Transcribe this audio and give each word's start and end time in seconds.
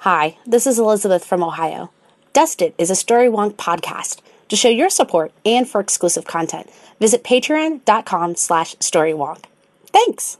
Hi, 0.00 0.38
this 0.46 0.66
is 0.66 0.78
Elizabeth 0.78 1.26
from 1.26 1.44
Ohio. 1.44 1.90
Dusted 2.32 2.72
is 2.78 2.90
a 2.90 2.96
Story 2.96 3.28
Wonk 3.28 3.56
podcast. 3.56 4.22
To 4.48 4.56
show 4.56 4.70
your 4.70 4.88
support 4.88 5.30
and 5.44 5.68
for 5.68 5.78
exclusive 5.78 6.24
content, 6.24 6.70
visit 6.98 7.22
patreon.com 7.22 8.34
slash 8.36 8.76
storywonk. 8.76 9.44
Thanks! 9.92 10.38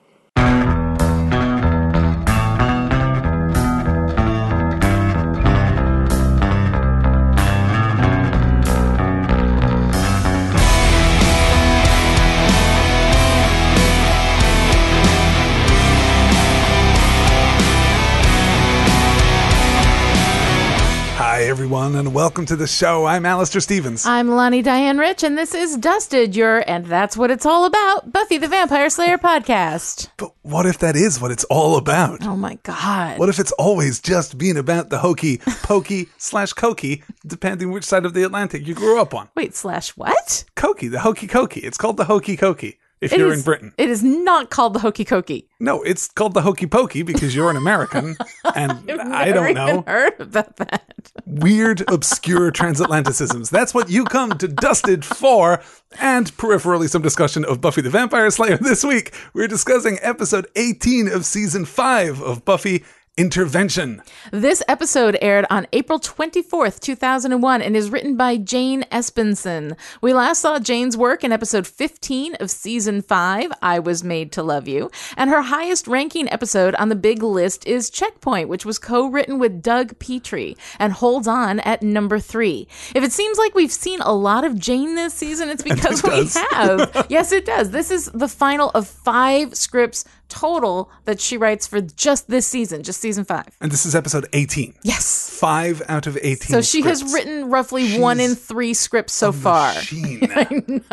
Everyone, 21.80 21.98
and 21.98 22.14
welcome 22.14 22.44
to 22.44 22.56
the 22.56 22.66
show. 22.66 23.06
I'm 23.06 23.24
Alastair 23.24 23.62
Stephens. 23.62 24.04
I'm 24.04 24.28
Lani 24.28 24.60
Diane 24.60 24.98
Rich, 24.98 25.22
and 25.22 25.38
this 25.38 25.54
is 25.54 25.78
Dusted, 25.78 26.36
your 26.36 26.62
And 26.68 26.84
That's 26.84 27.16
What 27.16 27.30
It's 27.30 27.46
All 27.46 27.64
About 27.64 28.12
Buffy 28.12 28.36
the 28.36 28.48
Vampire 28.48 28.90
Slayer 28.90 29.16
podcast. 29.16 30.08
but 30.18 30.34
what 30.42 30.66
if 30.66 30.76
that 30.80 30.94
is 30.94 31.22
what 31.22 31.30
it's 31.30 31.44
all 31.44 31.78
about? 31.78 32.22
Oh 32.22 32.36
my 32.36 32.58
God. 32.64 33.18
What 33.18 33.30
if 33.30 33.38
it's 33.38 33.52
always 33.52 33.98
just 33.98 34.36
being 34.36 34.58
about 34.58 34.90
the 34.90 34.98
hokey 34.98 35.38
pokey 35.38 36.10
slash 36.18 36.52
cokey, 36.52 37.02
depending 37.26 37.72
which 37.72 37.84
side 37.84 38.04
of 38.04 38.12
the 38.12 38.24
Atlantic 38.24 38.66
you 38.66 38.74
grew 38.74 39.00
up 39.00 39.14
on? 39.14 39.30
Wait, 39.34 39.54
slash 39.54 39.96
what? 39.96 40.44
Cokey, 40.56 40.90
the 40.90 41.00
hokey 41.00 41.28
cokey. 41.28 41.64
It's 41.64 41.78
called 41.78 41.96
the 41.96 42.04
hokey 42.04 42.36
cokey 42.36 42.76
if 43.00 43.12
It 43.12 43.18
you're 43.18 43.32
is- 43.32 43.38
in 43.40 43.44
Britain. 43.44 43.72
It 43.78 43.88
is 43.90 44.02
not 44.02 44.50
called 44.50 44.74
the 44.74 44.80
Hokey 44.80 45.04
Cokey. 45.04 45.46
No, 45.62 45.82
it's 45.82 46.08
called 46.08 46.32
the 46.34 46.40
hokey 46.40 46.66
pokey 46.66 47.02
because 47.02 47.34
you're 47.36 47.50
an 47.50 47.56
American, 47.56 48.16
and 48.54 48.90
I 48.90 49.30
don't 49.30 49.52
know. 49.54 49.84
heard 49.86 50.18
about 50.18 50.56
that. 50.56 51.12
weird, 51.26 51.82
obscure 51.90 52.50
transatlanticisms. 52.90 53.50
That's 53.50 53.74
what 53.74 53.90
you 53.90 54.04
come 54.04 54.30
to 54.38 54.48
Dusted 54.48 55.04
for, 55.04 55.62
and 55.98 56.32
peripherally 56.38 56.88
some 56.88 57.02
discussion 57.02 57.44
of 57.44 57.60
Buffy 57.60 57.82
the 57.82 57.90
Vampire 57.90 58.30
Slayer 58.30 58.56
this 58.60 58.82
week. 58.84 59.14
We're 59.34 59.48
discussing 59.48 59.98
episode 60.00 60.46
18 60.56 61.08
of 61.08 61.24
season 61.26 61.64
5 61.66 62.22
of 62.22 62.44
Buffy 62.46 62.82
Intervention. 63.20 64.02
This 64.32 64.62
episode 64.66 65.18
aired 65.20 65.44
on 65.50 65.66
April 65.74 66.00
24th, 66.00 66.80
2001, 66.80 67.60
and 67.60 67.76
is 67.76 67.90
written 67.90 68.16
by 68.16 68.38
Jane 68.38 68.82
Espenson. 68.84 69.76
We 70.00 70.14
last 70.14 70.40
saw 70.40 70.58
Jane's 70.58 70.96
work 70.96 71.22
in 71.22 71.30
episode 71.30 71.66
15 71.66 72.36
of 72.36 72.50
season 72.50 73.02
5, 73.02 73.52
I 73.60 73.78
Was 73.78 74.02
Made 74.02 74.32
to 74.32 74.42
Love 74.42 74.66
You, 74.66 74.90
and 75.18 75.28
her 75.28 75.42
highest 75.42 75.86
ranking 75.86 76.32
episode 76.32 76.74
on 76.76 76.88
the 76.88 76.96
big 76.96 77.22
list 77.22 77.66
is 77.66 77.90
Checkpoint, 77.90 78.48
which 78.48 78.64
was 78.64 78.78
co 78.78 79.06
written 79.06 79.38
with 79.38 79.60
Doug 79.60 79.98
Petrie 79.98 80.56
and 80.78 80.94
holds 80.94 81.28
on 81.28 81.60
at 81.60 81.82
number 81.82 82.18
3. 82.18 82.66
If 82.94 83.04
it 83.04 83.12
seems 83.12 83.36
like 83.36 83.54
we've 83.54 83.70
seen 83.70 84.00
a 84.00 84.14
lot 84.14 84.44
of 84.44 84.58
Jane 84.58 84.94
this 84.94 85.12
season, 85.12 85.50
it's 85.50 85.62
because 85.74 86.02
we 86.02 86.26
have. 86.52 87.06
yes, 87.10 87.32
it 87.32 87.44
does. 87.44 87.70
This 87.70 87.90
is 87.90 88.06
the 88.14 88.28
final 88.28 88.70
of 88.70 88.88
five 88.88 89.54
scripts 89.54 90.06
total 90.30 90.90
that 91.04 91.20
she 91.20 91.36
writes 91.36 91.66
for 91.66 91.80
just 91.80 92.28
this 92.28 92.46
season, 92.46 92.82
just 92.82 93.00
season 93.00 93.24
5. 93.24 93.58
And 93.60 93.70
this 93.70 93.84
is 93.84 93.94
episode 93.94 94.26
18. 94.32 94.74
Yes. 94.82 95.38
5 95.38 95.82
out 95.88 96.06
of 96.06 96.16
18. 96.16 96.36
So 96.38 96.62
she 96.62 96.82
has 96.82 97.12
written 97.12 97.50
roughly 97.50 97.98
one 97.98 98.20
in 98.20 98.34
three 98.34 98.72
scripts 98.72 99.12
so 99.12 99.32
far. 99.32 99.74
Machine. 99.74 100.82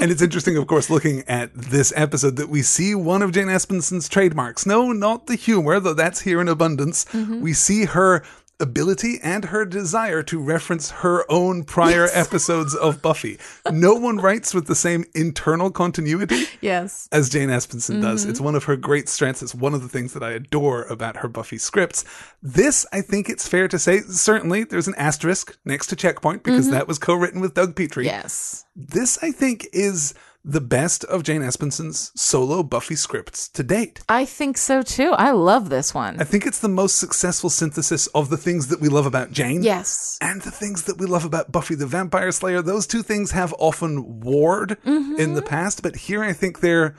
And 0.00 0.12
it's 0.12 0.22
interesting, 0.22 0.56
of 0.56 0.68
course, 0.68 0.90
looking 0.90 1.24
at 1.26 1.52
this 1.52 1.92
episode 1.96 2.36
that 2.36 2.48
we 2.48 2.62
see 2.62 2.94
one 2.94 3.20
of 3.20 3.32
Jane 3.32 3.48
Espenson's 3.48 4.08
trademarks. 4.08 4.64
No, 4.64 4.92
not 4.92 5.26
the 5.26 5.34
humor, 5.34 5.80
though 5.80 5.92
that's 5.92 6.20
here 6.20 6.40
in 6.40 6.46
abundance. 6.46 7.04
Mm-hmm. 7.06 7.40
We 7.40 7.52
see 7.52 7.84
her 7.86 8.22
ability 8.60 9.18
and 9.22 9.46
her 9.46 9.64
desire 9.64 10.22
to 10.24 10.38
reference 10.40 10.90
her 10.90 11.24
own 11.30 11.62
prior 11.64 12.08
episodes 12.12 12.74
of 12.74 13.00
Buffy. 13.00 13.38
No 13.70 13.94
one 13.94 14.16
writes 14.20 14.52
with 14.52 14.66
the 14.66 14.74
same 14.74 15.04
internal 15.14 15.70
continuity 15.70 16.44
Yes. 16.60 17.08
as 17.12 17.28
Jane 17.28 17.48
Espenson 17.50 18.02
does. 18.02 18.22
Mm-hmm. 18.22 18.30
It's 18.30 18.40
one 18.40 18.54
of 18.56 18.64
her 18.64 18.76
great 18.76 19.08
strengths. 19.08 19.42
It's 19.42 19.54
one 19.54 19.74
of 19.74 19.82
the 19.82 19.88
things 19.88 20.12
that 20.14 20.22
I 20.22 20.32
adore 20.32 20.82
about 20.84 21.18
her 21.18 21.28
Buffy 21.28 21.58
scripts. 21.58 22.04
This, 22.42 22.84
I 22.92 23.00
think 23.00 23.28
it's 23.28 23.46
fair 23.46 23.68
to 23.68 23.78
say, 23.78 24.00
certainly 24.00 24.64
there's 24.64 24.88
an 24.88 24.94
asterisk 24.96 25.56
next 25.64 25.86
to 25.88 25.96
Checkpoint 25.96 26.42
because 26.42 26.66
Mm-hmm. 26.66 26.74
that 26.74 26.88
was 26.88 26.98
co-written 26.98 27.40
with 27.40 27.54
Doug 27.54 27.76
Petrie 27.76 28.06
Yes. 28.06 28.64
this 28.74 29.18
I 29.22 29.30
think 29.30 29.66
is 29.72 30.14
the 30.44 30.60
best 30.60 31.04
of 31.04 31.22
Jane 31.22 31.42
Espenson's 31.42 32.12
solo 32.14 32.62
Buffy 32.62 32.94
scripts 32.94 33.48
to 33.50 33.62
date. 33.62 34.00
I 34.08 34.24
think 34.24 34.56
so 34.56 34.82
too. 34.82 35.10
I 35.12 35.32
love 35.32 35.68
this 35.68 35.92
one. 35.92 36.20
I 36.20 36.24
think 36.24 36.46
it's 36.46 36.60
the 36.60 36.68
most 36.68 36.96
successful 36.96 37.50
synthesis 37.50 38.06
of 38.08 38.30
the 38.30 38.36
things 38.36 38.68
that 38.68 38.80
we 38.80 38.88
love 38.88 39.06
about 39.06 39.30
Jane. 39.30 39.62
yes. 39.62 40.18
And 40.20 40.42
the 40.42 40.50
things 40.50 40.84
that 40.84 40.98
we 40.98 41.06
love 41.06 41.24
about 41.24 41.52
Buffy 41.52 41.74
the 41.74 41.86
Vampire 41.86 42.32
Slayer. 42.32 42.62
Those 42.62 42.86
two 42.86 43.02
things 43.02 43.32
have 43.32 43.54
often 43.58 44.20
warred 44.20 44.78
mm-hmm. 44.84 45.20
in 45.20 45.34
the 45.34 45.42
past, 45.42 45.82
but 45.82 45.96
here 45.96 46.22
I 46.22 46.32
think 46.32 46.60
they're 46.60 46.94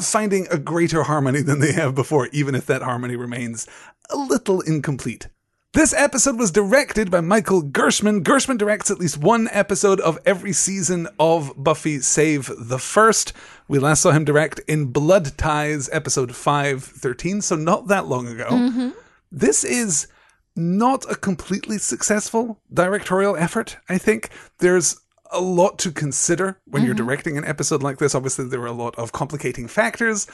finding 0.00 0.46
a 0.50 0.58
greater 0.58 1.02
harmony 1.02 1.42
than 1.42 1.60
they 1.60 1.72
have 1.72 1.94
before, 1.94 2.28
even 2.32 2.54
if 2.54 2.66
that 2.66 2.82
harmony 2.82 3.16
remains 3.16 3.66
a 4.10 4.16
little 4.16 4.60
incomplete. 4.60 5.28
This 5.74 5.92
episode 5.92 6.38
was 6.38 6.52
directed 6.52 7.10
by 7.10 7.20
Michael 7.20 7.60
Gershman. 7.60 8.22
Gershman 8.22 8.56
directs 8.56 8.92
at 8.92 9.00
least 9.00 9.18
one 9.18 9.48
episode 9.50 9.98
of 9.98 10.20
every 10.24 10.52
season 10.52 11.08
of 11.18 11.52
Buffy, 11.56 11.98
save 11.98 12.48
the 12.56 12.78
first. 12.78 13.32
We 13.66 13.80
last 13.80 14.02
saw 14.02 14.12
him 14.12 14.24
direct 14.24 14.60
in 14.68 14.92
Blood 14.92 15.36
Ties, 15.36 15.90
episode 15.92 16.36
513, 16.36 17.40
so 17.40 17.56
not 17.56 17.88
that 17.88 18.06
long 18.06 18.28
ago. 18.28 18.50
Mm-hmm. 18.50 18.90
This 19.32 19.64
is 19.64 20.06
not 20.54 21.10
a 21.10 21.16
completely 21.16 21.78
successful 21.78 22.60
directorial 22.72 23.34
effort, 23.34 23.76
I 23.88 23.98
think. 23.98 24.28
There's 24.58 25.00
a 25.32 25.40
lot 25.40 25.80
to 25.80 25.90
consider 25.90 26.60
when 26.66 26.84
you're 26.84 26.94
mm-hmm. 26.94 27.04
directing 27.04 27.36
an 27.36 27.44
episode 27.44 27.82
like 27.82 27.98
this. 27.98 28.14
Obviously, 28.14 28.46
there 28.46 28.62
are 28.62 28.66
a 28.66 28.72
lot 28.72 28.94
of 28.96 29.10
complicating 29.10 29.66
factors, 29.66 30.28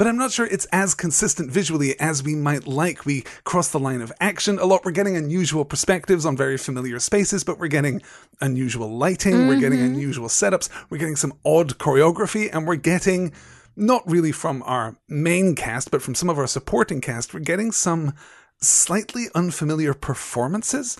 but 0.00 0.06
I'm 0.06 0.16
not 0.16 0.32
sure 0.32 0.46
it's 0.46 0.64
as 0.72 0.94
consistent 0.94 1.50
visually 1.50 2.00
as 2.00 2.22
we 2.22 2.34
might 2.34 2.66
like. 2.66 3.04
We 3.04 3.20
cross 3.44 3.68
the 3.68 3.78
line 3.78 4.00
of 4.00 4.10
action 4.18 4.58
a 4.58 4.64
lot. 4.64 4.82
We're 4.82 4.92
getting 4.92 5.14
unusual 5.14 5.62
perspectives 5.66 6.24
on 6.24 6.38
very 6.38 6.56
familiar 6.56 6.98
spaces, 6.98 7.44
but 7.44 7.58
we're 7.58 7.68
getting 7.68 8.00
unusual 8.40 8.96
lighting, 8.96 9.46
we're 9.46 9.60
getting 9.60 9.80
mm-hmm. 9.80 9.92
unusual 9.92 10.28
setups, 10.28 10.70
we're 10.88 10.96
getting 10.96 11.16
some 11.16 11.34
odd 11.44 11.76
choreography, 11.76 12.48
and 12.50 12.66
we're 12.66 12.76
getting 12.76 13.34
not 13.76 14.02
really 14.10 14.32
from 14.32 14.62
our 14.62 14.96
main 15.06 15.54
cast, 15.54 15.90
but 15.90 16.00
from 16.00 16.14
some 16.14 16.30
of 16.30 16.38
our 16.38 16.46
supporting 16.46 17.02
cast, 17.02 17.34
we're 17.34 17.40
getting 17.40 17.70
some 17.70 18.14
slightly 18.62 19.26
unfamiliar 19.34 19.92
performances. 19.92 20.96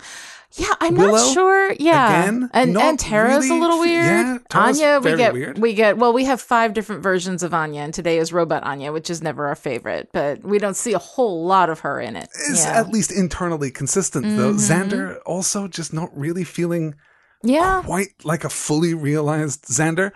Yeah, 0.55 0.75
I'm 0.81 0.97
Willow, 0.97 1.12
not 1.12 1.33
sure. 1.33 1.72
Yeah, 1.78 2.22
again, 2.22 2.50
and 2.53 2.77
and 2.77 2.99
Tara's 2.99 3.44
really 3.44 3.59
a 3.59 3.61
little 3.61 3.78
weird. 3.78 4.05
yeah, 4.05 4.38
Tara's 4.49 4.81
Anya, 4.81 5.00
we 5.00 5.16
get 5.16 5.33
weird. 5.33 5.59
we 5.59 5.75
get. 5.75 5.97
Well, 5.97 6.12
we 6.12 6.25
have 6.25 6.41
five 6.41 6.75
different 6.75 7.05
versions 7.05 7.44
of 7.44 7.55
Anya, 7.55 7.83
and 7.83 7.94
today 7.94 8.19
is 8.19 8.33
Robot 8.33 8.65
Anya, 8.65 8.93
which 8.93 9.11
is 9.11 9.22
never 9.22 9.47
our 9.47 9.55
favorite, 9.55 10.09
but 10.12 10.43
we 10.43 10.59
don't 10.59 10.75
see 10.75 10.93
a 10.93 10.99
whole 10.99 11.44
lot 11.47 11.71
of 11.71 11.81
her 11.81 12.00
in 12.00 12.16
it. 12.16 12.28
Is 12.50 12.65
yeah. 12.65 12.81
at 12.81 12.88
least 12.88 13.12
internally 13.12 13.71
consistent, 13.71 14.25
though. 14.37 14.53
Mm-hmm. 14.53 14.93
Xander 14.93 15.19
also 15.25 15.69
just 15.69 15.93
not 15.93 16.11
really 16.19 16.43
feeling 16.43 16.97
yeah. 17.44 17.82
quite 17.84 18.25
like 18.25 18.43
a 18.43 18.50
fully 18.50 18.93
realized 18.93 19.67
Xander. 19.67 20.11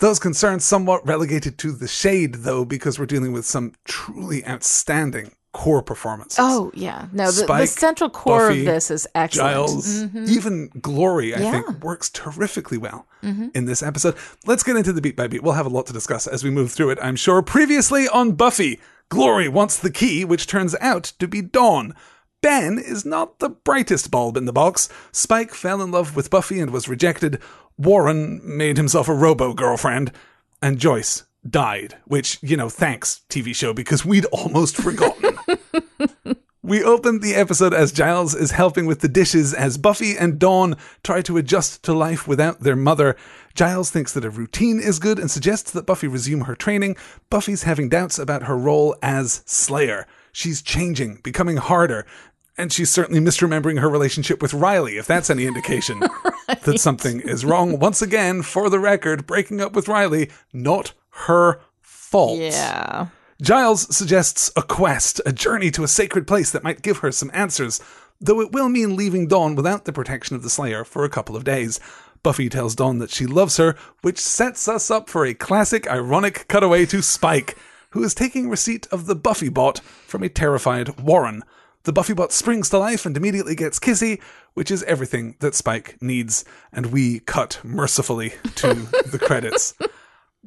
Those 0.00 0.18
concerns 0.18 0.64
somewhat 0.64 1.06
relegated 1.06 1.58
to 1.58 1.72
the 1.72 1.88
shade, 1.88 2.36
though, 2.36 2.64
because 2.64 2.98
we're 2.98 3.06
dealing 3.06 3.32
with 3.32 3.46
some 3.46 3.72
truly 3.84 4.44
outstanding 4.46 5.32
core 5.56 5.80
performances. 5.80 6.38
Oh 6.38 6.70
yeah, 6.74 7.06
no. 7.12 7.30
The, 7.30 7.46
the 7.46 7.66
central 7.66 8.10
core 8.10 8.48
Buffy, 8.48 8.60
of 8.60 8.66
this 8.66 8.90
is 8.90 9.08
excellent. 9.14 9.54
Giles, 9.54 9.86
mm-hmm. 9.86 10.26
even 10.28 10.68
Glory, 10.82 11.34
I 11.34 11.40
Yeah. 11.40 11.50
think, 11.50 11.82
works 11.82 12.10
terrifically 12.10 12.76
well 12.76 13.06
mm-hmm. 13.22 13.48
in 13.54 13.64
this 13.64 13.82
episode. 13.82 14.16
Let's 14.44 14.62
get 14.62 14.76
into 14.76 14.92
the 14.92 15.00
beat 15.00 15.16
by 15.16 15.28
beat. 15.28 15.42
We'll 15.42 15.54
have 15.54 15.64
a 15.64 15.70
lot 15.70 15.86
to 15.86 15.94
discuss 15.94 16.26
as 16.26 16.44
we 16.44 16.50
move 16.50 16.72
through 16.72 16.90
it, 16.90 16.98
I'm 17.00 17.16
sure. 17.16 17.40
Previously 17.40 18.06
on 18.06 18.32
Buffy, 18.32 18.78
Glory 19.08 19.48
wants 19.48 19.78
the 19.78 19.90
key, 19.90 20.26
which 20.26 20.46
turns 20.46 20.76
out 20.78 21.04
to 21.18 21.26
be 21.26 21.40
Dawn. 21.40 21.94
Ben 22.42 22.78
is 22.78 23.06
not 23.06 23.38
the 23.38 23.48
brightest 23.48 24.10
bulb 24.10 24.36
in 24.36 24.44
the 24.44 24.52
box. 24.52 24.90
Spike 25.10 25.54
fell 25.54 25.80
in 25.80 25.90
love 25.90 26.14
with 26.14 26.28
Buffy 26.28 26.60
and 26.60 26.70
was 26.70 26.86
rejected. 26.86 27.40
Warren 27.78 28.42
made 28.44 28.76
himself 28.76 29.08
a 29.08 29.14
robo 29.14 29.54
girlfriend. 29.54 30.12
And 30.60 30.78
Joyce 30.78 31.24
died, 31.48 31.96
which, 32.04 32.38
you 32.42 32.58
know, 32.58 32.68
thanks, 32.68 33.22
TV 33.30 33.54
show, 33.54 33.72
because 33.72 34.04
we'd 34.04 34.26
almost 34.26 34.76
forgotten. 34.76 35.25
We 36.66 36.82
open 36.82 37.20
the 37.20 37.36
episode 37.36 37.72
as 37.72 37.92
Giles 37.92 38.34
is 38.34 38.50
helping 38.50 38.86
with 38.86 38.98
the 38.98 39.06
dishes 39.06 39.54
as 39.54 39.78
Buffy 39.78 40.18
and 40.18 40.36
Dawn 40.36 40.74
try 41.04 41.22
to 41.22 41.36
adjust 41.36 41.84
to 41.84 41.92
life 41.92 42.26
without 42.26 42.58
their 42.58 42.74
mother. 42.74 43.14
Giles 43.54 43.88
thinks 43.88 44.12
that 44.12 44.24
a 44.24 44.30
routine 44.30 44.80
is 44.80 44.98
good 44.98 45.20
and 45.20 45.30
suggests 45.30 45.70
that 45.70 45.86
Buffy 45.86 46.08
resume 46.08 46.40
her 46.40 46.56
training. 46.56 46.96
Buffy's 47.30 47.62
having 47.62 47.88
doubts 47.88 48.18
about 48.18 48.42
her 48.42 48.56
role 48.58 48.96
as 49.00 49.44
Slayer. 49.46 50.08
She's 50.32 50.60
changing, 50.60 51.20
becoming 51.22 51.58
harder, 51.58 52.04
and 52.58 52.72
she's 52.72 52.90
certainly 52.90 53.20
misremembering 53.20 53.78
her 53.78 53.88
relationship 53.88 54.42
with 54.42 54.52
Riley, 54.52 54.96
if 54.96 55.06
that's 55.06 55.30
any 55.30 55.46
indication 55.46 56.00
that 56.64 56.80
something 56.80 57.20
is 57.20 57.44
wrong. 57.44 57.78
Once 57.78 58.02
again, 58.02 58.42
for 58.42 58.68
the 58.68 58.80
record, 58.80 59.24
breaking 59.24 59.60
up 59.60 59.74
with 59.74 59.86
Riley, 59.86 60.30
not 60.52 60.94
her 61.10 61.60
fault. 61.80 62.40
Yeah. 62.40 63.06
Giles 63.42 63.94
suggests 63.94 64.50
a 64.56 64.62
quest, 64.62 65.20
a 65.26 65.32
journey 65.32 65.70
to 65.72 65.84
a 65.84 65.88
sacred 65.88 66.26
place 66.26 66.50
that 66.52 66.64
might 66.64 66.80
give 66.80 66.98
her 66.98 67.12
some 67.12 67.30
answers, 67.34 67.80
though 68.18 68.40
it 68.40 68.50
will 68.50 68.70
mean 68.70 68.96
leaving 68.96 69.28
Dawn 69.28 69.54
without 69.54 69.84
the 69.84 69.92
protection 69.92 70.36
of 70.36 70.42
the 70.42 70.48
Slayer 70.48 70.84
for 70.84 71.04
a 71.04 71.10
couple 71.10 71.36
of 71.36 71.44
days. 71.44 71.78
Buffy 72.22 72.48
tells 72.48 72.74
Dawn 72.74 72.98
that 72.98 73.10
she 73.10 73.26
loves 73.26 73.58
her, 73.58 73.76
which 74.00 74.18
sets 74.18 74.66
us 74.68 74.90
up 74.90 75.10
for 75.10 75.26
a 75.26 75.34
classic 75.34 75.86
ironic 75.86 76.48
cutaway 76.48 76.86
to 76.86 77.02
Spike, 77.02 77.58
who 77.90 78.02
is 78.02 78.14
taking 78.14 78.48
receipt 78.48 78.86
of 78.90 79.04
the 79.04 79.14
Buffy 79.14 79.50
bot 79.50 79.80
from 79.80 80.22
a 80.22 80.30
terrified 80.30 80.98
Warren. 80.98 81.42
The 81.82 81.92
Buffy 81.92 82.14
bot 82.14 82.32
springs 82.32 82.70
to 82.70 82.78
life 82.78 83.04
and 83.04 83.18
immediately 83.18 83.54
gets 83.54 83.78
kissy, 83.78 84.18
which 84.54 84.70
is 84.70 84.82
everything 84.84 85.36
that 85.40 85.54
Spike 85.54 85.98
needs, 86.00 86.42
and 86.72 86.86
we 86.86 87.20
cut 87.20 87.60
mercifully 87.62 88.32
to 88.56 88.74
the 89.04 89.20
credits. 89.22 89.74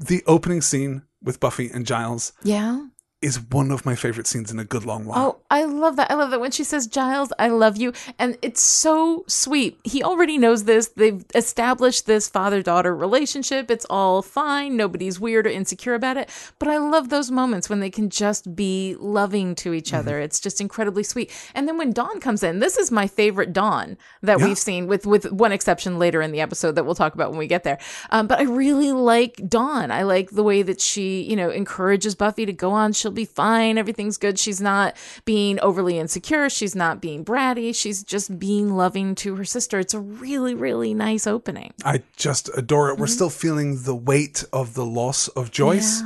The 0.02 0.24
opening 0.28 0.62
scene 0.62 1.02
with 1.22 1.40
Buffy 1.40 1.70
and 1.70 1.86
Giles 1.86 2.34
Yeah. 2.44 2.86
Is 3.22 3.38
one 3.52 3.70
of 3.70 3.86
my 3.86 3.96
favorite 3.96 4.26
scenes 4.26 4.50
in 4.50 4.60
a 4.60 4.64
good 4.64 4.86
long 4.86 5.04
while. 5.04 5.20
Oh, 5.20 5.40
I 5.52 5.66
love 5.66 5.98
that. 5.98 6.10
I 6.10 6.14
love 6.14 6.32
that 6.32 6.40
when 6.40 6.52
she 6.52 6.64
says, 6.64 6.88
Giles, 6.88 7.34
I 7.38 7.50
love 7.50 7.76
you. 7.76 7.92
And 8.18 8.38
it's 8.42 8.62
so 8.62 9.26
sweet. 9.28 9.78
He 9.84 10.02
already 10.02 10.38
knows 10.38 10.64
this. 10.64 10.88
They've 10.88 11.26
established 11.36 12.06
this 12.06 12.30
father 12.30 12.62
daughter 12.62 12.96
relationship. 12.96 13.70
It's 13.70 13.86
all 13.90 14.22
fine. 14.22 14.78
Nobody's 14.78 15.20
weird 15.20 15.48
or 15.48 15.50
insecure 15.50 15.96
about 15.96 16.16
it. 16.16 16.30
But 16.60 16.70
I 16.70 16.78
love 16.78 17.10
those 17.10 17.30
moments 17.30 17.70
when 17.70 17.82
they 17.82 17.90
can 17.90 18.10
just 18.10 18.56
be 18.56 18.96
loving 18.98 19.54
to 19.56 19.74
each 19.74 19.94
other. 19.94 20.20
It's 20.20 20.40
just 20.40 20.62
incredibly 20.62 21.04
sweet. 21.04 21.30
And 21.54 21.68
then 21.68 21.78
when 21.78 21.92
Dawn 21.92 22.22
comes 22.22 22.42
in, 22.42 22.60
this 22.60 22.78
is 22.78 22.90
my 22.90 23.08
favorite 23.08 23.52
Dawn 23.52 23.98
that 24.22 24.40
Yeah. 24.40 24.46
we've 24.46 24.58
seen, 24.58 24.88
with, 24.88 25.06
with 25.06 25.30
one 25.30 25.52
exception 25.52 26.00
later 26.00 26.22
in 26.22 26.32
the 26.32 26.40
episode 26.40 26.76
that 26.76 26.86
we'll 26.86 26.96
talk 26.96 27.16
about 27.16 27.32
when 27.32 27.40
we 27.40 27.48
get 27.48 27.66
there. 27.66 27.80
Um, 28.12 28.28
but 28.28 28.40
I 28.40 28.44
really 28.44 28.94
like 28.94 29.42
Dawn. 29.50 29.92
I 29.92 30.04
like 30.04 30.30
the 30.30 30.44
way 30.44 30.62
that 30.62 30.80
she, 30.80 31.22
you 31.24 31.36
know, 31.36 31.50
encourages 31.50 32.16
Buffy 32.16 32.46
to 32.46 32.54
go 32.54 32.72
on. 32.72 32.94
She'll 32.94 33.09
be 33.12 33.26
fine. 33.26 33.78
Everything's 33.78 34.18
good. 34.18 34.40
She's 34.40 34.62
not 34.62 34.96
being 35.26 35.60
overly 35.60 36.00
insecure. 36.00 36.50
She's 36.50 36.76
not 36.76 37.02
being 37.02 37.24
bratty. 37.26 37.74
She's 37.76 38.04
just 38.04 38.40
being 38.40 38.76
loving 38.76 39.16
to 39.16 39.36
her 39.36 39.46
sister. 39.46 39.80
It's 39.80 39.94
a 39.94 40.00
really, 40.00 40.54
really 40.54 40.94
nice 40.94 41.28
opening. 41.28 41.74
I 41.84 42.04
just 42.16 42.50
adore 42.58 42.90
it. 42.90 42.98
We're 42.98 43.06
mm-hmm. 43.06 43.14
still 43.14 43.30
feeling 43.30 43.84
the 43.84 43.96
weight 43.96 44.44
of 44.54 44.74
the 44.74 44.86
loss 44.86 45.28
of 45.30 45.52
Joyce, 45.52 46.02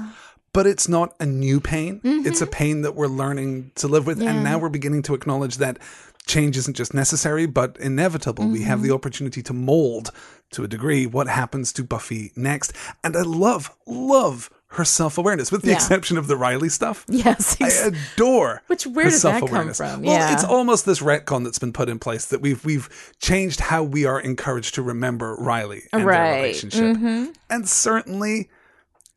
but 0.53 0.67
it's 0.67 0.87
not 0.87 1.15
a 1.19 1.25
new 1.25 1.59
pain. 1.59 2.01
It's 2.03 2.41
a 2.41 2.45
mm-hmm. 2.45 2.51
pain 2.51 2.81
that 2.81 2.95
we're 2.95 3.07
learning 3.07 3.71
to 3.75 3.87
live 3.87 4.05
with. 4.05 4.21
And 4.21 4.43
now 4.43 4.57
we're 4.57 4.69
beginning 4.69 5.01
to 5.03 5.13
acknowledge 5.13 5.57
that 5.57 5.79
change 6.25 6.55
isn't 6.55 6.75
just 6.75 6.93
necessary, 6.93 7.45
but 7.45 7.77
inevitable. 7.77 8.47
We 8.47 8.63
have 8.63 8.81
the 8.81 8.87
mm-hmm. 8.87 8.95
opportunity 8.95 9.41
to 9.43 9.53
mold 9.53 10.11
to 10.51 10.63
a 10.63 10.67
degree 10.67 11.05
what 11.05 11.27
happens 11.27 11.73
to 11.73 11.83
Buffy 11.83 12.31
next. 12.35 12.73
And 13.03 13.17
I 13.17 13.23
love, 13.23 13.75
love 13.85 14.49
her 14.73 14.85
self 14.85 15.17
awareness, 15.17 15.51
with 15.51 15.61
the 15.61 15.69
Yeah. 15.69 15.75
exception 15.75 16.17
of 16.17 16.27
the 16.27 16.35
Riley 16.37 16.69
stuff. 16.69 17.05
Yes. 17.07 17.57
I 17.61 17.67
adore 17.69 18.61
Which- 18.67 18.85
where 18.87 19.05
her 19.05 19.11
did 19.11 19.21
that 19.21 19.47
come 19.47 19.73
from? 19.73 20.01
Well, 20.03 20.33
it's 20.33 20.43
almost 20.43 20.85
this 20.85 20.99
retcon 20.99 21.43
that's 21.43 21.59
been 21.59 21.73
put 21.73 21.89
in 21.89 21.99
place 21.99 22.25
that 22.25 22.41
we've 22.41 22.63
we've 22.65 22.89
changed 23.19 23.59
how 23.59 23.83
we 23.83 24.05
are 24.05 24.19
encouraged 24.19 24.75
to 24.75 24.81
remember 24.81 25.35
Riley 25.39 25.83
and 25.93 26.01
their 26.01 26.07
Right. 26.07 26.55
Mm-hmm. 26.55 26.85
relationship. 26.85 27.35
And 27.49 27.67
certainly 27.69 28.49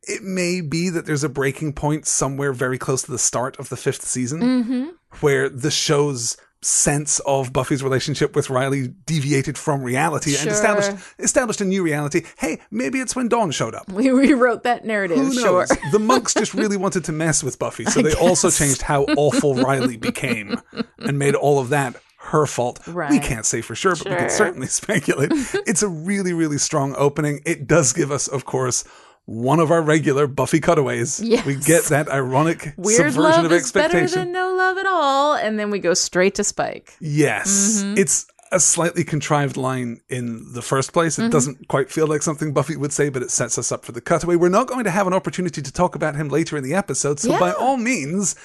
it 0.03 0.23
may 0.23 0.61
be 0.61 0.89
that 0.89 1.05
there's 1.05 1.23
a 1.23 1.29
breaking 1.29 1.73
point 1.73 2.07
somewhere 2.07 2.53
very 2.53 2.77
close 2.77 3.01
to 3.03 3.11
the 3.11 3.17
start 3.19 3.57
of 3.59 3.69
the 3.69 3.75
fifth 3.77 4.05
season 4.05 4.41
Mm-hmm. 4.41 4.85
where 5.19 5.49
the 5.49 5.71
show's 5.71 6.37
sense 6.61 7.19
of 7.19 7.53
Buffy's 7.53 7.83
relationship 7.83 8.35
with 8.35 8.49
Riley 8.49 8.87
deviated 9.05 9.57
from 9.57 9.83
reality 9.83 10.35
and 10.37 10.49
established 10.49 10.91
established 11.19 11.61
a 11.61 11.65
new 11.65 11.83
reality. 11.83 12.23
Hey, 12.37 12.59
maybe 12.71 12.99
it's 12.99 13.15
when 13.15 13.27
Dawn 13.27 13.51
showed 13.51 13.75
up. 13.75 13.91
we 13.91 14.09
rewrote 14.09 14.63
that 14.63 14.83
narrative. 14.85 15.17
Who 15.17 15.33
Sure. 15.33 15.67
the 15.91 15.99
monks 15.99 16.33
just 16.33 16.53
really 16.53 16.77
wanted 16.85 17.03
to 17.05 17.11
mess 17.11 17.43
with 17.43 17.59
Buffy, 17.59 17.85
so 17.85 18.01
they 18.01 18.13
also 18.15 18.49
changed 18.49 18.81
how 18.81 19.03
awful 19.17 19.55
Riley 19.55 19.97
became 20.09 20.59
and 20.99 21.19
made 21.19 21.35
all 21.35 21.59
of 21.59 21.69
that 21.69 21.95
her 22.19 22.45
fault. 22.45 22.85
We 22.87 23.19
can't 23.19 23.45
say 23.45 23.61
for 23.61 23.73
sure, 23.75 23.95
but 23.95 24.09
we 24.09 24.15
can 24.15 24.29
certainly 24.29 24.67
speculate. 24.81 25.31
it's 25.65 25.81
a 25.83 25.87
really, 25.87 26.33
really 26.33 26.57
strong 26.57 26.93
opening. 26.97 27.39
It 27.45 27.67
does 27.67 27.93
give 27.93 28.11
us, 28.11 28.27
of 28.27 28.43
course, 28.43 28.83
one 29.27 29.59
of 29.59 29.71
our 29.71 29.81
regular 29.81 30.25
Buffy 30.25 30.59
cutaways. 30.59 31.19
Yes. 31.21 31.45
We 31.45 31.55
get 31.55 31.83
that 31.85 32.07
ironic 32.09 32.73
Weird 32.77 32.97
subversion 33.13 33.21
love 33.43 33.45
of 33.45 33.51
is 33.51 33.71
better 33.71 34.07
than 34.07 34.31
no 34.31 34.55
love 34.55 34.77
at 34.77 34.85
all. 34.87 35.35
And 35.35 35.59
then 35.59 35.69
we 35.69 35.79
go 35.79 35.93
straight 35.93 36.35
to 36.35 36.43
Spike. 36.43 36.95
Yes. 37.01 37.81
Mm-hmm. 37.83 37.97
It's 37.97 38.25
a 38.53 38.59
slightly 38.61 39.03
contrived 39.03 39.57
line 39.57 39.99
in 40.07 40.53
the 40.53 40.61
first 40.61 40.93
place. 40.93 41.19
It 41.19 41.23
Mm-hmm. 41.23 41.31
doesn't 41.31 41.67
quite 41.67 41.91
feel 41.91 42.07
like 42.07 42.21
something 42.23 42.53
Buffy 42.53 42.77
would 42.77 42.93
say, 42.93 43.09
but 43.09 43.21
it 43.21 43.29
sets 43.29 43.57
us 43.57 43.69
up 43.69 43.83
for 43.83 43.91
the 43.91 43.99
cutaway. 43.99 44.37
We're 44.37 44.47
not 44.47 44.67
going 44.67 44.85
to 44.85 44.91
have 44.91 45.05
an 45.07 45.13
opportunity 45.13 45.61
to 45.61 45.73
talk 45.73 45.95
about 45.95 46.15
him 46.15 46.29
later 46.29 46.55
in 46.55 46.63
the 46.63 46.73
episode, 46.73 47.19
so 47.19 47.37
by 47.37 47.51
all 47.51 47.75
means, 47.75 48.35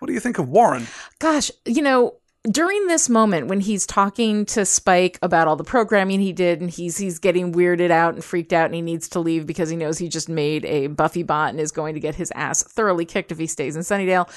what 0.00 0.08
do 0.08 0.12
you 0.14 0.18
think 0.20 0.40
of 0.40 0.48
Warren? 0.48 0.88
Gosh, 1.20 1.52
you 1.64 1.82
know, 1.82 2.14
during 2.50 2.86
this 2.86 3.08
moment 3.08 3.48
when 3.48 3.60
he's 3.60 3.86
talking 3.86 4.44
to 4.46 4.64
Spike 4.64 5.18
about 5.22 5.48
all 5.48 5.56
the 5.56 5.64
programming 5.64 6.20
he 6.20 6.32
did 6.32 6.60
and 6.60 6.70
he's 6.70 6.96
he's 6.96 7.18
getting 7.18 7.52
weirded 7.52 7.90
out 7.90 8.14
and 8.14 8.24
freaked 8.24 8.52
out 8.52 8.66
and 8.66 8.74
he 8.74 8.82
needs 8.82 9.08
to 9.08 9.20
leave 9.20 9.46
because 9.46 9.68
he 9.68 9.76
knows 9.76 9.98
he 9.98 10.08
just 10.08 10.28
made 10.28 10.64
a 10.64 10.86
Buffy 10.88 11.22
bot 11.22 11.50
and 11.50 11.60
is 11.60 11.72
going 11.72 11.94
to 11.94 12.00
get 12.00 12.14
his 12.14 12.32
ass 12.34 12.62
thoroughly 12.62 13.04
kicked 13.04 13.32
if 13.32 13.38
he 13.38 13.46
stays 13.46 13.76
in 13.76 13.82
Sunnydale. 13.82 14.28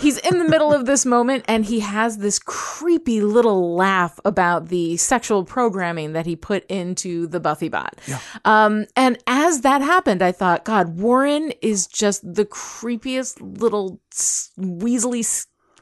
He's 0.00 0.18
in 0.18 0.38
the 0.38 0.48
middle 0.48 0.72
of 0.72 0.86
this 0.86 1.06
moment 1.06 1.44
and 1.48 1.64
he 1.64 1.80
has 1.80 2.18
this 2.18 2.38
creepy 2.38 3.20
little 3.20 3.74
laugh 3.74 4.18
about 4.24 4.68
the 4.68 4.96
sexual 4.96 5.44
programming 5.44 6.12
that 6.12 6.26
he 6.26 6.36
put 6.36 6.64
into 6.66 7.26
the 7.26 7.40
Buffy 7.40 7.68
bot. 7.68 7.98
Um, 8.44 8.86
and 8.96 9.18
as 9.26 9.62
that 9.62 9.80
happened, 9.80 10.22
I 10.22 10.32
thought, 10.32 10.64
God, 10.64 10.98
Warren 10.98 11.52
is 11.62 11.86
just 11.86 12.34
the 12.34 12.44
creepiest 12.44 13.58
little 13.60 14.00
weaselly 14.58 15.24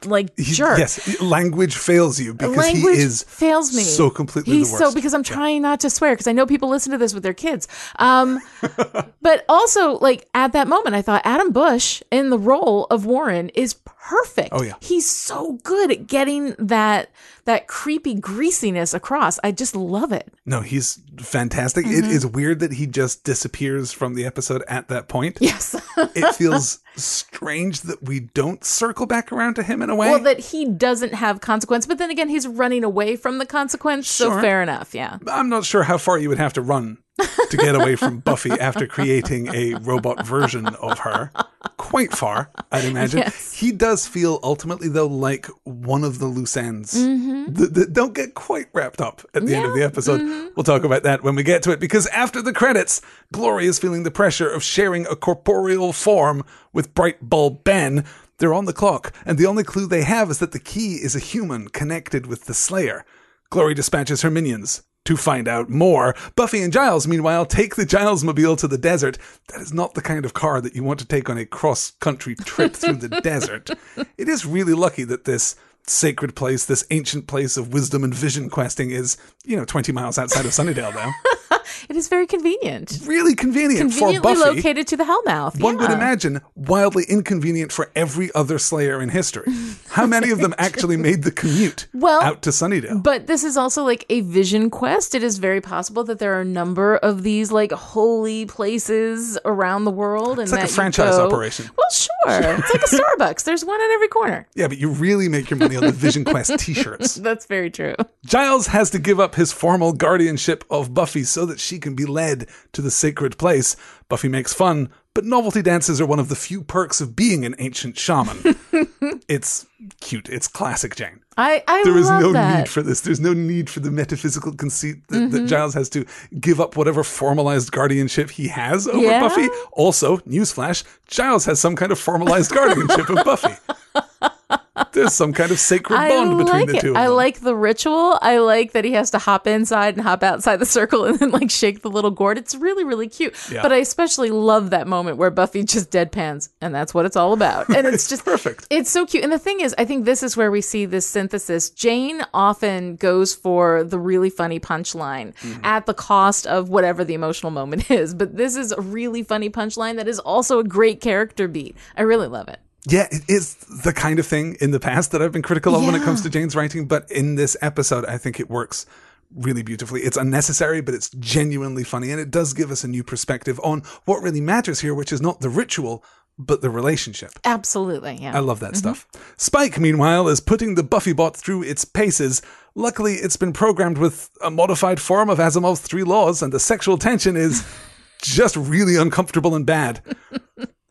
like 0.05 0.37
He- 0.37 0.53
jerk. 0.53 0.79
Yes, 0.79 1.21
language 1.21 1.75
fails 1.75 2.19
you 2.19 2.33
because 2.33 2.55
Language 2.57 2.95
he 2.95 3.01
is 3.01 3.23
fails 3.23 3.75
me. 3.75 3.83
so 3.83 4.09
completely 4.09 4.57
He's 4.57 4.75
so 4.77 4.93
because 4.93 5.13
I'm 5.13 5.23
trying 5.23 5.61
not 5.61 5.79
to 5.81 5.89
swear 5.89 6.13
because 6.13 6.27
I 6.27 6.31
know 6.31 6.45
people 6.45 6.69
listen 6.69 6.91
to 6.91 6.97
this 6.97 7.13
with 7.13 7.23
their 7.23 7.33
kids. 7.33 7.67
Um, 7.99 8.39
but 9.21 9.45
also 9.49 9.97
like 9.99 10.27
at 10.33 10.53
that 10.53 10.67
moment, 10.67 10.95
I 10.95 11.01
thought 11.01 11.21
Adam 11.25 11.51
Busch 11.51 12.01
in 12.11 12.29
the 12.29 12.39
role 12.39 12.85
of 12.89 13.05
Warren 13.05 13.49
is 13.49 13.75
perfect. 13.85 14.49
Oh, 14.51 14.63
yeah. 14.63 14.73
he's 14.81 15.09
so 15.09 15.53
good 15.63 15.91
at 15.91 16.07
getting 16.07 16.55
that 16.59 17.09
that 17.45 17.67
creepy 17.67 18.15
greasiness 18.15 18.93
across. 18.93 19.39
I 19.43 19.51
just 19.51 19.75
love 19.75 20.11
it. 20.11 20.33
No, 20.45 20.61
he's 20.61 20.99
fantastic. 21.19 21.85
Mm-hmm. 21.85 22.05
It 22.05 22.11
is 22.11 22.25
weird 22.25 22.59
that 22.59 22.73
he 22.73 22.87
just 22.87 23.23
disappears 23.23 23.91
from 23.91 24.15
the 24.15 24.25
episode 24.25 24.63
at 24.67 24.87
that 24.87 25.07
point. 25.07 25.37
Yes. 25.41 25.75
it 25.97 26.35
feels 26.35 26.79
strange 26.95 27.81
that 27.81 28.03
we 28.03 28.19
don't 28.21 28.63
circle 28.63 29.05
back 29.05 29.31
around 29.31 29.55
to 29.55 29.63
him 29.63 29.81
in 29.81 29.89
a 29.89 29.95
way. 29.95 30.09
well, 30.09 30.19
that 30.19 30.39
he 30.39 30.65
doesn't 30.65 31.13
have 31.13 31.41
consequence, 31.41 31.85
but 31.85 31.97
then 31.97 32.11
again, 32.11 32.29
he's 32.29 32.47
running 32.47 32.83
away 32.83 33.15
from 33.15 33.37
the 33.37 33.45
consequence. 33.45 34.07
So 34.07 34.39
fair 34.39 34.61
enough. 34.61 34.93
Yeah. 34.93 35.17
I'm 35.27 35.49
not 35.49 35.65
sure 35.65 35.83
how 35.83 35.97
far 35.97 36.17
you 36.17 36.29
would 36.29 36.39
have 36.39 36.53
to 36.53 36.61
run 36.61 37.02
to 37.19 37.57
get 37.57 37.75
away 37.75 37.95
from 37.95 38.19
Buffy 38.19 38.51
after 38.51 38.87
creating 38.87 39.53
a 39.53 39.75
robot 39.75 40.25
version 40.25 40.67
of 40.67 40.99
her. 40.99 41.31
Quite 41.77 42.11
far, 42.11 42.49
I'd 42.71 42.85
imagine. 42.85 43.19
Yes. 43.19 43.53
He 43.53 43.71
does 43.71 44.07
feel 44.07 44.39
ultimately, 44.41 44.87
though, 44.89 45.07
like 45.07 45.47
one 45.63 46.03
of 46.03 46.19
the 46.19 46.25
loose 46.25 46.57
ends 46.57 46.93
Mm-hmm. 46.93 47.53
that, 47.53 47.73
that 47.73 47.93
don't 47.93 48.13
get 48.13 48.33
quite 48.33 48.67
wrapped 48.73 49.01
up 49.01 49.21
at 49.33 49.45
the 49.45 49.55
end 49.55 49.65
of 49.65 49.75
the 49.75 49.83
episode. 49.83 50.21
Mm-hmm. 50.21 50.47
We'll 50.55 50.63
talk 50.63 50.83
about 50.83 51.03
that 51.03 51.23
when 51.23 51.35
we 51.35 51.43
get 51.43 51.61
to 51.63 51.71
it, 51.71 51.79
because 51.79 52.07
after 52.07 52.41
the 52.41 52.53
credits, 52.53 53.01
Glory 53.31 53.65
is 53.65 53.79
feeling 53.79 54.03
the 54.03 54.11
pressure 54.11 54.49
of 54.49 54.63
sharing 54.63 55.05
a 55.07 55.15
corporeal 55.15 55.93
form 55.93 56.43
with 56.71 56.93
Bright 56.93 57.29
Bulb 57.29 57.63
Ben. 57.63 58.05
They're 58.37 58.53
on 58.53 58.65
the 58.65 58.73
clock, 58.73 59.13
and 59.25 59.37
the 59.37 59.45
only 59.45 59.63
clue 59.63 59.87
they 59.87 60.03
have 60.03 60.29
is 60.31 60.39
that 60.39 60.51
the 60.51 60.59
key 60.59 60.95
is 60.95 61.15
a 61.15 61.19
human 61.19 61.67
connected 61.67 62.25
with 62.25 62.45
the 62.45 62.53
Slayer. 62.53 63.05
Glory 63.49 63.73
dispatches 63.75 64.23
her 64.23 64.31
minions 64.31 64.83
to 65.05 65.17
find 65.17 65.47
out 65.47 65.69
more. 65.69 66.15
Buffy 66.35 66.61
and 66.61 66.71
Giles, 66.71 67.07
meanwhile, 67.07 67.45
take 67.45 67.75
the 67.75 67.85
Giles 67.85 68.23
mobile 68.23 68.55
to 68.55 68.67
the 68.67 68.77
desert. 68.77 69.17
That 69.49 69.61
is 69.61 69.73
not 69.73 69.93
the 69.93 70.01
kind 70.01 70.25
of 70.25 70.33
car 70.33 70.61
that 70.61 70.75
you 70.75 70.83
want 70.83 70.99
to 70.99 71.05
take 71.05 71.29
on 71.29 71.37
a 71.37 71.45
cross 71.45 71.91
country 71.91 72.35
trip 72.45 72.73
through 72.73 72.97
the 72.97 73.21
desert. 73.21 73.69
It 74.17 74.29
is 74.29 74.45
really 74.45 74.73
lucky 74.73 75.03
that 75.03 75.25
this 75.25 75.55
sacred 75.85 76.35
place, 76.35 76.65
this 76.65 76.85
ancient 76.91 77.27
place 77.27 77.57
of 77.57 77.73
wisdom 77.73 78.03
and 78.03 78.13
vision 78.13 78.49
questing 78.49 78.91
is, 78.91 79.17
you 79.43 79.57
know, 79.57 79.65
20 79.65 79.91
miles 79.91 80.17
outside 80.17 80.45
of 80.45 80.51
Sunnydale 80.51 80.95
now. 80.95 81.11
It 81.89 81.95
is 81.95 82.07
very 82.07 82.25
convenient. 82.27 82.99
Really 83.05 83.35
convenient 83.35 83.91
for 83.93 83.99
Conveniently 83.99 84.33
Buffy. 84.33 84.55
located 84.57 84.87
to 84.87 84.97
the 84.97 85.03
Hellmouth. 85.03 85.59
One 85.61 85.77
would 85.77 85.91
imagine 85.91 86.41
wildly 86.55 87.03
inconvenient 87.07 87.71
for 87.71 87.91
every 87.95 88.33
other 88.33 88.57
Slayer 88.57 89.01
in 89.01 89.09
history. 89.09 89.45
How 89.89 90.05
many 90.07 90.31
of 90.31 90.39
them 90.39 90.53
actually 90.57 90.97
made 90.97 91.23
the 91.23 91.31
commute 91.31 91.87
Well, 91.93 92.21
out 92.21 92.41
to 92.43 92.49
Sunnydale? 92.51 93.03
But 93.03 93.27
this 93.27 93.43
is 93.43 93.57
also 93.57 93.83
like 93.83 94.05
a 94.09 94.21
vision 94.21 94.69
quest. 94.69 95.13
It 95.13 95.23
is 95.23 95.37
very 95.37 95.61
possible 95.61 96.03
that 96.05 96.19
there 96.19 96.33
are 96.37 96.41
a 96.41 96.45
number 96.45 96.95
of 96.97 97.23
these 97.23 97.51
like 97.51 97.71
holy 97.71 98.45
places 98.45 99.37
around 99.45 99.85
the 99.85 99.91
world, 99.91 100.39
and 100.39 100.43
It's 100.43 100.51
like 100.51 100.63
a 100.63 100.67
franchise 100.67 101.15
go- 101.17 101.27
operation. 101.27 101.69
Well, 101.77 101.89
sure, 101.91 102.55
it's 102.57 102.73
like 102.73 102.81
a 102.83 102.95
Starbucks. 102.95 103.43
There's 103.43 103.63
one 103.65 103.79
in 103.81 103.91
every 103.91 104.07
corner. 104.07 104.47
Yeah, 104.55 104.67
but 104.67 104.77
you 104.77 104.89
really 104.89 105.29
make 105.29 105.49
your 105.49 105.57
money 105.59 105.75
on 105.75 105.83
the 105.83 105.91
Vision 105.91 106.23
Quest 106.25 106.57
t-shirts. 106.59 107.15
That's 107.15 107.45
very 107.45 107.69
true. 107.69 107.95
Giles 108.25 108.67
has 108.67 108.89
to 108.91 108.99
give 108.99 109.19
up 109.19 109.35
his 109.35 109.51
formal 109.51 109.93
guardianship 109.93 110.63
of 110.69 110.93
Buffy 110.93 111.23
so 111.23 111.45
that 111.45 111.52
she 111.59 111.79
can 111.79 111.95
be 111.95 112.05
led 112.05 112.47
to 112.73 112.81
the 112.81 112.91
sacred 112.91 113.37
place. 113.37 113.75
Buffy 114.09 114.27
makes 114.27 114.53
fun, 114.53 114.89
but 115.13 115.25
novelty 115.25 115.61
dances 115.61 116.01
are 116.01 116.05
one 116.05 116.19
of 116.19 116.29
the 116.29 116.35
few 116.35 116.63
perks 116.63 116.99
of 116.99 117.15
being 117.15 117.45
an 117.45 117.55
ancient 117.59 117.97
shaman. 117.97 118.37
it's 119.27 119.65
cute. 120.01 120.29
It's 120.29 120.47
classic 120.47 120.95
Jane. 120.95 121.21
I, 121.37 121.63
I 121.67 121.83
There 121.83 121.97
is 121.97 122.09
no 122.09 122.31
that. 122.33 122.59
need 122.59 122.69
for 122.69 122.81
this. 122.81 123.01
There's 123.01 123.19
no 123.19 123.33
need 123.33 123.69
for 123.69 123.79
the 123.79 123.91
metaphysical 123.91 124.53
conceit 124.53 125.07
that, 125.07 125.31
that 125.31 125.37
mm-hmm. 125.37 125.45
Giles 125.47 125.73
has 125.73 125.89
to 125.89 126.05
give 126.39 126.59
up 126.59 126.75
whatever 126.75 127.03
formalized 127.03 127.71
guardianship 127.71 128.29
he 128.31 128.47
has 128.47 128.87
over 128.87 128.99
Yeah. 128.99 129.19
Buffy. 129.19 129.47
Also, 129.71 130.17
newsflash, 130.19 130.83
Giles 131.07 131.45
has 131.45 131.59
some 131.59 131.75
kind 131.75 131.91
of 131.91 131.99
formalized 131.99 132.51
guardianship 132.51 133.09
of 133.09 133.23
Buffy. 133.25 133.55
There's 134.91 135.13
some 135.13 135.33
kind 135.33 135.51
of 135.51 135.59
sacred 135.59 135.95
bond 135.95 136.37
between 136.37 136.65
the 136.67 136.77
it. 136.77 136.81
two 136.81 136.91
of 136.91 136.97
I 136.97 137.07
like 137.07 137.41
the 137.41 137.55
ritual. 137.55 138.17
I 138.21 138.39
like 138.39 138.71
that 138.71 138.83
he 138.85 138.93
has 138.93 139.11
to 139.11 139.19
hop 139.19 139.45
inside 139.45 139.95
and 139.95 140.03
hop 140.03 140.23
outside 140.23 140.57
the 140.57 140.65
circle 140.65 141.05
and 141.05 141.19
then 141.19 141.29
like 141.31 141.51
shake 141.51 141.81
the 141.83 141.91
little 141.91 142.09
gourd. 142.09 142.37
It's 142.39 142.55
really, 142.55 142.83
really 142.83 143.07
cute. 143.07 143.35
Yeah. 143.51 143.61
But 143.61 143.71
I 143.71 143.77
especially 143.77 144.31
love 144.31 144.71
that 144.71 144.87
moment 144.87 145.17
where 145.17 145.29
Buffy 145.29 145.63
just 145.63 145.91
deadpans, 145.91 146.49
and 146.59 146.73
that's 146.73 146.93
what 146.93 147.05
it's 147.05 147.15
all 147.15 147.33
about. 147.33 147.69
And 147.69 147.85
it's 147.85 148.09
just 148.13 148.25
perfect. 148.25 148.65
It's 148.71 148.89
so 148.89 149.05
cute. 149.05 149.23
And 149.23 149.31
the 149.31 149.37
thing 149.39 149.59
is, 149.61 149.75
I 149.77 149.85
think 149.85 150.05
this 150.05 150.23
is 150.23 150.35
where 150.35 150.49
we 150.49 150.61
see 150.61 150.85
this 150.85 151.05
synthesis. 151.07 151.69
Jane 151.69 152.23
often 152.33 152.95
goes 152.95 153.35
for 153.35 153.83
the 153.83 153.99
really 153.99 154.29
funny 154.29 154.59
punchline 154.59 155.33
Mm-hmm. 155.33 155.63
at 155.65 155.85
the 155.85 155.93
cost 155.93 156.45
of 156.47 156.69
whatever 156.69 157.03
the 157.03 157.13
emotional 157.13 157.51
moment 157.51 157.89
is. 157.91 158.13
But 158.13 158.35
this 158.37 158.55
is 158.55 158.71
a 158.71 158.81
really 158.81 159.23
funny 159.23 159.49
punchline 159.49 159.97
that 159.97 160.07
is 160.07 160.19
also 160.19 160.59
a 160.59 160.63
great 160.63 160.99
character 161.01 161.47
beat. 161.47 161.75
I 161.97 162.01
really 162.03 162.27
love 162.27 162.47
it. 162.47 162.59
Yeah, 162.87 163.07
it 163.11 163.23
is 163.29 163.55
the 163.55 163.93
kind 163.93 164.19
of 164.19 164.27
thing 164.27 164.57
in 164.59 164.71
the 164.71 164.79
past 164.79 165.11
that 165.11 165.21
I've 165.21 165.31
been 165.31 165.41
critical 165.41 165.73
of 165.75 165.85
when 165.85 165.95
it 165.95 166.03
comes 166.03 166.21
to 166.21 166.29
Jane's 166.29 166.55
writing, 166.55 166.85
but 166.85 167.09
in 167.09 167.35
this 167.35 167.55
episode, 167.61 168.05
I 168.05 168.17
think 168.17 168.39
it 168.39 168.49
works 168.49 168.85
really 169.33 169.63
beautifully. 169.63 170.01
It's 170.01 170.17
unnecessary, 170.17 170.81
but 170.81 170.93
it's 170.93 171.09
genuinely 171.11 171.83
funny, 171.83 172.11
and 172.11 172.19
it 172.19 172.29
does 172.29 172.53
give 172.53 172.71
us 172.71 172.83
a 172.83 172.87
new 172.87 173.03
perspective 173.03 173.59
on 173.63 173.83
what 174.05 174.21
really 174.21 174.41
matters 174.41 174.81
here, 174.81 174.93
which 174.93 175.13
is 175.13 175.21
not 175.21 175.39
the 175.39 175.49
ritual, 175.49 176.03
but 176.37 176.61
the 176.61 176.69
relationship. 176.69 177.31
Absolutely. 177.45 178.15
Yeah. 178.15 178.35
I 178.35 178.39
love 178.39 178.59
that 178.59 178.73
mm-hmm. 178.73 178.93
stuff. 178.93 179.07
Spike, 179.37 179.79
meanwhile, 179.79 180.27
is 180.27 180.39
putting 180.39 180.75
the 180.75 180.83
Buffy 180.83 181.13
bot 181.13 181.37
through 181.37 181.63
its 181.63 181.85
paces. 181.85 182.41
Luckily, 182.75 183.15
it's 183.15 183.37
been 183.37 183.53
programmed 183.53 183.97
with 183.97 184.29
a 184.43 184.49
modified 184.49 184.99
form 184.99 185.29
of 185.29 185.37
Asimov's 185.37 185.81
three 185.81 186.03
laws, 186.03 186.41
and 186.41 186.51
the 186.51 186.59
sexual 186.59 186.97
tension 186.97 187.35
is 187.35 187.65
just 188.21 188.55
really 188.55 188.95
uncomfortable 188.95 189.55
and 189.55 189.65
bad. 189.65 190.01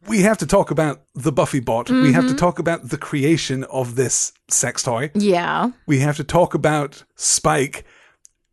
We 0.09 0.23
have 0.23 0.39
to 0.39 0.47
talk 0.47 0.71
about 0.71 1.03
the 1.15 1.33
Buffy 1.33 1.61
bot. 1.61 1.89
We 1.91 2.13
have 2.13 2.27
to 2.27 2.35
talk 2.35 2.59
about 2.59 2.89
the 2.89 2.99
creation 2.99 3.65
of 3.65 3.95
this 3.95 4.33
sex 4.49 4.83
toy. 4.83 5.11
yeah. 5.15 5.71
We 5.87 6.01
have 6.01 6.17
to 6.17 6.25
talk 6.25 6.55
about 6.55 7.05
Spike 7.17 7.85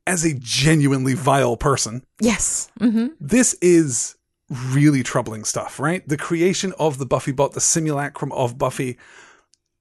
as 0.06 0.24
a 0.26 0.34
genuinely 0.38 1.14
vile 1.14 1.58
person. 1.58 2.04
Yes. 2.20 2.70
hmm 2.80 3.08
This 3.20 3.56
is 3.62 4.16
really 4.74 5.04
troubling 5.04 5.44
stuff, 5.44 5.80
right? 5.80 6.08
The 6.08 6.18
creation 6.18 6.74
of 6.80 6.98
the 6.98 7.06
Buffy 7.06 7.32
bot, 7.32 7.54
the 7.54 7.62
simulacrum 7.62 8.32
of 8.32 8.58
Buffy, 8.58 8.98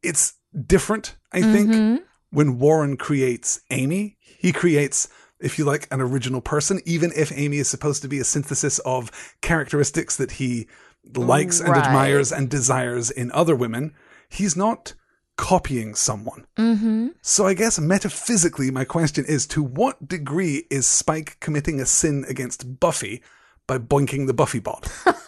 it's 0.02 0.34
different, 0.66 1.16
I 1.32 1.42
think, 1.42 2.02
when 2.30 2.58
Warren 2.58 2.96
creates 2.96 3.60
Amy. 3.70 4.16
He 4.20 4.52
creates, 4.52 5.08
if 5.40 5.58
you 5.58 5.64
like, 5.64 5.88
an 5.90 6.00
original 6.00 6.40
person, 6.40 6.80
even 6.84 7.12
if 7.16 7.32
Amy 7.36 7.58
is 7.58 7.68
supposed 7.68 8.02
to 8.02 8.08
be 8.08 8.18
a 8.18 8.24
synthesis 8.24 8.78
of 8.80 9.10
characteristics 9.40 10.16
that 10.16 10.32
he 10.32 10.68
likes 11.14 11.60
and 11.60 11.70
Right. 11.70 11.84
admires 11.86 12.32
and 12.32 12.48
desires 12.48 13.10
in 13.10 13.30
other 13.32 13.56
women. 13.56 13.94
He's 14.28 14.56
not 14.56 14.94
copying 15.36 15.94
someone. 15.94 16.46
hmm 16.56 17.08
So 17.22 17.46
I 17.46 17.54
guess 17.54 17.78
metaphysically, 17.78 18.70
my 18.70 18.84
question 18.84 19.24
is 19.24 19.46
to 19.48 19.62
what 19.62 20.08
degree 20.08 20.66
is 20.70 20.86
Spike 20.86 21.38
committing 21.40 21.80
a 21.80 21.86
sin 21.86 22.24
against 22.28 22.80
Buffy 22.80 23.22
by 23.66 23.78
boinking 23.78 24.26
the 24.26 24.34
Buffy 24.34 24.58
bot? 24.58 24.88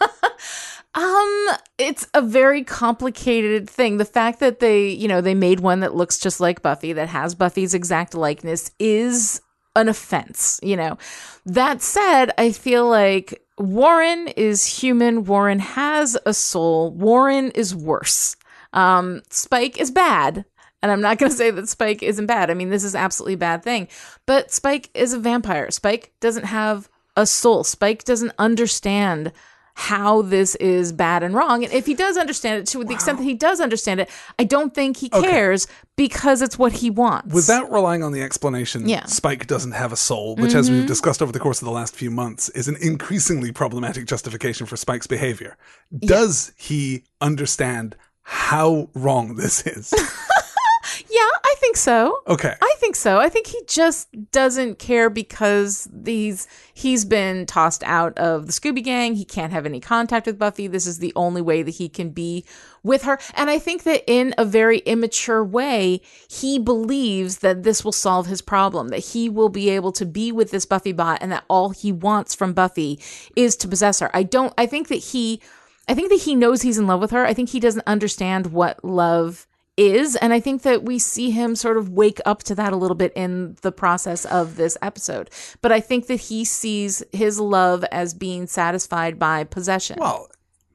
Um, 0.93 1.49
it's 1.79 2.09
a 2.15 2.21
very 2.23 2.65
complicated 2.65 3.71
thing. 3.71 3.99
The 3.99 4.05
fact 4.05 4.41
that 4.41 4.59
they, 4.59 4.89
you 4.89 5.07
know, 5.07 5.21
they 5.21 5.35
made 5.37 5.61
one 5.61 5.81
that 5.81 5.95
looks 5.95 6.19
just 6.19 6.41
like 6.41 6.63
Buffy, 6.63 6.93
that 6.95 7.09
has 7.09 7.37
Buffy's 7.37 7.75
exact 7.75 8.13
likeness, 8.13 8.73
is 8.81 9.41
an 9.77 9.89
offense, 9.89 10.59
you 10.65 10.77
know. 10.77 10.99
That 11.47 11.81
said, 11.81 12.33
I 12.39 12.51
feel 12.51 12.89
like 12.89 13.41
Warren 13.61 14.29
is 14.29 14.65
human. 14.65 15.25
Warren 15.25 15.59
has 15.59 16.17
a 16.25 16.33
soul. 16.33 16.93
Warren 16.93 17.51
is 17.51 17.75
worse. 17.75 18.37
Um, 18.73 19.21
Spike 19.29 19.79
is 19.79 19.91
bad. 19.91 20.47
And 20.83 20.91
I'm 20.91 21.03
not 21.03 21.19
going 21.19 21.31
to 21.31 21.37
say 21.37 21.51
that 21.51 21.69
Spike 21.69 22.03
isn't 22.03 22.25
bad. 22.25 22.51
I 22.51 22.55
mean, 22.55 22.71
this 22.71 22.85
is 22.85 22.95
absolutely 22.95 23.37
bad 23.37 23.63
thing. 23.63 23.89
But 24.25 24.51
Spike 24.51 24.89
is 24.95 25.13
a 25.13 25.19
vampire. 25.19 25.71
Spike 25.71 26.13
doesn't 26.21 26.47
have 26.47 26.89
a 27.17 27.27
soul. 27.27 27.63
Spike 27.63 28.05
doesn't 28.05 28.33
understand 28.39 29.31
how 29.75 30.23
this 30.23 30.55
is 30.57 30.93
bad 30.93 31.23
and 31.23 31.35
wrong. 31.35 31.65
And 31.65 31.73
if 31.73 31.87
he 31.87 31.95
does 31.95 32.17
understand 32.17 32.61
it 32.61 32.67
to 32.69 32.85
the 32.85 32.93
extent 32.93 33.19
that 33.19 33.25
he 33.25 33.35
does 33.35 33.61
understand 33.61 34.01
it, 34.01 34.11
I 34.39 34.45
don't 34.45 34.75
think 34.75 34.97
he 34.97 35.09
cares 35.09 35.67
because 35.97 36.43
it's 36.43 36.59
what 36.59 36.73
he 36.73 36.91
wants. 36.91 37.33
Without 37.35 37.71
relying 37.71 38.03
on 38.03 38.13
the 38.13 38.23
explanation, 38.23 38.89
Yeah. 38.89 39.05
Spike 39.07 39.47
doesn't 39.47 39.73
have 39.73 39.93
a 39.93 39.97
soul, 39.97 40.37
which, 40.37 40.55
as 40.55 40.71
we've 40.71 40.81
mm-hmm. 40.81 40.87
discussed 40.87 41.23
over 41.23 41.33
the 41.33 41.39
course 41.39 41.61
of 41.61 41.67
the 41.67 41.73
last 41.73 41.95
few 41.95 42.11
months, 42.11 42.49
is 42.51 42.69
an 42.69 42.77
increasingly 42.81 43.53
problematic 43.53 44.07
justification 44.07 44.67
for 44.67 44.77
Spike's 44.77 45.07
behavior. 45.07 45.57
Does 45.99 46.53
he 46.57 47.05
understand 47.21 47.97
how 48.23 48.89
wrong 48.95 49.37
this 49.37 49.67
is? 49.67 49.93
yeah, 51.11 51.29
think 51.61 51.77
so. 51.77 52.23
Okay. 52.27 52.55
I 52.61 52.75
think 52.79 52.97
so. 52.97 53.19
I 53.19 53.29
think 53.29 53.47
he 53.47 53.61
just 53.67 54.09
doesn't 54.33 54.79
care 54.79 55.11
because 55.11 55.89
these 55.93 56.49
he's 56.75 57.05
been 57.05 57.47
tossed 57.47 57.83
out 57.85 58.19
of 58.19 58.47
the 58.47 58.53
Scooby 58.53 58.83
Gang. 58.83 59.15
He 59.15 59.25
can't 59.25 59.53
have 59.53 59.67
any 59.67 59.81
contact 59.81 60.27
with 60.27 60.39
Buffy. 60.39 60.67
This 60.67 60.87
is 60.87 60.99
the 60.99 61.13
only 61.15 61.43
way 61.43 61.63
that 61.63 61.73
he 61.73 61.89
can 61.89 62.11
be 62.11 62.45
with 62.83 63.03
her. 63.03 63.19
And 63.35 63.51
I 63.51 63.59
think 63.59 63.83
that 63.85 64.03
in 64.07 64.35
a 64.39 64.45
very 64.45 64.79
immature 64.79 65.45
way, 65.45 66.01
he 66.29 66.59
believes 66.59 67.39
that 67.39 67.63
this 67.63 67.85
will 67.85 67.93
solve 67.93 68.27
his 68.27 68.43
problem, 68.43 68.89
that 68.89 68.99
he 68.99 69.29
will 69.29 69.51
be 69.51 69.71
able 69.71 69.93
to 69.93 70.07
be 70.07 70.33
with 70.33 70.51
this 70.51 70.67
Buffy 70.67 70.93
bot 70.93 71.19
and 71.21 71.31
that 71.31 71.45
all 71.49 71.71
he 71.71 71.93
wants 71.93 72.35
from 72.35 72.53
Buffy 72.53 72.99
is 73.37 73.57
to 73.57 73.69
possess 73.69 74.01
her. 74.01 74.11
I 74.15 74.23
don't 74.23 74.55
I 74.57 74.67
think 74.67 74.89
that 74.89 74.97
he 74.97 75.41
I 75.89 75.95
think 75.95 76.11
that 76.11 76.23
he 76.23 76.35
knows 76.35 76.63
he's 76.63 76.79
in 76.79 76.87
love 76.87 77.01
with 77.01 77.11
her. 77.11 77.27
I 77.27 77.35
think 77.35 77.49
he 77.51 77.61
doesn't 77.61 77.87
understand 77.87 78.53
what 78.53 78.85
love 78.85 79.47
is. 79.81 80.15
And 80.17 80.33
I 80.33 80.41
think 80.41 80.63
that 80.63 80.85
we 80.85 80.99
see 80.99 81.31
him 81.31 81.57
sort 81.57 81.77
of 81.77 81.89
wake 81.89 82.21
up 82.27 82.43
to 82.45 82.55
that 82.55 82.73
a 82.73 82.77
little 82.77 82.95
bit 82.95 83.13
in 83.17 83.57
the 83.63 83.73
process 83.73 84.25
of 84.27 84.57
this 84.57 84.77
episode. 84.83 85.31
But 85.63 85.73
I 85.73 85.81
think 85.81 86.07
that 86.07 86.21
he 86.21 86.45
sees 86.45 87.03
his 87.13 87.41
love 87.41 87.85
as 87.91 88.15
being 88.15 88.47
satisfied 88.47 89.19
by 89.19 89.45
possession. 89.45 89.99
Well, 89.99 90.29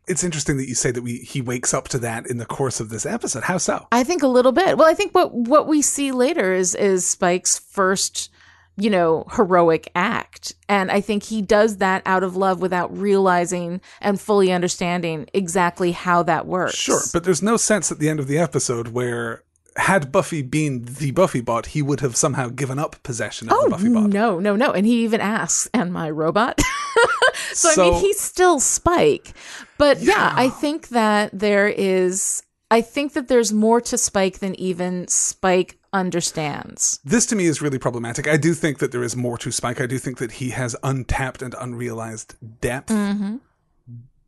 it's 0.08 0.24
interesting 0.24 0.58
that 0.58 0.68
you 0.68 0.76
say 0.76 0.92
that 0.92 1.02
we 1.02 1.18
he 1.18 1.42
wakes 1.42 1.74
up 1.74 1.88
to 1.90 2.00
that 2.00 2.28
in 2.28 2.38
the 2.38 2.46
course 2.46 2.80
of 2.80 2.90
this 2.90 3.06
episode. 3.06 3.44
How 3.44 3.58
so? 3.58 3.88
I 3.92 4.04
think 4.04 4.24
a 4.24 4.28
little 4.28 4.52
bit. 4.52 4.78
Well, 4.78 4.88
I 4.88 4.94
think 4.94 5.14
what 5.14 5.34
what 5.34 5.68
we 5.68 5.82
see 5.82 6.12
later 6.12 6.54
is 6.54 6.76
is 6.76 7.08
Spike's 7.08 7.58
first, 7.58 8.30
you 8.78 8.90
know, 8.90 9.26
heroic 9.32 9.90
act. 9.96 10.54
And 10.68 10.92
I 10.92 11.02
think 11.02 11.24
he 11.24 11.42
does 11.42 11.78
that 11.78 12.02
out 12.06 12.24
of 12.24 12.36
love 12.36 12.62
without 12.62 12.96
realizing 12.98 13.82
and 14.02 14.20
fully 14.20 14.52
understanding 14.52 15.28
exactly 15.34 15.92
how 15.94 16.24
that 16.24 16.46
works. 16.46 16.76
Sure, 16.76 17.02
but 17.14 17.24
there's 17.24 17.42
no 17.42 17.58
sense 17.58 17.92
at 17.92 18.00
the 18.00 18.10
end 18.10 18.20
of 18.20 18.28
the 18.28 18.38
episode 18.38 18.90
where 18.90 19.44
had 19.78 20.12
Buffy 20.12 20.42
been 20.42 20.86
the 20.86 21.12
Buffy 21.12 21.42
bot, 21.42 21.68
he 21.68 21.82
would 21.82 22.00
have 22.00 22.16
somehow 22.16 22.48
given 22.50 22.80
up 22.80 23.02
possession 23.04 23.50
of 23.50 23.58
Oh 23.58 23.64
the 23.66 23.70
Buffy 23.72 23.90
bot. 23.90 24.10
no, 24.10 24.40
no, 24.40 24.56
no! 24.56 24.72
And 24.72 24.86
he 24.86 25.04
even 25.04 25.20
asks, 25.22 25.70
"And 25.74 25.92
my 25.92 26.10
robot?" 26.10 26.62
so, 27.54 27.70
I 27.72 27.90
mean, 27.92 28.02
he's 28.02 28.20
still 28.20 28.60
Spike. 28.60 29.34
But 29.78 30.02
yeah. 30.02 30.14
Yeah. 30.14 30.34
I 30.36 30.50
think 30.50 30.90
that 30.90 31.32
there 31.38 31.68
is. 31.68 32.44
I 32.72 32.82
think 32.82 33.14
that 33.14 33.28
there's 33.28 33.54
more 33.54 33.80
to 33.82 33.98
Spike 33.98 34.40
than 34.40 34.56
even 34.60 35.08
Spike 35.08 35.78
understands. 36.00 37.00
This 37.04 37.26
to 37.28 37.36
me 37.36 37.46
is 37.46 37.62
really 37.62 37.80
problematic. 37.80 38.28
I 38.28 38.38
do 38.38 38.54
think 38.54 38.80
that 38.80 38.92
there 38.92 39.04
is 39.04 39.16
more 39.16 39.38
to 39.40 39.52
Spike. 39.52 39.80
I 39.82 39.86
do 39.88 39.98
think 39.98 40.18
that 40.20 40.34
he 40.34 40.50
has 40.52 40.76
untapped 40.84 41.42
and 41.42 41.56
unrealized 41.60 42.36
depth. 42.62 42.90
Mm-hmm. 42.92 43.38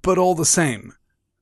But 0.01 0.17
all 0.17 0.35
the 0.35 0.45
same, 0.45 0.93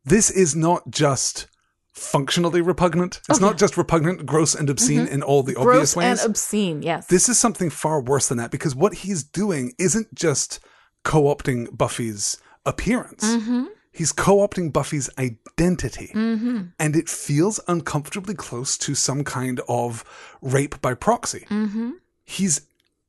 this 0.04 0.30
is 0.32 0.56
not 0.56 0.90
just 0.90 1.48
functionally 1.94 2.62
repugnant. 2.62 3.22
It's 3.30 3.40
not 3.40 3.58
just 3.58 3.78
repugnant, 3.78 4.26
gross, 4.26 4.54
and 4.56 4.70
obscene 4.70 5.08
in 5.08 5.24
all 5.24 5.44
the 5.44 5.56
obvious 5.56 5.66
Mm-hmm. 5.66 5.66
Gross 5.72 5.96
ways. 5.96 6.22
and 6.22 6.30
obscene. 6.32 6.82
Yes. 6.82 7.08
this 7.08 7.30
is 7.30 7.38
something 7.38 7.70
far 7.70 8.02
worse 8.02 8.28
than 8.28 8.38
that 8.40 8.52
because 8.52 8.76
what 8.76 8.94
he's 8.96 9.24
doing 9.24 9.74
isn't 9.80 10.14
just 10.14 10.60
co-opting 11.04 11.76
Buffy's 11.78 12.38
appearance. 12.66 13.24
Mm-hmm. 13.24 13.66
He's 13.96 14.12
co-opting 14.12 14.74
Buffy's 14.74 15.10
identity. 15.18 16.12
And 16.14 16.96
it 16.96 17.08
feels 17.10 17.60
uncomfortably 17.68 18.36
close 18.36 18.78
to 18.80 18.94
some 18.94 19.24
kind 19.24 19.62
of 19.70 20.04
rape 20.42 20.82
by 20.82 20.94
proxy. 20.94 21.46
mm-hmm. 21.50 21.92
He's 22.26 22.62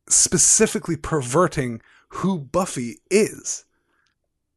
specifically 0.09 0.97
perverting 0.97 1.81
who 2.11 2.39
Buffy 2.39 2.99
is. 3.11 3.65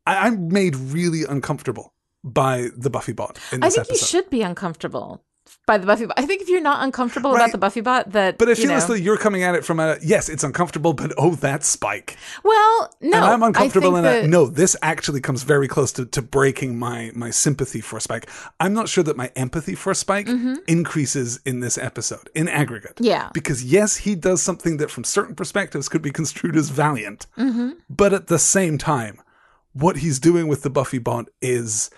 I- 0.06 0.28
I'm 0.28 0.50
made 0.50 0.76
really 0.76 1.24
uncomfortable 1.24 1.94
by 2.24 2.70
the 2.78 2.90
Buffy 2.90 3.14
bot 3.14 3.40
in 3.52 3.64
I 3.64 3.70
think 3.70 3.88
episode. 3.88 3.94
you 4.02 4.08
should 4.08 4.30
be 4.30 4.42
uncomfortable. 4.44 5.24
By 5.66 5.78
the 5.78 5.86
Buffy 5.86 6.06
bot. 6.06 6.18
I 6.20 6.26
think 6.26 6.42
if 6.42 6.50
you're 6.50 6.62
not 6.62 6.84
uncomfortable 6.84 7.36
about 7.36 7.52
the 7.52 7.58
Buffy 7.58 7.82
bot, 7.82 8.12
that 8.12 8.38
But 8.38 8.50
if 8.50 8.60
you 8.60 8.68
know, 8.68 8.94
you're 8.94 9.18
coming 9.18 9.44
at 9.44 9.56
it 9.56 9.66
from 9.66 9.80
a 9.80 9.98
yes, 10.02 10.30
it's 10.30 10.44
uncomfortable, 10.44 10.94
but 10.94 11.14
oh, 11.18 11.36
that's 11.36 11.68
Spike. 11.68 12.18
well, 12.44 12.94
no, 13.02 13.18
and 13.18 13.26
I'm 13.26 13.44
uncomfortable 13.44 13.96
in 13.96 14.04
that. 14.04 14.26
No, 14.26 14.48
this 14.48 14.76
actually 14.82 15.22
comes 15.22 15.44
very 15.44 15.68
close 15.68 15.92
to, 15.94 16.06
to 16.06 16.22
breaking 16.22 16.78
my 16.80 17.12
my 17.16 17.30
sympathy 17.30 17.82
for 17.82 18.00
Spike. 18.00 18.30
I'm 18.60 18.74
not 18.74 18.90
sure 18.90 19.04
that 19.04 19.18
my 19.18 19.32
empathy 19.36 19.76
for 19.76 19.94
Spike 19.94 20.28
increases 20.68 21.40
in 21.46 21.60
this 21.60 21.78
episode 21.78 22.30
in 22.36 22.48
aggregate. 22.48 22.96
Mm-hmm. 22.96 23.06
Yeah. 23.06 23.30
because 23.34 23.64
yes, 23.64 23.98
he 23.98 24.16
does 24.16 24.42
something 24.42 24.78
that 24.78 24.92
from 24.92 25.04
certain 25.04 25.36
perspectives 25.36 25.90
could 25.90 26.02
be 26.02 26.12
construed 26.12 26.56
as 26.56 26.70
valiant, 26.70 27.28
Mm-hmm. 27.38 27.72
but 27.90 28.14
at 28.14 28.28
the 28.28 28.40
same 28.40 28.78
time, 28.78 29.22
what 29.74 29.98
he's 29.98 30.20
doing 30.20 30.48
with 30.48 30.62
the 30.64 30.70
Buffy 30.70 30.98
bot 31.00 31.28
is. 31.42 31.90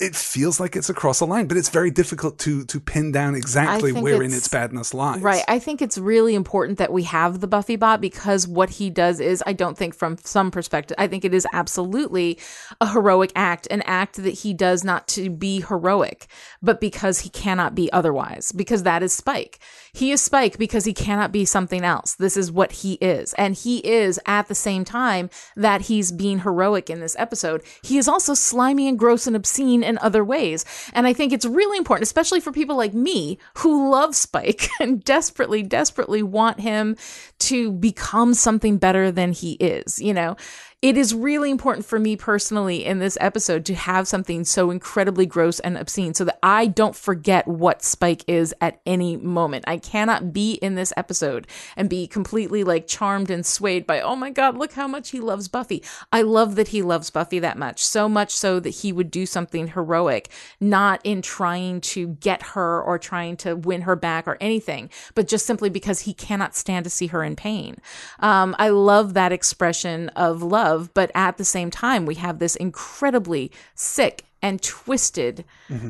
It 0.00 0.16
feels 0.16 0.58
like 0.58 0.74
it's 0.74 0.90
across 0.90 1.20
a 1.20 1.24
line, 1.24 1.46
but 1.46 1.56
it's 1.56 1.68
very 1.68 1.92
difficult 1.92 2.36
to 2.40 2.64
to 2.64 2.80
pin 2.80 3.12
down 3.12 3.36
exactly 3.36 3.92
wherein 3.92 4.22
it's- 4.22 4.38
its 4.38 4.48
badness 4.48 4.92
lies. 4.92 5.20
Right. 5.20 5.44
I 5.46 5.60
think 5.60 5.80
it's 5.80 5.96
really 5.96 6.34
important 6.34 6.78
that 6.78 6.92
we 6.92 7.04
have 7.04 7.38
the 7.40 7.46
Buffy 7.46 7.76
bot 7.76 8.00
because 8.00 8.48
what 8.48 8.70
he 8.70 8.90
does 8.90 9.20
is, 9.20 9.40
I 9.46 9.52
don't 9.52 9.78
think 9.78 9.94
from 9.94 10.16
some 10.24 10.50
perspective, 10.50 10.96
I 10.98 11.06
think 11.06 11.24
it 11.24 11.32
is 11.32 11.46
absolutely 11.52 12.38
a 12.80 12.88
heroic 12.88 13.30
act, 13.36 13.68
an 13.70 13.82
act 13.82 14.16
that 14.16 14.34
he 14.34 14.52
does 14.52 14.82
not 14.82 15.06
to 15.08 15.30
be 15.30 15.60
heroic, 15.60 16.26
but 16.60 16.80
because 16.80 17.20
he 17.20 17.28
cannot 17.28 17.76
be 17.76 17.90
otherwise, 17.92 18.50
because 18.50 18.82
that 18.82 19.04
is 19.04 19.12
Spike. 19.12 19.60
He 19.94 20.10
is 20.10 20.20
Spike 20.20 20.58
because 20.58 20.84
he 20.84 20.92
cannot 20.92 21.30
be 21.30 21.44
something 21.44 21.84
else. 21.84 22.16
This 22.16 22.36
is 22.36 22.50
what 22.50 22.72
he 22.72 22.94
is. 22.94 23.32
And 23.34 23.54
he 23.54 23.78
is 23.78 24.18
at 24.26 24.48
the 24.48 24.54
same 24.54 24.84
time 24.84 25.30
that 25.56 25.82
he's 25.82 26.10
being 26.10 26.40
heroic 26.40 26.90
in 26.90 26.98
this 26.98 27.14
episode. 27.16 27.62
He 27.82 27.96
is 27.96 28.08
also 28.08 28.34
slimy 28.34 28.88
and 28.88 28.98
gross 28.98 29.28
and 29.28 29.36
obscene 29.36 29.84
in 29.84 29.98
other 29.98 30.24
ways. 30.24 30.64
And 30.92 31.06
I 31.06 31.12
think 31.12 31.32
it's 31.32 31.46
really 31.46 31.78
important, 31.78 32.02
especially 32.02 32.40
for 32.40 32.50
people 32.50 32.76
like 32.76 32.92
me 32.92 33.38
who 33.58 33.90
love 33.90 34.16
Spike 34.16 34.68
and 34.80 35.02
desperately, 35.04 35.62
desperately 35.62 36.24
want 36.24 36.58
him 36.58 36.96
to 37.38 37.70
become 37.70 38.34
something 38.34 38.78
better 38.78 39.12
than 39.12 39.30
he 39.32 39.52
is. 39.52 40.00
You 40.00 40.12
know, 40.12 40.36
it 40.84 40.98
is 40.98 41.14
really 41.14 41.50
important 41.50 41.86
for 41.86 41.98
me 41.98 42.14
personally 42.14 42.84
in 42.84 42.98
this 42.98 43.16
episode 43.18 43.64
to 43.64 43.74
have 43.74 44.06
something 44.06 44.44
so 44.44 44.70
incredibly 44.70 45.24
gross 45.24 45.58
and 45.60 45.78
obscene 45.78 46.12
so 46.12 46.24
that 46.24 46.38
I 46.42 46.66
don't 46.66 46.94
forget 46.94 47.48
what 47.48 47.82
Spike 47.82 48.22
is 48.26 48.54
at 48.60 48.82
any 48.84 49.16
moment. 49.16 49.64
I 49.66 49.78
cannot 49.78 50.34
be 50.34 50.56
in 50.56 50.74
this 50.74 50.92
episode 50.94 51.46
and 51.74 51.88
be 51.88 52.06
completely 52.06 52.64
like 52.64 52.86
charmed 52.86 53.30
and 53.30 53.46
swayed 53.46 53.86
by, 53.86 54.02
oh 54.02 54.14
my 54.14 54.28
God, 54.28 54.58
look 54.58 54.74
how 54.74 54.86
much 54.86 55.08
he 55.08 55.20
loves 55.20 55.48
Buffy. 55.48 55.82
I 56.12 56.20
love 56.20 56.54
that 56.56 56.68
he 56.68 56.82
loves 56.82 57.08
Buffy 57.08 57.38
that 57.38 57.56
much, 57.56 57.82
so 57.82 58.06
much 58.06 58.32
so 58.32 58.60
that 58.60 58.68
he 58.68 58.92
would 58.92 59.10
do 59.10 59.24
something 59.24 59.68
heroic, 59.68 60.28
not 60.60 61.00
in 61.02 61.22
trying 61.22 61.80
to 61.80 62.08
get 62.08 62.42
her 62.42 62.82
or 62.82 62.98
trying 62.98 63.38
to 63.38 63.56
win 63.56 63.80
her 63.80 63.96
back 63.96 64.28
or 64.28 64.36
anything, 64.38 64.90
but 65.14 65.28
just 65.28 65.46
simply 65.46 65.70
because 65.70 66.00
he 66.00 66.12
cannot 66.12 66.54
stand 66.54 66.84
to 66.84 66.90
see 66.90 67.06
her 67.06 67.24
in 67.24 67.36
pain. 67.36 67.78
Um, 68.20 68.54
I 68.58 68.68
love 68.68 69.14
that 69.14 69.32
expression 69.32 70.10
of 70.10 70.42
love, 70.42 70.73
but 70.78 71.10
at 71.14 71.36
the 71.36 71.44
same 71.44 71.70
time, 71.70 72.06
we 72.06 72.16
have 72.16 72.38
this 72.38 72.56
incredibly 72.56 73.50
sick 73.74 74.24
and 74.42 74.60
twisted 74.62 75.44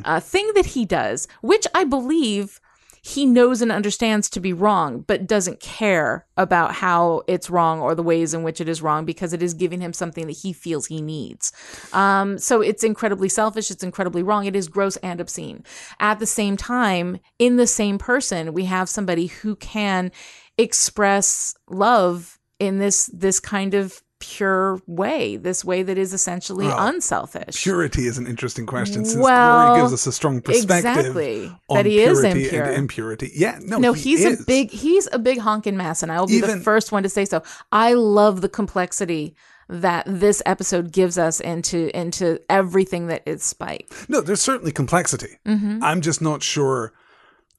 uh, 0.04 0.20
thing 0.20 0.50
that 0.54 0.66
he 0.66 0.84
does, 0.84 1.26
which 1.42 1.66
I 1.74 1.84
believe 1.84 2.60
he 3.06 3.26
knows 3.26 3.60
and 3.60 3.70
understands 3.70 4.30
to 4.30 4.40
be 4.40 4.54
wrong, 4.54 5.00
but 5.06 5.26
doesn't 5.26 5.60
care 5.60 6.24
about 6.38 6.72
how 6.72 7.22
it's 7.26 7.50
wrong 7.50 7.80
or 7.80 7.94
the 7.94 8.02
ways 8.02 8.32
in 8.32 8.42
which 8.42 8.62
it 8.62 8.68
is 8.68 8.80
wrong 8.80 9.04
because 9.04 9.34
it 9.34 9.42
is 9.42 9.52
giving 9.52 9.82
him 9.82 9.92
something 9.92 10.26
that 10.26 10.38
he 10.38 10.54
feels 10.54 10.86
he 10.86 11.02
needs. 11.02 11.52
Um, 11.92 12.38
so 12.38 12.62
it's 12.62 12.82
incredibly 12.82 13.28
selfish. 13.28 13.70
It's 13.70 13.82
incredibly 13.82 14.22
wrong. 14.22 14.46
It 14.46 14.56
is 14.56 14.68
gross 14.68 14.96
and 14.98 15.20
obscene. 15.20 15.64
At 16.00 16.18
the 16.18 16.26
same 16.26 16.56
time, 16.56 17.18
in 17.38 17.56
the 17.56 17.66
same 17.66 17.98
person, 17.98 18.54
we 18.54 18.64
have 18.64 18.88
somebody 18.88 19.26
who 19.26 19.54
can 19.56 20.10
express 20.56 21.54
love 21.68 22.38
in 22.58 22.78
this 22.78 23.10
this 23.12 23.38
kind 23.38 23.74
of 23.74 24.02
pure 24.28 24.80
way, 24.86 25.36
this 25.36 25.64
way 25.64 25.82
that 25.82 25.98
is 25.98 26.12
essentially 26.12 26.66
unselfish. 26.68 27.62
Purity 27.62 28.06
is 28.06 28.18
an 28.18 28.26
interesting 28.26 28.66
question 28.66 29.04
since 29.04 29.22
Well, 29.22 29.66
Glory 29.68 29.80
gives 29.82 29.92
us 29.92 30.06
a 30.06 30.12
strong 30.12 30.40
perspective 30.40 31.06
exactly, 31.06 31.46
on 31.68 31.76
that 31.76 31.86
he 31.86 32.00
is 32.00 32.20
purity 32.20 32.44
impure. 32.44 32.64
and 32.64 32.74
impurity. 32.74 33.32
Yeah, 33.34 33.58
no, 33.62 33.78
No, 33.78 33.92
he 33.92 34.10
he's 34.10 34.24
is. 34.24 34.40
a 34.40 34.44
big 34.44 34.70
he's 34.70 35.08
a 35.12 35.18
big 35.18 35.38
honking 35.38 35.76
mass, 35.76 36.02
and 36.02 36.10
I 36.10 36.20
will 36.20 36.26
be 36.26 36.40
the 36.40 36.58
first 36.60 36.92
one 36.92 37.02
to 37.02 37.08
say 37.08 37.24
so. 37.24 37.42
I 37.72 37.94
love 37.94 38.40
the 38.40 38.48
complexity 38.48 39.34
that 39.68 40.04
this 40.06 40.42
episode 40.44 40.92
gives 40.92 41.16
us 41.16 41.40
into 41.40 41.96
into 41.98 42.38
everything 42.50 43.06
that 43.06 43.22
is 43.26 43.42
Spike. 43.42 43.90
No, 44.08 44.20
there's 44.20 44.40
certainly 44.42 44.72
complexity. 44.72 45.38
Mm-hmm. 45.46 45.82
I'm 45.82 46.00
just 46.00 46.20
not 46.20 46.42
sure. 46.42 46.92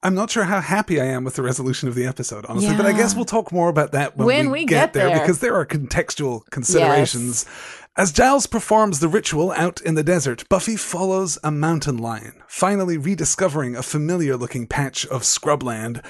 I'm 0.04 0.14
not 0.16 0.30
sure 0.30 0.44
how 0.44 0.62
happy 0.62 1.02
I 1.02 1.06
am 1.06 1.24
with 1.24 1.36
the 1.36 1.42
resolution 1.42 1.88
of 1.90 1.96
the 1.96 2.06
episode, 2.06 2.46
honestly. 2.46 2.76
But 2.76 2.86
I 2.86 2.92
guess 2.92 3.16
we'll 3.16 3.26
talk 3.26 3.52
more 3.52 3.70
about 3.70 3.92
that 3.94 4.16
when, 4.16 4.28
When 4.28 4.46
we, 4.52 4.60
we 4.62 4.66
get, 4.66 4.94
get 4.94 4.94
there, 4.94 5.10
there. 5.10 5.20
because 5.20 5.40
there 5.40 5.56
are 5.56 5.66
contextual 5.66 6.46
considerations. 6.52 7.46
As 7.98 8.12
Giles 8.12 8.46
performs 8.46 9.00
the 9.00 9.08
ritual 9.08 9.52
out 9.54 9.80
in 9.82 9.96
the 9.96 10.04
desert, 10.04 10.48
Buffy 10.50 10.76
follows 10.76 11.40
a 11.44 11.50
mountain 11.50 11.98
lion, 11.98 12.34
finally 12.48 12.98
rediscovering 12.98 13.76
a 13.76 13.82
familiar 13.82 14.36
looking 14.36 14.68
patch 14.68 15.06
of 15.08 15.22
scrubland. 15.24 16.04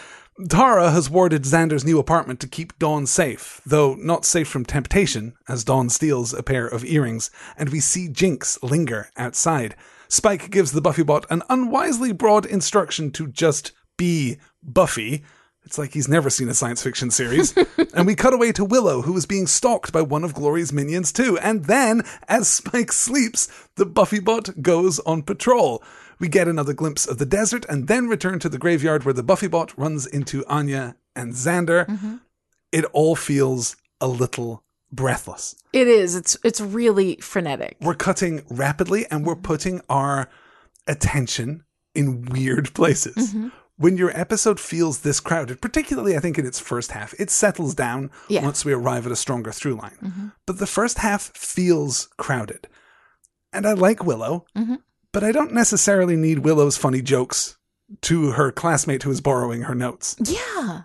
Tara 0.49 0.91
has 0.91 1.09
warded 1.09 1.43
Xander's 1.43 1.85
new 1.85 1.97
apartment 1.99 2.39
to 2.41 2.47
keep 2.47 2.77
Dawn 2.79 3.05
safe, 3.05 3.61
though 3.65 3.93
not 3.93 4.25
safe 4.25 4.47
from 4.49 4.65
temptation, 4.65 5.33
as 5.47 5.63
Dawn 5.63 5.89
steals 5.89 6.33
a 6.33 6.43
pair 6.43 6.67
of 6.67 6.83
earrings, 6.83 7.29
and 7.55 7.69
we 7.69 7.79
see 7.79 8.09
Jinx 8.09 8.61
linger 8.61 9.09
outside. 9.15 9.75
Spike 10.15 10.49
gives 10.49 10.71
the 10.71 10.79
Buffy 10.79 11.03
bot 11.03 11.25
an 11.29 11.43
unwisely 11.49 12.13
broad 12.13 12.45
instruction 12.45 13.11
to 13.11 13.27
just 13.27 13.73
be 13.97 14.37
Buffy. 14.63 15.25
It's 15.65 15.77
like 15.77 15.91
he's 15.91 16.07
never 16.07 16.29
seen 16.29 16.47
a 16.47 16.53
science 16.53 16.81
fiction 16.81 17.11
series. 17.11 17.53
and 17.93 18.07
we 18.07 18.15
cut 18.15 18.33
away 18.33 18.53
to 18.53 18.63
Willow, 18.63 19.01
who 19.01 19.17
is 19.17 19.25
being 19.25 19.45
stalked 19.45 19.91
by 19.91 20.01
one 20.01 20.23
of 20.23 20.33
Glory's 20.33 20.71
minions, 20.71 21.11
too. 21.11 21.37
And 21.39 21.65
then, 21.65 22.03
as 22.29 22.47
Spike 22.47 22.93
sleeps, 22.93 23.49
the 23.75 23.85
Buffy 23.85 24.21
bot 24.21 24.61
goes 24.61 24.99
on 24.99 25.21
patrol. 25.21 25.83
We 26.17 26.29
get 26.29 26.47
another 26.47 26.73
glimpse 26.73 27.05
of 27.05 27.17
the 27.17 27.25
desert 27.25 27.65
and 27.67 27.89
then 27.89 28.07
return 28.07 28.39
to 28.39 28.47
the 28.47 28.57
graveyard 28.57 29.03
where 29.03 29.13
the 29.13 29.21
Buffy 29.21 29.47
bot 29.47 29.77
runs 29.77 30.07
into 30.07 30.45
Anya 30.47 30.95
and 31.13 31.33
Xander. 31.33 31.85
Mm-hmm. 31.87 32.15
It 32.71 32.85
all 32.93 33.17
feels 33.17 33.75
a 33.99 34.07
little 34.07 34.63
breathless. 34.95 35.55
It 35.73 35.87
is. 35.87 36.15
It's 36.15 36.37
it's 36.43 36.61
really 36.61 37.17
frenetic. 37.17 37.77
We're 37.81 37.95
cutting 37.95 38.43
rapidly 38.49 39.05
and 39.11 39.25
we're 39.25 39.35
putting 39.35 39.81
our 39.89 40.29
attention 40.87 41.63
in 41.93 42.25
weird 42.25 42.73
places. 42.73 43.29
Mm-hmm. 43.33 43.49
When 43.77 43.97
your 43.97 44.17
episode 44.17 44.57
feels 44.59 45.01
this 45.01 45.19
crowded, 45.19 45.61
particularly 45.61 46.15
I 46.15 46.19
think 46.19 46.37
in 46.37 46.45
its 46.45 46.59
first 46.59 46.91
half, 46.91 47.13
it 47.19 47.29
settles 47.29 47.75
down 47.75 48.09
Yeah. 48.29 48.39
Mm-hmm. 48.39 48.45
once 48.45 48.63
we 48.65 48.71
arrive 48.73 49.05
at 49.05 49.11
a 49.11 49.15
stronger 49.17 49.51
through 49.51 49.75
line. 49.75 50.31
But 50.45 50.59
the 50.59 50.67
first 50.67 50.99
half 50.99 51.31
feels 51.35 52.07
crowded. 52.17 52.67
And 53.51 53.65
I 53.67 53.73
like 53.73 54.05
Willow, 54.05 54.45
Mm-hmm. 54.57 54.75
but 55.11 55.23
I 55.23 55.31
don't 55.33 55.51
necessarily 55.53 56.15
need 56.15 56.39
Willow's 56.39 56.77
funny 56.77 57.01
jokes 57.01 57.57
to 58.01 58.31
her 58.31 58.51
classmate 58.51 59.03
who 59.03 59.11
is 59.11 59.21
borrowing 59.21 59.63
her 59.63 59.75
notes 59.75 60.15
Yeah. 60.23 60.83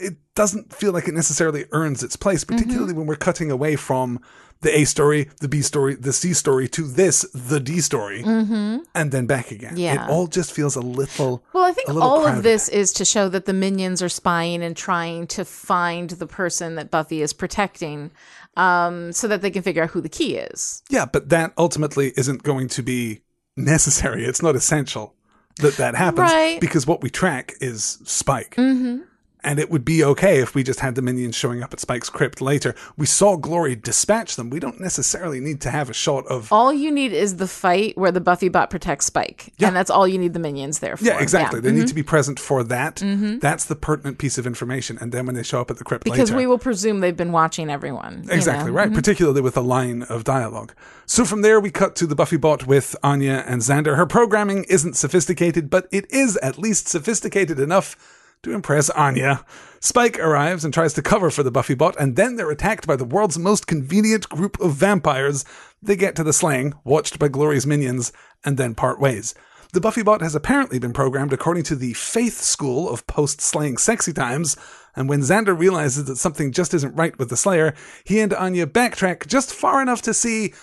It 0.00 0.16
doesn't 0.34 0.72
feel 0.74 0.92
like 0.92 1.06
it 1.08 1.14
necessarily 1.14 1.64
earns 1.72 2.02
its 2.02 2.16
place, 2.16 2.44
Mm-hmm. 2.44 2.56
particularly 2.56 2.92
when 2.92 3.06
we're 3.06 3.16
cutting 3.16 3.50
away 3.50 3.76
from 3.76 4.20
the 4.62 4.76
A 4.80 4.84
story, 4.84 5.28
the 5.40 5.48
B 5.48 5.62
story, 5.62 5.94
the 5.94 6.12
C 6.12 6.34
story 6.34 6.68
to 6.68 6.82
this, 6.82 7.22
the 7.34 7.58
D 7.60 7.80
story, 7.80 8.22
and 8.24 8.82
then 8.94 9.26
back 9.26 9.50
again. 9.50 9.70
Mm-hmm. 9.70 9.78
Yeah. 9.78 10.04
It 10.04 10.10
all 10.10 10.26
just 10.26 10.52
feels 10.52 10.76
a 10.76 10.80
little. 10.82 11.42
Well, 11.54 11.64
I 11.64 11.72
think 11.72 11.88
all 11.88 12.22
crowded. 12.22 12.38
of 12.38 12.42
this 12.42 12.68
is 12.68 12.92
to 12.94 13.04
show 13.06 13.28
that 13.30 13.46
the 13.46 13.54
minions 13.54 14.02
are 14.02 14.08
spying 14.10 14.62
and 14.62 14.76
trying 14.76 15.26
to 15.28 15.44
find 15.46 16.10
the 16.10 16.26
person 16.26 16.74
that 16.74 16.90
Buffy 16.90 17.22
is 17.22 17.32
protecting, 17.32 18.10
um, 18.58 19.12
so 19.12 19.28
that 19.28 19.40
they 19.40 19.50
can 19.50 19.62
figure 19.62 19.82
out 19.82 19.90
who 19.90 20.02
the 20.02 20.08
key 20.10 20.36
is. 20.36 20.82
Yeah, 20.90 21.06
but 21.06 21.30
that 21.30 21.54
ultimately 21.56 22.12
isn't 22.16 22.42
going 22.42 22.68
to 22.68 22.82
be 22.82 23.20
necessary. 23.56 24.24
It's 24.26 24.42
not 24.42 24.56
essential 24.56 25.14
that 25.56 25.76
that 25.78 25.94
happens 25.94 26.30
Right. 26.32 26.60
because 26.60 26.86
what 26.86 27.02
we 27.02 27.08
track 27.10 27.54
is 27.60 27.98
Spike. 28.04 28.56
Mm-hmm. 28.56 29.04
And 29.42 29.58
it 29.58 29.70
would 29.70 29.84
be 29.84 30.04
okay 30.04 30.40
if 30.40 30.54
we 30.54 30.62
just 30.62 30.80
had 30.80 30.94
the 30.94 31.02
minions 31.02 31.34
showing 31.34 31.62
up 31.62 31.72
at 31.72 31.80
Spike's 31.80 32.10
crypt 32.10 32.40
later. 32.40 32.74
We 32.96 33.06
saw 33.06 33.36
Glory 33.36 33.74
dispatch 33.76 34.36
them. 34.36 34.50
We 34.50 34.60
don't 34.60 34.80
necessarily 34.80 35.40
need 35.40 35.60
to 35.62 35.70
have 35.70 35.88
a 35.88 35.94
shot 35.94 36.26
of 36.26 36.52
All 36.52 36.72
you 36.72 36.90
need 36.90 37.12
is 37.12 37.36
the 37.36 37.48
fight 37.48 37.96
where 37.96 38.12
the 38.12 38.20
Buffy 38.20 38.48
bot 38.48 38.70
protects 38.70 39.06
Spike, 39.06 39.52
Yeah. 39.58 39.68
and 39.68 39.76
that's 39.76 39.90
all 39.90 40.06
you 40.06 40.18
need 40.18 40.34
the 40.34 40.38
minions 40.40 40.80
there 40.80 40.96
for. 40.96 41.04
Yeah, 41.04 41.20
exactly. 41.20 41.58
Yeah. 41.58 41.60
Mm-hmm. 41.62 41.74
They 41.74 41.80
need 41.80 41.88
to 41.88 41.94
be 41.94 42.02
present 42.02 42.38
for 42.38 42.62
that. 42.64 43.02
That's 43.40 43.64
the 43.64 43.76
pertinent 43.76 44.18
piece 44.18 44.38
of 44.38 44.46
information. 44.46 44.98
And 45.00 45.12
then 45.12 45.26
when 45.26 45.34
they 45.34 45.42
show 45.42 45.60
up 45.60 45.70
at 45.70 45.78
the 45.78 45.84
crypt 45.84 46.04
because 46.04 46.30
later, 46.30 46.36
we 46.36 46.46
will 46.46 46.58
presume 46.58 47.00
they've 47.00 47.16
been 47.16 47.32
watching 47.32 47.70
everyone. 47.70 48.26
exactly 48.30 48.70
know? 48.72 48.78
Mm-hmm. 48.78 48.90
right, 48.90 48.92
particularly 48.92 49.40
with 49.40 49.56
a 49.56 49.62
line 49.62 50.02
of 50.04 50.24
dialogue. 50.24 50.74
So 51.06 51.24
from 51.24 51.42
there, 51.42 51.58
we 51.58 51.70
cut 51.70 51.96
to 51.96 52.06
the 52.06 52.14
Buffy 52.14 52.36
bot 52.36 52.66
with 52.66 52.94
Anya 53.02 53.44
and 53.46 53.62
Xander. 53.62 53.96
Her 53.96 54.06
programming 54.06 54.64
isn't 54.64 54.96
sophisticated, 54.96 55.68
but 55.70 55.88
it 55.90 56.10
is 56.10 56.36
at 56.38 56.58
least 56.58 56.88
sophisticated 56.88 57.58
enough 57.58 57.96
to 58.42 58.52
impress 58.52 58.90
Anya. 58.90 59.44
Spike 59.80 60.18
arrives 60.18 60.64
and 60.64 60.74
tries 60.74 60.94
to 60.94 61.02
cover 61.02 61.30
for 61.30 61.42
the 61.42 61.50
Buffy 61.50 61.74
bot, 61.74 61.96
and 61.98 62.16
then 62.16 62.36
they're 62.36 62.50
attacked 62.50 62.86
by 62.86 62.96
the 62.96 63.04
world's 63.04 63.38
most 63.38 63.66
convenient 63.66 64.28
group 64.28 64.60
of 64.60 64.74
vampires. 64.74 65.44
They 65.82 65.96
get 65.96 66.16
to 66.16 66.24
the 66.24 66.32
slaying, 66.32 66.74
watched 66.84 67.18
by 67.18 67.28
Glory's 67.28 67.66
minions, 67.66 68.12
and 68.44 68.56
then 68.56 68.74
part 68.74 69.00
ways. 69.00 69.34
The 69.72 69.80
Buffy 69.80 70.02
bot 70.02 70.20
has 70.20 70.34
apparently 70.34 70.78
been 70.78 70.92
programmed 70.92 71.32
according 71.32 71.62
to 71.64 71.76
the 71.76 71.92
faith 71.92 72.40
school 72.40 72.90
of 72.90 73.06
post 73.06 73.40
slaying 73.40 73.78
sexy 73.78 74.12
times. 74.12 74.56
And 74.96 75.08
when 75.08 75.20
Xander 75.20 75.56
realizes 75.56 76.06
that 76.06 76.16
something 76.16 76.50
just 76.50 76.74
isn't 76.74 76.96
right 76.96 77.16
with 77.18 77.28
the 77.30 77.36
Slayer, 77.36 77.74
he 78.04 78.18
and 78.18 78.34
Anya 78.34 78.66
backtrack 78.66 79.28
just 79.28 79.54
far 79.54 79.80
enough 79.80 80.02
to 80.02 80.12
see, 80.12 80.54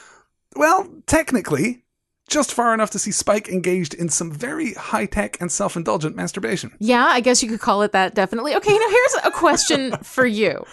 well, 0.56 0.90
technically, 1.06 1.86
just 2.28 2.54
far 2.54 2.74
enough 2.74 2.92
to 2.92 3.00
see 3.00 3.12
Spike 3.12 3.48
engaged 3.50 3.94
in 3.94 4.10
some 4.10 4.32
very 4.32 4.74
high 4.74 5.06
tech 5.06 5.40
and 5.40 5.52
self 5.52 5.76
indulgent 5.76 6.16
masturbation. 6.16 6.72
Yeah, 6.80 7.06
I 7.06 7.22
guess 7.22 7.42
you 7.42 7.50
could 7.50 7.62
call 7.62 7.82
it 7.82 7.94
that, 7.94 8.16
definitely. 8.16 8.56
Okay, 8.56 8.74
now 8.78 8.90
here's 8.90 9.16
a 9.24 9.32
question 9.32 9.98
for 10.04 10.26
you. 10.26 10.66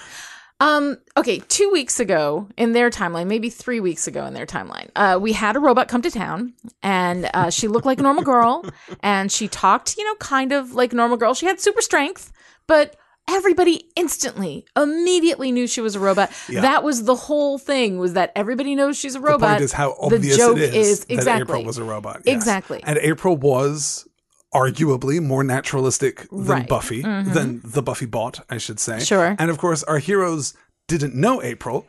Um, 0.60 0.98
okay, 1.16 1.40
two 1.40 1.70
weeks 1.72 1.98
ago 1.98 2.48
in 2.56 2.72
their 2.72 2.88
timeline, 2.88 3.26
maybe 3.26 3.50
three 3.50 3.80
weeks 3.80 4.06
ago 4.06 4.24
in 4.24 4.34
their 4.34 4.46
timeline, 4.46 4.88
uh, 4.94 5.18
we 5.20 5.32
had 5.32 5.56
a 5.56 5.60
robot 5.60 5.88
come 5.88 6.02
to 6.02 6.10
town 6.10 6.54
and 6.82 7.28
uh, 7.34 7.50
she 7.50 7.66
looked 7.66 7.86
like 7.86 7.98
a 7.98 8.02
normal 8.02 8.22
girl 8.22 8.64
and 9.00 9.32
she 9.32 9.48
talked, 9.48 9.96
you 9.96 10.04
know, 10.04 10.14
kind 10.16 10.52
of 10.52 10.72
like 10.72 10.92
a 10.92 10.96
normal 10.96 11.16
girl. 11.16 11.34
She 11.34 11.46
had 11.46 11.60
super 11.60 11.82
strength, 11.82 12.32
but 12.66 12.96
everybody 13.28 13.88
instantly, 13.96 14.66
immediately 14.76 15.50
knew 15.52 15.66
she 15.66 15.80
was 15.80 15.94
a 15.94 16.00
robot. 16.00 16.30
Yeah. 16.48 16.60
That 16.60 16.82
was 16.84 17.04
the 17.04 17.14
whole 17.14 17.58
thing 17.58 17.98
was 17.98 18.12
that 18.14 18.32
everybody 18.36 18.74
knows 18.74 18.96
she's 18.96 19.14
a 19.14 19.20
robot 19.20 19.40
The 19.40 19.46
point 19.46 19.60
is 19.62 19.72
how 19.72 19.90
the 19.94 20.16
obvious 20.16 20.36
joke 20.36 20.58
it 20.58 20.74
is, 20.74 21.00
is 21.00 21.00
that 21.06 21.12
exactly 21.12 21.42
April 21.42 21.64
was 21.64 21.78
a 21.78 21.84
robot. 21.84 22.22
yes. 22.24 22.34
Exactly. 22.36 22.80
And 22.84 22.98
April 22.98 23.36
was 23.36 24.06
arguably 24.54 25.20
more 25.22 25.42
naturalistic 25.42 26.28
than 26.30 26.44
Right. 26.46 26.62
Mm-hmm. 26.62 26.68
Buffy, 26.68 27.02
than 27.02 27.60
the 27.64 27.82
Buffy 27.82 28.06
bot, 28.06 28.44
I 28.48 28.58
should 28.58 28.78
say. 28.78 29.00
Sure. 29.00 29.34
And 29.38 29.50
of 29.50 29.58
course, 29.58 29.82
our 29.84 29.98
heroes 29.98 30.54
didn't 30.86 31.14
know 31.14 31.42
April 31.42 31.86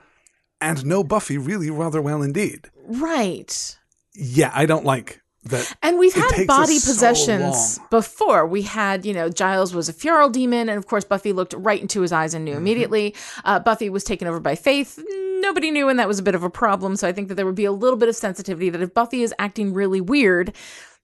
and 0.62 0.86
know 0.86 1.04
Buffy 1.04 1.38
really 1.38 1.70
rather 1.70 2.02
well 2.02 2.22
indeed. 2.22 2.70
right. 2.88 3.78
Yeah, 4.18 4.50
I 4.56 4.66
don't 4.66 4.86
like 4.86 5.22
that. 5.50 5.76
And 5.82 5.98
we've 6.00 6.14
had 6.14 6.48
body 6.48 6.76
us 6.76 6.84
so 6.84 6.92
possessions 6.92 7.80
before. 7.90 8.46
We 8.48 8.64
had, 8.64 9.06
you 9.06 9.14
know, 9.14 9.30
Giles 9.30 9.74
was 9.74 9.90
a 9.90 9.94
feral 9.94 10.30
demon, 10.30 10.70
and 10.70 10.78
of 10.78 10.88
course, 10.88 11.04
Buffy 11.06 11.34
looked 11.34 11.54
right 11.58 11.82
into 11.82 12.02
his 12.02 12.12
eyes 12.12 12.34
and 12.34 12.44
knew 12.46 12.52
Mm-hmm. 12.52 12.62
immediately. 12.62 13.16
Uh, 13.44 13.60
Buffy 13.60 13.90
was 13.90 14.04
taken 14.04 14.28
over 14.28 14.40
by 14.40 14.56
Faith. 14.56 15.00
Nobody 15.40 15.70
knew, 15.72 15.90
and 15.90 16.00
that 16.00 16.08
was 16.08 16.20
a 16.20 16.24
bit 16.24 16.36
of 16.36 16.44
a 16.44 16.50
problem. 16.50 16.96
So 16.96 17.08
I 17.08 17.12
think 17.12 17.28
that 17.28 17.36
there 17.36 17.46
would 17.46 17.56
be 17.56 17.66
a 17.66 17.72
little 17.72 17.98
bit 17.98 18.10
of 18.10 18.16
sensitivity 18.16 18.70
that 18.70 18.82
if 18.82 18.94
Buffy 18.94 19.22
is 19.24 19.34
acting 19.38 19.74
really 19.74 20.02
weird, 20.02 20.54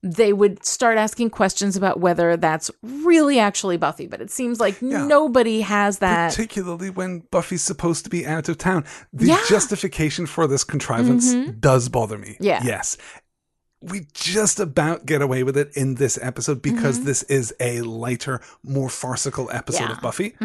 they 0.04 0.34
would 0.34 0.66
start 0.66 0.98
asking 0.98 1.30
questions 1.30 1.76
about 1.76 2.00
whether 2.00 2.36
that's 2.36 2.72
really 2.82 3.38
actually 3.38 3.78
Buffy. 3.78 4.08
But 4.08 4.20
it 4.20 4.32
seems 4.32 4.60
like 4.60 4.82
nobody 4.82 5.62
has 5.62 6.00
that. 6.00 6.32
Particularly 6.32 6.90
when 6.90 7.20
Buffy's 7.30 7.62
supposed 7.62 8.04
to 8.06 8.10
be 8.10 8.26
out 8.26 8.50
of 8.50 8.58
town. 8.58 8.84
The 9.14 9.28
Yeah. 9.28 9.40
justification 9.48 10.26
for 10.26 10.48
this 10.48 10.64
contrivance 10.64 11.36
does 11.60 11.88
bother 11.88 12.18
me. 12.18 12.38
Yeah. 12.40 12.64
Yes. 12.64 12.98
We 13.82 14.06
just 14.14 14.60
about 14.60 15.06
get 15.08 15.22
away 15.22 15.42
with 15.44 15.58
it 15.58 15.76
in 15.76 15.96
this 15.96 16.20
episode 16.22 16.62
because 16.62 16.98
Mm-hmm. 16.98 17.06
this 17.08 17.24
is 17.24 17.54
a 17.60 17.82
lighter, 17.82 18.40
more 18.64 18.90
farcical 18.90 19.50
episode 19.52 19.86
Yeah. 19.86 19.92
of 19.94 20.02
Buffy. 20.02 20.36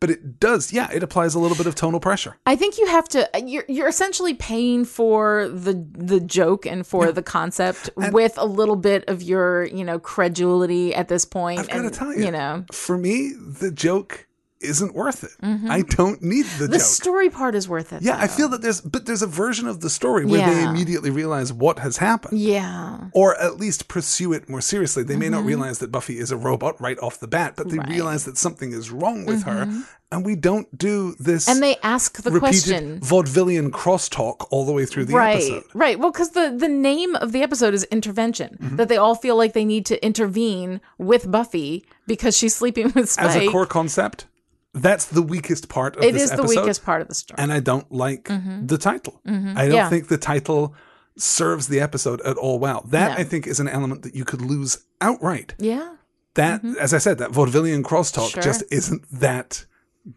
But 0.00 0.10
it 0.10 0.40
does, 0.40 0.72
yeah, 0.72 0.90
it 0.90 1.02
applies 1.02 1.34
a 1.34 1.38
little 1.38 1.56
bit 1.56 1.66
of 1.66 1.74
tonal 1.74 2.00
pressure. 2.00 2.36
I 2.46 2.56
think 2.56 2.78
you 2.78 2.86
have 2.86 3.06
to. 3.10 3.28
You're 3.44 3.64
you're 3.68 3.88
essentially 3.88 4.34
paying 4.34 4.84
for 4.86 5.48
the 5.48 5.74
the 5.92 6.20
joke 6.20 6.64
and 6.66 6.86
for 6.86 7.12
the 7.12 7.22
concept 7.22 7.90
with 7.96 8.34
a 8.38 8.46
little 8.46 8.76
bit 8.76 9.04
of 9.08 9.22
your 9.22 9.64
you 9.66 9.84
know 9.84 9.98
credulity 9.98 10.94
at 10.94 11.08
this 11.08 11.24
point. 11.24 11.60
I've 11.60 11.68
got 11.68 11.82
to 11.82 11.90
tell 11.90 12.14
you, 12.14 12.24
you 12.24 12.30
know, 12.30 12.64
for 12.72 12.96
me, 12.96 13.32
the 13.36 13.70
joke 13.70 14.26
isn't 14.60 14.94
worth 14.94 15.24
it. 15.24 15.30
I 15.42 15.82
don't 15.82 16.22
need 16.22 16.44
the, 16.44 16.64
Mm-hmm. 16.64 16.72
the 16.72 16.78
joke. 16.78 16.86
story 16.86 17.30
part 17.30 17.54
is 17.54 17.68
worth 17.68 17.92
it. 17.92 18.02
yeah, 18.02 18.18
I 18.18 18.26
feel 18.26 18.48
that 18.50 18.60
there's, 18.62 18.80
but 18.80 19.06
there's 19.06 19.22
a 19.22 19.26
version 19.26 19.66
of 19.68 19.80
the 19.80 19.88
story 19.90 20.24
where 20.24 20.46
they 20.48 20.62
immediately 20.64 21.10
realize 21.10 21.52
what 21.52 21.78
has 21.78 21.96
happened. 21.98 22.38
Yeah, 22.38 23.08
or 23.12 23.36
at 23.40 23.56
least 23.56 23.88
pursue 23.88 24.32
it 24.32 24.48
more 24.48 24.60
seriously. 24.60 25.02
They 25.02 25.16
may 25.16 25.26
Mm-hmm. 25.26 25.34
not 25.34 25.44
realize 25.44 25.78
that 25.78 25.90
Buffy 25.92 26.18
is 26.18 26.30
a 26.30 26.36
robot 26.36 26.80
right 26.80 26.98
off 27.00 27.20
the 27.20 27.28
bat, 27.28 27.54
but 27.56 27.68
they 27.70 27.78
realize 27.78 28.24
that 28.24 28.36
something 28.36 28.72
is 28.72 28.90
wrong 28.90 29.24
with 29.26 29.44
her, 29.44 29.68
and 30.12 30.26
we 30.26 30.34
don't 30.36 30.76
do 30.76 31.14
this 31.18 31.44
Mm-hmm. 31.46 31.52
and 31.52 31.62
they 31.62 31.76
ask 31.82 32.20
the 32.22 32.38
question. 32.38 33.00
vaudevillian 33.00 33.70
crosstalk 33.70 34.46
all 34.50 34.66
the 34.66 34.72
way 34.72 34.84
through 34.84 35.04
the 35.06 35.14
Right, 35.14 35.36
episode. 35.36 35.64
right. 35.74 35.98
Well, 35.98 36.10
because 36.10 36.30
the 36.30 36.54
the 36.56 36.68
name 36.68 37.14
of 37.16 37.32
the 37.32 37.42
episode 37.42 37.72
is 37.74 37.84
intervention. 37.84 38.58
Mm-hmm. 38.60 38.76
That 38.76 38.88
they 38.88 38.96
all 38.96 39.14
feel 39.14 39.36
like 39.36 39.52
they 39.52 39.64
need 39.64 39.86
to 39.86 40.04
intervene 40.04 40.80
with 40.98 41.30
Buffy 41.30 41.84
because 42.06 42.36
she's 42.36 42.54
sleeping 42.54 42.92
with 42.94 43.08
Spike. 43.10 43.26
As 43.26 43.36
a 43.36 43.48
core 43.48 43.66
concept, 43.66 44.26
that's 44.74 45.06
the 45.06 45.22
weakest 45.22 45.68
part 45.68 45.96
of 45.96 46.04
it 46.04 46.12
this 46.12 46.22
is 46.24 46.30
the 46.30 46.38
episode, 46.38 46.60
weakest 46.60 46.84
part 46.84 47.02
of 47.02 47.08
the 47.08 47.14
story. 47.14 47.36
and 47.38 47.52
I 47.52 47.60
don't 47.60 47.90
like 47.90 48.24
the 48.28 48.78
title. 48.78 49.20
I 49.26 49.30
don't 49.30 49.44
Mm-hmm. 49.56 49.72
Yeah. 49.72 49.88
think 49.90 50.08
the 50.08 50.18
title 50.18 50.74
serves 51.18 51.66
the 51.68 51.80
episode 51.80 52.20
at 52.22 52.36
all 52.36 52.58
well. 52.58 52.84
That 52.88 53.12
No. 53.12 53.16
I 53.18 53.24
think 53.24 53.46
is 53.46 53.58
an 53.60 53.68
element 53.68 54.02
that 54.02 54.14
you 54.14 54.24
could 54.24 54.40
lose 54.42 54.84
outright. 55.00 55.54
yeah, 55.58 55.96
that 56.34 56.64
as 56.80 56.94
i 56.94 56.98
said 56.98 57.18
that 57.18 57.30
vaudevillian 57.32 57.82
crosstalk 57.82 58.28
Mm-hmm. 58.30 58.34
Sure. 58.34 58.42
just 58.42 58.62
isn't 58.70 59.02
that 59.10 59.66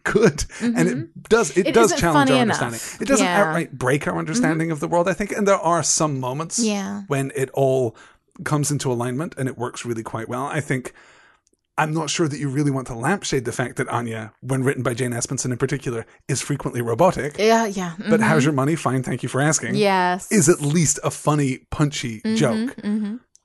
good 0.04 0.44
and 0.62 0.88
it 0.88 1.28
does 1.28 1.56
it, 1.58 1.66
It 1.66 1.74
does 1.74 1.92
challenge 1.94 2.30
our 2.30 2.36
enough. 2.42 2.62
understanding 2.62 2.80
it 3.02 3.08
doesn't 3.08 3.26
Yeah. 3.26 3.36
Mm-hmm. 3.40 3.48
outright 3.48 3.72
break 3.78 4.06
our 4.06 4.16
understanding 4.16 4.70
of 4.70 4.78
the 4.80 4.86
world 4.88 5.08
i 5.08 5.12
think 5.12 5.32
and 5.32 5.46
there 5.46 5.58
are 5.58 5.82
some 5.82 6.20
moments 6.20 6.58
Yeah. 6.58 7.02
when 7.08 7.32
it 7.34 7.50
all 7.52 7.96
comes 8.44 8.70
into 8.70 8.90
alignment 8.92 9.34
and 9.36 9.48
it 9.48 9.58
works 9.58 9.84
really 9.84 10.02
quite 10.04 10.28
well 10.28 10.46
i 10.46 10.60
think 10.60 10.92
I'm 11.76 11.92
not 11.92 12.08
sure 12.08 12.28
that 12.28 12.38
you 12.38 12.48
really 12.48 12.70
want 12.70 12.86
to 12.86 12.94
lampshade 12.94 13.44
the 13.44 13.52
fact 13.52 13.76
that 13.76 13.88
Anya, 13.88 14.32
when 14.40 14.62
written 14.62 14.82
by 14.84 14.94
Jane 14.94 15.10
Espenson 15.10 15.50
in 15.50 15.56
particular, 15.56 16.06
is 16.28 16.40
frequently 16.40 16.80
robotic. 16.82 17.36
yeah, 17.38 17.66
yeah. 17.66 17.94
But 18.08 18.20
how's 18.20 18.44
your 18.44 18.52
money? 18.52 18.76
Fine, 18.76 19.02
thank 19.02 19.22
you 19.22 19.28
for 19.28 19.40
asking 19.40 19.74
Yes. 19.74 20.30
is 20.30 20.48
at 20.48 20.60
least 20.60 21.00
a 21.02 21.10
funny, 21.10 21.66
punchy 21.70 22.20
Mm-hmm, 22.20 22.34
joke. 22.36 22.76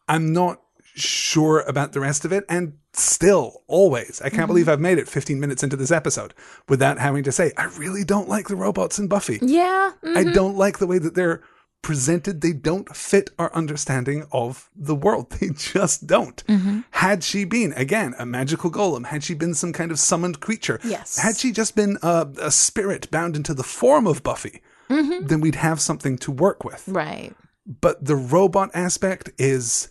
I'm 0.07 0.31
not 0.33 0.61
sure 0.95 1.61
about 1.61 1.93
the 1.93 1.99
rest 2.01 2.25
of 2.25 2.31
it. 2.31 2.43
And 2.49 2.73
still, 2.93 3.63
always, 3.67 4.21
I 4.21 4.29
can't 4.29 4.41
Mm-hmm. 4.41 4.47
believe 4.47 4.69
I've 4.69 4.79
made 4.79 4.97
it 4.97 5.07
15 5.07 5.39
minutes 5.39 5.63
into 5.63 5.75
this 5.75 5.91
episode 5.91 6.33
without 6.67 6.99
having 6.99 7.23
to 7.23 7.31
say, 7.31 7.51
I 7.57 7.65
really 7.77 8.03
don't 8.03 8.27
like 8.29 8.47
the 8.47 8.55
robots 8.55 8.99
in 8.99 9.07
Buffy. 9.07 9.39
yeah. 9.41 9.91
I 10.03 10.23
don't 10.23 10.55
like 10.57 10.79
the 10.79 10.87
way 10.87 10.99
that 10.99 11.15
they're 11.15 11.41
presented. 11.81 12.41
They 12.41 12.53
don't 12.53 12.95
fit 12.95 13.29
our 13.39 13.53
understanding 13.53 14.25
of 14.31 14.69
the 14.75 14.95
world. 14.95 15.29
They 15.39 15.49
just 15.49 16.07
don't. 16.07 16.43
Mm-hmm. 16.47 16.79
Had 16.91 17.23
she 17.23 17.45
been, 17.45 17.73
again, 17.73 18.13
a 18.19 18.25
magical 18.25 18.71
golem, 18.71 19.05
had 19.07 19.23
she 19.23 19.33
been 19.33 19.53
some 19.53 19.73
kind 19.73 19.91
of 19.91 19.99
summoned 19.99 20.39
creature, 20.39 20.79
Yes. 20.83 21.17
had 21.17 21.37
she 21.37 21.51
just 21.51 21.75
been 21.75 21.97
a, 22.01 22.27
a 22.41 22.51
spirit 22.51 23.09
bound 23.11 23.35
into 23.35 23.53
the 23.53 23.63
form 23.63 24.07
of 24.07 24.23
Buffy, 24.23 24.61
Mm-hmm. 24.89 25.27
then 25.27 25.39
we'd 25.39 25.55
have 25.55 25.79
something 25.79 26.17
to 26.17 26.31
work 26.31 26.63
with 26.65 26.83
Right. 26.87 27.35
but 27.81 28.03
the 28.03 28.15
robot 28.15 28.71
aspect 28.73 29.29
is 29.37 29.87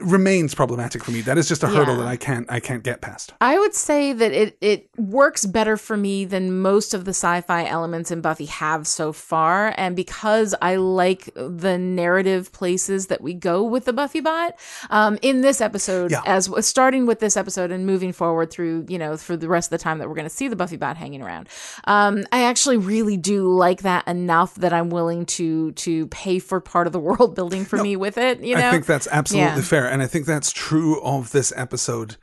remains 0.00 0.54
problematic 0.54 1.04
for 1.04 1.10
me. 1.10 1.20
That 1.20 1.38
is 1.38 1.48
just 1.48 1.62
a 1.62 1.68
hurdle 1.68 1.96
that 1.96 2.06
I 2.06 2.16
can't 2.16 2.50
I 2.50 2.60
can't 2.60 2.82
get 2.82 3.00
past. 3.00 3.32
I 3.40 3.58
would 3.58 3.74
say 3.74 4.12
that 4.12 4.32
it 4.32 4.56
it 4.60 4.88
works 4.96 5.46
better 5.46 5.76
for 5.76 5.96
me 5.96 6.24
than 6.24 6.60
most 6.60 6.94
of 6.94 7.04
the 7.04 7.10
sci-fi 7.10 7.64
elements 7.66 8.10
in 8.10 8.20
Buffy 8.20 8.46
have 8.46 8.86
so 8.86 9.12
far, 9.12 9.74
and 9.76 9.94
because 9.96 10.54
I 10.62 10.76
like 10.76 11.30
the 11.34 11.78
narrative 11.78 12.52
places 12.52 13.06
that 13.08 13.20
we 13.20 13.34
go 13.34 13.62
with 13.62 13.84
the 13.84 13.92
Buffy 13.92 14.20
bot, 14.20 14.58
um, 14.90 15.18
in 15.22 15.40
this 15.40 15.60
episode, 15.60 16.10
Yeah. 16.10 16.22
as 16.26 16.50
starting 16.66 17.06
with 17.06 17.20
this 17.20 17.36
episode 17.36 17.70
and 17.70 17.86
moving 17.86 18.12
forward 18.12 18.50
through 18.50 18.86
you 18.88 18.98
know 18.98 19.16
for 19.16 19.36
the 19.36 19.48
rest 19.48 19.68
of 19.72 19.78
the 19.78 19.82
time 19.82 19.98
that 19.98 20.08
we're 20.08 20.14
going 20.14 20.28
to 20.28 20.34
see 20.34 20.48
the 20.48 20.56
Buffy 20.56 20.76
bot 20.76 20.96
hanging 20.96 21.22
around, 21.22 21.48
um, 21.84 22.24
I 22.32 22.44
actually 22.44 22.76
really 22.76 23.16
do 23.16 23.48
like 23.48 23.82
that 23.82 24.06
enough 24.08 24.54
that 24.56 24.72
I'm 24.72 24.90
willing 24.90 25.26
to 25.26 25.72
to 25.72 26.06
pay 26.08 26.38
for 26.38 26.60
part 26.60 26.86
of 26.86 26.92
the 26.92 27.00
world 27.10 27.34
building 27.34 27.64
for 27.64 27.76
me 27.82 27.96
with 27.96 28.16
it. 28.18 28.40
You 28.42 28.56
know, 28.56 28.68
I 28.68 28.70
think 28.70 28.86
that's 28.86 29.08
absolutely 29.10 29.56
Yeah. 29.56 29.60
fair 29.62 29.89
and 29.90 30.02
I 30.02 30.06
think 30.06 30.26
that's 30.26 30.52
true 30.52 31.00
of 31.02 31.32
this 31.32 31.52
episode 31.56 32.16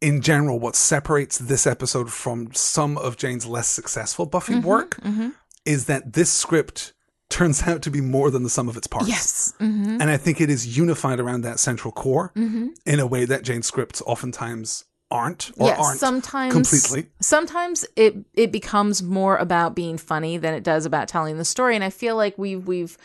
in 0.00 0.20
general 0.22 0.58
what 0.58 0.74
separates 0.76 1.38
this 1.38 1.66
episode 1.66 2.10
from 2.10 2.52
some 2.54 2.96
of 2.98 3.16
Jane's 3.16 3.46
less 3.46 3.68
successful 3.68 4.26
Buffy 4.26 4.54
Mm-hmm, 4.54 4.66
work 4.66 4.98
is 5.66 5.84
that 5.86 6.14
this 6.14 6.30
script 6.32 6.92
turns 7.28 7.62
out 7.68 7.82
to 7.82 7.90
be 7.90 8.00
more 8.00 8.30
than 8.30 8.42
the 8.42 8.50
sum 8.50 8.68
of 8.68 8.76
its 8.76 8.86
parts. 8.86 9.08
yes. 9.08 9.54
hmm 9.58 9.98
And 10.00 10.10
I 10.10 10.16
think 10.16 10.40
it 10.40 10.48
is 10.50 10.76
unified 10.78 11.20
around 11.20 11.42
that 11.42 11.58
central 11.60 11.92
core 11.92 12.32
Mm-hmm. 12.36 12.68
in 12.86 12.98
a 12.98 13.06
way 13.06 13.24
that 13.26 13.42
Jane's 13.42 13.66
scripts 13.66 14.02
oftentimes 14.06 14.84
aren't 15.12 15.50
or 15.58 15.72
aren't 15.74 15.98
sometimes 15.98 16.52
completely. 16.52 17.10
Sometimes 17.20 17.84
it 17.96 18.14
it 18.34 18.52
becomes 18.52 19.02
more 19.02 19.36
about 19.36 19.74
being 19.74 19.98
funny 19.98 20.38
than 20.38 20.54
it 20.54 20.62
does 20.62 20.86
about 20.86 21.08
telling 21.08 21.36
the 21.36 21.44
story, 21.44 21.74
and 21.74 21.82
I 21.84 21.90
feel 21.90 22.14
like 22.16 22.38
we've 22.38 22.64
we've 22.66 22.96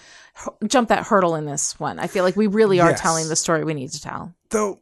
jumped 0.68 0.90
that 0.90 1.06
hurdle 1.06 1.36
in 1.36 1.46
this 1.46 1.80
one. 1.80 2.00
I 2.00 2.08
feel 2.08 2.24
like 2.24 2.36
we 2.36 2.48
really 2.48 2.80
are 2.80 2.92
Yes. 2.92 3.02
telling 3.02 3.30
the 3.30 3.36
story 3.36 3.64
we 3.64 3.74
need 3.74 3.92
to 3.92 4.02
tell. 4.02 4.34
Though, 4.50 4.82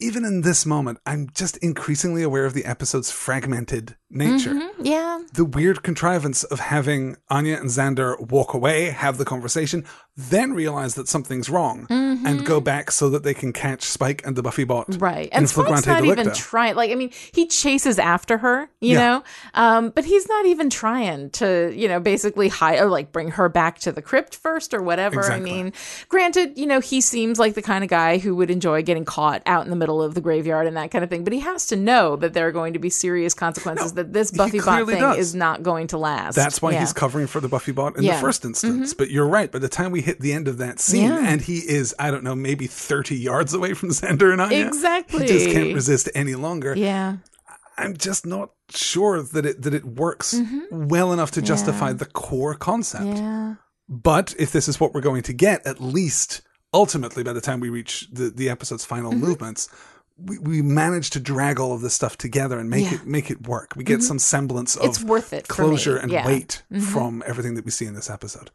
even 0.00 0.24
in 0.24 0.40
this 0.40 0.66
moment, 0.66 0.98
I'm 1.06 1.28
just 1.34 1.56
increasingly 1.58 2.22
aware 2.22 2.44
of 2.46 2.54
the 2.54 2.64
episode's 2.64 3.10
fragmented 3.10 3.96
nature. 4.14 4.58
Yeah. 4.80 5.20
The 5.32 5.44
weird 5.44 5.82
contrivance 5.82 6.44
of 6.44 6.60
having 6.60 7.16
Anya 7.28 7.56
and 7.56 7.68
Xander 7.68 8.18
walk 8.30 8.54
away, 8.54 8.86
have 8.90 9.18
the 9.18 9.24
conversation, 9.24 9.84
then 10.16 10.52
realize 10.52 10.94
that 10.94 11.08
something's 11.08 11.50
wrong 11.50 11.86
and 11.90 12.46
go 12.46 12.60
back 12.60 12.90
so 12.90 13.10
that 13.10 13.22
they 13.24 13.34
can 13.34 13.52
catch 13.52 13.82
Spike 13.82 14.24
and 14.24 14.36
the 14.36 14.42
Buffy 14.42 14.64
bot. 14.64 14.88
Mm-hmm. 14.88 15.02
Right. 15.02 15.28
And 15.32 15.48
Spike's 15.48 15.86
not 15.86 16.04
even 16.04 16.32
trying. 16.32 16.76
Like, 16.76 16.90
I 16.90 16.94
mean, 16.94 17.10
he 17.32 17.46
chases 17.46 17.98
after 17.98 18.38
her, 18.38 18.68
you 18.80 18.92
Yeah. 18.92 18.98
know, 18.98 19.24
um, 19.54 19.90
but 19.90 20.04
he's 20.04 20.28
not 20.28 20.46
even 20.46 20.70
trying 20.70 21.30
to, 21.30 21.72
you 21.74 21.88
know, 21.88 21.98
basically 22.00 22.48
hide 22.48 22.78
or 22.80 22.86
like 22.88 23.10
bring 23.10 23.32
her 23.32 23.48
back 23.48 23.78
to 23.80 23.92
the 23.92 24.02
crypt 24.02 24.36
first 24.36 24.72
or 24.72 24.82
whatever. 24.82 25.20
Exactly. 25.20 25.50
I 25.50 25.54
mean, 25.54 25.72
granted, 26.08 26.56
you 26.56 26.66
know, 26.66 26.80
he 26.80 27.00
seems 27.00 27.38
like 27.38 27.54
the 27.54 27.62
kind 27.62 27.82
of 27.82 27.90
guy 27.90 28.18
who 28.18 28.36
would 28.36 28.50
enjoy 28.50 28.82
getting 28.82 29.04
caught 29.04 29.42
out 29.46 29.64
in 29.64 29.70
the 29.70 29.76
middle 29.76 30.00
of 30.02 30.14
the 30.14 30.20
graveyard 30.20 30.66
and 30.68 30.76
that 30.76 30.90
kind 30.92 31.02
of 31.02 31.10
thing, 31.10 31.24
but 31.24 31.32
he 31.32 31.40
has 31.40 31.66
to 31.66 31.76
know 31.76 32.14
that 32.16 32.34
there 32.34 32.46
are 32.46 32.52
going 32.52 32.72
to 32.74 32.78
be 32.78 32.90
serious 32.90 33.34
consequences, 33.34 33.94
that 33.94 34.03
this 34.12 34.30
Buffy 34.30 34.60
bot 34.60 34.86
thing 34.86 34.98
does. 35.00 35.18
is 35.18 35.34
not 35.34 35.62
going 35.62 35.86
to 35.88 35.98
last. 35.98 36.34
That's 36.34 36.60
why 36.62 36.72
Yeah. 36.72 36.80
he's 36.80 36.92
covering 36.92 37.26
for 37.26 37.40
the 37.40 37.48
Buffy 37.48 37.72
bot 37.72 37.96
in 37.96 38.02
Yeah. 38.02 38.12
Mm-hmm. 38.12 38.20
the 38.22 38.26
first 38.26 38.44
instance. 38.44 38.94
But 38.94 39.10
you're 39.10 39.26
right. 39.26 39.50
By 39.50 39.58
the 39.58 39.68
time 39.68 39.90
we 39.92 40.00
hit 40.02 40.20
the 40.20 40.32
end 40.32 40.48
of 40.48 40.58
that 40.58 40.80
scene, 40.80 41.08
Yeah. 41.08 41.26
and 41.26 41.40
he 41.40 41.58
is, 41.58 41.94
I 41.98 42.10
don't 42.10 42.24
know, 42.24 42.34
maybe 42.34 42.66
30 42.66 43.16
yards 43.16 43.54
away 43.54 43.74
from 43.74 43.88
Xander 43.90 44.32
and 44.32 44.40
Anya. 44.40 44.66
Exactly. 44.66 45.22
He 45.22 45.26
just 45.32 45.50
can't 45.50 45.74
resist 45.74 46.08
any 46.14 46.34
longer. 46.34 46.74
Yeah. 46.76 47.16
I'm 47.76 47.96
just 47.96 48.24
not 48.24 48.50
sure 48.70 49.20
that 49.20 49.44
it 49.44 49.62
that 49.62 49.74
it 49.74 49.84
works 49.84 50.34
well 50.70 51.12
enough 51.12 51.32
to 51.32 51.42
justify 51.42 51.92
the 51.92 52.06
core 52.06 52.54
concept. 52.54 53.04
Mm-hmm. 53.04 53.16
Yeah. 53.16 53.54
But 53.88 54.34
if 54.38 54.52
this 54.52 54.68
is 54.68 54.78
what 54.78 54.94
we're 54.94 55.00
going 55.00 55.22
to 55.24 55.32
get, 55.32 55.66
at 55.66 55.80
least 55.80 56.42
ultimately 56.72 57.22
by 57.22 57.32
the 57.32 57.40
time 57.40 57.60
we 57.60 57.68
reach 57.70 58.08
the, 58.12 58.30
the 58.30 58.48
episode's 58.48 58.84
final 58.84 59.10
Mm-hmm. 59.12 59.20
movements, 59.26 59.68
we, 60.16 60.38
we 60.38 60.62
manage 60.62 61.10
to 61.10 61.20
drag 61.20 61.58
all 61.58 61.72
of 61.74 61.80
this 61.80 61.94
stuff 61.94 62.16
together 62.16 62.58
and 62.58 62.70
make 62.70 62.84
Yeah. 62.90 62.94
it 62.98 63.06
make 63.06 63.30
it 63.30 63.46
work. 63.48 63.72
We 63.76 63.82
get 63.84 64.02
some 64.02 64.18
semblance 64.18 64.76
of 64.76 64.86
It's 64.86 65.02
worth 65.02 65.32
it 65.32 65.48
closure 65.48 65.96
and 65.96 66.10
Yeah. 66.10 66.20
Mm-hmm. 66.22 66.28
weight 66.28 66.62
from 66.80 67.22
everything 67.26 67.54
that 67.54 67.64
we 67.64 67.70
see 67.70 67.86
in 67.86 67.94
this 67.94 68.08
episode. 68.10 68.50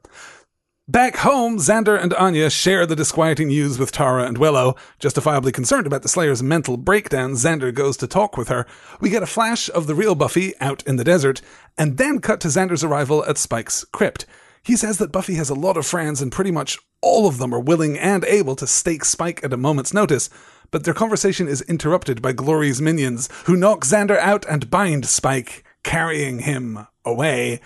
Back 0.88 1.17
home, 1.17 1.58
Xander 1.60 2.02
and 2.02 2.15
Anya 2.15 2.50
share 2.50 2.88
the 2.88 2.95
disquieting 2.95 3.50
news 3.50 3.78
with 3.78 3.91
Tara 3.91 4.24
and 4.24 4.39
Willow. 4.39 4.76
Justifiably 4.98 5.52
concerned 5.52 5.86
about 5.86 6.02
the 6.02 6.10
Slayer's 6.10 6.41
mental 6.41 6.78
breakdown, 6.78 7.34
Xander 7.34 7.72
goes 7.72 7.95
to 7.98 8.08
talk 8.08 8.38
with 8.38 8.48
her. 8.48 8.65
We 9.00 9.12
get 9.12 9.22
a 9.22 9.28
flash 9.28 9.69
of 9.69 9.86
the 9.86 9.93
real 9.93 10.15
Buffy 10.15 10.54
out 10.60 10.82
in 10.88 10.95
the 10.95 11.04
desert, 11.04 11.41
and 11.78 11.98
then 12.00 12.19
cut 12.22 12.39
to 12.41 12.48
Xander's 12.48 12.84
arrival 12.84 13.24
at 13.26 13.38
Spike's 13.38 13.86
crypt. 13.93 14.26
He 14.63 14.76
says 14.76 14.98
that 14.98 15.12
Buffy 15.12 15.36
has 15.36 15.52
a 15.52 15.56
lot 15.56 15.78
of 15.78 15.86
friends, 15.86 16.24
and 16.24 16.32
pretty 16.32 16.52
much 16.52 16.80
all 17.04 17.28
of 17.28 17.38
them 17.38 17.54
are 17.54 17.60
willing 17.60 17.95
and 17.98 18.26
able 18.26 18.56
to 18.56 18.65
stake 18.65 19.06
Spike 19.06 19.43
at 19.43 19.54
a 19.54 19.58
moment's 19.58 19.93
notice. 19.93 20.28
But 20.71 20.84
their 20.84 20.93
conversation 20.93 21.47
is 21.47 21.62
interrupted 21.63 22.21
by 22.21 22.34
Glory's 22.34 22.82
minions, 22.82 23.29
who 23.45 23.55
knock 23.55 23.86
Xander 23.86 24.17
out 24.17 24.45
and 24.47 24.69
bind 24.69 25.05
Spike, 25.05 25.63
carrying 25.84 26.39
him 26.39 26.88
away. 27.03 27.62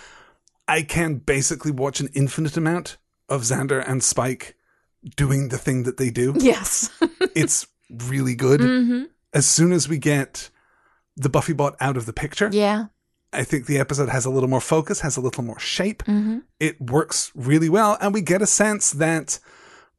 I 0.67 0.81
can 0.83 1.15
basically 1.15 1.71
watch 1.71 1.99
an 1.99 2.09
infinite 2.13 2.57
amount 2.57 2.97
of 3.27 3.41
Xander 3.41 3.83
and 3.85 4.03
Spike 4.03 4.55
doing 5.15 5.49
the 5.49 5.57
thing 5.57 5.83
that 5.83 5.97
they 5.97 6.09
do. 6.09 6.33
Yes. 6.37 6.89
it's 7.35 7.67
really 7.89 8.35
good. 8.35 8.61
Mm-hmm. 8.61 9.03
As 9.33 9.45
soon 9.45 9.71
as 9.71 9.89
we 9.89 9.97
get 9.97 10.49
the 11.17 11.29
Buffy 11.29 11.53
bot 11.53 11.75
out 11.79 11.97
of 11.97 12.05
the 12.05 12.13
picture, 12.13 12.49
yeah. 12.51 12.85
I 13.33 13.43
think 13.43 13.65
the 13.65 13.79
episode 13.79 14.09
has 14.09 14.25
a 14.25 14.29
little 14.29 14.49
more 14.49 14.61
focus, 14.61 15.01
has 15.01 15.17
a 15.17 15.21
little 15.21 15.43
more 15.43 15.59
shape. 15.59 16.03
Mm-hmm. 16.03 16.39
It 16.59 16.79
works 16.79 17.31
really 17.35 17.69
well, 17.69 17.97
and 17.99 18.13
we 18.13 18.21
get 18.21 18.41
a 18.41 18.47
sense 18.47 18.91
that 18.91 19.39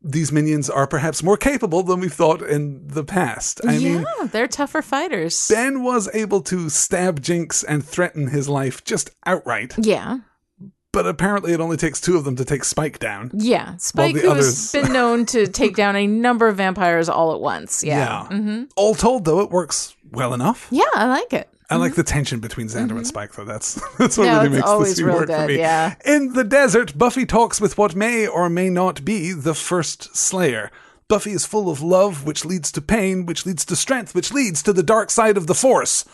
these 0.05 0.31
minions 0.31 0.69
are 0.69 0.87
perhaps 0.87 1.23
more 1.23 1.37
capable 1.39 1.83
than 1.83 1.99
we've 2.01 2.13
thought 2.13 2.43
in 2.43 2.87
the 2.87 3.05
past. 3.05 3.61
I 3.67 3.77
yeah, 3.77 3.99
mean, 3.99 4.07
they're 4.31 4.47
tougher 4.47 4.83
fighters. 4.83 5.49
Ben 5.49 5.83
was 5.83 6.09
able 6.15 6.43
to 6.43 6.69
stab 6.69 7.23
Jinx 7.23 7.65
and 7.65 7.85
threaten 7.85 8.29
his 8.29 8.49
life 8.49 8.85
just 8.85 9.11
outright, 9.25 9.75
yeah. 9.79 10.19
but 10.93 11.07
apparently 11.07 11.55
it 11.55 11.61
only 11.61 11.79
takes 11.79 12.01
two 12.01 12.17
of 12.19 12.25
them 12.25 12.37
to 12.37 12.45
take 12.45 12.65
Spike 12.65 12.99
down. 12.99 13.31
Yeah. 13.33 13.77
Spike, 13.79 14.15
the 14.15 14.21
who 14.21 14.31
others- 14.31 14.73
has 14.73 14.83
been 14.83 14.93
known 14.93 15.25
to 15.27 15.47
take 15.63 15.75
down 15.75 15.97
a 15.97 16.07
number 16.07 16.49
of 16.49 16.57
vampires 16.59 17.09
all 17.09 17.33
at 17.35 17.41
once. 17.41 17.83
Yeah. 17.83 18.29
Mm-hmm. 18.31 18.65
All 18.77 18.95
told, 18.95 19.25
though, 19.25 19.41
it 19.41 19.51
works 19.51 19.97
well 20.13 20.35
enough. 20.35 20.69
Yeah, 20.71 20.85
I 20.95 21.07
like 21.07 21.33
it. 21.33 21.49
I 21.75 21.77
like 21.77 21.95
the 21.95 22.03
tension 22.03 22.41
between 22.41 22.69
Xander 22.69 22.93
and 22.97 23.07
Spike, 23.07 23.33
though. 23.35 23.45
That's 23.45 23.75
that's 23.99 24.17
what 24.19 24.27
Mm-hmm. 24.27 24.35
No, 24.35 24.43
really 24.43 24.57
makes 24.57 24.69
always 24.69 24.97
scene 24.97 25.07
work 25.07 25.29
for 25.29 25.47
me. 25.47 25.59
yeah. 25.59 25.95
In 26.05 26.33
the 26.33 26.45
desert, 26.45 26.97
Buffy 26.97 27.27
talks 27.27 27.61
with 27.61 27.77
what 27.79 27.95
may 27.95 28.27
or 28.27 28.49
may 28.49 28.71
not 28.71 29.05
be 29.05 29.33
the 29.33 29.55
first 29.55 30.15
Slayer. 30.17 30.71
Buffy 31.09 31.33
is 31.33 31.45
full 31.47 31.69
of 31.71 31.83
love, 31.83 32.25
which 32.25 32.45
leads 32.45 32.73
to 32.73 32.81
pain, 32.81 33.27
which 33.27 33.45
leads 33.45 33.65
to 33.67 33.77
strength, 33.77 34.15
which 34.15 34.33
leads 34.33 34.63
to 34.63 34.73
the 34.73 34.83
dark 34.83 35.11
side 35.11 35.37
of 35.37 35.47
the 35.47 35.55
Force, 35.55 36.05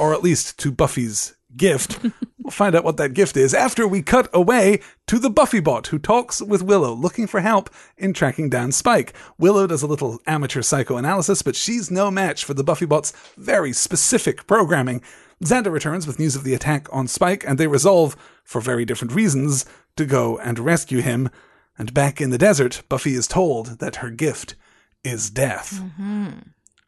or 0.00 0.12
at 0.12 0.22
least 0.22 0.58
to 0.58 0.72
Buffy's 0.72 1.34
gift. 1.56 1.98
We'll 2.02 2.50
find 2.50 2.74
out 2.74 2.84
what 2.84 2.96
that 2.96 3.14
gift 3.14 3.36
is 3.36 3.54
after 3.54 3.86
we 3.86 4.02
cut 4.02 4.28
away 4.32 4.80
to 5.06 5.18
the 5.18 5.30
Buffy 5.30 5.60
bot 5.60 5.88
who 5.88 5.98
talks 5.98 6.42
with 6.42 6.62
Willow 6.62 6.92
looking 6.92 7.26
for 7.26 7.40
help 7.40 7.70
in 7.96 8.12
tracking 8.12 8.50
down 8.50 8.72
Spike. 8.72 9.14
Willow 9.38 9.66
does 9.66 9.82
a 9.82 9.86
little 9.86 10.20
amateur 10.26 10.62
psychoanalysis, 10.62 11.42
but 11.42 11.54
she's 11.54 11.90
no 11.90 12.10
match 12.10 12.44
for 12.44 12.54
the 12.54 12.64
Buffy 12.64 12.86
bot's 12.86 13.12
very 13.36 13.72
specific 13.72 14.46
programming. 14.46 15.02
Xander 15.44 15.72
returns 15.72 16.06
with 16.06 16.18
news 16.18 16.36
of 16.36 16.44
the 16.44 16.54
attack 16.54 16.88
on 16.92 17.08
Spike, 17.08 17.44
and 17.46 17.58
they 17.58 17.66
resolve, 17.66 18.16
for 18.44 18.60
very 18.60 18.84
different 18.84 19.14
reasons, 19.14 19.64
to 19.96 20.04
go 20.04 20.38
and 20.38 20.58
rescue 20.58 21.00
him. 21.00 21.30
And 21.78 21.94
back 21.94 22.20
in 22.20 22.30
the 22.30 22.38
desert, 22.38 22.82
Buffy 22.88 23.14
is 23.14 23.26
told 23.26 23.78
that 23.78 23.96
her 23.96 24.10
gift 24.10 24.54
is 25.04 25.30
death. 25.30 25.80
Mm-hmm. 25.80 26.28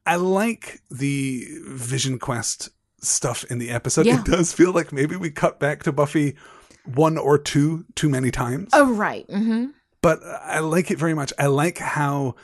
I 0.07 0.17
like 0.17 0.81
the 0.91 1.47
Vision 1.67 2.19
Quest 2.19 2.71
stuff 3.05 3.45
in 3.45 3.59
the 3.59 3.71
episode. 3.71 4.07
Yeah. 4.07 4.21
It 4.21 4.25
does 4.27 4.53
feel 4.53 4.73
like 4.73 4.93
maybe 4.93 5.17
we 5.17 5.31
cut 5.31 5.59
back 5.61 5.83
to 5.85 5.93
Buffy 5.93 6.37
one 6.85 7.17
or 7.19 7.39
two 7.39 7.85
too 7.95 8.09
many 8.09 8.31
times, 8.31 8.71
Oh, 8.73 8.93
right. 8.93 9.27
Mm-hmm. 9.29 9.67
but 10.03 10.21
I 10.23 10.59
like 10.61 10.91
it 10.91 10.99
very 10.99 11.15
much. 11.15 11.33
I 11.39 11.47
like 11.47 11.79
how 11.79 12.35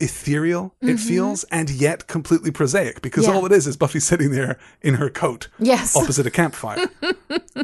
ethereal 0.00 0.74
it 0.82 0.96
feels 0.98 1.44
and 1.44 1.70
yet 1.70 2.08
completely 2.08 2.50
prosaic 2.50 3.00
because 3.00 3.24
Mm-hmm. 3.24 3.32
Yeah. 3.34 3.38
all 3.40 3.46
it 3.46 3.52
is 3.52 3.66
is 3.68 3.76
Buffy 3.76 4.00
sitting 4.00 4.32
there 4.32 4.58
in 4.82 4.94
her 4.94 5.08
coat 5.08 5.46
Yes. 5.60 5.94
opposite 6.00 6.26
a 6.26 6.30
campfire. 6.32 6.86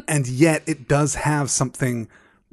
and 0.07 0.25
yet 0.27 0.63
it 0.65 0.87
does 0.87 1.15
have 1.15 1.49
something 1.51 2.07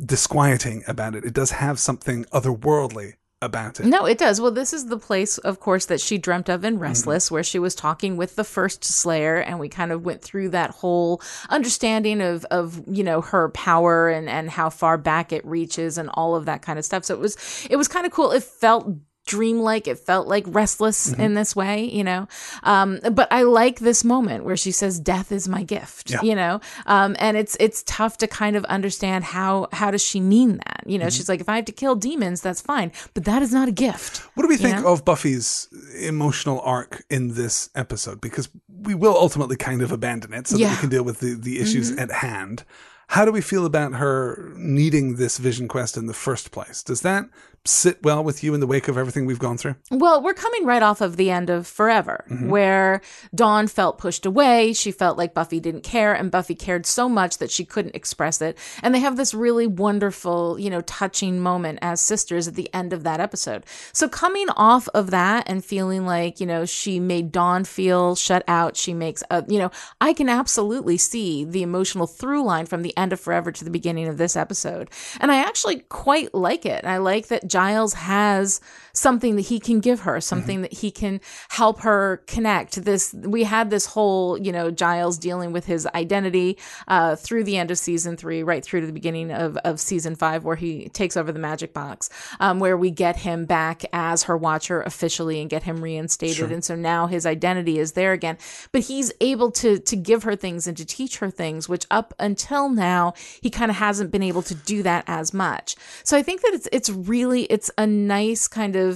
disquieting 0.05 0.83
about 0.89 1.15
it. 1.15 1.25
It 1.25 1.33
does 1.35 1.53
have 1.53 1.79
something 1.79 2.25
otherworldly 2.27 3.15
about 3.41 3.79
it. 3.79 3.87
No, 3.87 4.05
it 4.05 4.19
does. 4.19 4.41
Well, 4.41 4.51
this 4.51 4.73
is 4.73 4.87
the 4.87 4.99
place, 4.99 5.39
of 5.39 5.61
course, 5.61 5.87
that 5.87 6.01
she 6.01 6.19
dreamt 6.19 6.49
of 6.49 6.59
Mm-hmm. 6.59 6.67
in 6.67 6.79
Restless, 6.81 7.31
where 7.31 7.45
she 7.45 7.59
was 7.59 7.75
talking 7.75 8.17
with 8.17 8.37
the 8.37 8.45
first 8.45 8.85
Slayer, 8.85 9.37
and 9.37 9.59
we 9.61 9.69
kind 9.69 9.93
of 9.93 10.05
went 10.05 10.23
through 10.23 10.49
that 10.51 10.71
whole 10.71 11.23
understanding 11.49 12.21
of, 12.21 12.45
of 12.47 12.83
you 12.89 13.05
know, 13.05 13.21
her 13.21 13.49
power 13.51 14.09
and 14.09 14.29
and 14.29 14.51
how 14.51 14.71
far 14.71 14.99
back 14.99 15.33
it 15.33 15.45
reaches 15.47 15.99
and 15.99 16.11
all 16.15 16.35
of 16.35 16.47
that 16.47 16.63
kind 16.63 16.79
of 16.79 16.85
stuff. 16.85 17.05
So 17.05 17.15
it 17.15 17.21
was 17.21 17.37
it 17.71 17.77
was 17.77 17.87
kind 17.87 18.07
of 18.07 18.13
cool. 18.13 18.33
It 18.33 18.43
felt 18.43 18.89
dreamlike. 19.29 19.87
It 19.87 19.99
felt 19.99 20.27
like 20.27 20.45
restless 20.49 21.11
Mm-hmm. 21.11 21.21
in 21.21 21.35
this 21.35 21.55
way, 21.55 21.85
you 21.85 22.03
know. 22.03 22.27
Um, 22.65 22.99
but 23.13 23.29
I 23.31 23.43
like 23.43 23.79
this 23.79 24.03
moment 24.05 24.45
where 24.45 24.57
she 24.57 24.73
says, 24.73 24.99
"Death 24.99 25.31
is 25.31 25.49
my 25.49 25.63
gift," 25.63 26.11
Yeah. 26.11 26.23
you 26.23 26.35
know. 26.35 26.61
Um, 26.87 27.15
and 27.21 27.37
it's 27.37 27.57
it's 27.61 27.83
tough 27.87 28.17
to 28.19 28.27
kind 28.27 28.57
of 28.57 28.65
understand 28.67 29.25
how 29.25 29.69
how 29.73 29.91
does 29.91 30.03
she 30.03 30.21
mean 30.21 30.57
that? 30.65 30.83
You 30.87 30.99
know, 30.99 31.07
Mm-hmm. 31.07 31.17
she's 31.17 31.29
like, 31.29 31.41
if 31.41 31.49
I 31.49 31.57
have 31.57 31.67
to 31.67 31.73
kill 31.73 31.95
demons, 31.95 32.41
that's 32.41 32.61
fine, 32.61 32.91
but 33.15 33.25
that 33.25 33.43
is 33.43 33.53
not 33.53 33.69
a 33.69 33.73
gift. 33.73 34.19
What 34.35 34.43
do 34.45 34.49
we 34.49 34.57
think 34.57 34.81
know? 34.81 34.93
of 34.93 35.05
Buffy's 35.05 35.69
emotional 36.01 36.61
arc 36.63 37.05
in 37.11 37.35
this 37.35 37.69
episode? 37.75 38.21
Because 38.21 38.49
we 38.83 38.95
will 38.95 39.17
ultimately 39.17 39.57
kind 39.57 39.83
of 39.83 39.93
abandon 39.93 40.33
it 40.33 40.47
so 40.49 40.57
that 40.57 40.61
Yeah. 40.61 40.69
Mm-hmm. 40.69 40.77
we 40.77 40.81
can 40.81 40.89
deal 40.91 41.05
with 41.05 41.21
the, 41.21 41.35
the 41.35 41.61
issues 41.61 41.91
at 41.97 42.11
hand. 42.11 42.65
How 43.09 43.25
do 43.25 43.33
we 43.33 43.41
feel 43.41 43.65
about 43.65 43.95
her 43.95 44.53
needing 44.57 45.17
this 45.17 45.39
vision 45.39 45.67
quest 45.69 45.97
in 45.97 46.07
the 46.07 46.15
first 46.15 46.51
place? 46.51 46.83
Does 46.83 47.01
that 47.03 47.25
sit 47.69 48.03
well 48.03 48.25
with 48.25 48.43
you 48.43 48.55
in 48.55 48.61
the 48.61 48.67
wake 48.67 48.89
of 48.89 48.97
everything 48.99 49.27
we've 49.27 49.39
gone 49.39 49.59
through? 49.59 49.77
Well, 49.91 50.23
we're 50.23 50.35
coming 50.35 50.65
right 50.65 50.83
off 50.83 51.01
of 51.01 51.17
the 51.17 51.31
end 51.31 51.51
of 51.51 51.67
Forever, 51.67 52.25
Mm-hmm. 52.29 52.49
where 52.49 53.01
Dawn 53.35 53.67
felt 53.69 53.99
pushed 53.99 54.27
away. 54.27 54.73
She 54.73 54.91
felt 54.93 55.17
like 55.19 55.35
Buffy 55.35 55.61
didn't 55.61 55.83
care, 55.83 56.13
and 56.15 56.31
Buffy 56.31 56.55
cared 56.55 56.87
so 56.87 57.09
much 57.09 57.39
that 57.39 57.51
she 57.51 57.65
couldn't 57.65 57.95
express 57.97 58.41
it. 58.43 58.59
And 58.83 58.95
they 58.95 59.01
have 59.01 59.17
this 59.17 59.33
really 59.35 59.67
wonderful, 59.67 60.59
you 60.59 60.71
know, 60.71 60.81
touching 60.83 61.41
moment 61.41 61.79
as 61.83 62.01
sisters 62.01 62.49
at 62.49 62.55
the 62.55 62.73
end 62.75 62.93
of 62.93 63.05
that 63.05 63.21
episode. 63.21 63.65
So 63.93 64.09
coming 64.09 64.49
off 64.51 64.89
of 64.95 65.11
that 65.11 65.49
and 65.49 65.65
feeling 65.65 66.07
like, 66.07 66.41
you 66.41 66.47
know, 66.47 66.65
she 66.65 67.01
made 67.01 67.33
Dawn 67.33 67.65
feel 67.65 68.15
shut 68.15 68.45
out, 68.49 68.77
she 68.77 68.95
makes, 68.95 69.23
a, 69.31 69.45
you 69.49 69.59
know, 69.59 69.71
I 70.01 70.13
can 70.13 70.29
absolutely 70.29 70.99
see 70.99 71.45
the 71.45 71.63
emotional 71.63 72.07
through 72.07 72.45
line 72.45 72.67
from 72.67 72.83
the 72.83 72.97
end 72.97 73.13
of 73.13 73.21
Forever 73.21 73.53
to 73.53 73.65
the 73.65 73.71
beginning 73.71 74.09
of 74.09 74.19
this 74.19 74.37
episode. 74.37 74.91
And 75.21 75.31
I 75.33 75.37
actually 75.39 75.81
quite 75.89 76.35
like 76.35 76.67
it. 76.67 76.85
I 76.85 76.99
like 76.99 77.29
that 77.29 77.47
Giles 77.59 77.95
has 77.95 78.61
something 78.99 79.37
that 79.37 79.47
he 79.47 79.61
can 79.61 79.81
give 79.81 80.01
her, 80.01 80.21
something 80.21 80.63
that 80.63 80.73
he 80.73 80.91
can 80.91 81.21
help 81.51 81.81
her 81.81 82.23
connect. 82.27 82.85
This 82.85 83.15
we 83.15 83.45
had 83.45 83.71
this 83.71 83.87
whole, 83.87 84.37
you 84.39 84.53
know, 84.53 84.71
Giles 84.71 85.19
dealing 85.19 85.53
with 85.53 85.67
his 85.67 85.87
identity 85.95 86.59
uh, 86.89 87.17
through 87.17 87.45
the 87.45 87.57
end 87.57 87.71
of 87.71 87.79
season 87.79 88.17
three, 88.17 88.43
right 88.43 88.65
through 88.65 88.81
to 88.81 88.87
the 88.87 88.93
beginning 88.93 89.31
of, 89.31 89.57
of 89.59 89.81
season 89.81 90.17
five, 90.17 90.45
where 90.45 90.57
he 90.57 90.89
takes 90.89 91.17
over 91.17 91.33
the 91.33 91.39
magic 91.39 91.73
box, 91.73 92.11
um, 92.41 92.59
where 92.59 92.77
we 92.77 92.91
get 92.91 93.17
him 93.17 93.45
back 93.45 93.85
as 93.93 94.25
her 94.25 94.37
watcher 94.37 94.83
officially 94.83 95.41
and 95.41 95.49
get 95.49 95.63
him 95.63 95.83
reinstated. 95.83 96.51
And 96.51 96.65
so 96.65 96.75
now 96.75 97.07
his 97.07 97.25
identity 97.27 97.79
is 97.79 97.93
there 97.93 98.13
again. 98.13 98.37
But 98.73 98.83
he's 98.83 99.13
able 99.21 99.51
to 99.53 99.79
to 99.79 99.97
give 99.97 100.25
her 100.25 100.37
things 100.37 100.67
and 100.67 100.77
to 100.77 100.85
teach 100.85 101.19
her 101.19 101.31
things, 101.31 101.69
which 101.69 101.87
up 101.91 102.15
until 102.19 102.69
now 102.69 103.15
he 103.41 103.51
kind 103.51 103.71
of 103.71 103.77
hasn't 103.77 104.11
been 104.11 104.23
able 104.23 104.43
to 104.43 104.55
do 104.55 104.83
that 104.83 105.05
as 105.07 105.33
much. 105.33 105.77
So 106.03 106.17
I 106.17 106.23
think 106.23 106.43
that 106.43 106.53
it's 106.55 106.69
it's 106.73 106.91
really 106.91 107.45
it's 107.45 107.71
a 107.79 107.87
nice 107.87 108.49
kind 108.49 108.75
of 108.77 108.88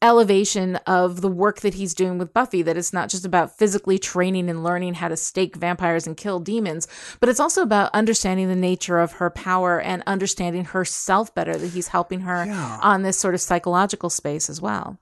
elevation 0.00 0.76
of 0.86 1.20
the 1.20 1.28
work 1.28 1.60
that 1.60 1.74
he's 1.74 1.94
doing 1.94 2.18
with 2.18 2.32
Buffy 2.32 2.62
that 2.62 2.76
it's 2.76 2.92
not 2.92 3.08
just 3.08 3.24
about 3.24 3.58
physically 3.58 3.98
training 3.98 4.48
and 4.48 4.62
learning 4.62 4.94
how 4.94 5.08
to 5.08 5.16
stake 5.16 5.56
vampires 5.56 6.06
and 6.06 6.16
kill 6.16 6.38
demons, 6.38 6.86
but 7.18 7.28
it's 7.28 7.40
also 7.40 7.62
about 7.62 7.90
understanding 7.92 8.48
the 8.48 8.54
nature 8.54 9.00
of 9.00 9.12
her 9.12 9.30
power 9.30 9.80
and 9.80 10.02
understanding 10.06 10.66
herself 10.66 11.34
better 11.34 11.56
that 11.56 11.68
he's 11.68 11.88
helping 11.88 12.20
her 12.20 12.44
Yeah. 12.46 12.78
on 12.80 13.02
this 13.02 13.18
sort 13.18 13.34
of 13.34 13.40
psychological 13.40 14.10
space 14.10 14.48
as 14.48 14.60
well. 14.60 14.98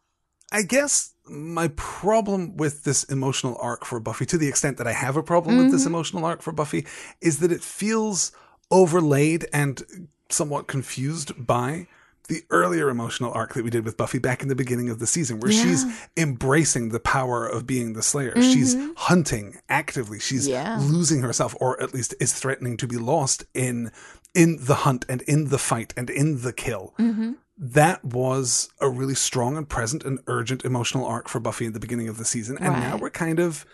I 0.51 0.63
guess 0.63 1.13
my 1.29 1.69
problem 1.69 2.57
with 2.57 2.85
this 2.85 3.05
emotional 3.05 3.59
arc 3.61 3.85
for 3.85 4.01
Buffy, 4.01 4.25
to 4.27 4.39
the 4.39 4.49
extent 4.49 4.79
that 4.79 4.87
I 4.87 4.93
have 4.93 5.17
a 5.17 5.23
problem 5.23 5.59
with 5.59 5.73
this 5.73 5.83
mm-hmm. 5.83 5.95
emotional 5.95 6.25
arc 6.25 6.41
for 6.41 6.53
Buffy, 6.53 6.87
is 7.21 7.41
that 7.41 7.53
it 7.53 7.63
feels 7.63 8.33
overlaid 8.71 9.47
and 9.53 10.09
somewhat 10.31 10.69
confused 10.69 11.47
by 11.47 11.89
the 12.27 12.43
earlier 12.51 12.89
emotional 12.89 13.33
arc 13.33 13.55
that 13.55 13.65
we 13.65 13.71
did 13.71 13.85
with 13.85 13.97
Buffy 13.97 14.19
back 14.19 14.43
in 14.43 14.49
the 14.49 14.55
beginning 14.55 14.89
of 14.89 14.99
the 14.99 15.07
season, 15.07 15.41
where 15.41 15.53
she's 15.53 15.85
embracing 16.17 16.91
the 16.91 17.01
power 17.01 17.47
of 17.47 17.67
being 17.67 17.93
the 17.93 18.03
Slayer. 18.03 18.33
Mm-hmm. 18.33 18.53
She's 18.53 18.77
hunting 18.97 19.57
actively. 19.69 20.19
She's 20.19 20.47
Yeah. 20.47 20.79
losing 20.81 21.23
herself, 21.23 21.55
or 21.61 21.81
at 21.83 21.95
least 21.95 22.15
is 22.21 22.33
threatening 22.33 22.77
to 22.79 22.87
be 22.87 22.97
lost 22.97 23.45
in 23.55 23.91
in 24.35 24.59
the 24.61 24.75
hunt 24.75 25.05
and 25.09 25.23
in 25.23 25.49
the 25.49 25.59
fight 25.59 25.95
and 25.97 26.11
in 26.11 26.43
the 26.43 26.53
kill 26.53 26.93
mm-hmm. 26.99 27.33
that 27.57 28.05
was 28.05 28.69
a 28.83 28.89
really 28.89 29.15
strong 29.15 29.57
and 29.57 29.67
present 29.67 30.05
and 30.05 30.19
urgent 30.27 30.63
emotional 30.63 31.07
arc 31.07 31.27
for 31.27 31.41
Buffy 31.41 31.65
in 31.65 31.73
the 31.73 31.81
beginning 31.81 32.07
of 32.07 32.19
the 32.19 32.25
season. 32.25 32.59
And 32.59 32.75
now 32.75 32.99
we're 32.99 33.09
kind 33.09 33.41
of 33.41 33.65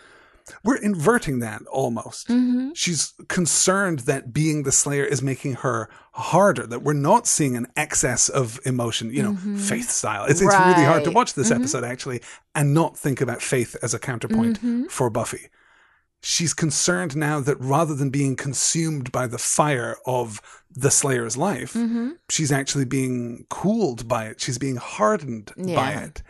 we're 0.63 0.77
inverting 0.77 1.39
that 1.39 1.61
almost. 1.71 2.27
Mm-hmm. 2.27 2.71
She's 2.73 3.13
concerned 3.27 3.99
that 3.99 4.33
being 4.33 4.63
the 4.63 4.71
Slayer 4.71 5.03
is 5.05 5.21
making 5.21 5.53
her 5.55 5.89
harder, 6.13 6.67
that 6.67 6.83
we're 6.83 6.93
not 6.93 7.27
seeing 7.27 7.55
an 7.55 7.67
excess 7.75 8.29
of 8.29 8.59
emotion, 8.65 9.11
you 9.13 9.23
know, 9.23 9.35
faith 9.57 9.89
style. 9.89 10.25
It's, 10.25 10.41
it's 10.41 10.53
really 10.55 10.85
hard 10.85 11.03
to 11.03 11.09
Mm-hmm. 11.09 11.15
Watch 11.15 11.33
this 11.33 11.51
episode 11.51 11.83
actually 11.83 12.21
and 12.55 12.73
not 12.73 12.97
think 12.97 13.21
about 13.21 13.41
faith 13.41 13.75
as 13.81 13.93
a 13.93 13.99
counterpoint 13.99 14.57
Mm-hmm. 14.57 14.83
for 14.85 15.09
Buffy. 15.09 15.49
She's 16.25 16.53
concerned 16.53 17.17
now 17.17 17.41
that 17.41 17.59
rather 17.59 17.93
than 17.93 18.09
being 18.09 18.37
consumed 18.37 19.11
by 19.11 19.27
the 19.27 19.37
fire 19.37 19.97
of 20.05 20.39
the 20.71 20.89
Slayer's 20.89 21.35
life, 21.35 21.73
Mm-hmm. 21.73 22.11
she's 22.29 22.51
actually 22.51 22.85
being 22.85 23.45
cooled 23.49 24.07
by 24.07 24.27
it. 24.27 24.39
She's 24.39 24.57
being 24.57 24.77
hardened 24.77 25.51
by 25.57 25.91
it. 25.91 26.23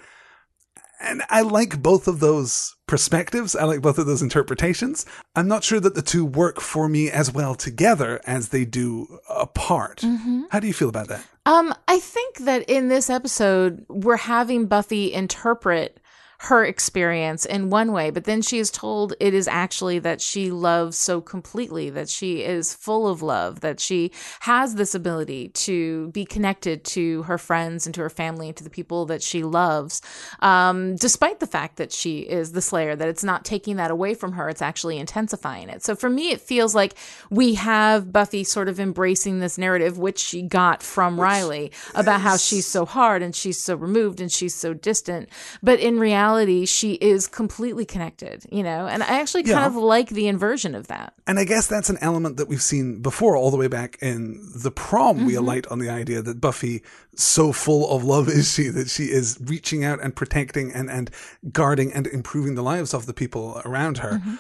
And 1.04 1.22
I 1.30 1.42
like 1.42 1.84
both 1.84 2.08
of 2.08 2.20
those 2.22 2.76
perspectives. 2.88 3.56
I 3.56 3.66
like 3.66 3.82
both 3.82 3.98
of 3.98 4.06
those 4.06 4.22
interpretations. 4.22 5.06
I'm 5.36 5.48
not 5.48 5.64
sure 5.64 5.80
that 5.80 5.96
the 5.96 6.02
two 6.02 6.26
work 6.26 6.62
for 6.62 6.88
me 6.88 7.12
as 7.12 7.32
well 7.32 7.56
together 7.56 8.22
as 8.26 8.50
they 8.50 8.66
do 8.66 9.20
apart. 9.30 9.98
Mm-hmm. 9.98 10.44
How 10.50 10.60
do 10.60 10.68
you 10.68 10.74
feel 10.74 10.90
about 10.90 11.10
that? 11.10 11.26
Um, 11.46 11.76
I 11.88 12.00
think 12.00 12.40
that 12.40 12.64
in 12.70 12.88
this 12.88 13.10
episode, 13.10 13.86
we're 13.90 14.18
having 14.18 14.68
Buffy 14.68 15.14
interpret 15.14 16.00
her 16.44 16.66
experience 16.66 17.46
in 17.46 17.70
one 17.70 17.94
way, 17.94 18.10
but 18.10 18.26
then 18.26 18.42
she 18.42 18.60
is 18.60 18.70
told 18.70 19.14
it 19.22 19.34
is 19.34 19.48
actually 19.48 19.98
that 19.98 20.20
she 20.20 20.52
loves 20.52 20.98
so 20.98 21.22
completely, 21.22 21.90
that 21.90 22.10
she 22.10 22.42
is 22.42 22.74
full 22.74 23.08
of 23.08 23.22
love, 23.22 23.62
that 23.62 23.80
she 23.80 24.12
has 24.42 24.76
this 24.76 24.94
ability 24.94 25.48
to 25.48 26.10
be 26.10 26.26
connected 26.26 26.84
to 26.84 27.24
her 27.24 27.38
friends 27.38 27.86
and 27.86 27.96
to 27.96 28.02
her 28.02 28.10
family 28.10 28.50
and 28.50 28.58
to 28.58 28.64
the 28.64 28.70
people 28.70 29.06
that 29.06 29.24
she 29.24 29.42
loves, 29.42 30.02
um, 30.42 30.98
despite 30.98 31.40
the 31.40 31.48
fact 31.48 31.78
that 31.78 31.94
she 31.94 32.20
is 32.20 32.52
the 32.52 32.62
Slayer, 32.62 32.94
that 32.94 33.08
it's 33.08 33.24
not 33.24 33.46
taking 33.46 33.78
that 33.78 33.90
away 33.90 34.14
from 34.14 34.34
her, 34.34 34.50
it's 34.50 34.62
actually 34.62 34.98
intensifying 34.98 35.70
it. 35.70 35.82
So 35.82 35.96
for 35.96 36.10
me, 36.10 36.32
it 36.32 36.42
feels 36.42 36.76
like 36.76 36.96
we 37.30 37.54
have 37.54 38.12
Buffy 38.12 38.44
sort 38.44 38.68
of 38.68 38.82
embracing 38.82 39.40
this 39.40 39.58
narrative, 39.58 39.98
which 39.98 40.20
she 40.20 40.42
got 40.42 40.84
from 40.84 41.22
Riley, 41.22 41.72
about 41.96 42.20
how 42.20 42.36
she's 42.36 42.66
so 42.68 42.86
hard 42.86 43.22
and 43.22 43.34
she's 43.34 43.64
so 43.64 43.78
removed 43.78 44.20
and 44.20 44.30
she's 44.30 44.54
so 44.54 44.74
distant. 44.74 45.30
But 45.62 45.80
in 45.80 46.00
reality, 46.00 46.33
she 46.66 46.94
is 46.94 47.28
completely 47.28 47.86
connected, 47.86 48.46
you 48.52 48.64
know? 48.64 48.88
And 48.88 49.04
I 49.04 49.20
actually 49.20 49.44
kind 49.44 49.60
Yeah. 49.60 49.68
of 49.68 49.76
like 49.76 50.10
the 50.10 50.28
inversion 50.28 50.76
of 50.76 50.88
that. 50.88 51.14
And 51.28 51.40
I 51.40 51.44
guess 51.44 51.68
that's 51.68 51.90
an 51.90 51.98
element 52.02 52.38
that 52.38 52.48
we've 52.48 52.62
seen 52.62 53.02
before, 53.02 53.36
all 53.36 53.52
the 53.52 53.58
way 53.58 53.68
back 53.68 53.98
in 54.02 54.40
the 54.56 54.72
prom. 54.72 55.26
We 55.26 55.34
mm-hmm. 55.34 55.44
alight 55.44 55.68
on 55.68 55.80
the 55.80 55.90
idea 55.90 56.22
that 56.22 56.42
Buffy, 56.42 56.84
so 57.16 57.52
full 57.52 57.90
of 57.96 58.04
love 58.04 58.28
is 58.28 58.54
she, 58.54 58.70
that 58.70 58.90
she 58.90 59.06
is 59.06 59.38
reaching 59.42 59.84
out 59.84 60.02
and 60.02 60.16
protecting 60.16 60.72
and, 60.74 60.90
and 60.90 61.10
guarding 61.52 61.94
and 61.94 62.08
improving 62.08 62.56
the 62.56 62.64
lives 62.64 62.94
of 62.94 63.06
the 63.06 63.14
people 63.14 63.62
around 63.66 64.00
her. 64.00 64.14
Mm-hmm. 64.14 64.36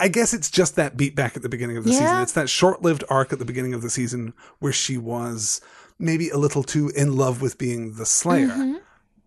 I 0.00 0.08
guess 0.08 0.34
it's 0.34 0.50
just 0.50 0.74
that 0.76 0.96
beat 0.96 1.14
back 1.14 1.36
at 1.36 1.42
the 1.42 1.48
beginning 1.48 1.76
of 1.76 1.84
the 1.84 1.92
season. 1.92 2.20
It's 2.20 2.32
that 2.32 2.48
short 2.48 2.82
lived 2.82 3.04
arc 3.08 3.32
at 3.32 3.38
the 3.38 3.44
beginning 3.44 3.74
of 3.74 3.82
the 3.82 3.90
season 3.90 4.34
where 4.58 4.72
she 4.72 4.98
was 4.98 5.60
maybe 5.98 6.28
a 6.30 6.36
little 6.36 6.64
too 6.64 6.90
in 6.96 7.16
love 7.16 7.40
with 7.40 7.58
being 7.58 7.94
the 7.94 8.04
Slayer. 8.04 8.48
Mm-hmm. 8.48 8.74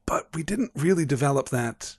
But 0.05 0.27
we 0.33 0.43
didn't 0.43 0.71
really 0.75 1.05
develop 1.05 1.49
that 1.49 1.95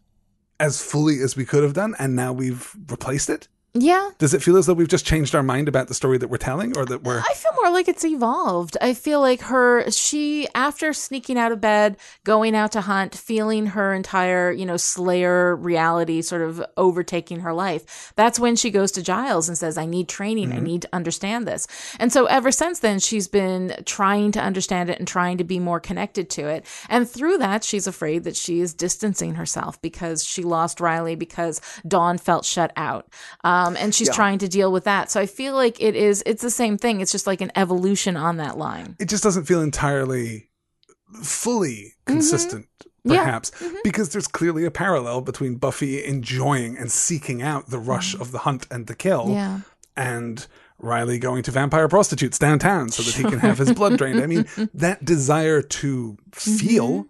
as 0.60 0.82
fully 0.82 1.20
as 1.20 1.36
we 1.36 1.44
could 1.44 1.62
have 1.62 1.74
done. 1.74 1.94
And 1.98 2.16
now 2.16 2.32
we've 2.32 2.74
replaced 2.88 3.30
it. 3.30 3.48
Yeah. 3.80 4.10
Does 4.18 4.34
it 4.34 4.42
feel 4.42 4.56
as 4.56 4.66
though 4.66 4.74
we've 4.74 4.88
just 4.88 5.06
changed 5.06 5.34
our 5.34 5.42
mind 5.42 5.68
about 5.68 5.88
the 5.88 5.94
story 5.94 6.18
that 6.18 6.28
we're 6.28 6.36
telling, 6.36 6.76
or 6.76 6.84
that 6.86 7.02
we're 7.04 7.20
I 7.20 7.34
feel 7.34 7.52
more 7.60 7.70
like 7.70 7.88
it's 7.88 8.04
evolved. 8.04 8.76
I 8.80 8.94
feel 8.94 9.20
like 9.20 9.40
her, 9.42 9.90
she, 9.90 10.48
after 10.54 10.92
sneaking 10.92 11.38
out 11.38 11.52
of 11.52 11.60
bed, 11.60 11.96
going 12.24 12.54
out 12.54 12.72
to 12.72 12.80
hunt, 12.80 13.14
feeling 13.14 13.66
her 13.66 13.94
entire, 13.94 14.50
you 14.50 14.66
know, 14.66 14.76
Slayer 14.76 15.54
reality 15.56 16.22
sort 16.22 16.42
of 16.42 16.64
overtaking 16.76 17.40
her 17.40 17.52
life, 17.52 18.12
that's 18.16 18.40
when 18.40 18.56
she 18.56 18.70
goes 18.70 18.92
to 18.92 19.02
Giles 19.02 19.48
and 19.48 19.56
says, 19.56 19.78
I 19.78 19.86
need 19.86 20.08
training. 20.08 20.52
I 20.52 20.60
need 20.60 20.82
to 20.82 20.88
understand 20.92 21.46
this. 21.46 21.66
And 22.00 22.12
so 22.12 22.26
ever 22.26 22.50
since 22.50 22.80
then, 22.80 22.98
she's 22.98 23.28
been 23.28 23.74
trying 23.84 24.32
to 24.32 24.40
understand 24.40 24.90
it 24.90 24.98
and 24.98 25.06
trying 25.06 25.38
to 25.38 25.44
be 25.44 25.58
more 25.58 25.80
connected 25.80 26.30
to 26.30 26.48
it. 26.48 26.64
And 26.88 27.08
through 27.08 27.38
that, 27.38 27.64
she's 27.64 27.86
afraid 27.86 28.24
that 28.24 28.36
she 28.36 28.60
is 28.60 28.74
distancing 28.74 29.34
herself 29.34 29.80
because 29.82 30.24
she 30.24 30.42
lost 30.42 30.80
Riley, 30.80 31.14
because 31.14 31.60
Dawn 31.86 32.18
felt 32.18 32.44
shut 32.44 32.72
out. 32.76 33.08
Um, 33.44 33.67
and 33.76 33.94
she's 33.94 34.08
trying 34.14 34.38
to 34.38 34.48
deal 34.48 34.70
with 34.72 34.84
that. 34.84 35.10
So 35.10 35.20
I 35.20 35.26
feel 35.26 35.54
like 35.54 35.80
it 35.80 35.94
is, 35.96 36.22
it's 36.26 36.42
the 36.42 36.50
same 36.50 36.78
thing. 36.78 37.00
It's 37.00 37.12
just 37.12 37.26
like 37.26 37.40
an 37.40 37.50
evolution 37.56 38.16
on 38.16 38.36
that 38.38 38.56
line. 38.58 38.96
it 38.98 39.08
just 39.08 39.22
doesn't 39.22 39.44
feel 39.44 39.60
entirely 39.62 40.50
fully 41.22 41.94
consistent, 42.06 42.66
Mm-hmm. 42.66 43.12
Yeah. 43.14 43.20
Mm-hmm. 43.20 43.24
perhaps, 43.24 43.52
because 43.84 44.10
there's 44.10 44.26
clearly 44.28 44.64
a 44.64 44.70
parallel 44.70 45.20
between 45.22 45.54
Buffy 45.54 46.04
enjoying 46.04 46.76
and 46.76 46.90
seeking 46.90 47.40
out 47.42 47.70
the 47.70 47.78
rush 47.78 48.14
of 48.14 48.32
the 48.32 48.38
hunt 48.38 48.66
and 48.70 48.86
the 48.86 48.94
kill, 48.94 49.26
Mm-hmm. 49.26 49.32
Yeah. 49.32 49.60
and 49.96 50.46
Riley 50.80 51.18
going 51.18 51.42
to 51.44 51.50
vampire 51.50 51.88
prostitutes 51.88 52.38
downtown 52.38 52.90
so 52.90 53.02
that 53.02 53.14
he 53.14 53.22
can 53.24 53.38
have 53.40 53.58
his 53.58 53.72
blood 53.72 53.96
drained. 53.98 54.20
I 54.20 54.26
mean, 54.26 54.46
that 54.74 55.04
desire 55.04 55.62
to 55.62 56.18
feel. 56.32 56.88
Mm-hmm. 56.90 57.08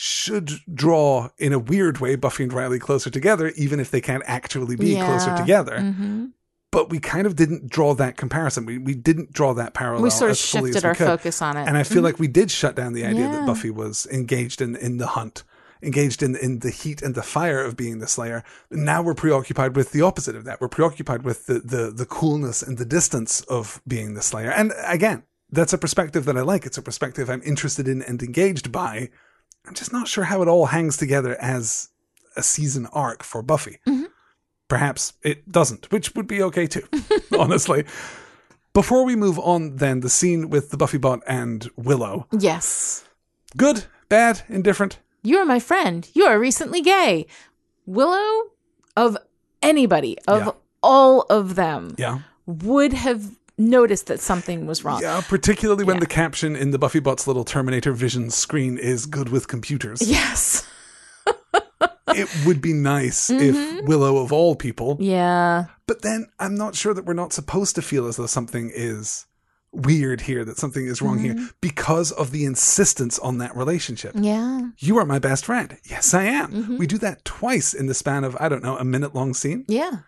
Should 0.00 0.60
draw 0.72 1.30
in 1.38 1.52
a 1.52 1.58
weird 1.58 1.98
way 1.98 2.14
Buffy 2.14 2.44
and 2.44 2.52
Riley 2.52 2.78
closer 2.78 3.10
together, 3.10 3.48
even 3.56 3.80
if 3.80 3.90
they 3.90 4.00
can't 4.00 4.22
actually 4.26 4.76
be 4.76 4.94
closer 5.00 5.30
Yeah. 5.30 5.36
together. 5.36 5.80
hmm 5.80 6.26
But 6.70 6.88
we 6.88 7.00
kind 7.00 7.26
of 7.26 7.34
didn't 7.34 7.68
draw 7.68 7.94
that 7.94 8.16
comparison. 8.16 8.64
We 8.64 8.78
we 8.78 8.94
didn't 8.94 9.32
draw 9.32 9.54
that 9.54 9.74
parallel. 9.74 10.04
We 10.04 10.10
sort 10.10 10.30
of 10.30 10.36
shifted 10.36 10.84
our 10.84 10.94
could. 10.94 11.06
focus 11.08 11.42
on 11.42 11.56
it. 11.56 11.66
And 11.66 11.76
I 11.76 11.82
feel 11.82 12.04
like 12.04 12.20
we 12.20 12.28
did 12.28 12.48
shut 12.52 12.76
down 12.76 12.92
the 12.92 13.04
idea 13.04 13.28
that 13.28 13.44
Buffy 13.44 13.70
was 13.70 14.06
engaged 14.12 14.60
in, 14.60 14.76
in 14.76 14.98
the 14.98 15.08
hunt, 15.08 15.42
engaged 15.82 16.22
in, 16.22 16.36
in 16.36 16.60
the 16.60 16.70
heat 16.70 17.02
and 17.02 17.16
the 17.16 17.22
fire 17.24 17.60
of 17.60 17.76
being 17.76 17.98
the 17.98 18.06
Slayer. 18.06 18.44
Now 18.70 19.02
we're 19.02 19.14
preoccupied 19.14 19.74
with 19.74 19.90
the 19.90 20.02
opposite 20.02 20.36
of 20.36 20.44
that. 20.44 20.60
We're 20.60 20.68
preoccupied 20.68 21.22
with 21.24 21.46
the, 21.46 21.58
the, 21.58 21.90
the 21.90 22.06
coolness 22.06 22.62
and 22.62 22.78
the 22.78 22.84
distance 22.84 23.40
of 23.48 23.82
being 23.88 24.14
the 24.14 24.22
Slayer. 24.22 24.52
And 24.52 24.72
again, 24.86 25.24
that's 25.50 25.72
a 25.72 25.78
perspective 25.78 26.24
that 26.26 26.36
I 26.36 26.42
like. 26.42 26.66
It's 26.66 26.78
a 26.78 26.82
perspective 26.82 27.28
I'm 27.28 27.42
interested 27.42 27.88
in 27.88 28.00
and 28.02 28.22
engaged 28.22 28.70
by. 28.70 29.10
I'm 29.68 29.74
just 29.74 29.92
not 29.92 30.08
sure 30.08 30.24
how 30.24 30.40
it 30.42 30.48
all 30.48 30.66
hangs 30.66 30.96
together 30.96 31.36
as 31.40 31.90
a 32.36 32.42
season 32.42 32.86
arc 32.92 33.22
for 33.22 33.42
Buffy. 33.42 33.78
Mm-hmm. 33.86 34.04
Perhaps 34.68 35.12
it 35.22 35.50
doesn't, 35.50 35.90
which 35.92 36.14
would 36.14 36.26
be 36.26 36.42
okay 36.42 36.66
too, 36.66 36.84
honestly. 37.38 37.84
Before 38.74 39.04
we 39.04 39.16
move 39.16 39.38
on, 39.38 39.76
then, 39.76 40.00
the 40.00 40.10
scene 40.10 40.50
with 40.50 40.70
the 40.70 40.76
Buffy 40.76 40.98
bot 40.98 41.20
and 41.26 41.68
Willow. 41.76 42.26
yes. 42.38 43.04
Good, 43.56 43.84
bad, 44.08 44.42
indifferent. 44.48 44.98
You 45.22 45.38
are 45.38 45.44
my 45.46 45.58
friend. 45.58 46.08
You 46.14 46.24
are 46.24 46.38
recently 46.38 46.80
gay. 46.82 47.26
Willow, 47.86 48.50
of 48.96 49.16
anybody, 49.62 50.18
of 50.28 50.40
Yeah. 50.46 50.50
all 50.82 51.22
of 51.30 51.54
them, 51.54 51.94
Yeah. 51.98 52.20
would 52.46 52.92
have 52.92 53.37
noticed 53.58 54.06
that 54.06 54.20
something 54.20 54.66
was 54.66 54.84
wrong. 54.84 55.02
Yeah, 55.02 55.20
particularly 55.28 55.84
when 55.84 55.96
Yeah. 55.96 56.00
the 56.00 56.06
caption 56.06 56.56
in 56.56 56.70
the 56.70 56.78
Buffy 56.78 57.00
Bot's 57.00 57.26
little 57.26 57.44
Terminator 57.44 57.92
Vision 57.92 58.30
screen 58.30 58.78
is 58.78 59.06
"good 59.06 59.28
with 59.28 59.48
computers." 59.48 60.00
Yes. 60.02 60.66
it 62.14 62.28
would 62.46 62.60
be 62.60 62.72
nice 62.72 63.28
Mm-hmm. 63.28 63.78
if 63.78 63.84
Willow, 63.84 64.18
of 64.18 64.32
all 64.32 64.56
people, 64.56 64.96
Yeah. 65.00 65.66
but 65.86 66.02
then 66.02 66.26
I'm 66.38 66.54
not 66.54 66.74
sure 66.74 66.94
that 66.94 67.04
we're 67.04 67.12
not 67.14 67.32
supposed 67.32 67.74
to 67.76 67.82
feel 67.82 68.06
as 68.06 68.16
though 68.16 68.26
something 68.26 68.70
is 68.74 69.26
weird 69.70 70.22
here, 70.22 70.44
that 70.46 70.56
something 70.56 70.86
is 70.86 71.02
wrong 71.02 71.18
Mm-hmm. 71.18 71.38
here, 71.38 71.50
because 71.60 72.10
of 72.12 72.30
the 72.30 72.44
insistence 72.46 73.18
on 73.18 73.38
that 73.38 73.54
relationship. 73.54 74.12
Yeah. 74.16 74.70
You 74.78 74.96
are 74.98 75.04
my 75.04 75.18
best 75.18 75.44
friend. 75.44 75.76
Yes, 75.84 76.14
I 76.14 76.22
am. 76.24 76.52
Mm-hmm. 76.52 76.78
We 76.78 76.86
do 76.86 76.96
that 76.98 77.24
twice 77.24 77.74
in 77.74 77.86
the 77.86 77.94
span 77.94 78.24
of, 78.24 78.36
I 78.40 78.48
don't 78.48 78.62
know, 78.62 78.78
a 78.78 78.84
minute 78.84 79.14
long 79.14 79.34
scene. 79.34 79.64
Yeah. 79.68 79.98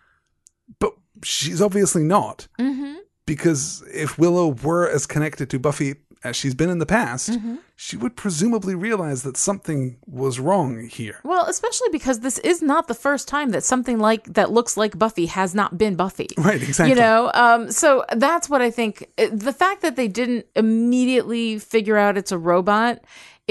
But 0.79 0.93
she's 1.23 1.61
obviously 1.61 2.03
not. 2.03 2.47
Mm-hmm. 2.59 2.95
Because 3.25 3.83
if 3.93 4.17
Willow 4.17 4.47
were 4.49 4.89
as 4.89 5.05
connected 5.05 5.49
to 5.51 5.59
Buffy 5.59 5.95
as 6.23 6.35
she's 6.35 6.53
been 6.53 6.69
in 6.69 6.77
the 6.79 6.85
past, 6.85 7.31
Mm-hmm. 7.31 7.55
she 7.75 7.97
would 7.97 8.15
presumably 8.15 8.75
realize 8.75 9.23
that 9.23 9.35
something 9.37 9.97
was 10.05 10.39
wrong 10.39 10.87
here. 10.87 11.19
Well, 11.23 11.45
especially 11.47 11.89
because 11.91 12.19
this 12.19 12.37
is 12.39 12.61
not 12.61 12.87
the 12.87 12.93
first 12.93 13.27
time 13.27 13.49
that 13.51 13.63
something 13.63 13.97
like 13.97 14.25
that 14.33 14.51
looks 14.51 14.77
like 14.77 14.99
Buffy 14.99 15.25
has 15.27 15.55
not 15.55 15.79
been 15.79 15.95
Buffy. 15.95 16.27
Right, 16.37 16.61
exactly. 16.61 16.91
You 16.93 17.01
know, 17.01 17.31
um, 17.33 17.71
so 17.71 18.05
that's 18.15 18.47
what 18.49 18.61
I 18.61 18.69
think. 18.69 19.07
uh, 19.17 19.27
The 19.31 19.53
fact 19.53 19.81
that 19.81 19.95
they 19.95 20.07
didn't 20.07 20.45
immediately 20.55 21.57
figure 21.57 21.97
out 21.97 22.17
it's 22.17 22.31
a 22.31 22.37
robot 22.37 22.99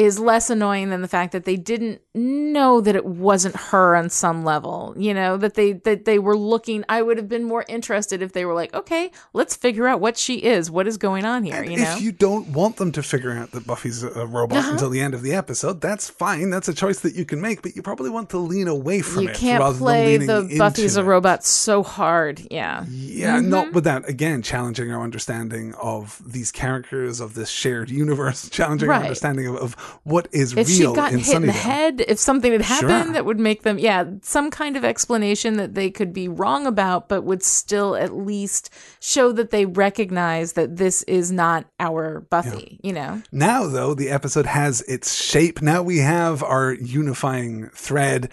is 0.01 0.19
less 0.19 0.49
annoying 0.49 0.89
than 0.89 1.03
the 1.03 1.09
fact 1.09 1.33
that 1.33 1.45
they 1.45 1.57
didn't 1.57 2.01
know 2.15 2.81
that 2.81 2.97
it 2.97 3.05
wasn't 3.05 3.55
her 3.55 3.95
on 3.95 4.09
some 4.09 4.45
level. 4.45 4.95
You 4.97 5.13
know, 5.13 5.37
that 5.37 5.55
they 5.55 5.73
that 5.73 6.07
they 6.07 6.19
were 6.19 6.37
looking. 6.37 6.85
I 6.89 7.03
would 7.03 7.19
have 7.19 7.29
been 7.29 7.45
more 7.45 7.67
interested 7.69 8.23
if 8.23 8.33
they 8.33 8.47
were 8.47 8.55
like, 8.55 8.73
okay, 8.73 9.11
let's 9.35 9.55
figure 9.55 9.87
out 9.87 10.01
what 10.01 10.17
she 10.17 10.37
is. 10.37 10.71
What 10.71 10.87
is 10.87 10.97
going 10.97 11.27
on 11.27 11.45
here? 11.45 11.57
And 11.63 11.71
you 11.71 11.77
know. 11.77 11.83
Uh-huh. 11.85 11.97
if 11.99 12.03
you 12.03 12.13
don't 12.13 12.49
want 12.49 12.77
them 12.77 12.93
to 12.93 13.03
figure 13.03 13.33
out 13.33 13.51
that 13.51 13.67
Buffy's 13.67 14.03
a 14.03 14.27
robot 14.27 14.65
until 14.73 14.89
the 14.89 15.01
end 15.03 15.13
of 15.13 15.21
the 15.23 15.35
episode, 15.35 15.83
that's 15.83 16.09
fine. 16.09 16.49
That's 16.49 16.69
a 16.69 16.75
choice 16.75 17.01
that 17.01 17.15
you 17.15 17.27
can 17.27 17.41
make, 17.43 17.61
but 17.61 17.77
you 17.77 17.83
probably 17.83 18.09
want 18.09 18.31
to 18.31 18.39
lean 18.39 18.69
away 18.69 19.03
from 19.03 19.25
you 19.25 19.29
it 19.29 19.37
can't 19.37 19.63
play 19.77 20.17
the 20.17 20.55
Buffy's 20.57 20.97
a 20.97 21.01
it. 21.01 21.05
robot 21.05 21.45
so 21.45 21.83
hard. 21.83 22.41
Yeah. 22.51 22.87
Yeah, 22.89 23.37
Mm-hmm. 23.41 23.51
not 23.51 23.73
without 23.75 24.09
again 24.09 24.41
challenging 24.41 24.91
our 24.93 25.03
understanding 25.03 25.75
of 25.75 26.23
these 26.27 26.51
characters 26.51 27.21
of 27.21 27.35
this 27.35 27.51
shared 27.51 27.91
universe, 27.91 28.49
challenging 28.59 28.89
our 28.89 28.97
understanding 29.03 29.47
of, 29.47 29.57
of 29.57 29.90
what 30.05 30.29
is 30.33 30.57
if 30.57 30.69
real 30.69 30.91
she'd 30.93 30.97
gotten 30.97 31.19
hit 31.19 31.37
in 31.37 31.47
the 31.47 31.53
head, 31.53 32.05
if 32.09 32.19
something 32.19 32.53
had 32.53 32.63
happened 32.63 33.05
Sure. 33.05 33.13
that 33.13 33.25
would 33.25 33.41
make 33.41 33.63
them, 33.63 33.79
yeah, 33.79 34.05
some 34.23 34.51
kind 34.51 34.77
of 34.77 34.85
explanation 34.85 35.57
that 35.57 35.75
they 35.75 35.91
could 35.91 36.13
be 36.13 36.29
wrong 36.29 36.67
about, 36.67 37.09
but 37.09 37.23
would 37.23 37.43
still 37.43 37.97
at 37.97 38.15
least 38.15 38.71
show 39.01 39.33
that 39.33 39.51
they 39.51 39.67
recognize 39.67 40.53
that 40.55 40.77
this 40.77 41.03
is 41.05 41.31
not 41.33 41.67
our 41.79 42.21
Buffy, 42.31 42.79
you 42.83 42.93
know? 42.93 43.23
Now, 43.33 43.67
though, 43.67 43.95
the 43.95 44.09
episode 44.11 44.47
has 44.47 44.83
its 44.83 45.15
shape. 45.15 45.63
Now 45.63 45.83
we 45.83 45.99
have 45.99 46.43
our 46.43 46.73
unifying 46.73 47.71
thread. 47.75 48.31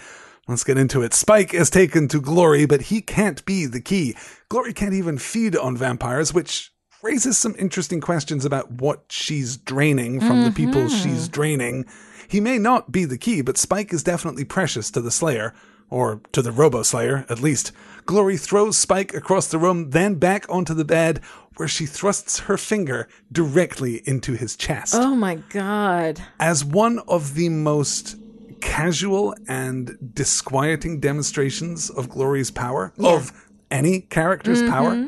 Let's 0.48 0.64
get 0.64 0.78
into 0.78 1.02
it. 1.02 1.14
Spike 1.14 1.54
is 1.54 1.70
taken 1.70 2.08
to 2.08 2.22
Glory, 2.22 2.66
but 2.66 2.84
he 2.84 3.02
can't 3.02 3.44
be 3.46 3.66
the 3.66 3.82
key. 3.82 4.16
Glory 4.50 4.74
can't 4.74 4.94
even 4.94 5.18
feed 5.18 5.58
on 5.58 5.76
vampires, 5.76 6.34
which 6.34 6.72
raises 7.08 7.38
some 7.38 7.56
interesting 7.58 8.02
questions 8.02 8.44
about 8.44 8.70
what 8.72 9.04
she's 9.10 9.56
draining 9.56 10.20
from 10.20 10.44
the 10.44 10.52
people 10.52 10.90
she's 10.90 11.30
draining. 11.30 11.86
He 12.28 12.42
may 12.42 12.58
not 12.58 12.92
be 12.92 13.06
the 13.06 13.18
key, 13.18 13.42
but 13.42 13.58
Spike 13.58 13.94
is 13.94 14.04
definitely 14.04 14.44
precious 14.44 14.92
to 14.92 15.00
the 15.00 15.10
Slayer, 15.12 15.54
or 15.90 16.20
to 16.34 16.42
the 16.42 16.52
Robo 16.52 16.84
Slayer, 16.84 17.26
at 17.30 17.40
least. 17.40 17.72
Glory 18.06 18.36
throws 18.36 18.78
Spike 18.78 19.14
across 19.14 19.48
the 19.48 19.58
room, 19.58 19.92
then 19.92 20.16
back 20.16 20.46
onto 20.50 20.74
the 20.74 20.84
bed, 20.84 21.22
where 21.56 21.70
she 21.70 21.86
thrusts 21.86 22.40
her 22.40 22.58
finger 22.58 23.08
directly 23.32 24.02
into 24.06 24.34
his 24.34 24.58
chest 24.58 24.94
Oh 24.96 25.16
my 25.16 25.36
God. 25.50 26.22
as 26.42 26.66
one 26.66 27.00
of 27.08 27.36
the 27.36 27.48
most 27.48 28.18
casual 28.60 29.34
and 29.48 29.98
disquieting 30.14 31.00
demonstrations 31.00 31.90
of 31.90 32.10
Glory's 32.10 32.52
power, 32.52 32.92
of 33.00 33.32
any 33.72 34.02
character's 34.02 34.62
Mm-hmm. 34.62 34.72
power, 34.74 35.08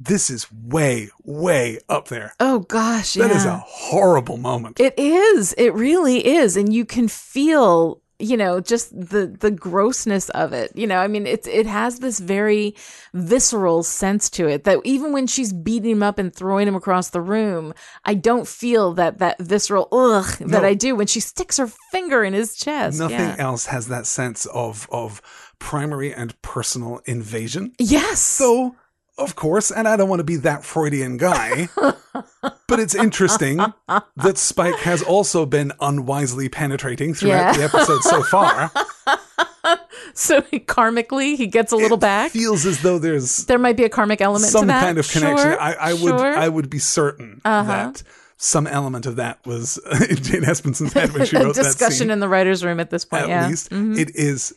this 0.00 0.30
is 0.30 0.50
way, 0.50 1.10
way 1.24 1.78
up 1.88 2.08
there. 2.08 2.32
Oh 2.40 2.60
gosh. 2.60 3.14
That 3.14 3.30
yeah. 3.30 3.36
is 3.36 3.44
a 3.44 3.56
horrible 3.58 4.38
moment. 4.38 4.80
It 4.80 4.94
is. 4.98 5.52
It 5.58 5.74
really 5.74 6.26
is. 6.26 6.56
And 6.56 6.72
you 6.72 6.86
can 6.86 7.06
feel, 7.06 8.00
you 8.18 8.36
know, 8.38 8.60
just 8.60 8.90
the 8.98 9.26
the 9.26 9.50
grossness 9.50 10.30
of 10.30 10.52
it. 10.54 10.72
You 10.74 10.86
know, 10.86 10.96
I 10.98 11.06
mean, 11.06 11.26
it's 11.26 11.46
it 11.46 11.66
has 11.66 11.98
this 11.98 12.18
very 12.18 12.74
visceral 13.12 13.82
sense 13.82 14.30
to 14.30 14.48
it 14.48 14.64
that 14.64 14.78
even 14.84 15.12
when 15.12 15.26
she's 15.26 15.52
beating 15.52 15.90
him 15.92 16.02
up 16.02 16.18
and 16.18 16.34
throwing 16.34 16.66
him 16.66 16.74
across 16.74 17.10
the 17.10 17.20
room, 17.20 17.74
I 18.04 18.14
don't 18.14 18.48
feel 18.48 18.94
that 18.94 19.18
that 19.18 19.38
visceral 19.38 19.88
ugh 19.92 20.24
that 20.38 20.62
No. 20.62 20.64
I 20.64 20.74
do 20.74 20.94
when 20.96 21.06
she 21.08 21.20
sticks 21.20 21.58
her 21.58 21.66
finger 21.92 22.24
in 22.24 22.32
his 22.32 22.56
chest. 22.56 22.98
Nothing 22.98 23.18
Yeah. 23.18 23.36
else 23.38 23.66
has 23.66 23.88
that 23.88 24.06
sense 24.06 24.46
of 24.46 24.88
of 24.90 25.20
primary 25.58 26.12
and 26.14 26.40
personal 26.40 27.00
invasion. 27.04 27.72
Yes. 27.78 28.18
So, 28.20 28.76
of 29.20 29.36
course, 29.36 29.70
and 29.70 29.86
I 29.86 29.96
don't 29.96 30.08
want 30.08 30.20
to 30.20 30.24
be 30.24 30.36
that 30.36 30.64
Freudian 30.64 31.16
guy, 31.16 31.68
but 32.66 32.80
it's 32.80 32.94
interesting 32.94 33.58
that 34.16 34.38
Spike 34.38 34.76
has 34.76 35.02
also 35.02 35.46
been 35.46 35.72
unwisely 35.80 36.48
penetrating 36.48 37.14
throughout 37.14 37.56
Yeah. 37.56 37.56
the 37.56 37.64
episode 37.64 38.02
so 38.02 38.22
far. 38.24 38.70
so 40.14 40.40
karmically, 40.42 41.36
he 41.36 41.46
gets 41.46 41.72
a 41.72 41.76
little 41.76 41.96
back. 41.96 42.32
Feels 42.32 42.66
as 42.66 42.82
though 42.82 42.98
there's 42.98 43.44
there 43.46 43.58
might 43.58 43.76
be 43.76 43.84
a 43.84 43.88
karmic 43.88 44.20
element 44.20 44.50
some 44.50 44.68
kind 44.68 44.98
of 44.98 45.08
connection. 45.08 45.36
Sure, 45.52 45.60
I, 45.60 45.72
I 45.74 45.92
would 45.92 46.00
sure. 46.00 46.14
Uh-huh. 46.32 46.40
I 46.40 46.48
would 46.48 46.70
be 46.70 46.78
certain 46.78 47.40
that 47.44 48.02
some 48.36 48.66
element 48.66 49.04
of 49.06 49.16
that 49.16 49.44
was 49.46 49.78
in 50.08 50.16
Jane 50.22 50.44
Espenson's 50.44 50.92
head 50.94 51.12
when 51.12 51.26
she 51.26 51.36
wrote 51.38 51.54
discussion 51.54 51.54
that 51.54 51.64
scene. 51.64 51.72
Discussion 51.88 52.10
in 52.10 52.20
the 52.20 52.28
writer's 52.28 52.64
room 52.64 52.80
at 52.80 52.90
this 52.90 53.04
point. 53.04 53.24
at 53.24 53.28
yeah. 53.28 53.46
least 53.48 53.70
Mhm. 53.70 53.98
it 53.98 54.10
is 54.16 54.54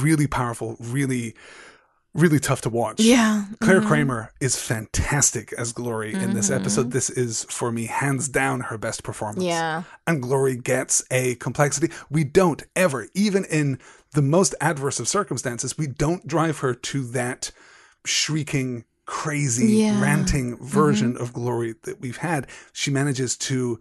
really 0.00 0.26
powerful, 0.26 0.76
really, 0.80 1.34
really 2.14 2.40
tough 2.40 2.62
to 2.62 2.68
watch. 2.70 3.00
Yeah. 3.00 3.44
Claire 3.60 3.78
Mm-hmm. 3.80 3.88
Kramer 3.88 4.32
is 4.40 4.56
fantastic 4.60 5.52
as 5.52 5.72
Glory 5.72 6.14
in 6.14 6.34
this 6.34 6.50
episode. 6.50 6.90
This 6.90 7.10
is, 7.10 7.44
for 7.44 7.70
me, 7.70 7.86
hands 7.86 8.28
down 8.28 8.60
her 8.60 8.78
best 8.78 9.02
performance. 9.04 9.44
Yeah. 9.44 9.84
And 10.06 10.22
Glory 10.22 10.56
gets 10.56 11.02
a 11.10 11.36
complexity. 11.36 11.92
We 12.10 12.24
don't 12.24 12.62
ever, 12.74 13.08
even 13.14 13.44
in 13.44 13.78
the 14.14 14.22
most 14.22 14.54
adverse 14.60 14.98
of 14.98 15.06
circumstances, 15.06 15.76
we 15.78 15.86
don't 15.86 16.26
drive 16.26 16.58
her 16.60 16.74
to 16.74 17.02
that 17.08 17.50
shrieking, 18.04 18.84
crazy, 19.04 19.74
Yeah. 19.74 19.92
Mm-hmm. 19.92 20.02
ranting 20.02 20.56
version 20.58 21.16
of 21.16 21.32
Glory 21.32 21.74
that 21.82 22.00
we've 22.00 22.16
had. 22.18 22.46
She 22.72 22.90
manages 22.90 23.36
to 23.38 23.80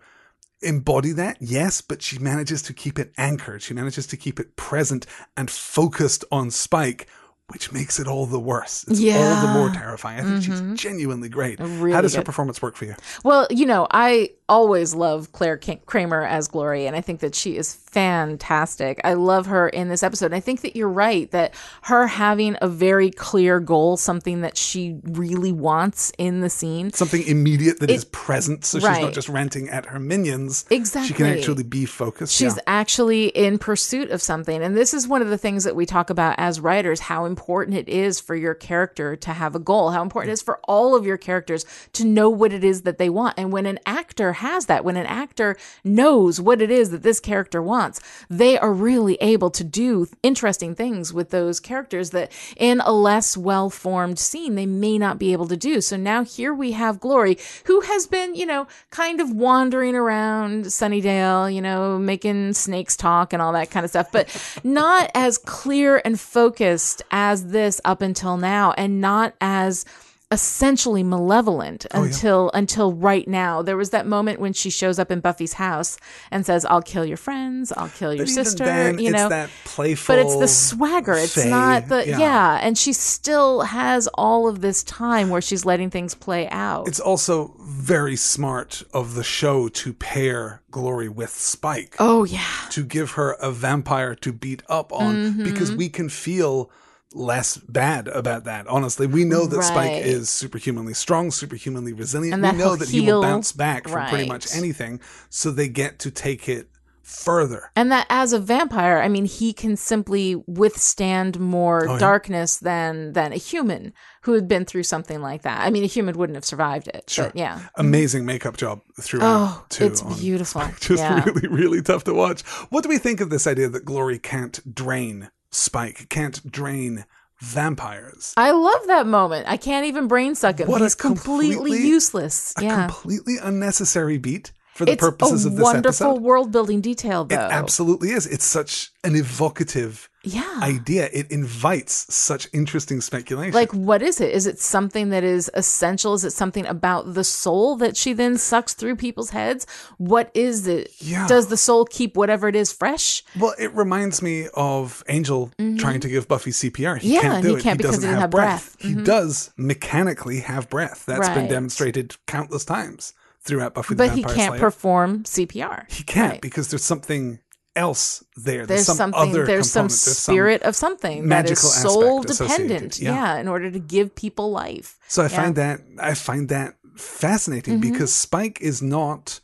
embody 0.61 1.11
that, 1.13 1.37
yes, 1.39 1.81
but 1.81 2.01
she 2.01 2.17
manages 2.19 2.61
to 2.63 2.73
keep 2.73 2.97
it 2.99 3.13
anchored. 3.17 3.61
She 3.61 3.73
manages 3.73 4.07
to 4.07 4.17
keep 4.17 4.39
it 4.39 4.55
present 4.55 5.05
and 5.35 5.49
focused 5.51 6.25
on 6.31 6.49
Spike, 6.51 7.07
which 7.53 7.71
makes 7.71 7.97
it 7.97 8.07
all 8.07 8.25
the 8.25 8.39
worse. 8.39 8.83
It's 8.89 8.99
all 8.99 9.05
the 9.05 9.07
Mm-hmm. 9.47 9.53
more 9.53 9.69
terrifying. 9.69 10.19
I 10.19 10.23
think 10.23 10.43
she's 10.43 10.61
genuinely 10.81 11.29
great. 11.29 11.59
Really 11.59 11.93
How 11.93 12.01
does 12.01 12.13
her 12.15 12.21
performance 12.21 12.61
work 12.61 12.75
for 12.75 12.83
you? 12.85 12.95
Well, 13.23 13.47
you 13.49 13.65
know, 13.65 13.87
I 13.91 14.31
always 14.49 14.93
love 14.93 15.31
Claire 15.31 15.57
Kramer 15.85 16.23
as 16.25 16.49
Glory, 16.49 16.87
and 16.87 16.95
I 16.95 17.01
think 17.01 17.21
that 17.21 17.35
she 17.35 17.55
is 17.55 17.73
fantastic. 17.97 19.01
I 19.03 19.13
love 19.13 19.47
her 19.47 19.67
in 19.69 19.89
this 19.89 20.03
episode. 20.03 20.27
And 20.27 20.35
I 20.35 20.39
think 20.39 20.61
that 20.61 20.75
you're 20.75 20.87
right 20.87 21.29
that 21.31 21.55
her 21.83 22.05
having 22.05 22.55
a 22.61 22.67
very 22.67 23.09
clear 23.09 23.59
goal, 23.59 23.97
something 23.97 24.41
that 24.41 24.55
she 24.55 24.99
really 25.03 25.51
wants 25.51 26.11
in 26.19 26.41
the 26.41 26.49
scene. 26.49 26.93
Something 26.93 27.23
immediate 27.23 27.79
that 27.79 27.89
is 27.89 28.05
present, 28.05 28.65
so 28.65 28.79
she's 28.79 28.99
not 28.99 29.13
just 29.13 29.29
ranting 29.29 29.69
at 29.69 29.87
her 29.87 29.99
minions. 29.99 30.65
Exactly, 30.69 31.07
she 31.07 31.13
can 31.15 31.25
actually 31.25 31.63
be 31.63 31.85
focused. 31.85 32.35
She's 32.35 32.55
yeah. 32.55 32.61
actually 32.67 33.27
in 33.29 33.57
pursuit 33.57 34.11
of 34.11 34.21
something. 34.21 34.61
And 34.61 34.77
this 34.77 34.93
is 34.93 35.07
one 35.07 35.23
of 35.23 35.29
the 35.29 35.37
things 35.37 35.63
that 35.63 35.75
we 35.75 35.85
talk 35.87 36.11
about 36.11 36.35
as 36.37 36.59
writers 36.59 36.99
how 36.99 37.25
important 37.25 37.77
it 37.77 37.89
is 37.89 38.19
for 38.19 38.35
your 38.35 38.53
character 38.53 39.15
to 39.15 39.33
have 39.33 39.55
a 39.55 39.59
goal, 39.59 39.89
how 39.89 40.03
important 40.03 40.29
it 40.29 40.33
is 40.33 40.41
for 40.43 40.59
all 40.65 40.95
of 40.95 41.05
your 41.05 41.17
characters 41.17 41.65
to 41.93 42.05
know 42.05 42.29
what 42.29 42.53
it 42.53 42.63
is 42.63 42.83
that 42.83 42.99
they 42.99 43.09
want. 43.09 43.33
And 43.37 43.51
when 43.51 43.65
an 43.65 43.79
actor 43.87 44.33
has 44.33 44.67
that, 44.67 44.85
when 44.85 44.97
an 44.97 45.07
actor 45.07 45.57
knows 45.83 46.39
what 46.39 46.61
it 46.61 46.69
is 46.69 46.91
that 46.91 47.01
this 47.01 47.19
character 47.19 47.61
wants, 47.61 47.86
they 48.29 48.57
are 48.57 48.73
really 48.73 49.15
able 49.21 49.49
to 49.51 49.63
do 49.63 50.07
interesting 50.23 50.75
things 50.75 51.13
with 51.13 51.29
those 51.29 51.59
characters 51.59 52.11
that 52.11 52.31
in 52.55 52.81
a 52.81 52.91
less 52.91 53.37
well 53.37 53.69
formed 53.69 54.19
scene 54.19 54.55
they 54.55 54.65
may 54.65 54.97
not 54.97 55.19
be 55.19 55.33
able 55.33 55.47
to 55.47 55.57
do. 55.57 55.81
So 55.81 55.97
now 55.97 56.23
here 56.23 56.53
we 56.53 56.71
have 56.73 56.99
Glory, 56.99 57.37
who 57.65 57.81
has 57.81 58.07
been, 58.07 58.35
you 58.35 58.45
know, 58.45 58.67
kind 58.91 59.19
of 59.19 59.31
wandering 59.31 59.95
around 59.95 60.65
Sunnydale, 60.65 61.53
you 61.53 61.61
know, 61.61 61.97
making 61.97 62.53
snakes 62.53 62.95
talk 62.95 63.33
and 63.33 63.41
all 63.41 63.53
that 63.53 63.71
kind 63.71 63.83
of 63.83 63.89
stuff, 63.89 64.11
but 64.11 64.27
not 64.63 65.09
as 65.13 65.37
clear 65.37 66.01
and 66.03 66.19
focused 66.19 67.01
as 67.11 67.47
this 67.47 67.79
up 67.85 68.01
until 68.01 68.37
now, 68.37 68.73
and 68.77 69.01
not 69.01 69.33
as 69.41 69.85
essentially 70.29 71.03
malevolent 71.03 71.85
Oh, 71.93 72.01
yeah. 72.01 72.07
until 72.07 72.51
until 72.53 72.91
right 72.93 73.25
now. 73.27 73.61
There 73.61 73.77
was 73.77 73.91
that 73.91 74.05
moment 74.05 74.39
when 74.41 74.51
she 74.51 74.69
shows 74.69 74.99
up 74.99 75.09
in 75.09 75.21
Buffy's 75.21 75.53
house 75.53 75.97
and 76.31 76.45
says, 76.45 76.65
"I'll 76.65 76.81
kill 76.81 77.05
your 77.05 77.15
friends, 77.17 77.71
I'll 77.71 77.87
kill 77.89 78.13
your 78.13 78.25
But 78.25 78.33
sister." 78.33 78.65
then, 78.65 78.99
you 78.99 79.07
it's 79.07 79.13
know, 79.17 79.29
that 79.29 79.49
playful. 79.63 80.15
but 80.15 80.19
it's 80.25 80.37
the 80.37 80.47
swagger. 80.49 81.13
It's 81.13 81.33
fey, 81.35 81.49
not 81.49 81.87
the 81.87 82.05
yeah. 82.07 82.17
yeah. 82.19 82.59
And 82.61 82.77
she 82.77 82.91
still 82.93 83.61
has 83.61 84.07
all 84.15 84.47
of 84.49 84.59
this 84.59 84.83
time 84.83 85.29
where 85.29 85.41
she's 85.41 85.63
letting 85.65 85.89
things 85.89 86.13
play 86.13 86.49
out. 86.49 86.87
It's 86.89 86.99
also 86.99 87.55
very 87.61 88.17
smart 88.17 88.83
of 88.93 89.15
the 89.15 89.23
show 89.23 89.69
to 89.69 89.93
pair 89.93 90.61
Glory 90.71 91.07
with 91.07 91.29
Spike. 91.29 91.95
oh 91.99 92.25
yeah, 92.25 92.43
to 92.71 92.83
give 92.83 93.11
her 93.11 93.31
a 93.41 93.51
vampire 93.51 94.13
to 94.15 94.33
beat 94.33 94.61
up 94.67 94.91
on 94.91 95.41
because 95.43 95.69
Mm-hmm. 95.69 95.77
we 95.77 95.89
can 95.89 96.09
feel 96.09 96.69
less 97.17 97.57
bad 97.57 98.07
about 98.07 98.43
that. 98.45 98.67
Honestly, 98.67 99.07
we 99.07 99.23
know 99.25 99.45
that 99.47 99.63
Spike 99.63 100.03
is 100.05 100.29
superhumanly 100.29 100.93
strong, 100.93 101.31
superhumanly 101.31 101.93
resilient. 101.93 102.41
We 102.41 102.51
know 102.53 102.75
that 102.75 102.89
he 102.89 103.01
will 103.01 103.21
bounce 103.21 103.51
back 103.51 103.87
from 103.87 104.07
pretty 104.07 104.27
much 104.27 104.55
anything. 104.55 104.99
So 105.29 105.51
they 105.51 105.67
get 105.67 105.99
to 105.99 106.11
take 106.11 106.47
it 106.47 106.69
further. 107.03 107.71
and 107.77 107.89
that 107.89 108.05
as 108.09 108.33
a 108.33 108.39
vampire, 108.39 108.97
I 108.99 109.07
mean, 109.07 109.23
he 109.23 109.53
can 109.53 109.77
simply 109.77 110.35
withstand 110.45 111.39
more 111.39 111.87
Oh, 111.87 111.93
yeah. 111.93 111.99
darkness 111.99 112.57
than 112.57 113.13
than 113.13 113.31
a 113.31 113.37
human 113.37 113.93
who 114.23 114.33
had 114.33 114.49
been 114.49 114.65
through 114.65 114.83
something 114.83 115.21
like 115.21 115.43
that. 115.43 115.61
I 115.61 115.69
mean, 115.69 115.85
a 115.85 115.87
human 115.87 116.17
wouldn't 116.17 116.35
have 116.35 116.43
survived 116.43 116.89
it. 116.89 117.09
Sure. 117.09 117.25
But 117.27 117.37
yeah. 117.37 117.61
Amazing 117.75 118.25
makeup 118.25 118.57
job 118.57 118.81
throughout. 118.99 119.23
Oh, 119.25 119.65
too, 119.69 119.85
it's 119.85 120.01
beautiful. 120.19 120.59
Spike. 120.61 120.79
Just 120.81 121.01
Yeah. 121.01 121.23
really, 121.23 121.47
really 121.47 121.81
tough 121.81 122.03
to 122.05 122.13
watch. 122.13 122.41
What 122.71 122.83
do 122.83 122.89
we 122.89 122.97
think 122.97 123.21
of 123.21 123.29
this 123.29 123.47
idea 123.47 123.69
that 123.69 123.85
Glory 123.85 124.19
can't 124.19 124.59
drain 124.75 125.29
Spike, 125.51 126.09
can't 126.09 126.49
drain 126.51 127.05
vampires? 127.39 128.33
I 128.37 128.51
love 128.51 128.87
that 128.87 129.07
moment. 129.07 129.47
I 129.47 129.57
can't 129.57 129.85
even 129.85 130.07
brain 130.07 130.35
suck 130.35 130.59
him. 130.59 130.67
What 130.67 130.81
He's 130.81 130.95
completely, 130.95 131.55
completely- 131.55 131.87
useless. 131.87 132.53
A 132.57 132.63
yeah. 132.63 132.87
completely 132.87 133.37
unnecessary 133.41 134.17
beat 134.17 134.51
for 134.73 134.85
the 134.85 134.91
it's 134.93 134.99
purposes 134.99 135.45
of 135.45 135.53
this 135.53 135.63
wonderful 135.63 135.89
episode. 135.89 136.05
Wonderful 136.05 136.23
world 136.25 136.51
building 136.51 136.81
detail, 136.81 137.25
though. 137.25 137.35
It 137.35 137.39
absolutely 137.39 138.09
is. 138.11 138.27
It's 138.27 138.45
such 138.45 138.91
an 139.03 139.15
evocative 139.15 140.09
yeah. 140.27 140.59
idea. 140.61 141.09
It 141.13 141.31
invites 141.31 142.13
such 142.13 142.47
interesting 142.53 143.01
speculation. 143.01 143.53
like, 143.53 143.71
what 143.73 144.01
is 144.01 144.19
it? 144.21 144.31
Is 144.33 144.45
it 144.47 144.59
something 144.59 145.09
that 145.09 145.23
is 145.23 145.49
essential? 145.53 146.13
Is 146.13 146.23
it 146.23 146.31
something 146.33 146.65
about 146.65 147.13
the 147.13 147.23
soul 147.23 147.75
that 147.77 147.97
she 147.97 148.13
then 148.13 148.37
sucks 148.37 148.73
through 148.73 148.95
people's 148.97 149.31
heads? 149.31 149.65
What 149.97 150.31
is 150.33 150.67
it? 150.67 150.91
Yeah. 150.99 151.27
Does 151.27 151.47
the 151.47 151.57
soul 151.57 151.85
keep 151.85 152.15
whatever 152.17 152.47
it 152.47 152.55
is 152.55 152.71
fresh? 152.71 153.23
well, 153.39 153.53
it 153.57 153.73
reminds 153.73 154.21
me 154.21 154.47
of 154.53 155.03
Angel 155.07 155.51
trying 155.77 155.99
to 156.01 156.07
give 156.09 156.27
Buffy 156.27 156.51
CPR. 156.51 156.99
He 156.99 157.07
Mm-hmm. 157.07 157.13
Yeah, 157.15 157.21
can't 157.21 157.33
and 157.35 157.43
do 157.43 157.49
he 157.51 157.55
it. 157.59 157.63
can't 157.63 157.77
because 157.77 157.95
he 157.95 158.01
doesn't 158.01 158.19
have 158.19 158.29
breath. 158.31 158.77
Mm-hmm. 158.79 158.99
He 158.99 159.03
does 159.05 159.51
mechanically 159.57 160.39
have 160.41 160.69
breath. 160.69 161.05
That's 161.05 161.29
been 161.29 161.47
demonstrated 161.47 162.15
countless 162.25 162.65
times 162.65 163.13
throughout 163.41 163.73
Buffy 163.73 163.95
the 163.95 164.05
But 164.07 164.15
he 164.15 164.23
can't 164.23 164.51
Slayer. 164.53 164.59
perform 164.59 165.23
CPR. 165.23 165.89
he 165.91 166.03
can't 166.03 166.33
Right. 166.33 166.41
because 166.41 166.69
there's 166.69 166.83
something 166.83 167.39
else 167.77 168.23
there. 168.35 168.65
There's, 168.65 168.85
There's 168.85 168.85
some 168.87 169.13
something. 169.13 169.31
There's 169.45 169.71
some 169.71 169.87
component. 169.87 170.01
There's 170.01 170.01
some- 170.01 170.13
spirit 170.25 170.61
of 170.63 170.75
something 170.75 171.21
that 171.21 171.27
magical 171.27 171.69
is 171.69 171.81
soul 171.81 172.23
dependent. 172.23 172.99
yeah. 172.99 173.13
Yeah. 173.13 173.39
in 173.41 173.47
order 173.47 173.69
to 173.71 173.79
give 173.79 174.15
people 174.15 174.51
life. 174.51 174.97
So 175.07 175.21
I 175.21 175.25
Yeah. 175.27 175.41
find 175.41 175.55
that 175.55 175.81
I 175.99 176.13
find 176.15 176.49
that 176.49 176.75
fascinating 176.97 177.75
Mm-hmm. 177.79 177.91
because 177.91 178.13
Spike 178.13 178.59
is 178.61 178.81
not 178.81 179.39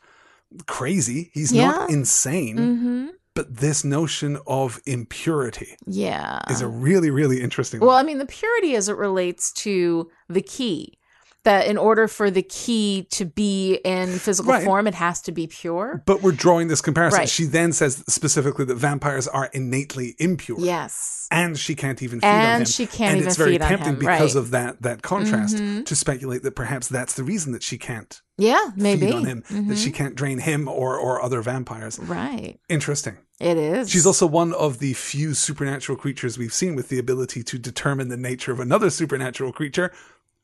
crazy. 0.67 1.31
He's 1.33 1.51
Yeah. 1.51 1.71
not 1.71 1.89
insane. 1.89 2.57
hmm 2.57 3.07
But 3.35 3.57
this 3.57 3.83
notion 3.83 4.37
of 4.45 4.79
impurity 4.85 5.75
Yeah. 5.87 6.39
is 6.51 6.61
a 6.61 6.67
really, 6.67 7.09
really 7.09 7.41
interesting 7.41 7.79
Well, 7.79 7.89
one. 7.89 8.05
I 8.05 8.07
mean, 8.07 8.19
the 8.19 8.27
purity 8.27 8.75
as 8.75 8.87
it 8.89 8.95
relates 8.97 9.51
to 9.65 10.09
the 10.29 10.41
key, 10.41 10.99
that 11.43 11.67
in 11.67 11.77
order 11.77 12.07
for 12.07 12.31
the 12.31 12.41
key 12.43 13.07
to 13.11 13.25
be 13.25 13.75
in 13.83 14.17
physical 14.19 14.51
Right. 14.53 14.63
form, 14.63 14.87
it 14.87 14.95
has 14.95 15.21
to 15.23 15.31
be 15.31 15.47
pure. 15.47 16.01
But 16.05 16.21
we're 16.21 16.31
drawing 16.31 16.67
this 16.69 16.81
comparison. 16.81 17.19
Right. 17.19 17.29
She 17.29 17.45
then 17.45 17.73
says 17.73 18.03
specifically 18.07 18.65
that 18.65 18.75
vampires 18.75 19.27
are 19.27 19.49
innately 19.53 20.15
impure. 20.19 20.59
Yes. 20.59 21.27
And 21.31 21.57
she 21.57 21.75
can't 21.75 22.01
even 22.01 22.19
feed 22.21 22.27
on 22.27 22.33
And 22.33 22.61
him. 22.61 22.65
she 22.65 22.85
can't 22.85 23.11
and 23.11 23.17
even 23.17 23.27
it's 23.27 23.37
very 23.37 23.51
feed 23.53 23.61
on 23.63 23.69
tempting 23.69 23.89
him, 23.93 23.99
because 23.99 24.07
right. 24.19 24.29
Mm-hmm. 24.29 24.37
of 24.37 24.51
that 24.51 24.81
that 24.81 25.01
contrast 25.01 25.57
to 25.57 25.95
speculate 25.95 26.43
that 26.43 26.55
perhaps 26.55 26.87
that's 26.87 27.13
the 27.13 27.23
reason 27.23 27.51
that 27.53 27.63
she 27.63 27.77
can't 27.77 28.21
Yeah, 28.37 28.71
maybe. 28.75 29.07
feed 29.07 29.15
on 29.15 29.25
him, 29.25 29.43
that 29.49 29.53
Mhm. 29.67 29.77
she 29.77 29.91
can't 29.91 30.15
drain 30.15 30.39
him 30.39 30.67
or 30.67 30.97
or 30.97 31.21
other 31.21 31.41
vampires. 31.41 31.99
Right. 31.99 32.59
Interesting. 32.69 33.17
It 33.39 33.57
is. 33.57 33.89
She's 33.89 34.05
also 34.05 34.25
one 34.27 34.53
of 34.53 34.79
the 34.79 34.93
few 34.93 35.33
supernatural 35.33 35.97
creatures 35.97 36.37
we've 36.37 36.53
seen 36.53 36.75
with 36.75 36.87
the 36.89 36.99
ability 36.99 37.43
to 37.43 37.57
determine 37.57 38.07
the 38.07 38.15
nature 38.15 38.51
of 38.53 38.59
another 38.59 38.89
supernatural 38.89 39.51
creature, 39.51 39.91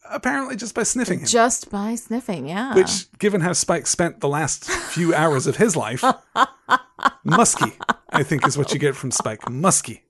apparently 0.10 0.56
just 0.56 0.76
by 0.76 0.84
sniffing 0.84 1.20
him. 1.20 1.28
just 1.28 1.70
by 1.70 1.96
sniffing. 1.96 2.48
Yeah. 2.48 2.74
Which, 2.76 3.12
given 3.20 3.42
how 3.42 3.54
Spike 3.54 3.88
spent 3.88 4.20
the 4.20 4.28
last 4.30 4.66
few 4.70 5.14
hours 5.22 5.48
of 5.48 5.58
his 5.58 5.76
life, 5.76 6.04
musky, 7.24 7.74
I 8.12 8.24
think 8.24 8.46
is 8.48 8.58
what 8.58 8.74
you 8.74 8.80
get 8.80 8.96
from 8.96 9.12
Spike. 9.12 9.50
Musky. 9.50 10.04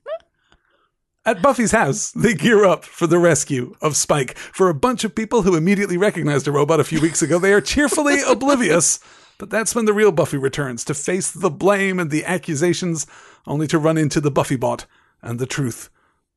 At 1.26 1.42
Buffy's 1.42 1.72
house, 1.72 2.12
they 2.12 2.32
gear 2.32 2.64
up 2.64 2.82
for 2.84 3.06
the 3.06 3.18
rescue 3.18 3.74
of 3.82 3.94
Spike. 3.94 4.36
For 4.38 4.70
a 4.70 4.74
bunch 4.74 5.04
of 5.04 5.14
people 5.14 5.42
who 5.42 5.54
immediately 5.54 5.98
recognized 5.98 6.48
a 6.48 6.52
robot 6.52 6.80
a 6.80 6.84
few 6.84 7.00
weeks 7.00 7.20
ago, 7.20 7.38
they 7.38 7.52
are 7.52 7.60
cheerfully 7.60 8.20
oblivious. 8.26 9.00
But 9.36 9.50
that's 9.50 9.74
when 9.74 9.84
the 9.84 9.92
real 9.92 10.12
Buffy 10.12 10.38
returns 10.38 10.84
to 10.86 10.94
face 10.94 11.30
the 11.30 11.50
blame 11.50 11.98
and 11.98 12.10
the 12.10 12.24
accusations, 12.24 13.06
only 13.46 13.66
to 13.68 13.78
run 13.78 13.98
into 13.98 14.20
the 14.20 14.30
Buffy 14.30 14.56
bot 14.56 14.86
and 15.22 15.38
the 15.38 15.46
truth. 15.46 15.90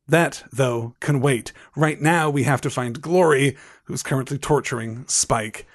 That, 0.07 0.43
though, 0.51 0.95
can 0.99 1.21
wait. 1.21 1.53
Right 1.75 1.99
now, 2.01 2.29
we 2.29 2.43
have 2.43 2.61
to 2.61 2.69
find 2.69 3.01
Glory, 3.01 3.55
who's 3.85 4.03
currently 4.03 4.37
torturing 4.37 5.05
Spike. 5.07 5.65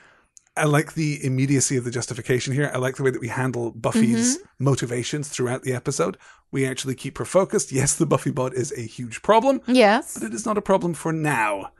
I 0.56 0.64
like 0.64 0.94
the 0.94 1.24
immediacy 1.24 1.76
of 1.76 1.84
the 1.84 1.90
justification 1.90 2.52
here. 2.52 2.70
I 2.74 2.78
like 2.78 2.96
the 2.96 3.04
way 3.04 3.10
that 3.10 3.20
we 3.20 3.28
handle 3.28 3.70
Buffy's 3.70 4.36
mm-hmm. 4.36 4.64
motivations 4.64 5.28
throughout 5.28 5.62
the 5.62 5.72
episode. 5.72 6.18
We 6.50 6.66
actually 6.66 6.94
keep 6.96 7.18
her 7.18 7.24
focused. 7.24 7.70
Yes, 7.70 7.94
the 7.94 8.06
Buffy 8.06 8.30
bot 8.30 8.54
is 8.54 8.72
a 8.76 8.82
huge 8.82 9.22
problem, 9.22 9.60
yes. 9.66 10.14
but 10.14 10.24
it 10.24 10.34
is 10.34 10.44
not 10.44 10.58
a 10.58 10.62
problem 10.62 10.94
for 10.94 11.12
now. 11.12 11.70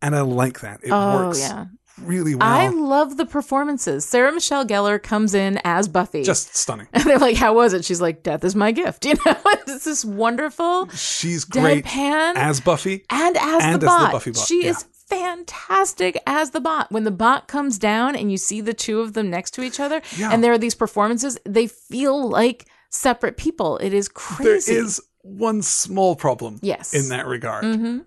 And 0.00 0.14
I 0.14 0.20
like 0.20 0.60
that. 0.60 0.80
It 0.82 0.90
Oh, 0.92 1.26
works 1.26 1.40
yeah. 1.40 1.66
Really 2.02 2.34
well. 2.34 2.48
I 2.48 2.68
love 2.68 3.16
the 3.16 3.26
performances. 3.26 4.04
Sarah 4.04 4.32
Michelle 4.32 4.64
Gellar 4.66 5.02
comes 5.02 5.34
in 5.34 5.60
as 5.64 5.88
Buffy. 5.88 6.22
Just 6.22 6.54
stunning. 6.56 6.88
and 6.92 7.04
they're 7.08 7.18
like, 7.18 7.36
"How 7.36 7.54
was 7.54 7.72
it?" 7.72 7.84
She's 7.84 8.00
like, 8.00 8.22
"Death 8.22 8.44
is 8.44 8.54
my 8.56 8.72
gift." 8.72 9.04
You 9.10 9.14
know, 9.26 9.36
it's 9.46 9.64
this 9.66 9.86
is 9.86 10.04
wonderful 10.04 10.88
She's 10.90 11.44
great 11.44 11.84
deadpan 11.84 12.36
as 12.36 12.60
Buffy. 12.60 13.04
and 13.10 13.36
as 13.36 13.62
and 13.64 13.72
the 13.72 13.74
as 13.74 13.80
the 13.80 13.86
bot. 13.86 14.12
Buffy 14.12 14.30
bot, 14.32 14.46
She 14.46 14.64
yeah. 14.64 14.70
is 14.70 14.84
fantastic 15.08 16.20
as 16.26 16.50
the 16.50 16.60
bot. 16.60 16.90
When 16.92 17.04
the 17.04 17.10
bot 17.10 17.48
comes 17.48 17.78
down 17.78 18.14
and 18.16 18.30
you 18.30 18.36
see 18.38 18.60
the 18.60 18.74
two 18.74 19.00
of 19.00 19.12
them 19.14 19.30
next 19.30 19.52
to 19.52 19.62
each 19.62 19.80
other, 19.80 20.00
Yeah. 20.16 20.30
and 20.32 20.42
there 20.42 20.52
are 20.52 20.58
these 20.58 20.74
performances, 20.74 21.38
they 21.44 21.66
feel 21.66 22.28
like 22.28 22.66
separate 22.90 23.36
people. 23.36 23.78
It 23.78 23.92
is 23.94 24.08
crazy. 24.08 24.72
There 24.74 24.82
is 24.84 25.00
one 25.22 25.62
small 25.62 26.16
problem 26.16 26.58
Yes. 26.62 26.94
in 26.94 27.08
that 27.10 27.26
regard. 27.26 27.64
Mhm. 27.64 28.04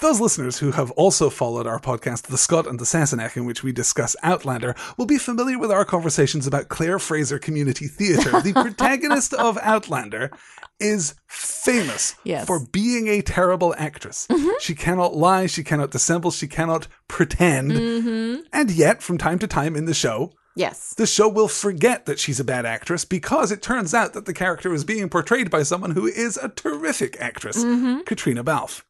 Those 0.00 0.20
listeners 0.20 0.58
who 0.58 0.70
have 0.72 0.92
also 0.92 1.28
followed 1.28 1.66
our 1.66 1.80
podcast, 1.80 2.22
The 2.28 2.38
Scot 2.38 2.68
and 2.68 2.78
the 2.78 2.84
Sassenach, 2.84 3.36
in 3.36 3.44
which 3.46 3.64
we 3.64 3.72
discuss 3.72 4.14
Outlander, 4.22 4.76
will 4.96 5.06
be 5.06 5.18
familiar 5.18 5.58
with 5.58 5.72
our 5.72 5.84
conversations 5.84 6.46
about 6.46 6.68
Claire 6.68 7.00
Fraser 7.00 7.40
Community 7.40 7.88
Theatre. 7.88 8.40
The 8.40 8.52
protagonist 8.62 9.34
of 9.34 9.58
Outlander 9.60 10.30
is 10.78 11.16
famous 11.26 12.14
Yes. 12.22 12.46
for 12.46 12.60
being 12.70 13.08
a 13.08 13.22
terrible 13.22 13.74
actress. 13.76 14.28
Mm-hmm. 14.30 14.50
She 14.60 14.76
cannot 14.76 15.16
lie, 15.16 15.46
she 15.46 15.64
cannot 15.64 15.90
dissemble, 15.90 16.30
she 16.30 16.46
cannot 16.46 16.86
pretend. 17.08 17.72
Mm-hmm. 17.72 18.42
And 18.52 18.70
yet, 18.70 19.02
from 19.02 19.18
time 19.18 19.40
to 19.40 19.48
time 19.48 19.74
in 19.74 19.86
the 19.86 19.94
show, 19.94 20.32
Yes. 20.54 20.94
the 20.96 21.06
show 21.06 21.28
will 21.28 21.48
forget 21.48 22.06
that 22.06 22.20
she's 22.20 22.38
a 22.38 22.44
bad 22.44 22.66
actress 22.66 23.04
because 23.04 23.50
it 23.50 23.62
turns 23.62 23.94
out 23.94 24.12
that 24.12 24.26
the 24.26 24.34
character 24.34 24.72
is 24.72 24.84
being 24.84 25.08
portrayed 25.08 25.50
by 25.50 25.64
someone 25.64 25.92
who 25.92 26.06
is 26.06 26.36
a 26.36 26.48
terrific 26.50 27.16
actress, 27.20 27.64
mm-hmm. 27.64 28.02
Caitriona 28.02 28.44
Balfe. 28.44 28.84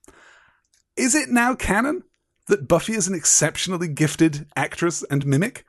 Is 0.99 1.15
it 1.15 1.29
now 1.29 1.55
canon 1.55 2.03
that 2.49 2.67
Buffy 2.67 2.95
is 2.95 3.07
an 3.07 3.15
exceptionally 3.15 3.87
gifted 3.89 4.47
actress 4.57 5.05
and 5.11 5.25
mimic? 5.25 5.65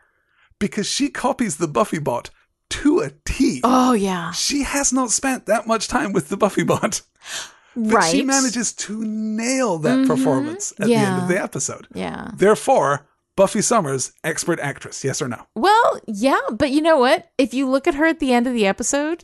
Because 0.57 0.89
she 0.89 1.09
copies 1.09 1.57
the 1.57 1.67
Buffy 1.67 1.99
bot 1.99 2.31
to 2.71 2.99
a 2.99 3.11
T. 3.25 3.61
Oh 3.63 3.93
yeah. 3.93 4.31
She 4.31 4.63
has 4.63 4.91
not 4.91 5.11
spent 5.11 5.45
that 5.45 5.67
much 5.67 5.87
time 5.87 6.13
with 6.13 6.29
the 6.29 6.37
Buffy 6.37 6.63
bot, 6.63 7.01
but 7.75 7.93
right. 7.93 8.11
she 8.11 8.23
manages 8.23 8.73
to 8.73 9.03
nail 9.05 9.77
that 9.79 9.99
mm-hmm. 9.99 10.07
performance 10.07 10.73
at 10.79 10.87
the 10.87 10.95
end 10.95 11.21
of 11.21 11.27
the 11.27 11.41
episode. 11.41 11.87
Yeah. 11.93 12.31
Therefore, 12.33 13.07
Buffy 13.35 13.61
Summers, 13.61 14.11
expert 14.23 14.59
actress, 14.59 15.03
yes 15.03 15.21
or 15.21 15.27
no? 15.27 15.45
Well, 15.55 16.01
yeah, 16.07 16.41
but 16.51 16.71
you 16.71 16.81
know 16.81 16.97
what? 16.97 17.29
If 17.37 17.53
you 17.53 17.69
look 17.69 17.87
at 17.87 17.95
her 17.95 18.05
at 18.05 18.19
the 18.19 18.33
end 18.33 18.47
of 18.47 18.53
the 18.53 18.65
episode, 18.65 19.23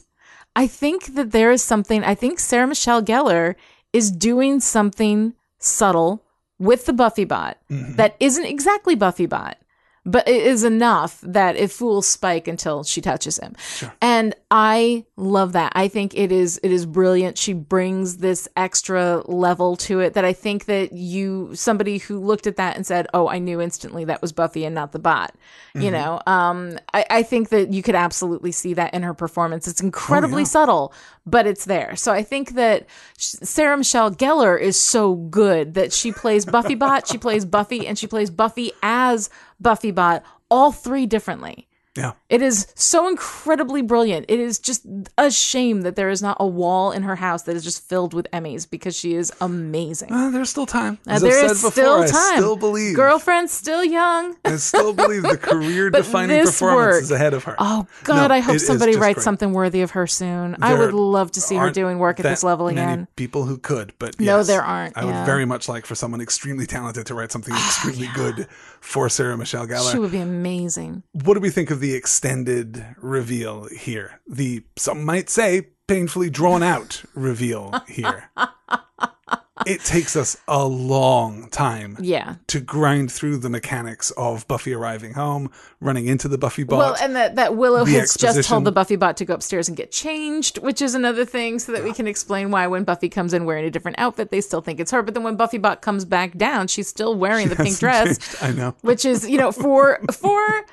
I 0.56 0.68
think 0.68 1.16
that 1.16 1.32
there 1.32 1.52
is 1.52 1.64
something. 1.64 2.04
I 2.04 2.16
think 2.16 2.40
Sarah 2.40 2.68
Michelle 2.68 3.04
Gellar 3.04 3.56
is 3.92 4.12
doing 4.12 4.60
something 4.60 5.34
subtle 5.66 6.24
with 6.60 6.86
the 6.86 6.94
Buffy 6.94 7.26
bot 7.26 7.58
Mm-hmm. 7.70 7.96
that 7.96 8.16
isn't 8.20 8.46
exactly 8.46 8.96
Buffy 8.96 9.26
bot, 9.26 9.58
but 10.06 10.28
it 10.28 10.46
is 10.46 10.64
enough 10.64 11.20
that 11.22 11.56
it 11.56 11.72
fools 11.72 12.08
Spike 12.08 12.48
until 12.48 12.84
she 12.84 13.02
touches 13.02 13.38
him. 13.40 13.56
And 14.02 14.36
I 14.52 15.06
love 15.18 15.54
that. 15.54 15.72
I 15.76 15.88
think 15.88 16.16
it 16.16 16.32
is 16.32 16.60
it 16.62 16.72
is 16.72 16.86
brilliant. 16.86 17.38
She 17.38 17.54
brings 17.54 18.18
this 18.18 18.48
extra 18.56 19.24
level 19.26 19.76
to 19.78 20.00
it 20.02 20.14
that 20.14 20.24
I 20.24 20.34
think 20.34 20.66
that 20.66 20.94
you 20.94 21.56
somebody 21.56 21.98
who 21.98 22.20
looked 22.20 22.46
at 22.46 22.58
that 22.58 22.76
and 22.76 22.86
said, 22.86 23.08
"Oh, 23.14 23.28
I 23.28 23.40
knew 23.40 23.60
instantly 23.60 24.06
that 24.06 24.22
was 24.22 24.32
Buffy 24.32 24.64
and 24.64 24.76
not 24.76 24.92
the 24.92 25.00
bot." 25.00 25.36
You 25.74 25.92
know, 25.92 26.22
um, 26.26 26.80
I, 26.94 27.06
I 27.10 27.24
think 27.24 27.50
that 27.50 27.74
you 27.74 27.84
could 27.84 27.96
absolutely 27.96 28.54
see 28.54 28.74
that 28.76 28.94
in 28.94 29.04
her 29.04 29.14
performance. 29.14 29.68
It's 29.68 29.82
incredibly 29.82 30.46
subtle, 30.46 30.94
but 31.26 31.46
it's 31.46 31.66
there. 31.66 31.98
So 31.98 32.14
I 32.14 32.24
think 32.24 32.54
that 32.54 32.86
Sarah 33.18 33.76
Michelle 33.76 34.10
Gellar 34.10 34.58
is 34.58 34.80
so 34.80 35.16
good 35.16 35.74
that 35.74 35.92
she 35.92 36.14
plays 36.14 36.46
Buffy 36.46 36.76
Bot, 36.76 37.08
she 37.10 37.18
plays 37.18 37.44
Buffy, 37.44 37.86
and 37.86 38.00
she 38.00 38.08
plays 38.08 38.30
Buffy 38.30 38.72
as 38.84 39.30
Buffy 39.60 39.92
Bot, 39.92 40.24
all 40.50 40.72
three 40.72 41.06
differently. 41.06 41.68
Yeah. 41.98 42.12
It 42.30 42.42
is 42.42 42.68
so 42.76 43.08
incredibly 43.08 43.82
brilliant. 43.82 44.26
It 44.28 44.40
is 44.40 44.60
just 44.60 44.86
a 45.18 45.32
shame 45.32 45.82
that 45.82 45.96
there 45.96 46.10
is 46.10 46.22
not 46.22 46.38
a 46.40 46.46
wall 46.48 46.92
in 46.92 47.04
her 47.04 47.16
house 47.16 47.44
that 47.44 47.56
is 47.56 47.64
just 47.64 47.88
filled 47.88 48.14
with 48.14 48.28
Emmys 48.34 48.70
because 48.70 48.96
she 48.96 49.14
is 49.14 49.32
amazing. 49.40 50.12
Uh, 50.12 50.30
there's 50.30 50.50
still 50.50 50.66
time. 50.66 50.98
Uh, 51.08 51.12
As 51.12 51.22
there 51.22 51.38
I've 51.46 51.52
is 51.52 51.62
said 51.62 51.72
still 51.72 52.02
before, 52.04 52.08
time. 52.08 52.34
I 52.34 52.36
still 52.38 52.56
believe. 52.58 52.96
Girlfriend's 52.96 53.54
still 53.54 53.84
young. 53.86 54.36
I 54.44 54.58
still 54.58 54.92
believe 54.94 55.22
the 55.24 55.38
career-defining 55.42 56.36
this 56.38 56.52
performance 56.60 56.94
work- 56.96 57.04
is 57.04 57.12
ahead 57.12 57.34
of 57.34 57.46
her. 57.46 57.56
Oh 57.60 57.88
God, 58.04 58.28
No, 58.30 58.36
I 58.36 58.40
hope 58.40 58.60
somebody 58.60 58.98
writes 58.98 59.16
great. 59.16 59.24
something 59.24 59.54
worthy 59.54 59.82
of 59.82 59.92
her 59.92 60.06
soon. 60.08 60.58
I 60.62 60.74
would 60.78 60.94
love 60.94 61.32
to 61.32 61.42
see 61.42 61.56
her 61.56 61.72
doing 61.72 61.98
work 62.00 62.20
at 62.20 62.24
this 62.24 62.44
level 62.44 62.68
again. 62.68 63.08
people 63.16 63.46
who 63.46 63.58
could, 63.58 63.94
but 64.00 64.20
No, 64.20 64.44
there 64.44 64.64
aren't, 64.64 64.98
I 64.98 65.06
would 65.06 65.12
yeah. 65.12 65.26
very 65.26 65.46
much 65.46 65.70
like 65.70 65.86
for 65.86 65.96
someone 65.96 66.20
extremely 66.22 66.66
talented 66.66 67.06
to 67.06 67.14
write 67.16 67.32
something 67.32 67.54
extremely 67.54 68.10
good 68.14 68.48
for 68.82 69.08
Sarah 69.08 69.38
Michelle 69.38 69.66
Gellar. 69.66 69.92
She 69.94 70.00
would 70.00 70.12
be 70.12 70.20
amazing. 70.20 71.04
what 71.14 71.36
do 71.36 71.40
we 71.40 71.50
think 71.50 71.72
of 71.72 71.80
the 71.80 71.85
extended 71.94 72.86
reveal 73.02 73.68
here? 73.68 74.22
The 74.28 74.64
some 74.78 75.04
might 75.06 75.30
say 75.30 75.68
painfully 75.88 76.30
drawn 76.30 76.64
out 76.64 77.04
reveal 77.14 77.74
here. 77.88 78.30
it 79.66 79.80
takes 79.82 80.16
us 80.16 80.36
a 80.48 80.66
long 80.66 81.48
time 81.50 81.96
Yeah. 82.00 82.36
to 82.48 82.60
grind 82.60 83.12
through 83.12 83.38
the 83.38 83.50
mechanics 83.50 84.12
of 84.12 84.48
Buffy 84.48 84.74
arriving 84.74 85.14
home, 85.14 85.50
running 85.80 86.08
into 86.08 86.28
the 86.28 86.38
Buffy 86.38 86.64
bot. 86.64 86.78
Well, 86.78 86.96
and 87.02 87.16
that, 87.16 87.36
that 87.36 87.56
Willow 87.56 87.86
the 87.86 87.94
has 87.94 88.16
just 88.16 88.50
told 88.50 88.66
the 88.66 88.72
Buffy 88.72 88.96
bot 88.96 89.16
to 89.18 89.26
go 89.26 89.34
upstairs 89.34 89.68
and 89.70 89.78
get 89.78 89.92
changed, 89.92 90.58
which 90.58 90.82
is 90.82 90.94
another 90.94 91.24
thing, 91.24 91.58
so 91.60 91.72
that 91.72 91.84
we 91.84 91.94
can 91.94 92.06
explain 92.06 92.52
why 92.52 92.68
when 92.68 92.84
Buffy 92.84 93.08
comes 93.08 93.34
in 93.34 93.46
wearing 93.46 93.66
a 93.66 93.72
different 93.72 93.98
outfit, 93.98 94.30
they 94.30 94.42
still 94.42 94.62
think 94.62 94.80
it's 94.80 94.92
her. 94.92 95.02
But 95.02 95.14
then 95.14 95.24
when 95.24 95.36
Buffy 95.38 95.58
bot 95.58 95.82
comes 95.82 96.04
back 96.04 96.38
down, 96.38 96.68
she's 96.68 96.88
still 96.90 97.16
wearing 97.16 97.48
the 97.48 97.56
pink 97.56 97.80
dress, 97.80 98.18
changed. 98.18 98.44
I 98.44 98.52
know. 98.52 98.76
which 98.82 99.06
is 99.06 99.28
you 99.30 99.38
know 99.38 99.52
for 99.54 100.00
for 100.12 100.66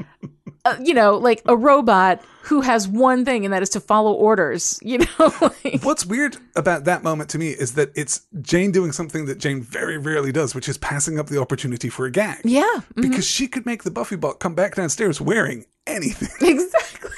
uh, 0.64 0.76
you 0.82 0.94
know 0.94 1.16
like 1.16 1.42
a 1.46 1.56
robot 1.56 2.22
who 2.44 2.60
has 2.60 2.88
one 2.88 3.24
thing 3.24 3.44
and 3.44 3.54
that 3.54 3.62
is 3.62 3.68
to 3.70 3.80
follow 3.80 4.12
orders. 4.12 4.78
You 4.82 4.98
know, 4.98 5.06
like, 5.40 5.82
What's 5.82 6.04
weird 6.04 6.36
about 6.56 6.84
that 6.84 7.02
moment 7.04 7.30
to 7.30 7.38
me 7.38 7.50
is 7.50 7.74
that 7.74 7.90
it's 7.94 8.22
Jane 8.40 8.72
doing 8.72 8.90
something 8.92 9.26
that 9.26 9.38
Jane 9.38 9.62
very 9.62 9.96
rarely 9.96 10.32
does, 10.32 10.52
which 10.54 10.68
is 10.68 10.76
passing 10.78 11.18
up 11.20 11.26
the 11.28 11.40
opportunity 11.40 11.88
for 11.88 12.04
a 12.04 12.10
gag. 12.10 12.40
yeah, 12.44 12.62
mm, 12.94 13.02
Because 13.02 13.24
she 13.26 13.46
could 13.46 13.64
make 13.64 13.84
the 13.84 13.90
Buffy 13.92 14.16
bot 14.16 14.40
come 14.40 14.54
back 14.56 14.74
downstairs 14.74 15.20
wearing 15.20 15.66
anything. 15.86 16.28
exactly, 16.48 17.10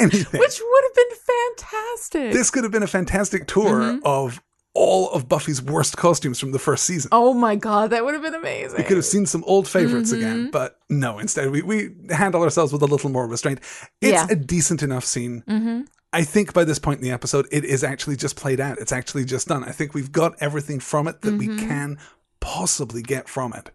Anything. 0.00 0.40
which 0.40 0.60
would 0.64 0.84
have 0.84 0.94
been 0.94 1.18
fantastic. 1.58 2.32
this 2.32 2.50
could 2.50 2.62
have 2.62 2.72
been 2.72 2.82
a 2.84 2.86
fantastic 2.88 3.46
tour 3.46 3.98
of 4.04 4.40
all 4.74 5.10
of 5.10 5.28
Buffy's 5.28 5.60
worst 5.60 5.96
costumes 5.96 6.40
from 6.40 6.52
the 6.52 6.58
first 6.58 6.84
season. 6.84 7.10
oh 7.12 7.34
my 7.34 7.54
god, 7.56 7.90
that 7.90 8.04
would 8.04 8.14
have 8.14 8.22
been 8.22 8.34
amazing. 8.34 8.78
We 8.78 8.84
could 8.84 8.96
have 8.96 9.04
seen 9.04 9.26
some 9.26 9.44
old 9.44 9.68
favorites 9.68 10.10
Mm-hmm. 10.12 10.18
again, 10.20 10.50
but 10.50 10.78
no, 10.88 11.18
instead 11.18 11.50
we, 11.50 11.60
we 11.62 11.90
handle 12.10 12.42
ourselves 12.42 12.72
with 12.72 12.82
a 12.82 12.86
little 12.86 13.10
more 13.10 13.26
restraint. 13.26 13.60
It's 14.00 14.12
Yeah. 14.12 14.26
a 14.30 14.36
decent 14.36 14.82
enough 14.82 15.04
scene. 15.04 15.42
Mm-hmm. 15.46 15.82
I 16.14 16.24
think 16.24 16.52
by 16.52 16.64
this 16.64 16.78
point 16.78 16.98
in 17.00 17.04
the 17.04 17.10
episode, 17.10 17.46
it 17.50 17.64
is 17.64 17.82
actually 17.84 18.16
just 18.16 18.36
played 18.36 18.60
out. 18.60 18.78
It's 18.78 18.92
actually 18.92 19.24
just 19.24 19.48
done. 19.48 19.64
I 19.64 19.72
think 19.72 19.94
we've 19.94 20.12
got 20.12 20.34
everything 20.40 20.80
from 20.80 21.06
it 21.08 21.20
that 21.22 21.34
Mm-hmm. 21.34 21.56
we 21.56 21.66
can 21.66 21.98
possibly 22.40 23.02
get 23.02 23.28
from 23.28 23.52
it. 23.52 23.70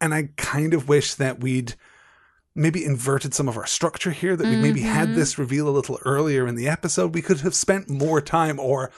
And 0.00 0.14
I 0.14 0.30
kind 0.36 0.74
of 0.74 0.88
wish 0.88 1.14
that 1.14 1.40
we'd 1.40 1.74
maybe 2.54 2.84
inverted 2.84 3.34
some 3.34 3.48
of 3.48 3.56
our 3.56 3.66
structure 3.66 4.10
here, 4.10 4.34
that 4.36 4.46
we 4.46 4.56
maybe 4.56 4.80
Mm-hmm. 4.80 4.92
had 4.92 5.14
this 5.14 5.38
reveal 5.38 5.68
a 5.68 5.70
little 5.70 5.98
earlier 6.04 6.46
in 6.46 6.54
the 6.56 6.68
episode. 6.68 7.14
We 7.14 7.22
could 7.22 7.40
have 7.40 7.54
spent 7.54 7.88
more 7.90 8.20
time 8.20 8.58
or 8.58 8.90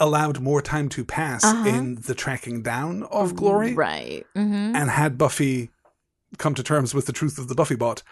allowed 0.00 0.40
more 0.40 0.60
time 0.62 0.88
to 0.88 1.04
pass 1.04 1.44
in 1.66 1.96
the 2.06 2.14
tracking 2.14 2.62
down 2.62 3.04
of 3.04 3.36
Glory 3.36 3.68
Uh-huh. 3.68 3.76
right. 3.76 4.26
hmm 4.34 4.74
and 4.74 4.90
had 4.90 5.16
Buffy 5.18 5.70
come 6.38 6.54
to 6.54 6.62
terms 6.62 6.94
with 6.94 7.06
the 7.06 7.12
truth 7.12 7.38
of 7.38 7.46
the 7.48 7.54
Buffy 7.54 7.76
bot 7.76 8.02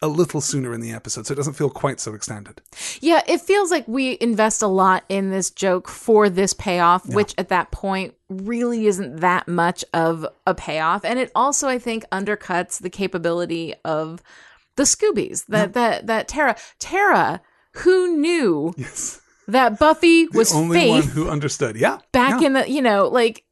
a 0.00 0.06
little 0.06 0.40
sooner 0.40 0.72
in 0.72 0.80
the 0.80 0.92
episode, 0.92 1.26
so 1.26 1.32
it 1.32 1.36
doesn't 1.36 1.54
feel 1.54 1.70
quite 1.70 1.98
so 1.98 2.14
extended. 2.14 2.60
Yeah, 3.00 3.20
it 3.26 3.40
feels 3.40 3.72
like 3.72 3.88
we 3.88 4.16
invest 4.20 4.62
a 4.62 4.68
lot 4.68 5.02
in 5.08 5.30
this 5.30 5.50
joke 5.50 5.88
for 5.88 6.28
this 6.30 6.52
payoff, 6.54 7.04
which 7.08 7.34
at 7.36 7.48
that 7.48 7.72
point 7.72 8.14
really 8.28 8.86
isn't 8.86 9.16
that 9.16 9.48
much 9.48 9.84
of 9.92 10.24
a 10.46 10.54
payoff. 10.54 11.04
And 11.04 11.18
it 11.18 11.32
also, 11.34 11.66
I 11.66 11.80
think, 11.80 12.04
undercuts 12.12 12.80
the 12.80 12.90
capability 12.90 13.74
of 13.84 14.22
the 14.76 14.84
Scoobies. 14.84 15.44
That 15.46 15.72
that 15.72 16.06
that 16.06 16.28
Tara 16.28 16.54
Tara, 16.78 17.40
who 17.82 18.16
knew 18.16 18.74
Yes. 18.76 19.20
That 19.48 19.78
Buffy 19.78 20.24
was 20.26 20.32
The 20.32 20.38
was 20.38 20.54
only 20.54 20.78
Faith 20.78 20.90
one 20.90 21.02
who 21.14 21.28
understood. 21.28 21.76
Yeah. 21.76 21.98
back 22.12 22.40
yeah. 22.40 22.46
in 22.46 22.52
the 22.52 22.70
you 22.70 22.82
know 22.82 23.08
like 23.08 23.44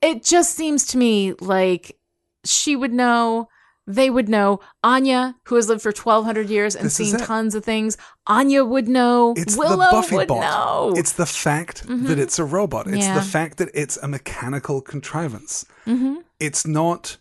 it 0.00 0.24
just 0.24 0.54
seems 0.56 0.86
to 0.86 0.98
me 0.98 1.34
like 1.40 1.96
she 2.44 2.74
would 2.76 2.92
know 2.92 3.48
they 3.86 4.08
would 4.08 4.28
know 4.28 4.60
anya 4.84 5.34
who 5.46 5.56
has 5.56 5.68
lived 5.68 5.82
for 5.82 5.90
1200 5.90 6.48
years 6.48 6.76
and 6.76 6.86
This 6.86 6.94
seen 6.96 7.18
tons 7.18 7.54
of 7.54 7.64
things 7.64 7.96
anya 8.26 8.64
would 8.64 8.88
know 8.88 9.34
It's 9.36 9.56
willow 9.56 9.76
the 9.76 9.90
Buffy 9.90 10.16
would 10.16 10.28
bot. 10.28 10.40
know 10.40 10.94
It's 10.96 11.12
the 11.12 11.26
fact 11.26 11.84
that 11.88 12.18
it's 12.18 12.38
a 12.38 12.44
robot. 12.44 12.86
It's 12.86 13.06
Yeah. 13.06 13.14
the 13.14 13.22
fact 13.22 13.58
that 13.58 13.68
it's 13.74 13.96
a 13.98 14.08
mechanical 14.08 14.80
contrivance. 14.80 15.66
Mm-hmm. 15.86 16.16
It's 16.38 16.66
not 16.66 17.16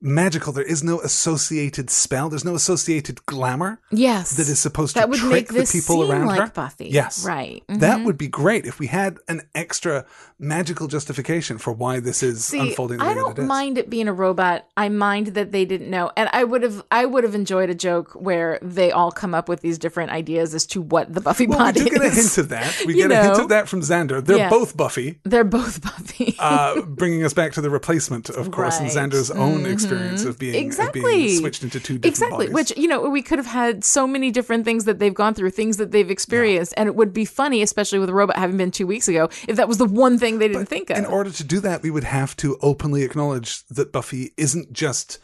magical. 0.00 0.52
There 0.52 0.64
is 0.64 0.82
no 0.82 1.00
associated 1.00 1.90
spell. 1.90 2.28
There's 2.28 2.44
no 2.44 2.54
associated 2.54 3.24
glamour 3.26 3.80
yes 3.90 4.36
that 4.36 4.48
is 4.48 4.58
supposed 4.58 4.94
that 4.94 5.02
to 5.02 5.06
would 5.08 5.18
trick 5.18 5.32
make 5.32 5.48
the 5.48 5.70
people 5.70 6.10
around 6.10 6.26
like 6.26 6.40
her. 6.40 6.46
buffy 6.48 6.88
Yes. 6.88 7.24
right 7.24 7.62
That 7.68 7.78
mm-hmm. 7.78 8.04
would 8.04 8.18
be 8.18 8.28
great 8.28 8.66
if 8.66 8.78
we 8.78 8.86
had 8.86 9.18
an 9.28 9.42
extra 9.54 10.06
magical 10.40 10.88
justification 10.88 11.58
for 11.58 11.72
why 11.72 12.00
this 12.00 12.22
is 12.22 12.44
See, 12.46 12.58
unfolding 12.58 12.98
the 12.98 13.04
way 13.04 13.10
it 13.10 13.12
is. 13.12 13.18
I 13.18 13.20
don't 13.22 13.38
it 13.38 13.42
is. 13.42 13.48
mind 13.48 13.78
it 13.78 13.90
being 13.90 14.08
a 14.08 14.12
robot. 14.12 14.66
I 14.76 14.88
mind 14.88 15.28
that 15.28 15.52
they 15.52 15.64
didn't 15.64 15.90
know, 15.90 16.10
and 16.16 16.28
I 16.32 16.44
would 16.44 16.62
have, 16.62 16.82
I 16.90 17.04
would 17.04 17.24
have 17.24 17.34
enjoyed 17.34 17.68
a 17.70 17.74
joke 17.74 18.12
where 18.14 18.58
they 18.62 18.90
all 18.90 19.12
come 19.12 19.34
up 19.34 19.48
with 19.48 19.60
these 19.60 19.78
different 19.78 20.10
ideas 20.10 20.54
as 20.54 20.66
to 20.66 20.80
what 20.80 21.12
the 21.12 21.20
Buffy 21.20 21.46
Well, 21.46 21.58
we 21.58 21.64
bot 21.64 21.74
do 21.74 21.82
is. 21.84 21.90
get 21.90 22.02
a 22.02 22.10
hint 22.10 22.38
of 22.38 22.48
that. 22.48 22.82
We 22.86 22.94
You 23.00 23.08
get 23.08 23.12
a 23.18 23.22
hint 23.22 23.38
of 23.38 23.48
that 23.50 23.68
from 23.68 23.80
Xander. 23.82 24.24
They're 24.24 24.38
Yeah. 24.38 24.50
both 24.50 24.76
Buffy, 24.76 25.18
They're 25.24 25.44
both 25.44 25.82
Buffy. 25.82 26.34
uh, 26.38 26.80
bringing 26.82 27.22
us 27.24 27.34
back 27.34 27.52
to 27.52 27.60
the 27.60 27.70
replacement, 27.70 28.30
of 28.30 28.50
course, 28.50 28.78
and 28.78 28.86
Right. 28.88 28.96
Mm-hmm. 28.96 29.16
Xander's 29.16 29.30
own 29.30 29.66
experience 29.66 30.24
of 30.24 30.38
being, 30.38 30.54
of 30.54 30.60
exactly 30.62 31.02
being 31.02 31.38
switched 31.38 31.62
into 31.62 31.78
two 31.80 31.98
different 31.98 32.06
exactly 32.06 32.46
bodies. 32.46 32.54
which 32.54 32.78
you 32.78 32.88
know 32.88 33.08
we 33.10 33.20
could 33.22 33.38
have 33.38 33.46
had 33.46 33.84
so 33.84 34.06
many 34.06 34.30
different 34.30 34.64
things 34.64 34.84
that 34.84 34.98
they've 34.98 35.14
gone 35.14 35.34
through 35.34 35.50
things 35.50 35.76
that 35.76 35.90
they've 35.90 36.10
experienced 36.10 36.72
and 36.76 36.86
it 36.86 36.94
would 36.94 37.12
be 37.12 37.24
funny 37.24 37.60
especially 37.62 37.98
with 37.98 38.08
a 38.08 38.14
robot 38.14 38.36
having 38.36 38.56
been 38.56 38.70
two 38.70 38.86
weeks 38.86 39.06
ago 39.08 39.28
if 39.48 39.56
that 39.56 39.68
was 39.68 39.78
the 39.78 39.84
one 39.84 40.18
thing 40.18 40.29
they 40.38 40.48
didn't 40.48 40.66
think 40.66 40.90
of 40.90 40.96
in 40.98 41.04
order 41.06 41.30
to 41.30 41.44
do 41.44 41.60
that, 41.60 41.82
we 41.82 41.90
would 41.90 42.04
have 42.04 42.36
to 42.36 42.56
openly 42.62 43.02
acknowledge 43.02 43.66
that 43.68 43.92
Buffy 43.92 44.32
isn't 44.36 44.72
just 44.72 45.18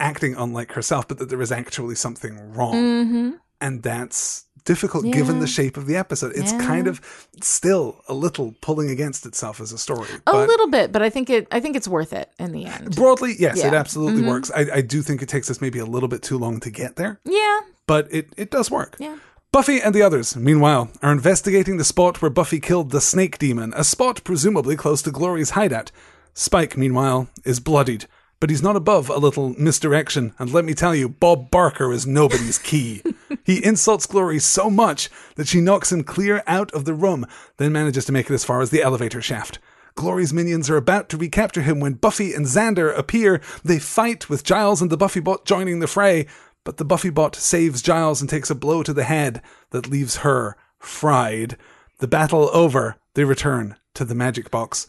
acting 0.00 0.34
unlike 0.36 0.72
herself, 0.72 1.06
but 1.08 1.18
that 1.18 1.28
there 1.28 1.40
is 1.42 1.52
actually 1.52 1.94
something 1.94 2.52
wrong. 2.54 2.74
Mm-hmm. 2.74 3.30
And 3.60 3.82
that's 3.82 4.44
difficult 4.64 5.04
given 5.12 5.40
the 5.40 5.46
shape 5.46 5.76
of 5.76 5.86
the 5.86 5.94
episode. 5.94 6.32
It's 6.34 6.52
Yeah. 6.52 6.66
kind 6.66 6.86
of 6.88 7.00
still 7.42 8.00
a 8.08 8.14
little 8.14 8.54
pulling 8.62 8.88
against 8.90 9.26
itself 9.26 9.60
as 9.60 9.72
a 9.72 9.78
story. 9.78 10.08
a 10.26 10.32
but 10.32 10.48
little 10.48 10.68
bit 10.68 10.90
but 10.90 11.02
i 11.02 11.10
think 11.10 11.28
it 11.28 11.46
i 11.52 11.60
think 11.60 11.76
it's 11.76 11.86
worth 11.86 12.14
it 12.14 12.30
in 12.38 12.52
the 12.52 12.64
end 12.64 12.96
broadly, 12.96 13.34
yes, 13.38 13.56
it 13.56 13.58
Yeah. 13.60 13.64
Mm-hmm. 13.66 13.74
absolutely 13.74 14.22
works. 14.22 14.50
I, 14.54 14.66
I 14.76 14.80
do 14.80 15.02
think 15.02 15.20
it 15.20 15.28
takes 15.28 15.50
us 15.50 15.60
maybe 15.60 15.78
a 15.80 15.84
little 15.84 16.08
bit 16.08 16.22
too 16.22 16.38
long 16.38 16.60
to 16.60 16.70
get 16.70 16.96
there, 16.96 17.20
yeah 17.24 17.60
but 17.86 18.08
it, 18.10 18.32
it 18.38 18.50
does 18.50 18.70
work. 18.70 18.96
yeah 18.98 19.16
Buffy 19.54 19.80
and 19.80 19.94
the 19.94 20.02
others, 20.02 20.34
meanwhile, 20.36 20.90
are 21.00 21.12
investigating 21.12 21.76
the 21.76 21.84
spot 21.84 22.20
where 22.20 22.28
Buffy 22.28 22.58
killed 22.58 22.90
the 22.90 23.00
snake 23.00 23.38
demon, 23.38 23.72
a 23.76 23.84
spot 23.84 24.24
presumably 24.24 24.74
close 24.74 25.00
to 25.02 25.12
Glory's 25.12 25.50
hideout. 25.50 25.92
Spike, 26.32 26.76
meanwhile, 26.76 27.28
is 27.44 27.60
bloodied, 27.60 28.06
but 28.40 28.50
he's 28.50 28.64
not 28.64 28.74
above 28.74 29.08
a 29.08 29.16
little 29.18 29.50
misdirection, 29.50 30.34
and 30.40 30.52
let 30.52 30.64
me 30.64 30.74
tell 30.74 30.92
you, 30.92 31.08
Bob 31.08 31.52
Barker 31.52 31.92
is 31.92 32.04
nobody's 32.04 32.58
key. 32.58 33.00
he 33.44 33.64
insults 33.64 34.06
Glory 34.06 34.40
so 34.40 34.68
much 34.68 35.08
that 35.36 35.46
she 35.46 35.60
knocks 35.60 35.92
him 35.92 36.02
clear 36.02 36.42
out 36.48 36.72
of 36.72 36.84
the 36.84 36.92
room, 36.92 37.24
then 37.58 37.70
manages 37.70 38.06
to 38.06 38.12
make 38.12 38.28
it 38.28 38.34
as 38.34 38.44
far 38.44 38.60
as 38.60 38.70
the 38.70 38.82
elevator 38.82 39.22
shaft. 39.22 39.60
Glory's 39.94 40.32
minions 40.32 40.68
are 40.68 40.76
about 40.76 41.08
to 41.10 41.16
recapture 41.16 41.62
him 41.62 41.78
when 41.78 41.92
Buffy 41.92 42.34
and 42.34 42.46
Xander 42.46 42.92
appear. 42.98 43.40
They 43.64 43.78
fight 43.78 44.28
with 44.28 44.42
Giles 44.42 44.82
and 44.82 44.90
the 44.90 44.98
Buffybot 44.98 45.44
joining 45.44 45.78
the 45.78 45.86
fray, 45.86 46.26
but 46.64 46.78
the 46.78 46.84
Buffy 46.84 47.10
bot 47.10 47.36
saves 47.36 47.82
Giles 47.82 48.20
and 48.20 48.28
takes 48.28 48.50
a 48.50 48.54
blow 48.54 48.82
to 48.82 48.92
the 48.92 49.04
head 49.04 49.42
that 49.70 49.88
leaves 49.88 50.16
her 50.18 50.56
fried. 50.78 51.56
The 51.98 52.08
battle 52.08 52.50
over, 52.52 52.96
they 53.14 53.24
return 53.24 53.76
to 53.94 54.04
the 54.04 54.14
magic 54.14 54.50
box. 54.50 54.86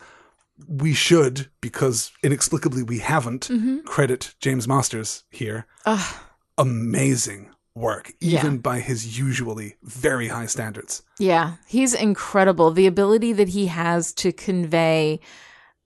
we 0.70 0.94
should, 0.94 1.50
because 1.60 2.12
inexplicably 2.24 2.82
we 2.82 3.00
haven't, 3.00 3.50
mm-hmm. 3.50 3.80
credit 3.82 4.34
James 4.40 4.68
Marsters 4.70 5.26
here. 5.30 5.66
Amazing 6.58 7.50
work, 7.76 8.14
even 8.22 8.54
Yeah. 8.54 8.60
by 8.60 8.80
his 8.80 9.20
usually 9.20 9.76
very 9.84 10.30
high 10.30 10.46
standards. 10.46 11.04
Yeah, 11.20 11.56
he's 11.68 11.94
incredible. 11.94 12.72
The 12.72 12.88
ability 12.88 13.34
that 13.34 13.50
he 13.50 13.68
has 13.68 14.14
to 14.14 14.32
convey 14.32 15.20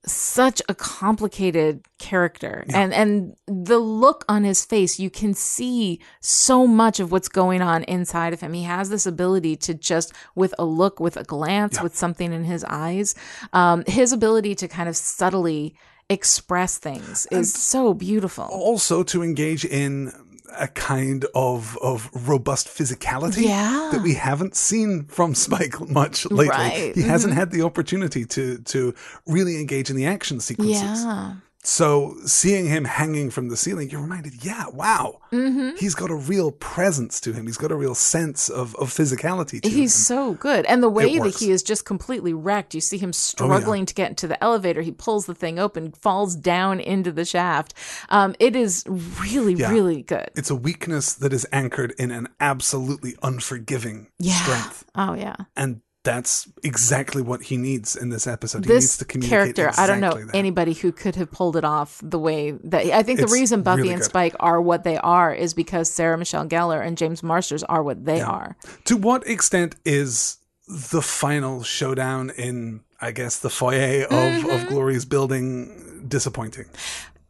such 0.06 0.62
a 0.68 0.74
complicated 0.74 1.84
character. 1.98 2.64
And 2.72 2.94
and 2.94 3.36
the 3.46 3.78
look 3.78 4.24
on 4.28 4.44
his 4.44 4.64
face 4.64 4.98
you 4.98 5.10
can 5.10 5.34
see 5.34 6.00
so 6.20 6.66
much 6.66 7.00
of 7.00 7.12
what's 7.12 7.28
going 7.28 7.60
on 7.60 7.84
inside 7.84 8.32
of 8.32 8.40
him. 8.40 8.52
He 8.52 8.62
has 8.62 8.88
this 8.88 9.06
ability 9.06 9.56
to 9.56 9.74
just 9.74 10.12
with 10.34 10.54
a 10.58 10.64
look 10.64 11.00
with 11.00 11.16
a 11.16 11.24
glance 11.24 11.82
with 11.82 11.96
something 11.96 12.32
in 12.32 12.44
his 12.44 12.64
eyes 12.64 13.14
um 13.52 13.84
his 13.86 14.12
ability 14.12 14.54
to 14.54 14.68
kind 14.68 14.88
of 14.88 14.96
subtly 14.96 15.74
express 16.10 16.76
things 16.76 17.26
is 17.30 17.52
so 17.52 17.94
beautiful. 17.94 18.44
Also, 18.44 19.02
to 19.04 19.22
engage 19.22 19.64
in 19.64 20.12
a 20.58 20.68
kind 20.68 21.24
of 21.34 21.78
of 21.82 22.10
robust 22.28 22.68
physicality 22.68 23.44
Yeah. 23.44 23.90
that 23.92 24.02
we 24.02 24.14
haven't 24.14 24.56
seen 24.56 25.04
from 25.04 25.34
Spike 25.46 25.80
much 25.88 26.24
lately. 26.30 26.48
Right. 26.48 26.94
He 26.94 27.02
hasn't 27.02 27.32
mm-hmm. 27.32 27.40
had 27.40 27.50
the 27.50 27.62
opportunity 27.62 28.24
to 28.26 28.58
to 28.58 28.94
really 29.26 29.60
engage 29.60 29.90
in 29.90 29.96
the 29.96 30.06
action 30.06 30.40
sequences. 30.40 31.04
yeah 31.04 31.34
So 31.62 32.16
seeing 32.24 32.66
him 32.66 32.86
hanging 32.86 33.28
from 33.30 33.48
the 33.48 33.56
ceiling, 33.56 33.90
you're 33.90 34.00
reminded, 34.00 34.42
yeah, 34.44 34.66
wow, 34.72 35.18
Mm-hmm. 35.30 35.76
he's 35.76 35.94
got 35.94 36.10
a 36.10 36.14
real 36.16 36.50
presence 36.50 37.20
to 37.20 37.32
him. 37.32 37.46
He's 37.46 37.56
got 37.58 37.70
a 37.70 37.76
real 37.76 37.94
sense 37.94 38.48
of, 38.48 38.74
of 38.76 38.88
physicality 38.88 39.60
to 39.62 39.68
He's 39.68 39.94
him. 39.94 40.16
so 40.16 40.34
good. 40.34 40.64
And 40.66 40.82
the 40.82 40.88
way 40.88 41.18
that. 41.18 41.26
Oh, 41.26 41.30
he 41.38 41.50
is 41.52 41.62
just 41.62 41.84
completely 41.84 42.32
wrecked. 42.32 42.74
You 42.74 42.80
see 42.80 42.98
him 42.98 43.12
struggling 43.12 43.86
to 43.86 43.94
get 43.94 44.08
into 44.10 44.26
the 44.26 44.42
elevator. 44.42 44.80
He 44.80 44.90
pulls 44.90 45.26
the 45.26 45.34
thing 45.34 45.58
open, 45.58 45.92
falls 45.92 46.34
down 46.34 46.80
into 46.80 47.12
the 47.12 47.24
shaft. 47.24 47.74
Um, 48.08 48.34
it 48.40 48.56
is 48.56 48.84
really, 48.88 49.52
Yeah. 49.54 49.70
really 49.70 50.02
good. 50.02 50.30
It's 50.34 50.50
a 50.50 50.56
weakness 50.56 51.12
that 51.12 51.32
is 51.32 51.46
anchored 51.52 51.92
in 51.98 52.10
an 52.10 52.28
absolutely 52.40 53.14
unforgiving 53.22 54.08
Yeah. 54.18 54.40
strength. 54.42 54.84
Oh, 54.94 55.12
yeah. 55.14 55.36
And 55.54 55.82
that's 56.02 56.48
exactly 56.64 57.20
what 57.20 57.42
he 57.42 57.56
needs 57.58 57.94
in 57.94 58.08
this 58.08 58.26
episode. 58.26 58.64
he 58.64 58.72
needs 58.72 58.84
This 58.86 58.96
to 58.98 59.04
communicate 59.04 59.54
character, 59.56 59.80
I 59.80 59.86
don't 59.86 60.00
know 60.00 60.14
that. 60.14 60.34
anybody 60.34 60.72
who 60.72 60.92
could 60.92 61.14
have 61.16 61.30
pulled 61.30 61.56
it 61.56 61.64
off 61.64 62.00
the 62.02 62.18
way 62.18 62.52
that 62.52 62.86
I 62.86 63.02
think 63.02 63.18
the 63.18 63.24
It's 63.24 63.32
reason 63.32 63.62
Buffy 63.62 63.82
really 63.82 63.92
and 63.94 64.00
good. 64.00 64.08
Spike 64.08 64.34
are 64.40 64.60
what 64.62 64.84
they 64.84 64.96
are 64.96 65.34
is 65.34 65.52
because 65.52 65.90
Sarah 65.90 66.16
Michelle 66.16 66.46
Gellar 66.46 66.84
and 66.84 66.96
James 66.96 67.22
Marsters 67.22 67.62
are 67.64 67.82
what 67.82 68.04
they 68.06 68.20
are. 68.22 68.56
To 68.86 68.96
what 68.96 69.26
extent 69.26 69.76
is 69.84 70.38
the 70.68 71.02
final 71.02 71.62
showdown 71.62 72.30
in, 72.30 72.80
I 73.00 73.10
guess, 73.12 73.38
the 73.38 73.50
foyer 73.50 74.04
of, 74.04 74.10
Mm-hmm. 74.10 74.50
of 74.50 74.66
Glory's 74.68 75.04
building 75.04 76.04
disappointing? 76.08 76.66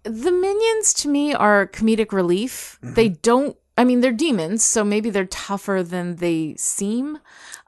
the 0.05 0.33
minions 0.33 0.95
to 0.95 1.09
me 1.09 1.35
are 1.35 1.67
comedic 1.67 2.11
relief. 2.13 2.79
Mm-hmm. 2.83 2.95
They 2.95 3.09
don't. 3.11 3.57
I 3.77 3.85
mean, 3.85 4.01
they're 4.01 4.13
demons, 4.13 4.63
so 4.63 4.85
maybe 4.85 5.09
they're 5.11 5.25
tougher 5.27 5.83
than 5.83 6.17
they 6.17 6.55
seem. 6.57 7.19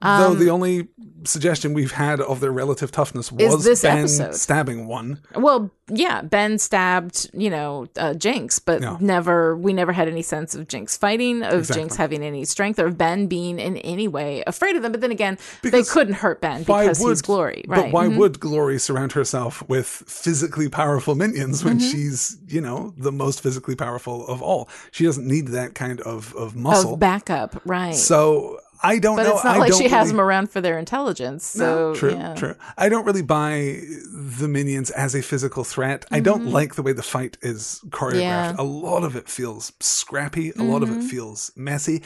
Though 0.03 0.35
the 0.35 0.51
only 0.51 0.89
suggestion 1.25 1.73
we've 1.73 1.93
had 1.93 2.21
of 2.21 2.41
their 2.41 2.51
relative 2.51 2.91
toughness 2.91 3.31
was 3.31 3.63
this 3.65 3.83
Ben 3.83 3.99
episode. 3.99 4.35
stabbing 4.35 4.89
one. 4.89 5.21
Well, 5.37 5.71
yeah, 5.89 6.21
Ben 6.23 6.59
stabbed, 6.59 7.31
you 7.33 7.49
know, 7.49 7.87
uh, 7.97 8.15
Jinx, 8.15 8.59
but 8.59 8.83
Yeah. 8.83 8.97
never. 8.99 9.57
We 9.57 9.73
never 9.73 9.93
had 9.93 10.09
any 10.09 10.23
sense 10.23 10.57
of 10.57 10.67
Jinx 10.67 10.97
fighting, 10.97 11.43
of 11.45 11.61
Exactly. 11.61 11.83
Jinx 11.83 11.97
having 11.97 12.25
any 12.25 12.45
strength, 12.45 12.81
or 12.81 12.87
of 12.87 12.99
Ben 12.99 13.29
being 13.29 13.61
in 13.61 13.77
any 13.79 14.09
way 14.09 14.43
afraid 14.49 14.75
of 14.75 14.83
them. 14.83 14.91
But 14.91 15.01
then 15.01 15.13
again, 15.13 15.39
Because 15.63 15.87
they 15.87 15.93
couldn't 15.93 16.15
hurt 16.15 16.41
Ben 16.41 16.65
Why 16.65 16.85
because 16.87 16.99
would 16.99 17.11
he's 17.11 17.23
Glory, 17.23 17.65
right? 17.69 17.83
But 17.85 17.93
why 17.93 18.07
Mhm. 18.09 18.17
would 18.17 18.41
Glory 18.41 18.81
surround 18.81 19.13
herself 19.13 19.63
with 19.69 19.87
physically 19.87 20.69
powerful 20.69 21.15
minions 21.15 21.65
when 21.65 21.79
Mm-hmm. 21.79 21.89
she's, 21.89 22.37
you 22.49 22.61
know, 22.61 22.95
the 22.99 23.13
most 23.13 23.41
physically 23.43 23.77
powerful 23.77 24.27
of 24.27 24.43
all? 24.43 24.69
She 24.91 25.05
doesn't 25.05 25.27
need 25.27 25.49
that 25.49 25.77
kind 25.77 26.01
of 26.01 26.35
of 26.35 26.57
muscle. 26.57 26.95
of 26.95 26.99
backup, 27.01 27.61
right? 27.65 27.95
so 27.95 28.59
I 28.83 28.99
don't 28.99 29.17
but 29.17 29.23
know. 29.25 29.35
it's 29.35 29.45
not 29.45 29.57
I 29.57 29.59
like 29.59 29.73
she 29.75 29.89
has 29.89 30.09
them 30.09 30.21
around 30.21 30.51
for 30.51 30.61
their 30.61 30.79
intelligence. 30.79 31.45
So 31.47 31.91
No, 31.93 31.95
true, 31.95 32.13
yeah. 32.15 32.35
true. 32.35 32.55
I 32.77 32.89
don't 32.89 33.05
really 33.07 33.23
buy 33.23 33.81
the 34.13 34.49
minions 34.49 34.91
as 34.91 35.15
a 35.15 35.23
physical 35.23 35.65
threat. 35.65 36.05
I 36.11 36.21
don't 36.21 36.47
like 36.47 36.75
the 36.75 36.83
way 36.83 36.93
the 36.93 37.03
fight 37.03 37.39
is 37.43 37.81
choreographed. 37.91 38.13
Mm-hmm. 38.13 38.21
Yeah. 38.21 38.55
A 38.59 38.63
lot 38.65 39.05
of 39.05 39.15
it 39.17 39.29
feels 39.29 39.73
scrappy. 39.81 40.51
A 40.59 40.63
lot 40.63 40.83
of 40.83 40.89
Mm-hmm. 40.89 41.01
it 41.01 41.05
feels 41.11 41.53
messy. 41.57 42.03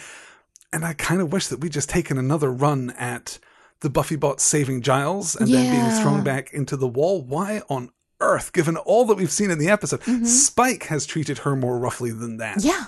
And 0.73 0.85
I 0.85 0.93
kind 0.93 1.21
of 1.21 1.33
wish 1.33 1.47
that 1.49 1.61
we'd 1.61 1.73
just 1.73 1.89
taken 1.89 2.19
another 2.19 2.53
run 2.53 2.91
at 2.99 3.39
the 3.81 3.89
Buffy 3.91 4.17
bot 4.17 4.41
saving 4.41 4.83
Giles 4.83 5.35
and 5.37 5.49
then 5.53 5.71
being 5.71 6.03
thrown 6.03 6.23
back 6.25 6.53
into 6.53 6.77
the 6.77 6.89
wall. 6.89 7.23
Why 7.23 7.63
on 7.71 7.91
earth, 8.21 8.53
given 8.53 8.77
all 8.77 9.05
that 9.07 9.17
we've 9.17 9.31
seen 9.31 9.51
in 9.51 9.59
the 9.59 9.69
episode, 9.69 10.01
Mm-hmm. 10.01 10.25
Spike 10.25 10.85
has 10.85 11.07
treated 11.07 11.39
her 11.39 11.55
more 11.57 11.79
roughly 11.79 12.11
than 12.11 12.39
that. 12.39 12.63
Yeah, 12.65 12.87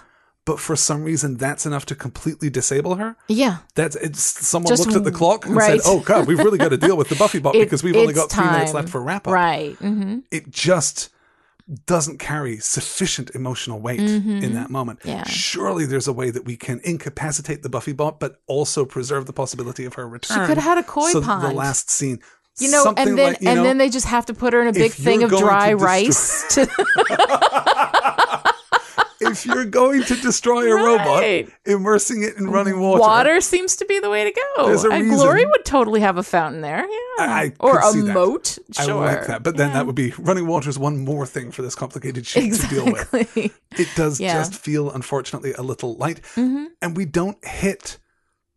But 0.48 0.58
for 0.60 0.76
some 0.76 1.04
reason, 1.04 1.36
that's 1.36 1.66
enough 1.66 1.84
to 1.86 1.94
completely 1.94 2.48
disable 2.48 2.94
her. 2.94 3.16
yeah. 3.28 3.58
That's 3.74 3.96
it's 3.96 4.22
someone 4.22 4.70
Just 4.70 4.86
looked 4.86 4.96
at 4.96 5.04
the 5.04 5.12
clock 5.12 5.44
and 5.44 5.54
right. 5.54 5.78
said, 5.78 5.80
"Oh 5.84 6.00
God, 6.00 6.26
we've 6.26 6.38
really 6.38 6.56
got 6.56 6.70
to 6.70 6.78
deal 6.78 6.96
with 6.96 7.10
the 7.10 7.16
Buffy 7.22 7.38
bot 7.38 7.54
It- 7.54 7.64
because 7.64 7.82
we've 7.84 7.94
only 7.94 8.14
got 8.14 8.30
three 8.30 8.46
minutes 8.46 8.72
left 8.72 8.88
for 8.88 9.02
wrap 9.02 9.28
up." 9.28 9.34
Right. 9.34 9.76
hmm 9.76 10.20
It 10.30 10.50
just 10.50 11.10
doesn't 11.84 12.16
carry 12.18 12.56
sufficient 12.60 13.28
emotional 13.34 13.78
weight 13.78 14.00
in 14.00 14.54
that 14.54 14.70
moment. 14.70 15.00
Mm-hmm. 15.00 15.08
Yeah. 15.10 15.24
Surely 15.24 15.84
there's 15.84 16.08
a 16.08 16.14
way 16.14 16.30
that 16.30 16.46
we 16.46 16.56
can 16.56 16.80
incapacitate 16.82 17.62
the 17.62 17.68
Buffy 17.68 17.92
bot, 17.92 18.18
but 18.18 18.40
also 18.46 18.86
preserve 18.86 19.26
the 19.26 19.34
possibility 19.34 19.84
of 19.84 19.92
her 19.94 20.08
return. 20.08 20.40
She 20.40 20.46
could 20.46 20.56
have 20.56 20.64
had 20.64 20.78
a 20.78 20.82
koi 20.82 21.10
so 21.10 21.20
pond. 21.20 21.44
The 21.44 21.52
last 21.52 21.90
scene, 21.90 22.20
You 22.58 22.70
know, 22.70 22.84
something 22.84 23.08
and 23.08 23.18
then 23.18 23.32
like, 23.34 23.42
and 23.42 23.56
know, 23.56 23.62
then 23.64 23.76
they 23.76 23.90
just 23.90 24.06
have 24.06 24.24
to 24.26 24.32
put 24.34 24.54
her 24.54 24.62
in 24.62 24.68
a 24.68 24.72
big 24.72 24.92
thing 24.92 25.22
of 25.24 25.28
dry 25.30 25.72
destroy- 25.74 25.86
rice. 25.86 26.54
To, 26.54 26.66
if 29.30 29.46
you're 29.46 29.64
going 29.64 30.02
to 30.04 30.16
destroy 30.16 30.70
a 30.72 30.76
robot, 30.84 31.20
Right. 31.22 31.48
immersing 31.66 32.22
it 32.22 32.36
in 32.36 32.48
running 32.50 32.80
water, 32.80 33.00
water 33.00 33.40
seems 33.40 33.76
to 33.76 33.84
be 33.84 33.98
the 33.98 34.10
way 34.10 34.24
to 34.24 34.32
go. 34.56 34.66
There's 34.66 34.84
a 34.84 34.90
and 34.90 35.04
reason- 35.04 35.16
Glory 35.18 35.46
would 35.46 35.64
totally 35.64 36.00
have 36.00 36.16
a 36.16 36.22
fountain 36.22 36.60
there. 36.60 36.80
Yeah. 36.80 37.24
I- 37.24 37.52
or 37.60 37.78
a 37.78 37.94
moat. 37.94 38.58
I 38.78 38.84
Sure. 38.84 38.94
like 39.04 39.26
that. 39.26 39.42
But 39.42 39.56
then 39.56 39.72
that 39.72 39.86
would 39.86 39.94
be 39.94 40.12
running 40.18 40.46
water 40.46 40.68
is 40.70 40.78
one 40.78 41.04
more 41.04 41.26
thing 41.26 41.50
for 41.50 41.62
this 41.62 41.74
complicated 41.74 42.26
ship 42.26 42.52
to 42.52 42.66
deal 42.68 42.84
with. 42.86 43.12
It 43.78 43.88
does 43.94 44.18
Yeah. 44.18 44.30
Mm-hmm. 44.34 44.38
just 44.40 44.54
feel, 44.54 44.90
unfortunately, 44.90 45.52
a 45.52 45.62
little 45.62 45.94
light. 45.96 46.20
And 46.36 46.96
we 46.96 47.04
don't 47.04 47.42
hit 47.44 47.98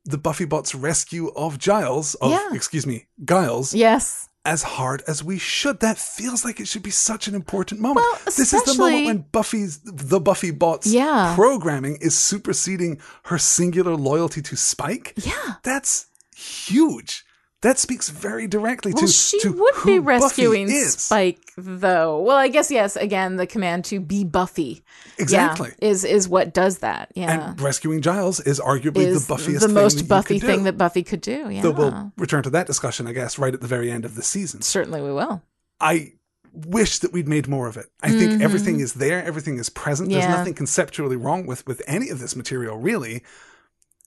the 0.06 0.18
Buffy 0.18 0.46
bot's 0.46 0.74
rescue 0.74 1.28
of 1.36 1.60
Giles, 1.60 2.16
of, 2.16 2.32
Yeah. 2.32 2.50
excuse 2.54 2.88
me, 2.88 3.06
Giles, 3.24 3.74
yes. 3.76 4.28
As 4.44 4.64
hard 4.64 5.04
as 5.08 5.24
we 5.24 5.38
should. 5.38 5.80
That 5.82 5.98
feels 5.98 6.44
like 6.44 6.60
it 6.60 6.68
should 6.68 6.84
be 6.84 6.90
such 6.92 7.28
an 7.28 7.36
important 7.36 7.80
moment. 7.82 8.06
Well, 8.10 8.20
this 8.26 8.54
is 8.54 8.64
the 8.64 8.76
moment 8.76 9.06
when 9.06 9.26
Buffy's, 9.32 9.80
the 9.84 10.20
Buffy 10.20 10.52
bot's 10.52 10.88
Yeah. 10.88 11.34
programming 11.36 11.98
is 12.02 12.18
superseding 12.18 13.00
her 13.26 13.38
singular 13.38 13.96
loyalty 13.96 14.42
to 14.42 14.56
Spike. 14.56 15.14
Yeah. 15.18 15.34
That's 15.64 16.08
huge. 16.36 17.24
That 17.62 17.78
speaks 17.78 18.10
very 18.10 18.48
directly 18.48 18.92
Well, 18.92 19.06
to 19.06 19.08
she 19.12 19.40
to 19.42 19.52
would 19.52 19.76
be 19.86 20.00
rescuing. 20.00 20.68
Spike, 20.70 21.52
though. 21.58 22.20
Well, 22.20 22.38
I 22.38 22.48
guess 22.48 22.72
yes. 22.72 22.96
Again, 22.96 23.36
the 23.36 23.46
command 23.46 23.86
to 23.86 24.00
be 24.00 24.24
Buffy, 24.24 24.82
Yeah, 25.18 25.24
Exactly. 25.24 25.72
is 25.80 26.04
is 26.04 26.28
what 26.28 26.54
does 26.56 26.80
that. 26.80 27.12
Yeah, 27.14 27.50
And 27.52 27.62
rescuing 27.62 28.02
Giles 28.02 28.40
is 28.40 28.60
arguably 28.60 29.06
is 29.06 29.28
the 29.28 29.34
buffiest 29.36 29.60
the 29.62 29.68
thing 29.68 29.76
most 29.76 30.08
Buffy 30.08 30.40
could 30.40 30.48
thing 30.48 30.58
do. 30.60 30.64
that 30.66 30.78
Buffy 30.80 31.04
could 31.04 31.22
do. 31.22 31.50
Yeah, 31.52 31.62
Though 31.62 31.72
we'll 31.72 32.12
return 32.18 32.42
to 32.44 32.50
that 32.50 32.66
discussion, 32.66 33.06
I 33.06 33.14
guess, 33.14 33.38
right 33.38 33.54
at 33.54 33.62
the 33.62 33.68
very 33.68 33.92
end 33.92 34.06
of 34.06 34.16
the 34.16 34.24
season. 34.24 34.62
certainly 34.64 35.02
we 35.02 35.12
will. 35.14 35.44
I 35.80 36.14
wish 36.54 36.98
that 37.00 37.14
we'd 37.14 37.28
made 37.28 37.48
more 37.48 37.68
of 37.68 37.78
it. 37.78 37.86
I 38.02 38.10
think 38.10 38.42
everything 38.42 38.80
is 38.80 38.96
there, 38.96 39.24
everything 39.24 39.58
is 39.58 39.70
present. 39.70 40.10
There's 40.10 40.24
Mm-hmm. 40.24 40.34
Nothing 40.34 40.54
conceptually 40.56 41.16
wrong 41.16 41.46
with 41.46 41.66
with 41.68 41.82
any 41.88 42.10
of 42.10 42.20
this 42.20 42.36
material, 42.36 42.78
really, 42.78 43.24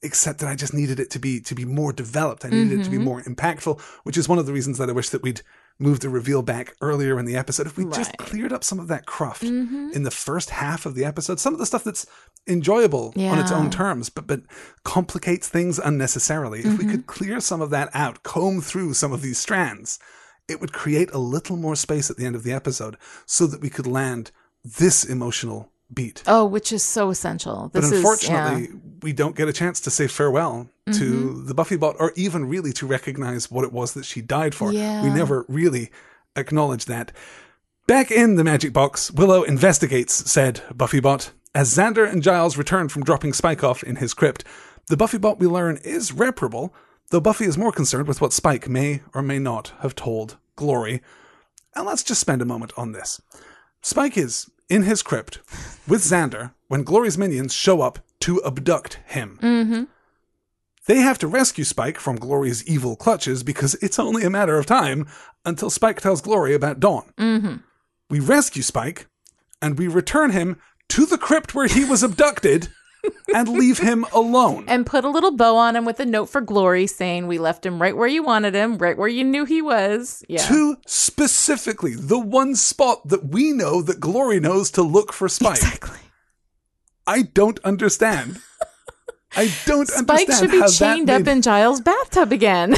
except 0.04 0.38
that 0.40 0.48
I 0.48 0.54
just 0.54 0.74
needed 0.74 1.00
it 1.00 1.10
to 1.10 1.18
be 1.18 1.40
to 1.40 1.54
be 1.54 1.64
more 1.64 1.92
developed. 1.92 2.44
I 2.44 2.50
needed 2.50 2.80
it 2.80 2.84
to 2.84 2.90
be 2.90 2.96
Mm-hmm. 2.96 3.04
more 3.04 3.22
impactful, 3.22 3.80
which 4.04 4.16
is 4.16 4.28
one 4.28 4.38
of 4.38 4.46
the 4.46 4.52
reasons 4.52 4.78
that 4.78 4.88
I 4.88 4.92
wish 4.92 5.08
that 5.10 5.22
we'd 5.22 5.40
moved 5.80 6.02
the 6.02 6.08
reveal 6.08 6.40
back 6.42 6.72
earlier 6.80 7.18
in 7.18 7.24
the 7.26 7.34
episode. 7.36 7.66
If 7.66 7.76
we 7.76 7.84
just 7.86 8.16
cleared 8.18 8.52
up 8.52 8.62
some 8.62 8.78
of 8.78 8.86
that 8.88 9.06
cruft 9.06 9.42
Mm-hmm. 9.42 9.90
in 9.92 10.04
the 10.04 10.10
first 10.12 10.50
half 10.50 10.86
of 10.86 10.94
the 10.94 11.04
episode, 11.04 11.40
some 11.40 11.52
of 11.52 11.58
the 11.58 11.66
stuff 11.66 11.82
that's 11.82 12.06
enjoyable 12.46 13.12
on 13.16 13.38
its 13.38 13.50
own 13.50 13.70
terms, 13.70 14.08
but 14.10 14.26
but 14.26 14.42
complicates 14.84 15.48
things 15.48 15.78
unnecessarily. 15.78 16.60
If 16.60 16.64
we 16.66 16.70
Mm-hmm. 16.84 16.90
could 16.90 17.06
clear 17.06 17.40
some 17.40 17.60
of 17.60 17.70
that 17.70 17.88
out, 17.94 18.22
comb 18.22 18.60
through 18.60 18.94
some 18.94 19.12
of 19.12 19.22
these 19.22 19.38
strands, 19.38 19.98
it 20.48 20.60
would 20.60 20.72
create 20.72 21.10
a 21.12 21.18
little 21.18 21.56
more 21.56 21.74
space 21.76 22.10
at 22.10 22.16
the 22.16 22.26
end 22.26 22.36
of 22.36 22.44
the 22.44 22.52
episode 22.52 22.96
so 23.26 23.46
that 23.46 23.60
we 23.62 23.70
could 23.70 23.86
land 23.86 24.30
this 24.64 25.04
emotional 25.04 25.72
beat. 25.94 26.22
Oh, 26.26 26.44
which 26.44 26.72
is 26.72 26.82
so 26.82 27.10
essential. 27.10 27.70
But 27.72 27.84
unfortunately, 27.84 28.62
is, 28.62 28.68
yeah. 28.68 28.74
Mm-hmm. 28.74 29.00
we 29.02 29.12
don't 29.12 29.36
get 29.36 29.48
a 29.48 29.52
chance 29.52 29.80
to 29.80 29.90
say 29.90 30.06
farewell 30.06 30.68
to 30.92 31.42
the 31.42 31.54
Buffy 31.54 31.76
bot 31.76 31.96
or 31.98 32.12
even 32.14 32.44
really 32.46 32.72
to 32.74 32.86
recognize 32.86 33.50
what 33.50 33.64
it 33.64 33.72
was 33.72 33.94
that 33.94 34.04
she 34.04 34.20
died 34.20 34.54
for. 34.54 34.70
Yeah. 34.70 35.02
We 35.02 35.08
never 35.08 35.46
really 35.48 35.90
acknowledge 36.36 36.84
that. 36.86 37.10
Back 37.86 38.10
in 38.10 38.36
the 38.36 38.44
magic 38.44 38.72
box, 38.72 39.10
Willow 39.10 39.42
investigates 39.42 40.30
said 40.30 40.62
Buffy 40.74 41.00
bot. 41.00 41.32
As 41.54 41.74
Xander 41.74 42.10
and 42.10 42.22
Giles 42.22 42.58
return 42.58 42.88
from 42.88 43.04
dropping 43.04 43.32
Spike 43.32 43.62
off 43.62 43.82
in 43.82 43.96
his 43.96 44.12
crypt, 44.12 44.44
the 44.88 44.96
Buffy 44.96 45.18
bot 45.18 45.38
we 45.38 45.46
learn 45.46 45.78
is 45.84 46.12
reparable, 46.12 46.74
though 47.10 47.20
Buffy 47.20 47.44
is 47.44 47.56
more 47.56 47.72
concerned 47.72 48.08
with 48.08 48.20
what 48.20 48.32
Spike 48.32 48.68
may 48.68 49.02
or 49.14 49.22
may 49.22 49.38
not 49.38 49.72
have 49.80 49.94
told 49.94 50.36
Glory. 50.56 51.00
And 51.74 51.86
let's 51.86 52.02
just 52.02 52.20
spend 52.20 52.42
a 52.42 52.46
moment 52.46 52.72
on 52.76 52.92
this. 52.92 53.20
Spike 53.82 54.16
is 54.16 54.50
in 54.68 54.82
his 54.82 55.02
crypt 55.02 55.38
with 55.86 56.02
Xander 56.02 56.52
when 56.68 56.82
Glory's 56.82 57.18
minions 57.18 57.52
show 57.52 57.80
up 57.80 57.98
to 58.20 58.42
abduct 58.44 58.98
him. 59.06 59.38
Mm-hmm. 59.42 59.84
They 60.86 60.98
have 60.98 61.18
to 61.18 61.26
rescue 61.26 61.64
Spike 61.64 61.98
from 61.98 62.16
Glory's 62.16 62.66
evil 62.66 62.96
clutches 62.96 63.42
because 63.42 63.74
it's 63.76 63.98
only 63.98 64.24
a 64.24 64.30
matter 64.30 64.58
of 64.58 64.66
time 64.66 65.06
until 65.44 65.70
Spike 65.70 66.00
tells 66.00 66.20
Glory 66.20 66.54
about 66.54 66.80
Dawn. 66.80 67.12
Mm-hmm. 67.16 67.56
We 68.10 68.20
rescue 68.20 68.62
Spike 68.62 69.06
and 69.62 69.78
we 69.78 69.88
return 69.88 70.30
him 70.30 70.58
to 70.90 71.06
the 71.06 71.18
crypt 71.18 71.54
where 71.54 71.66
he 71.66 71.84
was 71.84 72.02
abducted 72.02 72.68
and 73.34 73.48
leave 73.48 73.78
him 73.78 74.04
alone. 74.12 74.64
And 74.68 74.86
put 74.86 75.04
a 75.04 75.10
little 75.10 75.32
bow 75.32 75.56
on 75.56 75.76
him 75.76 75.84
with 75.84 76.00
a 76.00 76.06
note 76.06 76.26
for 76.26 76.40
Glory 76.40 76.86
saying 76.86 77.26
we 77.26 77.38
left 77.38 77.64
him 77.64 77.80
right 77.80 77.96
where 77.96 78.08
you 78.08 78.22
wanted 78.22 78.54
him, 78.54 78.78
right 78.78 78.96
where 78.96 79.08
you 79.08 79.24
knew 79.24 79.44
he 79.44 79.62
was. 79.62 80.24
Yeah. 80.28 80.42
To 80.46 80.76
specifically 80.86 81.94
the 81.94 82.18
one 82.18 82.54
spot 82.54 83.08
that 83.08 83.26
we 83.26 83.52
know 83.52 83.82
that 83.82 84.00
Glory 84.00 84.40
knows 84.40 84.70
to 84.72 84.82
look 84.82 85.12
for 85.12 85.28
Spike. 85.28 85.58
Exactly. 85.58 85.98
I 87.06 87.22
don't 87.22 87.58
understand. 87.60 88.40
I 89.36 89.52
don't 89.66 89.88
Spike 89.88 90.28
understand 90.28 90.50
should 90.50 90.50
be 90.50 90.72
chained 90.72 91.10
up 91.10 91.26
in 91.26 91.42
Giles' 91.42 91.80
bathtub 91.80 92.32
again. 92.32 92.76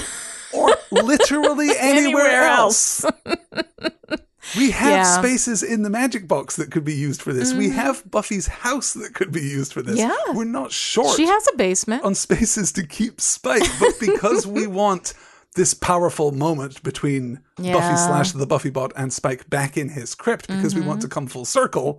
or 0.52 0.74
literally 0.90 1.68
anywhere, 1.78 2.42
else. 2.44 3.04
We 4.56 4.70
have 4.72 4.90
Yeah. 4.90 5.04
Mm-hmm. 5.04 5.20
spaces 5.26 5.62
in 5.62 5.82
the 5.82 5.90
magic 5.90 6.28
box 6.28 6.56
that 6.56 6.70
could 6.70 6.84
be 6.84 6.94
used 6.94 7.22
for 7.22 7.32
this. 7.32 7.52
We 7.54 7.70
have 7.70 8.08
Buffy's 8.10 8.46
house 8.46 8.92
that 8.92 9.14
could 9.14 9.32
be 9.32 9.40
used 9.40 9.72
for 9.72 9.82
this. 9.82 9.98
Yeah. 9.98 10.14
We're 10.34 10.44
not 10.44 10.72
short 10.72 11.16
she 11.16 11.26
has 11.26 11.48
a 11.52 11.56
basement. 11.56 12.04
on 12.04 12.14
spaces 12.14 12.70
to 12.72 12.86
keep 12.86 13.20
Spike, 13.20 13.68
but 13.80 13.94
because 13.98 14.46
we 14.46 14.66
want 14.82 15.14
this 15.54 15.72
powerful 15.74 16.32
moment 16.32 16.82
between 16.82 17.40
Buffy 17.56 17.96
slash 17.96 18.32
the 18.32 18.46
Buffy 18.46 18.68
bot 18.70 18.92
and 18.94 19.12
Spike 19.12 19.48
back 19.48 19.76
in 19.78 19.88
his 19.88 20.14
crypt, 20.14 20.48
because 20.48 20.74
we 20.74 20.80
Mm-hmm. 20.80 20.88
want 20.90 21.00
to 21.02 21.08
come 21.08 21.26
full 21.26 21.46
circle, 21.46 21.98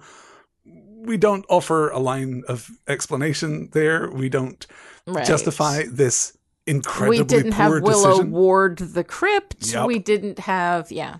we 0.65 1.17
don't 1.17 1.45
offer 1.49 1.89
a 1.89 1.99
line 1.99 2.43
of 2.47 2.69
explanation 2.87 3.69
there. 3.73 4.09
We 4.11 4.29
don't 4.29 4.65
Right. 5.05 5.25
justify 5.25 5.83
this 5.89 6.37
incredibly 6.65 7.19
we 7.19 7.23
didn't 7.25 7.53
have 7.53 7.71
Willow 7.81 8.09
decision. 8.11 8.31
ward 8.31 8.77
the 8.79 9.03
crypt. 9.05 9.71
Yup. 9.71 9.87
We 9.87 9.99
didn't 9.99 10.39
have, 10.39 10.91
yeah. 10.91 11.17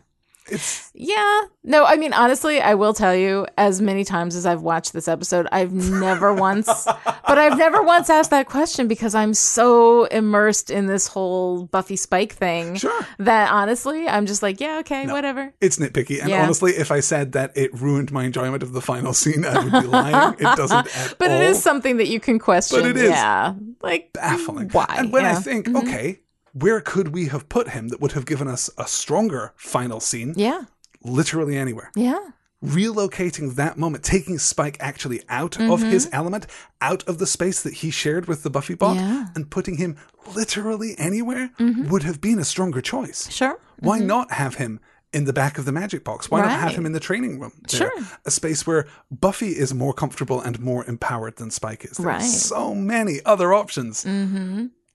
It's 0.50 0.92
Yeah. 0.94 1.42
No, 1.64 1.84
I 1.86 1.98
mean, 1.98 2.14
honestly, 2.14 2.62
I 2.62 2.76
will 2.76 2.94
tell 2.94 3.14
you, 3.16 3.46
as 3.58 3.82
many 3.82 4.04
times 4.06 4.36
as 4.36 4.46
I've 4.46 4.62
watched 4.62 4.94
this 4.94 5.08
episode, 5.08 5.48
I've 5.52 5.74
never 5.74 6.34
once, 6.48 6.86
but 6.86 7.38
I've 7.38 7.58
never 7.58 7.82
once 7.84 8.10
asked 8.10 8.30
that 8.32 8.48
question 8.48 8.88
because 8.88 9.14
I'm 9.14 9.34
so 9.34 10.06
immersed 10.06 10.70
in 10.72 10.86
this 10.88 11.08
whole 11.08 11.66
Buffy 11.66 11.98
Spike 11.98 12.34
thing 12.34 12.76
Sure. 12.76 13.06
that 13.20 13.52
honestly, 13.52 14.08
I'm 14.08 14.26
just 14.26 14.42
like, 14.42 14.62
yeah, 14.62 14.78
okay, 14.80 15.06
whatever. 15.08 15.54
it's 15.60 15.78
nitpicky, 15.78 16.22
and 16.22 16.30
Yeah. 16.30 16.44
honestly, 16.44 16.72
if 16.72 16.92
I 16.92 17.02
said 17.02 17.34
that 17.34 17.52
it 17.58 17.74
ruined 17.80 18.12
my 18.12 18.24
enjoyment 18.24 18.64
of 18.64 18.72
the 18.74 18.82
final 18.82 19.14
scene, 19.14 19.44
I 19.46 19.62
would 19.64 19.72
be 19.74 19.88
lying. 19.88 20.34
It 20.40 20.56
doesn't 20.56 20.88
at 20.98 21.16
But 21.20 21.32
all. 21.32 21.42
it 21.42 21.44
is 21.50 21.62
something 21.62 21.98
that 21.98 22.08
you 22.08 22.20
can 22.20 22.40
question. 22.40 22.80
But 22.80 22.90
it 22.92 22.98
is 22.98 23.10
Yeah. 23.10 23.54
Like, 23.82 24.14
baffling. 24.14 24.70
why? 24.72 24.86
And 24.98 25.12
when 25.12 25.26
I 25.26 25.32
Yeah. 25.32 25.36
Mm-hmm. 25.40 25.44
think, 25.44 25.76
okay, 25.76 26.20
where 26.62 26.82
could 26.82 27.10
we 27.10 27.26
have 27.28 27.48
put 27.50 27.70
him 27.70 27.88
that 27.90 28.00
would 28.02 28.14
have 28.14 28.26
given 28.26 28.48
us 28.48 28.70
a 28.78 28.88
stronger 28.88 29.54
final 29.56 30.00
scene? 30.00 30.34
Yeah. 30.36 30.62
Literally 31.04 31.58
anywhere. 31.58 31.92
Yeah. 31.96 32.20
Relocating 32.64 33.56
that 33.56 33.78
moment, 33.78 34.04
taking 34.04 34.40
Spike 34.40 34.78
actually 34.80 35.22
out 35.30 35.60
of 35.60 35.82
his 35.82 36.10
element, 36.12 36.48
out 36.82 37.04
of 37.08 37.20
the 37.20 37.28
space 37.28 37.62
that 37.62 37.76
he 37.76 37.92
shared 37.92 38.28
with 38.28 38.42
the 38.44 38.50
Buffy 38.50 38.74
bot, 38.74 38.98
Mm-hmm. 38.98 39.06
Yeah. 39.06 39.14
Mm-hmm. 39.26 39.36
and 39.36 39.50
putting 39.52 39.78
him 39.78 39.96
literally 40.36 40.96
anywhere 40.98 41.52
would 41.60 42.04
have 42.04 42.20
been 42.20 42.40
a 42.40 42.44
stronger 42.44 42.82
choice. 42.82 43.30
Sure. 43.32 43.60
Why 43.80 44.00
not 44.00 44.32
have 44.32 44.56
him 44.56 44.80
in 45.14 45.26
the 45.26 45.34
back 45.34 45.58
of 45.60 45.66
the 45.66 45.72
magic 45.72 46.04
box? 46.04 46.30
Why 46.32 46.42
not 46.42 46.50
have 46.60 46.72
him 46.74 46.86
in 46.86 46.92
the 46.94 47.00
training 47.00 47.40
room? 47.40 47.54
there? 47.70 47.78
Sure. 47.92 48.04
A 48.26 48.32
space 48.32 48.66
where 48.66 48.88
Buffy 49.12 49.50
is 49.50 49.74
more 49.74 49.94
comfortable 49.94 50.42
and 50.42 50.60
more 50.60 50.84
empowered 50.86 51.36
than 51.38 51.52
Spike 51.52 51.86
is. 51.86 51.98
There 51.98 52.08
are 52.10 52.14
Right. 52.14 52.22
so 52.24 52.74
many 52.74 53.20
other 53.24 53.54
options. 53.54 54.04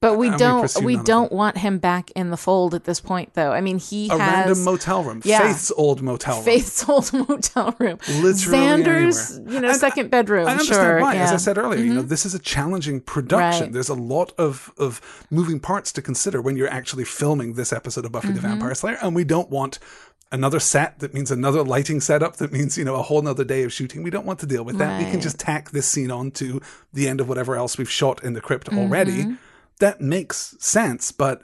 But 0.03 0.19
we 0.19 0.29
don't 0.37 0.63
pursue 0.63 0.85
we 0.85 0.97
don't 0.99 1.33
want 1.33 1.57
him 1.57 1.79
back 1.79 2.11
in 2.11 2.29
the 2.31 2.37
fold 2.37 2.75
at 2.75 2.85
this 2.85 3.01
point 3.01 3.33
though. 3.33 3.53
I 3.53 3.61
mean, 3.63 3.79
he 3.79 4.09
A 4.11 4.19
has 4.19 4.19
random 4.21 4.65
motel 4.65 5.03
room. 5.05 5.23
Yeah. 5.25 5.39
Faith's 5.41 5.73
old 5.77 6.03
motel 6.03 6.35
room. 6.37 6.45
Faith's 6.45 6.89
old 6.89 7.13
motel 7.13 7.75
room. 7.79 7.99
Literally 8.21 8.59
Xander's, 8.59 9.37
anywhere. 9.39 9.55
you 9.55 9.61
know, 9.61 9.69
And 9.71 9.77
second 9.79 10.11
bedroom. 10.11 10.47
I 10.49 10.51
understand 10.53 10.77
sure. 10.77 11.01
why. 11.01 11.15
yeah. 11.15 11.25
Mm-hmm. 11.27 11.35
As 11.35 11.41
I 11.43 11.45
said 11.45 11.57
earlier, 11.57 11.83
you 11.83 11.95
know, 11.95 12.03
this 12.03 12.27
is 12.27 12.35
a 12.35 12.39
challenging 12.39 13.01
production. 13.01 13.65
Right. 13.67 13.73
There's 13.73 13.89
a 13.89 13.95
lot 13.95 14.33
of, 14.37 14.73
of 14.77 15.01
moving 15.31 15.61
parts 15.61 15.93
to 15.93 16.03
consider 16.03 16.43
when 16.43 16.57
you're 16.57 16.69
actually 16.69 17.05
filming 17.05 17.55
this 17.55 17.73
episode 17.73 18.05
of 18.05 18.13
Buffy 18.13 18.29
the 18.29 18.41
Mm-hmm. 18.41 18.49
Vampire 18.49 18.75
Slayer, 18.75 18.99
and 19.01 19.15
we 19.15 19.25
don't 19.25 19.49
want 19.51 19.79
another 20.33 20.59
set 20.59 20.99
that 21.01 21.13
means 21.15 21.31
another 21.31 21.63
lighting 21.63 22.01
setup 22.01 22.37
that 22.39 22.51
means 22.51 22.77
you 22.79 22.85
know 22.85 22.95
a 22.97 23.03
whole 23.03 23.21
nother 23.21 23.45
day 23.45 23.65
of 23.65 23.73
shooting 23.73 24.03
we 24.03 24.09
don't 24.09 24.25
want 24.25 24.39
to 24.39 24.47
deal 24.47 24.65
with 24.65 24.79
that 24.79 24.99
we 24.99 25.11
can 25.11 25.21
just 25.21 25.39
tack 25.39 25.71
this 25.73 25.87
scene 25.87 26.11
on 26.11 26.31
to 26.31 26.59
the 26.95 27.07
end 27.07 27.21
of 27.21 27.29
whatever 27.29 27.55
else 27.55 27.77
we've 27.77 27.91
shot 27.91 28.25
in 28.25 28.33
the 28.33 28.41
crypt 28.41 28.69
Mm-hmm. 28.71 28.79
already 28.79 29.27
that 29.83 30.01
makes 30.01 30.55
sense 30.59 31.13
but 31.13 31.43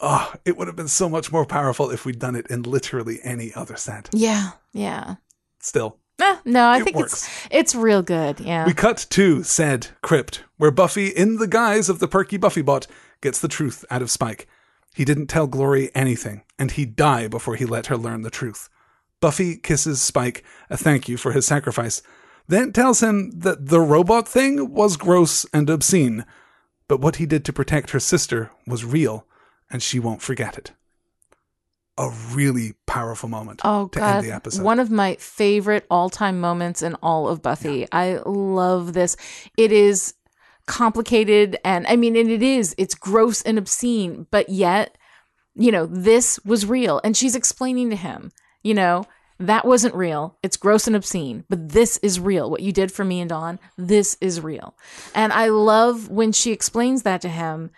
oh 0.00 0.32
it 0.44 0.56
would 0.56 0.66
have 0.66 0.76
been 0.76 0.88
so 0.88 1.08
much 1.08 1.30
more 1.30 1.46
powerful 1.46 1.90
if 1.90 2.04
we'd 2.04 2.18
done 2.18 2.34
it 2.34 2.46
in 2.48 2.62
literally 2.62 3.18
any 3.22 3.52
other 3.54 3.76
set 3.76 4.08
yeah. 4.12 4.52
Yeah. 4.72 5.16
still 5.60 5.98
Eh, 6.18 6.36
no, 6.46 6.68
I 6.68 6.80
think 6.80 6.96
works. 6.96 7.12
it's 7.12 7.48
it's 7.50 7.74
real 7.74 8.02
good. 8.02 8.40
Yeah. 8.40 8.64
We 8.64 8.72
cut 8.72 9.06
to 9.10 9.42
said 9.42 9.88
crypt, 10.02 10.44
where 10.56 10.70
Buffy, 10.70 11.08
in 11.08 11.36
the 11.36 11.46
guise 11.46 11.90
of 11.90 11.98
the 11.98 12.08
perky 12.08 12.38
Buffy 12.38 12.62
bot, 12.62 12.86
gets 13.20 13.38
the 13.38 13.48
truth 13.48 13.84
out 13.90 14.00
of 14.00 14.10
Spike. 14.10 14.48
He 14.94 15.04
didn't 15.04 15.26
tell 15.26 15.46
Glory 15.46 15.90
anything, 15.94 16.42
and 16.58 16.70
he'd 16.70 16.96
die 16.96 17.28
before 17.28 17.56
he 17.56 17.66
let 17.66 17.88
her 17.88 17.98
learn 17.98 18.22
the 18.22 18.30
truth. 18.30 18.70
Buffy 19.20 19.56
kisses 19.56 20.00
Spike 20.00 20.42
a 20.70 20.76
thank 20.78 21.06
you 21.06 21.18
for 21.18 21.32
his 21.32 21.44
sacrifice, 21.44 22.00
then 22.48 22.72
tells 22.72 23.02
him 23.02 23.30
that 23.40 23.66
the 23.66 23.80
robot 23.80 24.26
thing 24.26 24.72
was 24.72 24.96
gross 24.96 25.44
and 25.52 25.68
obscene, 25.68 26.24
but 26.88 27.00
what 27.00 27.16
he 27.16 27.26
did 27.26 27.44
to 27.44 27.52
protect 27.52 27.90
her 27.90 28.00
sister 28.00 28.50
was 28.66 28.84
real, 28.84 29.26
and 29.70 29.82
she 29.82 29.98
won't 29.98 30.22
forget 30.22 30.56
it. 30.58 30.72
A 31.98 32.10
really 32.32 32.74
powerful 32.86 33.28
moment 33.28 33.62
Oh 33.64 33.88
to 33.88 33.98
god, 33.98 34.16
end 34.16 34.26
the 34.26 34.34
episode. 34.34 34.62
one 34.62 34.78
of 34.78 34.90
my 34.90 35.16
favorite 35.16 35.86
all-time 35.90 36.40
moments 36.40 36.82
in 36.82 36.94
all 36.96 37.26
of 37.26 37.40
Buffy. 37.40 37.86
I 37.90 38.18
love 38.26 38.92
this. 38.92 39.16
It 39.56 39.72
is 39.72 40.12
complicated 40.66 41.56
and 41.64 41.86
I 41.86 41.96
mean 41.96 42.16
and 42.16 42.28
it 42.30 42.42
is 42.42 42.74
it's 42.76 42.94
gross 42.94 43.40
and 43.42 43.56
obscene, 43.56 44.26
but 44.30 44.48
yet 44.50 44.98
you 45.54 45.72
know, 45.72 45.86
this 45.86 46.38
was 46.44 46.66
real 46.66 47.00
and 47.02 47.16
she's 47.16 47.34
explaining 47.34 47.88
to 47.88 47.96
him, 47.96 48.30
you 48.62 48.74
know, 48.74 49.06
that 49.38 49.64
wasn't 49.64 49.94
real. 49.94 50.38
It's 50.42 50.56
gross 50.56 50.86
and 50.86 50.96
obscene, 50.96 51.44
but 51.48 51.70
this 51.70 51.98
is 51.98 52.18
real. 52.18 52.50
What 52.50 52.62
you 52.62 52.72
did 52.72 52.90
for 52.90 53.04
me 53.04 53.20
and 53.20 53.28
Dawn, 53.28 53.58
this 53.76 54.16
is 54.20 54.40
real. 54.40 54.74
And 55.14 55.32
I 55.32 55.48
love 55.48 56.08
when 56.08 56.32
she 56.32 56.52
explains 56.52 57.02
that 57.02 57.20
to 57.22 57.28
him, 57.28 57.70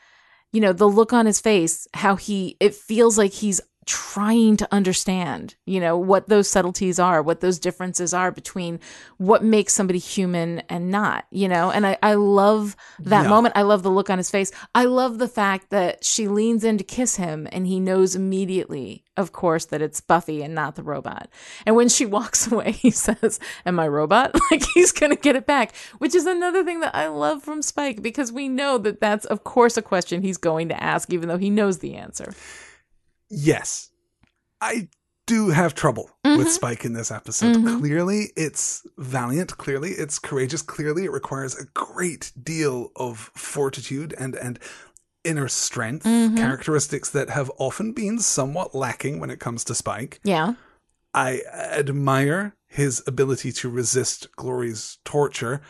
you 0.52 0.60
know, 0.60 0.72
the 0.72 0.88
look 0.88 1.12
on 1.12 1.26
his 1.26 1.40
face, 1.40 1.88
how 1.94 2.16
he, 2.16 2.56
it 2.60 2.74
feels 2.74 3.18
like 3.18 3.32
he's 3.32 3.60
trying 3.88 4.54
to 4.58 4.68
understand, 4.70 5.54
you 5.64 5.80
know, 5.80 5.96
what 5.96 6.28
those 6.28 6.46
subtleties 6.48 6.98
are, 6.98 7.22
what 7.22 7.40
those 7.40 7.58
differences 7.58 8.12
are 8.12 8.30
between 8.30 8.78
what 9.16 9.42
makes 9.42 9.72
somebody 9.72 9.98
human 9.98 10.58
and 10.68 10.90
not, 10.90 11.24
you 11.30 11.48
know? 11.48 11.70
And 11.70 11.86
I, 11.86 11.96
I 12.02 12.12
love 12.12 12.76
that 13.06 13.22
Yeah. 13.22 13.30
moment. 13.30 13.56
I 13.56 13.62
love 13.62 13.82
the 13.82 13.90
look 13.90 14.10
on 14.10 14.18
his 14.18 14.30
face. 14.30 14.52
I 14.74 14.84
love 14.84 15.18
the 15.18 15.26
fact 15.26 15.70
that 15.70 16.04
she 16.04 16.28
leans 16.28 16.64
in 16.64 16.76
to 16.76 16.84
kiss 16.84 17.16
him 17.16 17.48
and 17.50 17.66
he 17.66 17.80
knows 17.80 18.14
immediately, 18.14 19.04
of 19.16 19.32
course, 19.32 19.64
that 19.64 19.80
it's 19.80 20.02
Buffy 20.02 20.42
and 20.42 20.54
not 20.54 20.74
the 20.76 20.82
robot. 20.82 21.30
And 21.64 21.74
when 21.74 21.88
she 21.88 22.04
walks 22.18 22.52
away, 22.52 22.72
he 22.72 22.90
says, 22.90 23.40
Am 23.64 23.80
I 23.80 23.88
robot? 23.88 24.34
like 24.50 24.64
he's 24.74 24.92
going 24.92 25.16
to 25.16 25.20
get 25.20 25.34
it 25.34 25.46
back, 25.46 25.74
which 25.96 26.14
is 26.14 26.26
another 26.26 26.62
thing 26.62 26.80
that 26.80 26.94
I 26.94 27.08
love 27.08 27.42
from 27.42 27.62
Spike 27.62 28.02
because 28.02 28.30
we 28.30 28.50
know 28.50 28.76
that 28.76 29.00
that's, 29.00 29.24
of 29.24 29.44
course, 29.44 29.78
a 29.78 29.82
question 29.82 30.20
he's 30.20 30.36
going 30.36 30.68
to 30.68 30.82
ask, 30.82 31.10
even 31.10 31.28
though 31.30 31.38
he 31.38 31.48
knows 31.48 31.78
the 31.78 31.94
answer. 31.94 32.34
Yes. 33.30 33.90
I 34.60 34.88
do 35.26 35.50
have 35.50 35.74
trouble 35.74 36.10
Mm-hmm. 36.26 36.38
with 36.38 36.50
Spike 36.52 36.84
in 36.84 36.92
this 36.94 37.10
episode. 37.10 37.54
Clearly, 37.78 38.32
it's 38.36 38.86
valiant. 38.98 39.56
Clearly, 39.56 39.90
it's 39.92 40.18
courageous. 40.18 40.62
Clearly, 40.62 41.04
it 41.04 41.12
requires 41.12 41.54
a 41.54 41.64
great 41.74 42.32
deal 42.42 42.90
of 42.96 43.30
fortitude 43.34 44.14
and, 44.18 44.34
and 44.34 44.58
inner 45.24 45.48
strength, 45.48 46.04
Mm-hmm. 46.04 46.36
characteristics 46.36 47.10
that 47.10 47.30
have 47.30 47.50
often 47.58 47.92
been 47.92 48.18
somewhat 48.18 48.74
lacking 48.74 49.20
when 49.20 49.30
it 49.30 49.40
comes 49.40 49.64
to 49.64 49.74
Spike. 49.74 50.20
Yeah. 50.24 50.54
I 51.14 51.42
admire 51.54 52.54
his 52.66 53.02
ability 53.06 53.52
to 53.52 53.68
resist 53.70 54.26
Glory's 54.36 54.98
torture, 55.04 55.60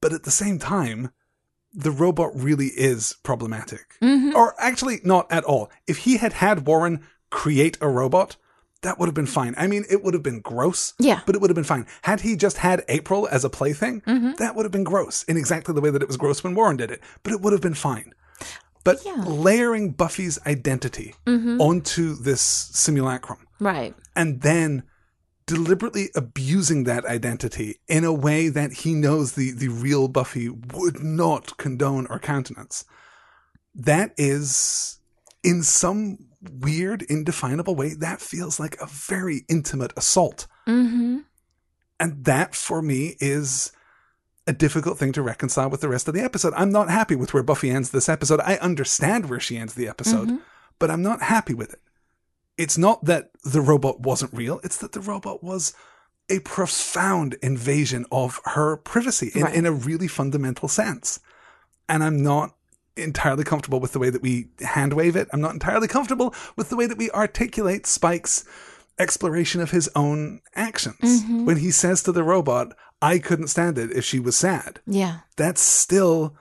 but 0.00 0.12
at 0.12 0.22
the 0.22 0.30
same 0.30 0.58
time, 0.58 1.10
the 1.84 1.90
robot 1.92 2.30
really 2.34 2.66
is 2.68 3.14
problematic. 3.22 3.94
Mm-hmm. 4.02 4.34
Or 4.34 4.54
actually, 4.58 5.00
not 5.04 5.30
at 5.30 5.44
all. 5.44 5.70
If 5.86 5.98
he 5.98 6.16
had 6.16 6.32
had 6.34 6.66
Warren 6.66 7.00
create 7.30 7.78
a 7.80 7.88
robot, 7.88 8.36
that 8.82 8.98
would 8.98 9.06
have 9.06 9.14
been 9.14 9.26
fine. 9.26 9.54
I 9.56 9.66
mean, 9.68 9.84
it 9.88 10.02
would 10.02 10.14
have 10.14 10.22
been 10.22 10.40
gross. 10.40 10.94
Yeah. 10.98 11.20
But 11.26 11.34
it 11.34 11.40
would 11.40 11.50
have 11.50 11.54
been 11.54 11.64
fine. 11.64 11.86
Had 12.02 12.20
he 12.22 12.36
just 12.36 12.58
had 12.58 12.84
April 12.88 13.28
as 13.30 13.44
a 13.44 13.50
plaything, 13.50 14.00
Mm-hmm. 14.02 14.32
that 14.38 14.54
would 14.56 14.64
have 14.64 14.72
been 14.72 14.84
gross 14.84 15.22
in 15.24 15.36
exactly 15.36 15.72
the 15.74 15.80
way 15.80 15.90
that 15.90 16.02
it 16.02 16.08
was 16.08 16.16
gross 16.16 16.42
when 16.44 16.54
Warren 16.54 16.76
did 16.76 16.90
it. 16.90 17.00
But 17.22 17.32
it 17.32 17.40
would 17.40 17.52
have 17.52 17.62
been 17.62 17.74
fine. 17.74 18.12
But 18.84 18.98
Yeah. 19.04 19.12
Mm-hmm. 19.12 19.30
layering 19.48 19.90
Buffy's 19.92 20.38
identity 20.46 21.14
onto 21.26 22.14
this 22.14 22.40
simulacrum 22.40 23.38
Right. 23.60 23.94
and 24.16 24.40
then 24.42 24.82
deliberately 25.48 26.10
abusing 26.14 26.84
that 26.84 27.06
identity 27.06 27.80
in 27.88 28.04
a 28.04 28.12
way 28.12 28.50
that 28.50 28.70
he 28.72 28.94
knows 28.94 29.32
the, 29.32 29.50
the 29.50 29.68
real 29.68 30.06
Buffy 30.06 30.50
would 30.50 31.02
not 31.02 31.56
condone 31.56 32.06
or 32.08 32.18
countenance. 32.18 32.84
That 33.74 34.12
is, 34.18 35.00
in 35.42 35.62
some 35.62 36.18
weird, 36.42 37.02
indefinable 37.02 37.74
way, 37.74 37.94
that 37.94 38.20
feels 38.20 38.60
like 38.60 38.76
a 38.78 38.86
very 38.86 39.46
intimate 39.48 39.94
assault. 39.96 40.46
Mm-hmm. 40.66 41.20
And 41.98 42.24
that 42.26 42.54
for 42.54 42.82
me 42.82 43.16
is 43.18 43.72
a 44.46 44.52
difficult 44.52 44.98
thing 44.98 45.12
to 45.12 45.22
reconcile 45.22 45.70
with 45.70 45.80
the 45.80 45.88
rest 45.88 46.08
of 46.08 46.14
the 46.14 46.22
episode. 46.22 46.52
I'm 46.56 46.70
not 46.70 46.90
happy 46.90 47.16
with 47.16 47.32
where 47.32 47.42
Buffy 47.42 47.70
ends 47.70 47.90
this 47.90 48.08
episode. 48.08 48.40
I 48.40 48.56
understand 48.56 49.30
where 49.30 49.40
she 49.40 49.56
ends 49.56 49.74
the 49.74 49.88
episode, 49.88 50.40
but 50.78 50.90
I'm 50.90 51.02
not 51.02 51.22
happy 51.22 51.54
with 51.54 51.72
it. 51.72 51.80
It's 52.58 52.76
not 52.76 53.04
that 53.06 53.30
the 53.44 53.60
robot 53.62 54.00
wasn't 54.00 54.34
real, 54.34 54.60
it's 54.64 54.76
that 54.78 54.92
the 54.92 55.00
robot 55.00 55.42
was 55.42 55.72
a 56.28 56.40
profound 56.40 57.34
invasion 57.40 58.04
of 58.12 58.40
her 58.44 58.76
privacy 58.76 59.30
in, 59.34 59.42
Right. 59.42 59.54
in 59.54 59.64
a 59.64 59.72
really 59.72 60.08
fundamental 60.08 60.68
sense. 60.68 61.20
And 61.88 62.04
I'm 62.04 62.22
not 62.22 62.54
entirely 62.96 63.44
comfortable 63.44 63.80
with 63.80 63.92
the 63.92 63.98
way 63.98 64.10
that 64.10 64.20
we 64.20 64.48
hand 64.60 64.92
wave 64.92 65.16
it. 65.16 65.28
I'm 65.32 65.40
not 65.40 65.54
entirely 65.54 65.88
comfortable 65.88 66.34
with 66.56 66.68
the 66.68 66.76
way 66.76 66.86
that 66.86 66.98
we 66.98 67.10
articulate 67.12 67.86
Spike's 67.86 68.44
exploration 68.98 69.60
of 69.60 69.70
his 69.70 69.88
own 69.94 70.40
actions. 70.54 71.22
Mm-hmm. 71.22 71.46
When 71.46 71.58
he 71.58 71.70
says 71.70 72.02
to 72.02 72.12
the 72.12 72.24
robot, 72.24 72.74
I 73.00 73.20
couldn't 73.20 73.46
stand 73.48 73.78
it 73.78 73.92
if 73.92 74.04
she 74.04 74.18
was 74.18 74.36
sad. 74.36 74.80
Yeah. 74.86 75.20
That's 75.36 75.60
still 75.62 76.34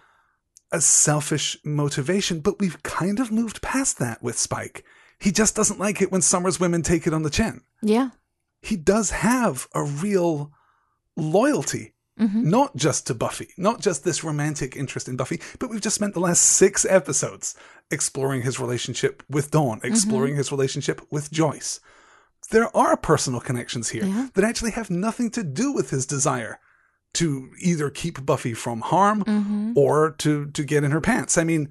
a 0.72 0.82
selfish 0.82 1.56
motivation, 1.64 2.40
but 2.42 2.60
we've 2.60 2.82
kind 2.84 3.20
of 3.20 3.32
moved 3.32 3.62
past 3.62 4.00
that 4.00 4.22
with 4.24 4.38
Spike. 4.38 4.84
He 5.20 5.32
just 5.32 5.56
doesn't 5.56 5.80
like 5.80 6.02
it 6.02 6.12
when 6.12 6.22
Summer's 6.22 6.60
women 6.60 6.82
take 6.82 7.08
it 7.08 7.14
on 7.14 7.24
the 7.24 7.30
chin. 7.30 7.62
Yeah. 7.82 8.12
He 8.62 8.76
does 8.76 9.12
have 9.12 9.68
a 9.74 9.84
real 9.84 10.52
loyalty, 11.16 11.94
mm-hmm. 12.20 12.50
not 12.50 12.76
just 12.76 13.08
to 13.08 13.16
Buffy, 13.16 13.50
not 13.58 13.82
just 13.82 14.04
this 14.04 14.24
romantic 14.24 14.76
interest 14.76 15.08
in 15.08 15.18
Buffy, 15.18 15.42
but 15.60 15.70
we've 15.70 15.82
just 15.82 15.96
spent 15.96 16.14
the 16.14 16.20
last 16.20 16.42
six 16.42 16.86
episodes 16.86 17.56
exploring 17.90 18.44
his 18.44 18.60
relationship 18.60 19.24
with 19.30 19.52
Dawn, 19.52 19.78
mm-hmm. 19.80 19.88
exploring 19.88 20.36
his 20.36 20.52
relationship 20.52 21.02
with 21.12 21.32
Joyce. 21.32 21.80
There 22.52 22.76
are 22.76 22.96
personal 22.96 23.40
connections 23.40 23.90
here 23.90 24.06
Yeah. 24.06 24.30
that 24.34 24.44
actually 24.44 24.72
have 24.72 24.90
nothing 24.90 25.32
to 25.32 25.44
do 25.44 25.72
with 25.74 25.90
his 25.90 26.06
desire 26.06 26.60
to 27.14 27.50
either 27.60 27.90
keep 27.90 28.26
Buffy 28.26 28.54
from 28.54 28.82
harm 28.82 29.24
mm-hmm. 29.24 29.74
or 29.76 30.12
to 30.20 30.46
to 30.52 30.64
get 30.64 30.84
in 30.84 30.92
her 30.92 31.02
pants. 31.02 31.38
I 31.38 31.44
mean, 31.44 31.70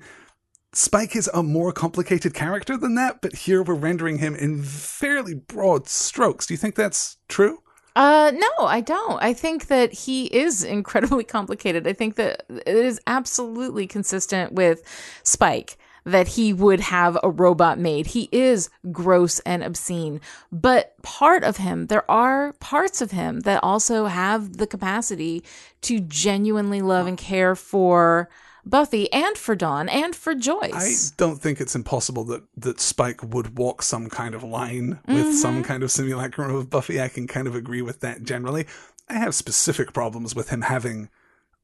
Spike 0.77 1.17
is 1.17 1.31
a 1.33 1.43
more 1.43 1.73
complicated 1.73 2.35
character 2.35 2.77
than 2.77 2.97
that, 2.97 3.23
but 3.23 3.35
here 3.35 3.63
we're 3.63 3.73
rendering 3.73 4.19
him 4.19 4.37
in 4.37 4.63
fairly 4.63 5.33
broad 5.33 5.89
strokes. 5.89 6.45
Do 6.45 6.53
you 6.53 6.59
think 6.59 6.75
that's 6.75 7.17
true? 7.29 7.63
Uh, 7.97 8.31
no, 8.35 8.67
I 8.67 8.83
don't. 8.83 9.23
I 9.23 9.33
think 9.33 9.69
that 9.69 9.95
he 9.95 10.27
is 10.27 10.63
incredibly 10.63 11.25
complicated. 11.39 11.89
I 11.89 11.95
think 11.95 12.17
that 12.17 12.45
it 12.51 12.77
is 12.77 13.01
absolutely 13.07 13.87
consistent 13.87 14.53
with 14.53 14.83
Spike 15.23 15.79
that 16.05 16.29
he 16.29 16.53
would 16.53 16.81
have 16.81 17.17
a 17.23 17.31
robot 17.31 17.79
made. 17.79 18.09
He 18.09 18.29
is 18.31 18.69
gross 18.93 19.39
and 19.41 19.65
obscene, 19.65 20.21
but 20.53 20.95
part 21.03 21.43
of 21.43 21.57
him, 21.57 21.87
there 21.87 22.09
are 22.09 22.53
parts 22.61 23.01
of 23.01 23.13
him 23.13 23.41
that 23.41 23.65
also 23.65 24.05
have 24.07 24.59
the 24.59 24.67
capacity 24.67 25.43
to 25.81 26.01
genuinely 26.01 26.83
love 26.83 27.07
and 27.07 27.17
care 27.17 27.57
for 27.57 28.29
Buffy 28.67 29.11
and 29.13 29.39
for 29.39 29.55
Dawn 29.55 29.89
and 29.89 30.15
for 30.15 30.35
Joyce. 30.35 31.13
I 31.13 31.15
don't 31.17 31.41
think 31.41 31.61
it's 31.61 31.77
impossible 31.77 32.25
that, 32.25 32.43
that 32.57 32.81
Spike 32.81 33.23
would 33.23 33.57
walk 33.57 33.83
some 33.83 34.11
kind 34.11 34.35
of 34.35 34.43
line 34.43 34.99
with 35.07 35.17
mm-hmm. 35.17 35.33
some 35.33 35.63
kind 35.63 35.83
of 35.83 35.93
simulacrum 35.93 36.55
of 36.55 36.69
Buffy. 36.69 37.01
I 37.01 37.09
can 37.09 37.29
kind 37.29 37.47
of 37.47 37.55
agree 37.55 37.81
with 37.81 38.01
that 38.01 38.25
generally. 38.25 38.67
I 39.09 39.15
have 39.15 39.35
specific 39.35 39.93
problems 39.93 40.35
with 40.35 40.49
him 40.49 40.63
having 40.63 41.09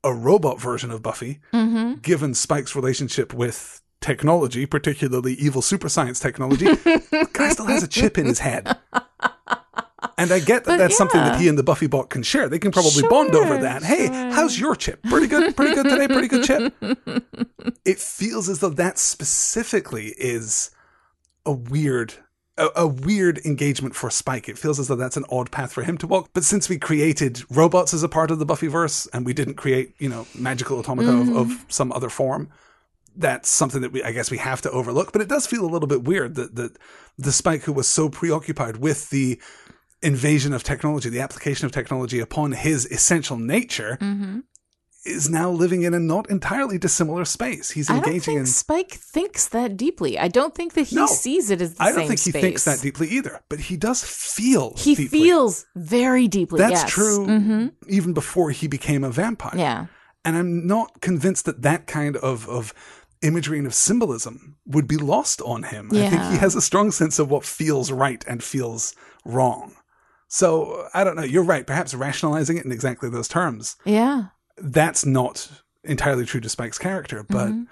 a 0.04 0.14
robot 0.14 0.60
version 0.60 0.90
of 0.90 1.02
Buffy, 1.02 1.40
mm-hmm. 1.52 1.94
given 1.94 2.34
Spike's 2.34 2.76
relationship 2.76 3.34
with 3.34 3.82
technology, 4.00 4.66
particularly 4.66 5.34
evil 5.34 5.62
super 5.62 5.88
science 5.88 6.20
technology. 6.20 6.66
the 6.74 7.28
guy 7.32 7.48
still 7.50 7.66
has 7.66 7.82
a 7.82 7.88
chip 7.88 8.16
in 8.16 8.26
his 8.26 8.38
head. 8.38 8.76
And 10.18 10.32
I 10.32 10.38
get 10.38 10.64
that 10.64 10.72
But 10.72 10.76
that's 10.78 10.96
something 10.96 11.20
that 11.20 11.40
he 11.40 11.48
and 11.48 11.58
the 11.58 11.62
Buffy 11.62 11.86
bot 11.86 12.10
can 12.10 12.22
share. 12.22 12.48
They 12.48 12.58
can 12.58 12.72
probably 12.72 13.02
bond 13.08 13.34
over 13.34 13.54
Sure, 13.54 13.60
that. 13.60 13.82
Hey, 13.82 14.06
sure. 14.06 14.30
how's 14.32 14.58
your 14.58 14.76
chip? 14.76 15.02
Pretty 15.04 15.26
good, 15.26 15.56
pretty 15.56 15.74
good 15.74 15.88
today, 15.88 16.08
pretty 16.08 16.28
good 16.28 16.44
chip 16.44 16.74
it 17.84 17.98
feels 17.98 18.48
as 18.48 18.60
though 18.60 18.70
that 18.70 18.98
specifically 18.98 20.14
is 20.18 20.70
a 21.44 21.52
weird 21.52 22.14
a, 22.58 22.68
a 22.76 22.86
weird 22.86 23.38
engagement 23.46 23.94
for 23.94 24.10
Spike. 24.10 24.48
It 24.48 24.58
feels 24.58 24.78
as 24.78 24.88
though 24.88 24.96
that's 24.96 25.16
an 25.16 25.24
odd 25.30 25.50
path 25.50 25.72
for 25.72 25.82
him 25.82 25.96
to 25.98 26.06
walk. 26.06 26.30
But 26.34 26.44
since 26.44 26.68
we 26.68 26.78
created 26.78 27.42
robots 27.50 27.94
as 27.94 28.02
a 28.02 28.08
part 28.08 28.30
of 28.30 28.38
the 28.38 28.46
Buffyverse 28.46 29.08
and 29.12 29.24
we 29.24 29.32
didn't 29.32 29.54
create, 29.54 29.94
you 29.98 30.08
know, 30.08 30.26
magical 30.34 30.78
automata 30.78 31.10
of, 31.10 31.28
of 31.28 31.46
mm-hmm. 31.46 31.62
some 31.68 31.90
other 31.92 32.10
form, 32.10 32.50
that's 33.16 33.48
something 33.48 33.80
that 33.82 33.92
we 33.92 34.02
I 34.02 34.12
guess 34.12 34.30
we 34.30 34.38
have 34.38 34.60
to 34.62 34.70
overlook. 34.70 35.12
But 35.12 35.22
it 35.22 35.28
does 35.28 35.46
feel 35.46 35.64
a 35.64 35.70
little 35.70 35.88
bit 35.88 36.04
weird 36.04 36.34
that 36.34 36.54
that 36.56 36.76
the 37.18 37.32
Spike 37.32 37.62
who 37.62 37.72
was 37.72 37.88
so 37.88 38.08
preoccupied 38.08 38.78
with 38.78 39.10
the 39.10 39.40
invasion 40.02 40.52
of 40.52 40.62
technology, 40.62 41.08
the 41.08 41.20
application 41.20 41.66
of 41.66 41.72
technology 41.72 42.20
upon 42.20 42.52
his 42.52 42.86
essential 42.86 43.36
nature, 43.36 43.98
is 45.04 45.28
now 45.28 45.50
living 45.50 45.82
in 45.82 45.94
a 45.94 45.98
not 45.98 46.30
entirely 46.30 46.78
dissimilar 46.78 47.24
space. 47.24 47.72
He's 47.72 47.90
I 47.90 47.94
don't 47.94 48.04
engaging 48.06 48.34
think 48.34 48.38
in. 48.40 48.46
Spike 48.46 48.92
thinks 48.92 49.48
that 49.48 49.76
deeply. 49.76 50.16
I 50.18 50.28
don't 50.28 50.54
think 50.54 50.74
that 50.74 50.84
he 50.84 50.96
No, 50.96 51.06
sees 51.06 51.50
it 51.50 51.60
as 51.60 51.74
the 51.74 51.82
I 51.82 51.90
don't 51.90 52.06
think 52.06 52.20
he 52.20 52.30
space. 52.30 52.42
thinks 52.42 52.64
that 52.64 52.80
deeply 52.80 53.08
either, 53.08 53.40
but 53.48 53.58
he 53.58 53.76
does 53.76 54.04
feel. 54.04 54.74
He 54.76 54.94
deeply. 54.94 55.18
feels 55.18 55.66
very 55.74 56.28
deeply. 56.28 56.58
That's 56.58 56.82
yes. 56.82 56.90
true 56.90 57.24
hmm 57.26 57.66
even 57.88 58.12
before 58.12 58.50
he 58.50 58.68
became 58.68 59.02
a 59.02 59.10
vampire. 59.10 59.58
Yeah. 59.58 59.86
And 60.24 60.36
I'm 60.36 60.66
not 60.68 61.00
convinced 61.00 61.46
that 61.46 61.62
that 61.62 61.88
kind 61.88 62.16
of, 62.18 62.48
of 62.48 62.72
imagery 63.22 63.58
and 63.58 63.66
of 63.66 63.74
symbolism 63.74 64.56
would 64.66 64.86
be 64.86 64.96
lost 64.96 65.42
on 65.42 65.64
him. 65.64 65.88
Yeah. 65.90 66.06
I 66.06 66.10
think 66.10 66.22
he 66.30 66.36
has 66.38 66.54
a 66.54 66.62
strong 66.62 66.92
sense 66.92 67.18
of 67.18 67.28
what 67.28 67.44
feels 67.44 67.90
right 67.90 68.24
and 68.28 68.40
feels 68.42 68.94
wrong. 69.24 69.74
So 70.32 70.88
I 70.94 71.04
don't 71.04 71.14
know. 71.14 71.24
You're 71.24 71.44
right. 71.44 71.66
Perhaps 71.66 71.92
rationalizing 71.92 72.56
it 72.56 72.64
in 72.64 72.72
exactly 72.72 73.10
those 73.10 73.28
terms. 73.28 73.76
Yeah. 73.84 74.28
That's 74.56 75.04
not 75.04 75.50
entirely 75.84 76.24
true 76.24 76.40
to 76.40 76.48
Spike's 76.48 76.78
character, 76.78 77.22
but 77.22 77.48
Mm-hmm. 77.48 77.64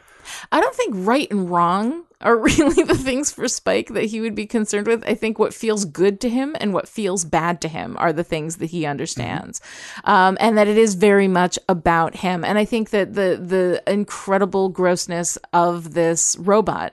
I 0.53 0.61
don't 0.61 0.75
think 0.75 0.95
right 0.97 1.31
and 1.31 1.49
wrong 1.51 2.05
are 2.21 2.37
really 2.59 2.83
the 2.83 2.95
things 2.95 3.33
for 3.33 3.49
Spike 3.49 3.89
that 3.89 4.05
he 4.05 4.21
would 4.21 4.35
be 4.35 4.47
concerned 4.47 4.87
with. 4.87 5.03
I 5.07 5.15
think 5.15 5.39
what 5.39 5.55
feels 5.55 5.87
good 5.87 6.21
to 6.21 6.29
him 6.29 6.55
and 6.61 6.75
what 6.75 6.87
feels 6.87 7.25
bad 7.25 7.63
to 7.63 7.69
him 7.69 7.97
are 7.99 8.13
the 8.13 8.23
things 8.23 8.57
that 8.57 8.67
he 8.67 8.85
understands, 8.85 9.63
um, 10.05 10.37
and 10.39 10.59
that 10.59 10.69
it 10.69 10.77
is 10.77 10.97
very 10.97 11.29
much 11.29 11.59
about 11.67 12.17
him. 12.17 12.45
And 12.45 12.59
I 12.59 12.67
think 12.67 12.91
that 12.91 13.15
the 13.15 13.41
the 13.43 13.83
incredible 13.91 14.69
grossness 14.69 15.39
of 15.55 15.95
this 15.95 16.37
robot 16.39 16.93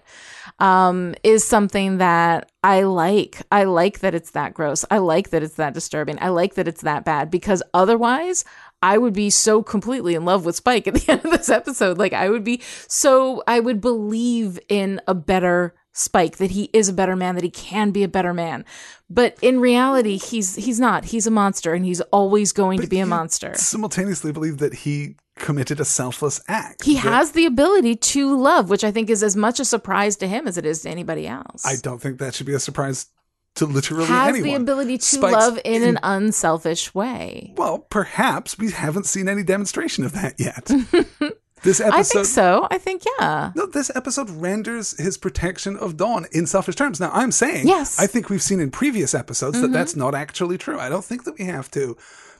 um, 0.60 1.16
is 1.24 1.45
something 1.45 1.97
that 1.97 2.51
I 2.64 2.84
like. 2.84 3.41
I 3.51 3.66
like 3.66 3.99
that 3.99 4.16
it's 4.16 4.32
that 4.32 4.53
gross. 4.53 4.86
I 4.89 4.97
like 4.97 5.30
that 5.30 5.43
it's 5.43 5.55
that 5.55 5.74
disturbing. 5.74 6.18
I 6.22 6.30
like 6.30 6.55
that 6.55 6.68
it's 6.68 6.82
that 6.82 7.05
bad 7.05 7.30
because 7.30 7.62
otherwise, 7.74 8.43
I 8.82 8.97
would 8.97 9.14
be 9.14 9.30
so 9.30 9.64
completely 9.64 10.16
in 10.16 10.26
love 10.26 10.45
with 10.45 10.55
Spike 10.55 10.88
at 10.88 10.93
the 10.95 11.05
end 11.12 11.26
of 11.26 11.32
this 11.32 11.49
episode. 11.49 11.97
Like, 11.97 12.14
I 12.14 12.30
would 12.30 12.43
be 12.43 12.62
so, 12.88 13.43
I 13.47 13.60
would 13.60 13.82
believe 13.82 14.60
in 14.70 15.01
a 15.08 15.14
better 15.14 15.76
Spike, 15.93 16.38
that 16.38 16.51
he 16.51 16.70
is 16.74 16.89
a 16.89 16.93
better 16.93 17.16
man, 17.16 17.34
that 17.34 17.43
he 17.43 17.49
can 17.49 17.89
be 17.89 18.03
a 18.03 18.08
better 18.08 18.32
man. 18.32 18.66
But 19.10 19.36
in 19.41 19.60
reality, 19.60 20.18
he's 20.18 20.55
he's 20.55 20.80
not. 20.80 21.05
He's 21.05 21.26
a 21.26 21.32
monster, 21.32 21.74
and 21.74 21.84
he's 21.84 22.01
always 22.01 22.51
going 22.51 22.82
to 22.82 22.88
be 22.88 22.99
a 22.99 23.05
monster. 23.08 23.55
simultaneously 23.55 24.32
believe 24.32 24.60
that 24.60 24.76
he 24.76 25.16
committed 25.38 25.79
a 25.79 25.85
selfless 25.85 26.41
act. 26.47 26.83
He 26.83 26.95
has 26.95 27.31
the 27.31 27.45
ability 27.45 27.95
to 27.95 28.35
love, 28.35 28.69
which 28.69 28.83
I 28.83 28.91
think 28.91 29.09
is 29.09 29.23
as 29.23 29.35
much 29.35 29.59
a 29.59 29.65
surprise 29.65 30.15
to 30.17 30.27
him 30.27 30.47
as 30.47 30.57
it 30.57 30.65
is 30.65 30.81
to 30.83 30.89
anybody 30.89 31.27
else. 31.27 31.65
I 31.65 31.75
don't 31.75 32.01
think 32.01 32.19
that 32.19 32.33
should 32.35 32.47
be 32.47 32.53
a 32.53 32.59
surprise 32.59 33.07
to 33.55 33.65
literally 33.65 34.03
anyone. 34.03 34.19
has 34.19 34.35
anyone. 34.35 34.49
the 34.49 34.55
ability 34.71 34.97
to 34.99 35.05
Spike's 35.05 35.33
love 35.33 35.59
in 35.65 35.81
in- 35.83 35.89
an 35.89 35.99
unselfish 36.03 36.93
way. 36.93 37.53
Well, 37.57 37.79
perhaps 37.79 38.57
we 38.57 38.71
haven't 38.71 39.05
seen 39.05 39.27
any 39.27 39.43
demonstration 39.43 40.03
of 40.03 40.13
that 40.13 40.35
yet. 40.39 40.65
this 41.63 41.79
episode 41.79 41.93
I 41.99 42.03
think 42.03 42.25
so. 42.25 42.67
I 42.69 42.77
think 42.77 43.03
yeah. 43.19 43.51
No, 43.55 43.65
this 43.65 43.91
episode 43.95 44.29
renders 44.29 44.95
his 44.99 45.17
protection 45.17 45.75
of 45.75 45.97
Dawn 45.97 46.27
in 46.31 46.45
selfish 46.45 46.75
terms. 46.75 46.99
Now, 46.99 47.09
I'm 47.13 47.31
saying, 47.31 47.67
Yes. 47.67 47.95
Mm-hmm. 47.95 48.03
I 48.03 48.07
think 48.07 48.29
we've 48.29 48.43
seen 48.43 48.59
in 48.59 48.69
previous 48.69 49.15
episodes 49.15 49.59
that 49.61 49.71
that's 49.71 49.95
not 49.95 50.13
actually 50.13 50.59
true. 50.59 50.79
I 50.79 50.89
don't 50.89 51.05
think 51.05 51.23
that 51.23 51.38
we 51.39 51.45
have 51.45 51.71
to 51.71 51.97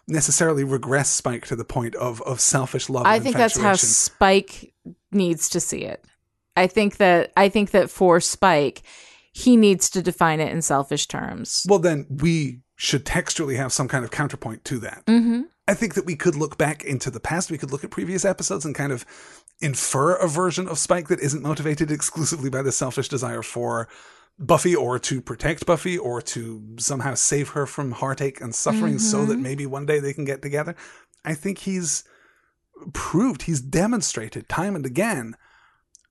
necessarily 0.08 0.64
regress 0.64 1.10
Spike 1.10 1.46
to 1.48 1.56
the 1.56 1.66
point 1.66 1.96
of, 1.96 2.22
of 2.22 2.40
selfish 2.40 2.90
love. 2.90 3.06
I 3.06 3.16
and 3.16 3.24
think 3.24 3.36
that's 3.36 3.58
how. 3.58 3.76
Spike 3.76 4.74
needs 5.12 5.50
to 5.50 5.60
see 5.60 5.84
it. 5.84 6.06
I 6.56 6.68
think 6.68 6.98
that 6.98 7.32
I 7.38 7.50
think 7.50 7.72
that 7.72 7.90
for 7.90 8.20
Spike, 8.20 8.82
he 9.32 9.56
needs 9.56 9.90
to 9.92 10.02
define 10.02 10.40
it 10.40 10.52
in 10.52 10.62
selfish 10.62 11.08
terms. 11.08 11.66
Well, 11.68 11.80
then 11.80 12.08
we 12.10 12.62
should 12.76 13.06
textually 13.06 13.56
have 13.56 13.74
some 13.74 13.88
kind 13.88 14.04
of 14.04 14.12
counterpoint 14.12 14.64
to 14.66 14.80
that. 14.80 15.06
Mm-hmm. 15.06 15.42
I 15.68 15.74
think 15.74 15.96
that 15.96 16.06
we 16.06 16.16
could 16.16 16.36
look 16.36 16.58
back 16.58 16.84
into 16.84 17.12
the 17.12 17.20
past. 17.20 17.52
We 17.52 17.58
could 17.58 17.72
look 17.72 17.84
at 17.84 17.92
previous 17.92 18.24
episodes 18.24 18.66
and 18.66 18.74
kind 18.74 18.92
of 18.92 19.06
infer 19.60 20.16
a 20.16 20.28
version 20.28 20.68
of 20.68 20.80
Spike 20.80 21.10
that 21.10 21.20
isn't 21.20 21.44
motivated 21.44 21.92
exclusively 21.92 22.50
by 22.50 22.62
the 22.62 22.72
selfish 22.72 23.10
desire 23.10 23.44
for 23.44 23.88
Buffy 24.40 24.76
or 24.76 25.00
to 25.00 25.22
protect 25.22 25.66
Buffy 25.66 25.98
or 25.98 26.22
to 26.22 26.64
somehow 26.78 27.16
save 27.16 27.50
her 27.50 27.66
from 27.66 27.92
heartache 27.92 28.40
and 28.40 28.54
suffering 28.54 29.00
so 29.00 29.26
that 29.26 29.40
maybe 29.40 29.66
one 29.66 29.86
day 29.86 30.00
they 30.00 30.14
can 30.14 30.26
get 30.26 30.42
together. 30.42 30.76
I 31.26 31.34
think 31.34 31.60
he's 31.60 32.04
proved, 32.94 33.44
he's 33.44 33.62
demonstrated 33.62 34.48
time 34.48 34.76
and 34.76 34.86
again 34.86 35.36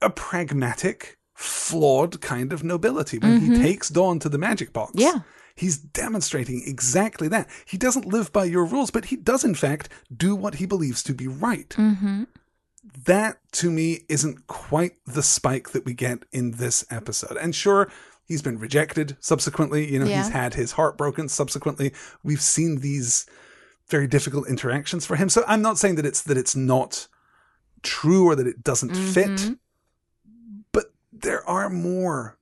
a 0.03 0.11
pragmatic, 0.11 1.19
flawed 1.35 2.21
kind 2.21 2.53
of 2.53 2.65
nobility 2.65 3.19
when 3.19 3.41
he 3.41 3.57
takes 3.57 3.89
Dawn 3.89 4.19
to 4.21 4.29
the 4.29 4.39
magic 4.39 4.73
box. 4.73 4.93
Yeah. 4.95 5.21
He's 5.55 5.79
demonstrating 5.79 6.63
exactly 6.67 7.29
that. 7.29 7.49
He 7.65 7.79
doesn't 7.79 8.07
live 8.07 8.33
by 8.33 8.45
your 8.45 8.67
rules, 8.67 8.91
but 8.91 9.07
he 9.07 9.17
does, 9.17 9.43
in 9.43 9.55
fact, 9.55 9.89
do 10.15 10.35
what 10.35 10.57
he 10.57 10.67
believes 10.67 11.03
to 11.05 11.15
be 11.15 11.27
right. 11.27 11.71
Mm-hmm. 11.71 12.25
That, 13.05 13.39
to 13.53 13.71
me, 13.71 14.01
isn't 14.09 14.47
quite 14.49 14.97
the 15.07 15.23
spike 15.23 15.71
that 15.71 15.85
we 15.87 15.95
get 15.95 16.25
in 16.31 16.53
this 16.53 16.85
episode. 16.91 17.39
And 17.39 17.55
sure, 17.55 17.91
he's 18.27 18.43
been 18.43 18.59
rejected 18.59 19.17
subsequently. 19.21 19.91
You 19.93 19.99
know, 20.01 20.07
Yeah. 20.07 20.23
he's 20.25 20.33
had 20.33 20.55
his 20.55 20.73
heart 20.73 20.99
broken 20.99 21.29
subsequently. 21.29 21.93
We've 22.23 22.41
seen 22.43 22.81
these 22.81 23.27
very 23.89 24.07
difficult 24.07 24.49
interactions 24.49 25.07
for 25.07 25.17
him. 25.17 25.29
So 25.29 25.45
I'm 25.47 25.63
not 25.63 25.79
saying 25.79 25.95
that 25.97 26.07
it's 26.07 26.23
that 26.23 26.37
it's 26.37 26.57
not 26.57 27.07
true 27.83 28.27
or 28.27 28.35
that 28.35 28.47
it 28.47 28.65
doesn't 28.65 28.91
Mm-hmm. 28.93 29.13
fit, 29.13 29.59
but 30.73 30.93
there 31.13 31.49
are 31.49 31.71
more 31.71 32.37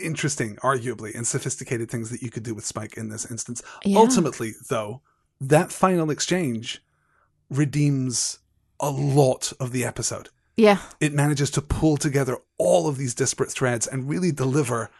interesting, 0.00 0.56
arguably, 0.56 1.14
and 1.14 1.26
sophisticated 1.26 1.90
things 1.90 2.10
that 2.10 2.22
you 2.22 2.30
could 2.30 2.42
do 2.42 2.54
with 2.54 2.64
Spike 2.66 2.96
in 2.96 3.08
this 3.08 3.30
instance. 3.30 3.62
Yeah. 3.84 3.98
Ultimately, 3.98 4.52
though, 4.68 5.00
that 5.40 5.72
final 5.72 6.10
exchange 6.10 6.82
redeems 7.48 8.38
a 8.78 8.90
lot 8.90 9.52
of 9.60 9.72
the 9.72 9.84
episode. 9.84 10.28
Yeah. 10.56 10.78
It 11.00 11.12
manages 11.14 11.50
to 11.52 11.62
pull 11.62 11.96
together 11.96 12.38
all 12.58 12.88
of 12.88 12.96
these 12.96 13.14
disparate 13.14 13.50
threads 13.50 13.86
and 13.86 14.08
really 14.08 14.32
deliver 14.32 14.90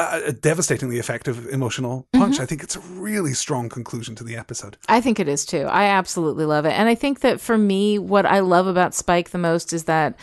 a, 0.00 0.32
devastatingly 0.32 0.98
effective 0.98 1.46
emotional 1.48 2.06
punch. 2.12 2.34
Mm-hmm. 2.34 2.42
I 2.42 2.46
think 2.46 2.62
it's 2.62 2.76
a 2.76 2.80
really 2.80 3.32
strong 3.32 3.68
conclusion 3.68 4.14
to 4.16 4.24
the 4.24 4.36
episode. 4.36 4.76
I 4.88 5.00
think 5.00 5.20
it 5.20 5.28
is 5.28 5.44
too. 5.44 5.62
I 5.62 5.84
absolutely 5.84 6.44
love 6.44 6.64
it. 6.64 6.72
And 6.72 6.88
I 6.88 6.94
think 6.94 7.20
that 7.20 7.40
for 7.40 7.58
me, 7.58 7.98
what 7.98 8.26
I 8.26 8.40
love 8.40 8.66
about 8.66 8.94
Spike 8.94 9.30
the 9.30 9.38
most 9.38 9.72
is 9.72 9.84
that 9.84 10.18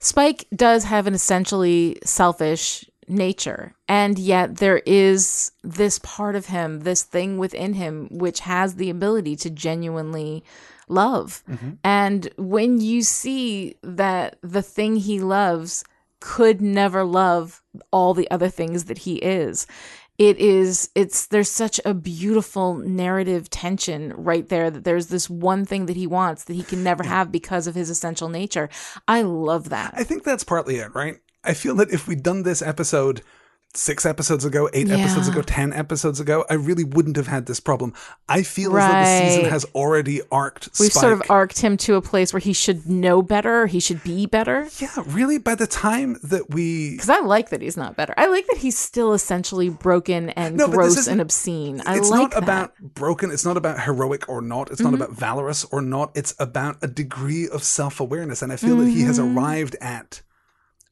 Spike 0.00 0.46
does 0.54 0.84
have 0.84 1.06
an 1.06 1.14
essentially 1.14 1.98
selfish 2.04 2.84
nature. 3.08 3.74
And 3.88 4.18
yet 4.18 4.58
there 4.58 4.82
is 4.84 5.52
this 5.64 5.98
part 6.00 6.36
of 6.36 6.46
him, 6.46 6.80
this 6.80 7.02
thing 7.02 7.38
within 7.38 7.74
him, 7.74 8.08
which 8.10 8.40
has 8.40 8.74
the 8.74 8.90
ability 8.90 9.36
to 9.36 9.50
genuinely 9.50 10.44
love. 10.88 11.42
And 11.84 12.28
when 12.36 12.80
you 12.80 13.02
see 13.02 13.76
that 13.82 14.38
the 14.42 14.62
thing 14.62 14.96
he 14.96 15.20
loves 15.20 15.84
could 16.20 16.60
never 16.60 17.04
love 17.04 17.62
all 17.92 18.14
the 18.14 18.30
other 18.30 18.48
things 18.48 18.84
that 18.84 18.98
he 18.98 19.16
is, 19.16 19.66
it 20.18 20.36
is 20.38 20.90
it's 20.96 21.26
there's 21.26 21.50
such 21.50 21.80
a 21.84 21.94
beautiful 21.94 22.74
narrative 22.74 23.48
tension 23.48 24.12
right 24.16 24.48
there 24.48 24.68
that 24.68 24.82
there's 24.82 25.06
this 25.06 25.30
one 25.30 25.64
thing 25.64 25.86
that 25.86 25.96
he 25.96 26.08
wants 26.08 26.44
that 26.44 26.54
he 26.54 26.64
can 26.64 26.82
never 26.82 27.04
have 27.04 27.30
because 27.30 27.68
of 27.68 27.76
his 27.76 27.88
essential 27.88 28.28
nature. 28.28 28.68
I 29.06 29.22
love 29.22 29.68
that. 29.68 29.94
I 29.96 30.02
think 30.02 30.24
that's 30.24 30.44
partly 30.44 30.76
it, 30.76 30.92
right? 30.94 31.18
I 31.44 31.54
feel 31.54 31.76
that 31.76 31.92
if 31.92 32.08
we'd 32.08 32.24
done 32.24 32.42
this 32.42 32.62
episode 32.62 33.22
six 33.74 34.04
episodes 34.06 34.44
ago, 34.44 34.68
eight 34.72 34.88
Yeah. 34.88 34.96
episodes 34.96 35.28
ago, 35.28 35.42
ten 35.42 35.72
episodes 35.72 36.18
ago, 36.20 36.44
I 36.50 36.54
really 36.54 36.84
wouldn't 36.84 37.16
have 37.16 37.26
had 37.26 37.46
this 37.46 37.60
problem. 37.60 37.92
I 38.28 38.42
feel 38.42 38.76
as 38.76 38.90
though 38.90 38.98
the 38.98 39.28
season 39.34 39.50
has 39.50 39.64
already 39.74 40.20
arced 40.32 40.70
we've 40.80 40.90
Spike. 40.90 41.00
sort 41.00 41.12
of 41.12 41.22
arced 41.30 41.60
him 41.60 41.76
to 41.78 41.94
a 41.94 42.02
place 42.02 42.32
where 42.32 42.40
he 42.40 42.52
should 42.52 42.86
know 42.88 43.22
better 43.22 43.66
he 43.66 43.78
should 43.78 44.02
be 44.02 44.26
better 44.26 44.66
yeah, 44.78 44.88
really, 45.06 45.38
by 45.38 45.54
the 45.54 45.66
time 45.66 46.16
that 46.24 46.50
we 46.50 46.92
because 46.92 47.10
i 47.10 47.20
like 47.20 47.50
that 47.50 47.60
he's 47.60 47.76
not 47.76 47.94
better 47.96 48.14
i 48.16 48.26
like 48.26 48.46
that 48.48 48.56
he's 48.58 48.76
still 48.78 49.12
essentially 49.12 49.68
broken 49.68 50.30
and 50.30 50.56
No, 50.56 50.68
gross 50.68 51.06
and 51.06 51.20
obscene 51.20 51.82
i 51.86 51.96
it's 51.98 52.08
like 52.10 52.18
not 52.20 52.30
that. 52.30 52.36
Mm-hmm. 52.38 52.44
about 52.44 52.94
broken. 52.94 53.30
It's 53.30 53.44
not 53.44 53.56
about 53.56 53.80
heroic 53.82 54.28
or 54.28 54.40
not. 54.40 54.70
It's 54.70 54.80
not 54.80 54.94
about 54.94 55.12
valorous 55.12 55.64
or 55.66 55.80
not. 55.82 56.10
It's 56.14 56.34
about 56.38 56.78
a 56.82 56.86
degree 56.88 57.48
of 57.48 57.62
self 57.62 58.00
awareness, 58.00 58.42
and 58.42 58.52
I 58.52 58.56
feel 58.56 58.76
that 58.78 58.88
he 58.88 59.02
has 59.02 59.18
Mm-hmm. 59.18 59.36
arrived 59.38 59.76
at 59.80 60.22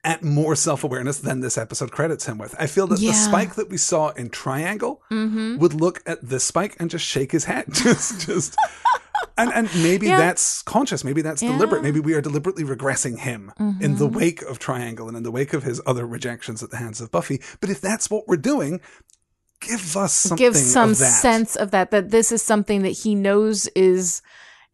at 0.06 0.22
more 0.22 0.54
self 0.54 0.84
awareness 0.84 1.18
than 1.18 1.40
this 1.40 1.58
episode 1.58 1.90
credits 1.90 2.24
him 2.26 2.38
with. 2.38 2.54
I 2.58 2.66
feel 2.66 2.86
that 2.86 3.00
the 3.00 3.06
Yeah. 3.06 3.12
Mm-hmm. 3.12 3.30
spike 3.30 3.54
that 3.56 3.68
we 3.68 3.76
saw 3.76 4.10
in 4.10 4.30
Triangle 4.30 5.02
would 5.10 5.74
look 5.74 6.02
at 6.06 6.26
this 6.26 6.44
spike 6.44 6.76
and 6.78 6.88
just 6.88 7.04
shake 7.04 7.32
his 7.32 7.44
head, 7.44 7.66
just 7.72 8.24
just. 8.26 8.56
And, 9.38 9.52
and 9.52 9.68
maybe 9.82 10.06
Yeah. 10.06 10.18
that's 10.18 10.62
conscious. 10.62 11.02
Maybe 11.04 11.20
that's 11.22 11.40
deliberate. 11.40 11.78
Yeah. 11.82 11.88
Mm-hmm. 11.88 11.96
Maybe 11.96 12.00
we 12.00 12.14
are 12.14 12.20
deliberately 12.22 12.64
regressing 12.64 13.18
him 13.18 13.52
in 13.80 13.96
the 13.96 14.06
wake 14.06 14.40
of 14.42 14.58
Triangle 14.58 15.08
and 15.08 15.16
in 15.16 15.22
the 15.24 15.30
wake 15.30 15.52
of 15.52 15.62
his 15.64 15.80
other 15.86 16.06
rejections 16.06 16.62
at 16.62 16.70
the 16.70 16.76
hands 16.76 17.00
of 17.00 17.10
Buffy. 17.10 17.40
But 17.60 17.68
if 17.70 17.80
that's 17.80 18.08
what 18.08 18.28
we're 18.28 18.36
doing, 18.36 18.80
give 19.60 19.96
us 19.96 20.12
something 20.12 20.38
give 20.44 20.56
some 20.56 20.90
of 20.90 20.96
sense 20.96 21.56
of 21.56 21.70
that 21.72 21.90
that 21.90 22.10
this 22.10 22.30
is 22.30 22.42
something 22.42 22.82
that 22.82 22.90
he 22.90 23.14
knows 23.14 23.66
is 23.68 24.22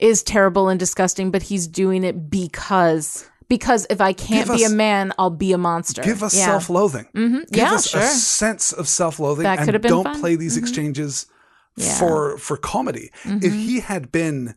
is 0.00 0.22
terrible 0.24 0.68
and 0.68 0.78
disgusting 0.80 1.30
but 1.30 1.44
he's 1.44 1.68
doing 1.68 2.02
it 2.02 2.28
because 2.28 3.28
because 3.56 3.82
if 3.94 4.00
i 4.00 4.12
can't 4.26 4.46
Give 4.48 4.56
be 4.58 4.64
us- 4.64 4.72
a 4.72 4.74
man 4.74 5.12
i'll 5.18 5.38
be 5.46 5.52
a 5.52 5.58
monster 5.70 6.00
Give 6.10 6.22
us 6.22 6.34
Yeah. 6.34 6.46
self-loathing. 6.50 7.06
Mhm. 7.14 7.40
Give 7.50 7.62
Yeah, 7.64 7.74
us 7.74 7.94
a 7.94 8.06
sense 8.42 8.72
of 8.80 8.84
self-loathing, 8.88 9.44
That 9.44 9.58
and 9.68 9.82
don't 9.82 10.04
fun. 10.04 10.12
Mm-hmm. 10.14 10.20
play 10.22 10.34
these 10.36 10.56
exchanges 10.62 11.26
Yeah. 11.76 11.86
Mm-hmm. 11.86 11.98
for 12.00 12.38
for 12.46 12.56
comedy. 12.56 13.06
If 13.48 13.52
he 13.68 13.80
had 13.80 14.04
been, 14.20 14.54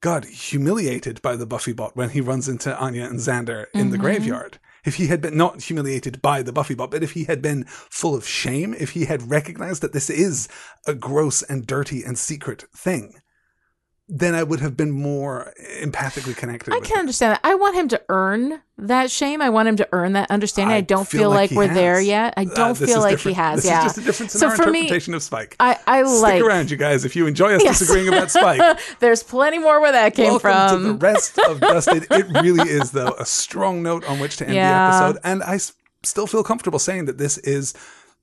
God, 0.00 0.24
humiliated 0.24 1.16
by 1.22 1.34
the 1.36 1.46
Buffy 1.52 1.72
bot 1.80 1.92
when 1.96 2.10
he 2.16 2.20
runs 2.30 2.48
into 2.48 2.70
Anya 2.84 3.04
and 3.10 3.18
Xander 3.20 3.60
in 3.74 3.80
Mm-hmm. 3.80 3.90
the 3.92 3.98
graveyard. 4.04 4.58
If 4.84 4.94
he 4.96 5.06
had 5.12 5.20
been 5.20 5.36
not 5.36 5.54
humiliated 5.68 6.20
by 6.20 6.42
the 6.42 6.52
Buffy 6.58 6.74
bot, 6.74 6.90
but 6.90 7.04
if 7.04 7.12
he 7.12 7.24
had 7.24 7.40
been 7.48 7.60
full 8.00 8.14
of 8.16 8.26
shame, 8.26 8.70
if 8.84 8.90
he 8.96 9.04
had 9.12 9.30
recognized 9.30 9.80
that 9.82 9.92
this 9.92 10.10
is 10.10 10.48
a 10.92 10.94
gross 11.08 11.38
and 11.50 11.64
dirty 11.74 12.02
and 12.06 12.18
secret 12.18 12.64
thing, 12.86 13.04
then 14.14 14.34
I 14.34 14.42
would 14.42 14.60
have 14.60 14.76
been 14.76 14.90
more 14.90 15.54
empathically 15.80 16.36
connected. 16.36 16.70
I 16.74 16.78
with 16.80 16.86
can 16.88 16.98
it. 16.98 17.00
understand 17.00 17.32
that. 17.32 17.40
I 17.42 17.54
want 17.54 17.74
him 17.76 17.88
to 17.88 18.02
earn 18.10 18.60
that 18.76 19.10
shame. 19.10 19.40
I 19.40 19.48
want 19.48 19.68
him 19.68 19.76
to 19.76 19.88
earn 19.92 20.12
that 20.12 20.30
understanding. 20.30 20.74
I, 20.74 20.78
I 20.78 20.80
don't 20.82 21.08
feel 21.08 21.20
feel, 21.22 21.30
like 21.30 21.50
like, 21.50 21.56
we're 21.56 21.66
has. 21.68 21.74
there 21.76 21.98
yet. 22.00 22.34
I 22.36 22.42
Uh, 22.42 22.54
don't 22.54 22.78
this 22.78 22.90
feel 22.90 23.00
like 23.00 23.12
different. 23.12 23.36
he 23.38 23.42
has. 23.42 23.56
This 23.62 23.64
yeah. 23.70 23.78
is 23.78 23.84
just 23.84 23.98
a 23.98 24.00
difference 24.02 24.34
in 24.34 24.40
so 24.40 24.48
our 24.48 24.56
for 24.56 24.70
me, 24.70 24.80
interpretation 24.80 25.14
of 25.14 25.22
Spike. 25.22 25.56
I 25.58 25.78
I 25.86 26.02
Stick 26.04 26.22
like. 26.22 26.42
around, 26.42 26.70
you 26.70 26.76
guys, 26.76 27.06
if 27.06 27.16
you 27.16 27.26
enjoy 27.26 27.54
us 27.54 27.64
Yes. 27.64 27.78
disagreeing 27.78 28.08
about 28.08 28.30
Spike. 28.30 28.78
There's 29.00 29.22
plenty 29.22 29.58
more 29.58 29.80
where 29.80 29.92
that 29.92 30.14
came 30.14 30.26
Welcome 30.26 30.40
from. 30.50 30.82
to 30.82 30.92
the 30.92 30.94
rest 30.98 31.38
of 31.38 31.60
Dusted. 31.60 32.06
It 32.10 32.26
really 32.42 32.68
is, 32.68 32.90
though, 32.90 33.14
a 33.18 33.24
strong 33.24 33.82
note 33.82 34.04
on 34.06 34.18
which 34.18 34.36
to 34.36 34.44
end 34.44 34.54
Yeah. 34.56 34.90
the 34.90 35.04
episode. 35.06 35.20
And 35.24 35.42
I 35.42 35.54
s- 35.54 35.72
still 36.02 36.26
feel 36.26 36.42
comfortable 36.44 36.78
saying 36.78 37.06
that 37.06 37.16
this 37.16 37.38
is 37.38 37.72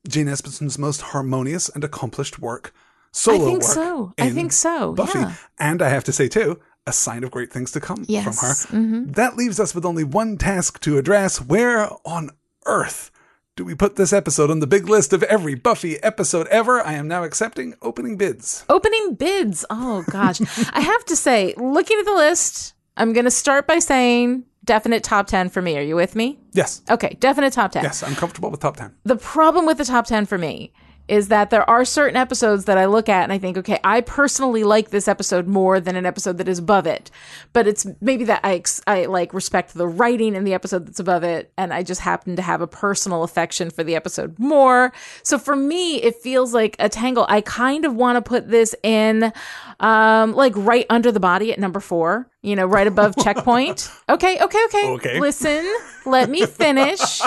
Jane 0.08 0.28
Espenson's 0.28 0.78
most 0.78 1.00
harmonious 1.00 1.68
and 1.68 1.82
accomplished 1.82 2.38
work. 2.38 2.72
I 3.12 3.38
think 3.38 3.62
work 3.62 3.62
so. 3.62 4.12
I 4.18 4.30
think 4.30 4.52
so. 4.52 4.92
Buffy. 4.94 5.18
Yeah. 5.18 5.34
And 5.58 5.82
I 5.82 5.88
have 5.88 6.04
to 6.04 6.12
say, 6.12 6.28
too, 6.28 6.60
a 6.86 6.92
sign 6.92 7.24
of 7.24 7.30
great 7.30 7.52
things 7.52 7.72
to 7.72 7.80
come 7.80 8.04
Yes. 8.08 8.26
Mm-hmm. 8.66 8.66
from 8.66 9.04
her. 9.06 9.12
That 9.12 9.36
leaves 9.36 9.58
us 9.60 9.74
with 9.74 9.84
only 9.84 10.04
one 10.04 10.36
task 10.38 10.80
to 10.80 10.96
address. 10.98 11.40
Where 11.40 11.88
on 12.04 12.30
earth 12.66 13.10
do 13.56 13.64
we 13.64 13.74
put 13.74 13.96
this 13.96 14.12
episode 14.12 14.50
on 14.50 14.60
the 14.60 14.66
big 14.66 14.88
list 14.88 15.12
of 15.12 15.22
every 15.24 15.54
Buffy 15.54 16.02
episode 16.02 16.46
ever? 16.48 16.80
I 16.80 16.94
am 16.94 17.08
now 17.08 17.24
accepting 17.24 17.74
opening 17.82 18.16
bids. 18.16 18.64
Opening 18.68 19.14
bids. 19.14 19.64
Oh 19.70 20.02
gosh. 20.10 20.40
I 20.72 20.80
have 20.80 21.04
to 21.06 21.16
say, 21.16 21.52
looking 21.56 21.98
at 21.98 22.04
the 22.06 22.14
list, 22.14 22.74
I'm 22.96 23.12
going 23.12 23.24
to 23.26 23.30
start 23.30 23.66
by 23.66 23.78
saying 23.80 24.44
definite 24.64 25.02
top 25.02 25.26
10 25.26 25.48
for 25.50 25.60
me. 25.60 25.76
Are 25.76 25.82
you 25.82 25.96
with 25.96 26.14
me? 26.14 26.38
Yes. 26.52 26.80
Okay, 26.88 27.16
definite 27.20 27.52
top 27.52 27.72
10. 27.72 27.82
Yes, 27.82 28.02
I'm 28.02 28.14
comfortable 28.14 28.50
with 28.50 28.60
top 28.60 28.76
10. 28.76 28.94
The 29.04 29.16
problem 29.16 29.66
with 29.66 29.78
the 29.78 29.84
top 29.84 30.06
10 30.06 30.26
for 30.26 30.38
me 30.38 30.72
is 31.10 31.26
that 31.28 31.50
there 31.50 31.68
are 31.68 31.84
certain 31.84 32.16
episodes 32.16 32.66
that 32.66 32.78
I 32.78 32.84
look 32.84 33.08
at 33.08 33.24
and 33.24 33.32
I 33.32 33.38
think, 33.38 33.58
okay, 33.58 33.80
I 33.82 34.00
personally 34.00 34.62
like 34.62 34.90
this 34.90 35.08
episode 35.08 35.48
more 35.48 35.80
than 35.80 35.96
an 35.96 36.06
episode 36.06 36.38
that 36.38 36.46
is 36.46 36.60
above 36.60 36.86
it. 36.86 37.10
But 37.52 37.66
it's 37.66 37.84
maybe 38.00 38.24
that 38.24 38.40
I, 38.44 38.62
I 38.86 39.06
like 39.06 39.34
respect 39.34 39.74
the 39.74 39.88
writing 39.88 40.36
in 40.36 40.44
the 40.44 40.54
episode 40.54 40.86
that's 40.86 41.00
above 41.00 41.24
it. 41.24 41.52
And 41.58 41.74
I 41.74 41.82
just 41.82 42.00
happen 42.00 42.36
to 42.36 42.42
have 42.42 42.60
a 42.60 42.68
personal 42.68 43.24
affection 43.24 43.70
for 43.70 43.82
the 43.82 43.96
episode 43.96 44.38
more. 44.38 44.92
So 45.24 45.36
for 45.36 45.56
me, 45.56 45.96
it 45.96 46.14
feels 46.14 46.54
like 46.54 46.76
a 46.78 46.88
tangle. 46.88 47.26
I 47.28 47.40
kind 47.40 47.84
of 47.84 47.96
want 47.96 48.16
to 48.16 48.22
put 48.22 48.48
this 48.48 48.76
in, 48.84 49.32
um, 49.80 50.32
like 50.32 50.52
right 50.54 50.86
under 50.88 51.10
the 51.10 51.18
body 51.18 51.52
at 51.52 51.58
number 51.58 51.80
four, 51.80 52.29
you 52.42 52.56
know, 52.56 52.66
right 52.66 52.86
above 52.86 53.14
checkpoint. 53.16 53.90
Okay. 54.10 54.42
Okay. 54.42 54.64
Okay. 54.66 54.88
Okay. 54.88 55.20
Listen, 55.20 55.64
let 56.04 56.28
me 56.28 56.44
finish. 56.46 57.20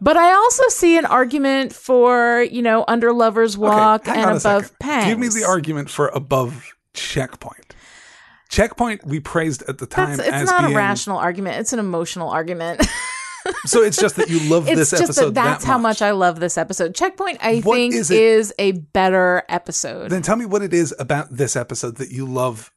But 0.00 0.16
I 0.16 0.32
also 0.32 0.64
see 0.68 0.98
an 0.98 1.04
argument 1.04 1.72
for, 1.72 2.42
you 2.50 2.60
know, 2.60 2.84
under 2.88 3.12
Lover's 3.12 3.56
Walk 3.56 4.08
on 4.08 4.16
and 4.16 4.30
above 4.30 4.66
second. 4.66 5.08
Give 5.08 5.18
me 5.18 5.28
the 5.28 5.44
argument 5.44 5.88
for 5.88 6.08
above 6.08 6.72
checkpoint. 6.92 7.76
Checkpoint 8.48 9.06
we 9.06 9.20
praised 9.20 9.62
at 9.68 9.78
the 9.78 9.86
time 9.86 10.16
That's, 10.16 10.42
it's 10.42 10.50
not 10.50 10.62
being 10.62 10.74
a 10.74 10.76
rational 10.76 11.18
argument. 11.18 11.60
It's 11.60 11.72
an 11.72 11.78
emotional 11.78 12.30
argument. 12.30 12.84
so 13.66 13.82
it's 13.82 13.96
just 13.96 14.16
that 14.16 14.28
you 14.28 14.40
love 14.50 14.66
it's 14.68 14.76
this 14.76 14.90
just 14.90 15.02
episode 15.02 15.34
that 15.34 15.44
that's 15.44 15.64
that 15.64 15.70
how 15.70 15.78
much 15.78 16.02
I 16.02 16.10
love 16.10 16.40
this 16.40 16.58
episode. 16.58 16.94
Checkpoint, 16.96 17.38
I 17.42 17.60
What 17.60 17.76
think, 17.76 17.94
is 17.94 18.10
is, 18.10 18.52
a 18.58 18.72
better 18.72 19.44
episode. 19.48 20.10
Then 20.10 20.22
tell 20.22 20.36
me 20.36 20.46
what 20.46 20.62
it 20.62 20.74
is 20.74 20.92
about 20.98 21.30
this 21.30 21.54
episode 21.54 21.96
that 21.96 22.10
you 22.10 22.26
love 22.26 22.72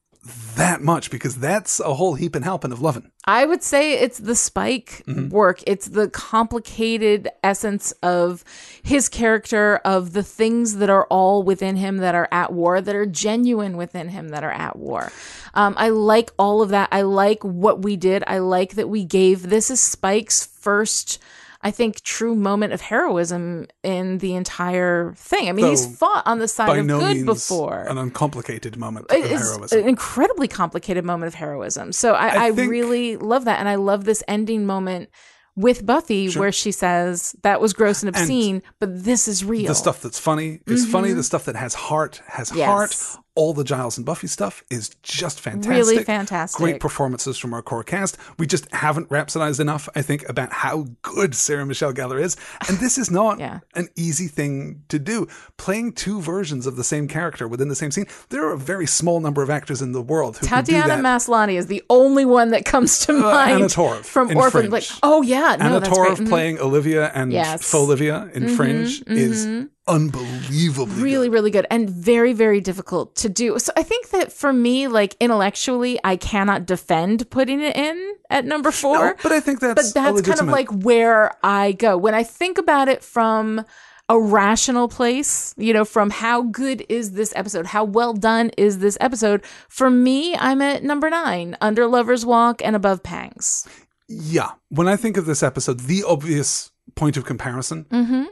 that 0.56 0.82
much 0.82 1.10
because 1.10 1.38
that's 1.38 1.80
a 1.80 1.94
whole 1.94 2.16
heap 2.16 2.36
and 2.36 2.44
helping 2.44 2.72
of 2.72 2.82
loving. 2.82 3.10
I 3.26 3.46
would 3.46 3.64
say 3.64 3.94
it's 3.94 4.18
the 4.18 4.36
Spike 4.36 5.04
work. 5.30 5.64
It's 5.66 5.88
the 5.88 6.10
complicated 6.10 7.30
essence 7.42 7.92
of 8.04 8.44
his 8.84 9.08
character, 9.08 9.78
of 9.78 10.14
the 10.14 10.24
things 10.24 10.76
that 10.78 10.90
are 10.90 11.06
all 11.06 11.44
within 11.44 11.78
him 11.78 11.98
that 11.98 12.16
are 12.16 12.28
at 12.32 12.52
war, 12.52 12.82
that 12.82 12.96
are 12.96 13.06
genuine 13.06 13.78
within 13.78 14.10
him 14.10 14.30
that 14.30 14.44
are 14.44 14.52
at 14.52 14.76
war. 14.76 15.12
Um, 15.54 15.74
I 15.78 15.90
like 15.90 16.32
all 16.38 16.62
of 16.62 16.70
that. 16.70 16.90
I 16.92 17.02
like 17.02 17.44
what 17.44 17.82
we 17.82 17.96
did. 17.96 18.24
I 18.28 18.40
like 18.40 18.76
that 18.76 18.90
we 18.90 19.06
gave 19.06 19.50
this 19.50 19.72
is 19.72 19.80
Spike's 19.80 20.46
first. 20.46 21.20
I 21.62 21.72
think 21.72 22.02
true 22.02 22.36
moment 22.36 22.72
of 22.72 22.80
heroism 22.82 23.68
in 23.84 24.20
the 24.20 24.36
entire 24.36 25.14
thing. 25.18 25.50
I 25.50 25.52
mean, 25.52 25.66
he's 25.68 25.98
fought 25.98 26.24
on 26.26 26.40
the 26.40 26.48
side 26.48 26.68
By 26.68 26.78
of 26.78 26.86
no 26.86 27.00
good 27.00 27.16
means 27.18 27.26
before 27.26 27.80
an 27.88 27.98
uncomplicated 27.98 28.78
moment 28.78 29.12
of 29.12 29.18
it's 29.18 29.28
heroism. 29.30 29.80
an 29.80 29.88
incredibly 29.90 30.48
complicated 30.48 31.04
moment 31.04 31.28
of 31.28 31.34
heroism. 31.34 31.92
So 31.92 32.14
I, 32.14 32.28
I 32.28 32.46
I, 32.48 32.52
think- 32.54 32.72
really 32.72 33.18
love 33.18 33.46
that, 33.46 33.60
and 33.60 33.68
I 33.68 33.76
love 33.76 34.06
this 34.06 34.24
ending 34.28 34.66
moment 34.66 35.10
with 35.56 35.86
Buffy 35.86 36.32
where 36.36 36.54
she 36.54 36.72
says 36.72 37.36
that 37.44 37.60
was 37.60 37.74
gross 37.74 38.02
and 38.02 38.08
obscene, 38.16 38.62
but 38.80 39.04
this 39.04 39.28
is 39.28 39.44
real. 39.44 39.68
the 39.68 39.76
stuff 39.76 40.02
that's 40.02 40.18
funny 40.20 40.62
is 40.68 40.86
funny. 40.90 41.12
The 41.12 41.24
stuff 41.24 41.44
that 41.46 41.58
has 41.58 41.74
heart 41.74 42.22
has 42.28 42.50
Mm-hmm. 42.50 42.58
Yes. 42.60 42.68
heart. 42.68 43.26
All 43.36 43.54
the 43.54 43.64
Giles 43.64 43.96
and 43.98 44.06
Buffy 44.06 44.28
stuff 44.28 44.64
is 44.70 44.90
just 45.02 45.40
fantastic. 45.40 45.72
Really 45.72 46.04
fantastic. 46.04 46.58
Great 46.58 46.80
performances 46.82 47.38
from 47.38 47.54
our 47.54 47.62
core 47.62 47.84
cast. 47.84 48.18
We 48.38 48.46
just 48.48 48.70
haven't 48.74 49.08
rhapsodized 49.10 49.60
enough, 49.62 49.88
I 49.96 50.02
think, 50.02 50.28
about 50.28 50.52
how 50.52 50.88
good 51.04 51.34
Sarah 51.36 51.66
Michelle 51.66 51.94
Gellar 51.94 52.22
is. 52.22 52.36
And 52.68 52.78
this 52.80 52.98
is 52.98 53.10
not 53.10 53.40
Yeah. 53.40 53.60
an 53.76 53.88
easy 53.96 54.28
thing 54.28 54.84
to 54.90 55.00
do. 55.00 55.28
Playing 55.58 55.94
two 55.94 56.20
versions 56.22 56.68
of 56.68 56.76
the 56.76 56.84
same 56.84 57.08
character 57.08 57.48
within 57.48 57.70
the 57.70 57.76
same 57.76 57.92
scene. 57.92 58.08
There 58.30 58.46
are 58.46 58.52
a 58.52 58.58
very 58.58 58.86
small 58.88 59.22
number 59.22 59.42
of 59.42 59.50
actors 59.50 59.82
in 59.82 59.94
the 59.94 60.02
world 60.02 60.38
who 60.38 60.48
can 60.48 60.64
do 60.66 60.74
Tatiana. 60.74 61.02
Maslany 61.02 61.54
is 61.56 61.68
the 61.68 61.84
only 61.90 62.26
one 62.26 62.50
that 62.50 62.66
comes 62.66 63.00
to 63.06 63.14
mind 63.14 63.52
Anna 63.52 63.66
Torv 63.68 64.04
from 64.04 64.36
Orphan. 64.36 64.52
Fringe. 64.70 64.72
Like, 64.72 64.84
oh 65.02 65.22
yeah, 65.22 65.56
no, 65.60 65.66
Anna 65.78 65.82
Torv. 65.82 66.18
Mhm. 66.18 66.28
playing 66.28 66.60
Olivia 66.60 67.10
and 67.16 67.32
Yes. 67.32 67.64
Mm-hmm, 67.70 67.78
Olivia 67.78 68.30
in 68.34 68.50
Fringe 68.56 69.02
is 69.08 69.46
unbelievably 69.90 71.02
really 71.02 71.28
good. 71.28 71.34
really 71.34 71.52
good 71.52 71.68
and 71.70 71.90
very 71.90 72.34
very 72.34 72.62
difficult 72.62 73.16
to 73.16 73.28
do 73.28 73.58
so 73.60 73.72
i 73.76 73.84
think 73.84 74.10
that 74.10 74.32
for 74.32 74.54
me 74.54 74.88
like 74.88 75.16
intellectually 75.20 76.00
i 76.04 76.16
cannot 76.16 76.66
defend 76.66 77.30
putting 77.30 77.62
it 77.62 77.76
in 77.76 78.16
at 78.30 78.46
number 78.46 78.72
four 78.72 78.98
No, 79.00 79.16
but 79.24 79.32
I 79.32 79.40
think 79.40 79.60
that's 79.60 79.92
but 79.92 79.94
that's 79.94 80.22
kind 80.22 80.40
of 80.40 80.48
like 80.48 80.70
where 80.84 81.36
I 81.44 81.72
go 81.74 81.98
when 81.98 82.14
I 82.14 82.24
think 82.24 82.58
about 82.58 82.88
it 82.88 83.04
from 83.04 83.66
a 84.08 84.20
rational 84.20 84.88
place, 84.88 85.54
you 85.56 85.72
know, 85.72 85.86
from 85.86 86.10
how 86.10 86.42
good 86.42 86.84
is 86.90 87.12
this 87.12 87.32
episode? 87.36 87.68
How 87.68 87.84
well 87.84 88.14
done 88.14 88.50
is 88.58 88.80
this 88.80 88.98
episode? 89.00 89.46
For 89.68 89.90
me, 89.92 90.36
I'm 90.36 90.64
at 90.64 90.84
number 90.84 91.12
nine, 91.12 91.56
Under 91.62 91.86
Lover's 91.86 92.26
Walk 92.26 92.64
and 92.64 92.76
Above 92.76 93.04
Pangs. 93.04 93.68
Yeah. 94.08 94.52
When 94.70 94.88
I 94.88 94.96
think 94.96 95.16
of 95.16 95.28
this 95.28 95.44
episode, 95.44 95.82
the 95.82 96.04
obvious 96.04 96.69
point 96.96 97.18
of 97.18 97.26
comparison 97.26 97.86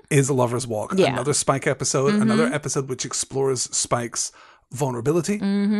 is 0.09 0.29
A 0.29 0.34
Lover's 0.34 0.65
Walk. 0.67 0.91
Mm-hmm. 0.91 0.99
Yeah. 0.99 1.05
Mm-hmm. 1.07 1.13
Another 1.15 1.34
Spike 1.34 1.67
episode, 1.67 2.13
another 2.15 2.45
episode 2.47 2.89
which 2.89 3.05
explores 3.05 3.61
Spike's 3.75 4.31
vulnerability, 4.71 5.38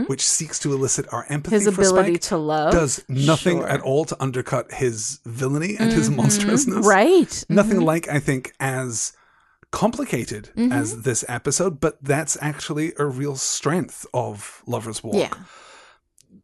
which 0.08 0.22
seeks 0.26 0.60
to 0.60 0.72
elicit 0.74 1.06
our 1.12 1.26
empathy 1.30 1.58
Mm-hmm. 1.58 1.66
His 1.66 1.90
ability 1.90 2.14
Spike, 2.14 2.22
to 2.30 2.38
love. 2.38 2.72
does 2.72 3.04
nothing 3.10 3.58
Sure. 3.58 3.68
at 3.68 3.82
all 3.82 4.06
to 4.06 4.16
undercut 4.22 4.72
his 4.72 5.20
villainy 5.26 5.76
and 5.78 5.92
his 5.92 6.10
monstrousness. 6.10 6.86
Right. 6.86 7.44
Nothing 7.50 7.82
like, 7.82 8.08
I 8.08 8.20
think, 8.20 8.54
as 8.62 9.12
complicated 9.72 10.50
Mm-hmm. 10.56 10.72
as 10.72 11.02
this 11.04 11.26
episode, 11.28 11.80
but 11.82 12.02
that's 12.02 12.38
actually 12.42 12.94
a 12.98 13.06
real 13.06 13.36
strength 13.36 14.06
of 14.14 14.62
Lover's 14.66 15.04
Walk. 15.04 15.16
Yeah. 15.16 15.34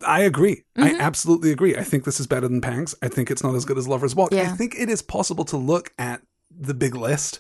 I 0.06 0.22
agree. 0.22 0.64
I 0.78 0.90
Mm-hmm. 0.92 1.02
absolutely 1.02 1.52
agree. 1.52 1.76
I 1.76 1.84
think 1.84 2.04
this 2.04 2.20
is 2.20 2.28
better 2.28 2.48
than 2.48 2.62
Pangs. 2.62 2.96
I 3.02 3.08
think 3.08 3.30
it's 3.32 3.44
not 3.44 3.56
as 3.56 3.66
good 3.66 3.78
as 3.78 3.88
Lover's 3.88 4.16
Walk. 4.16 4.34
I 4.34 4.46
think 4.48 4.76
it 4.78 4.90
is 4.90 5.02
possible 5.02 5.46
to 5.46 5.58
look 5.58 5.94
at 5.98 6.22
the 6.52 6.74
big 6.74 6.96
list, 6.96 7.40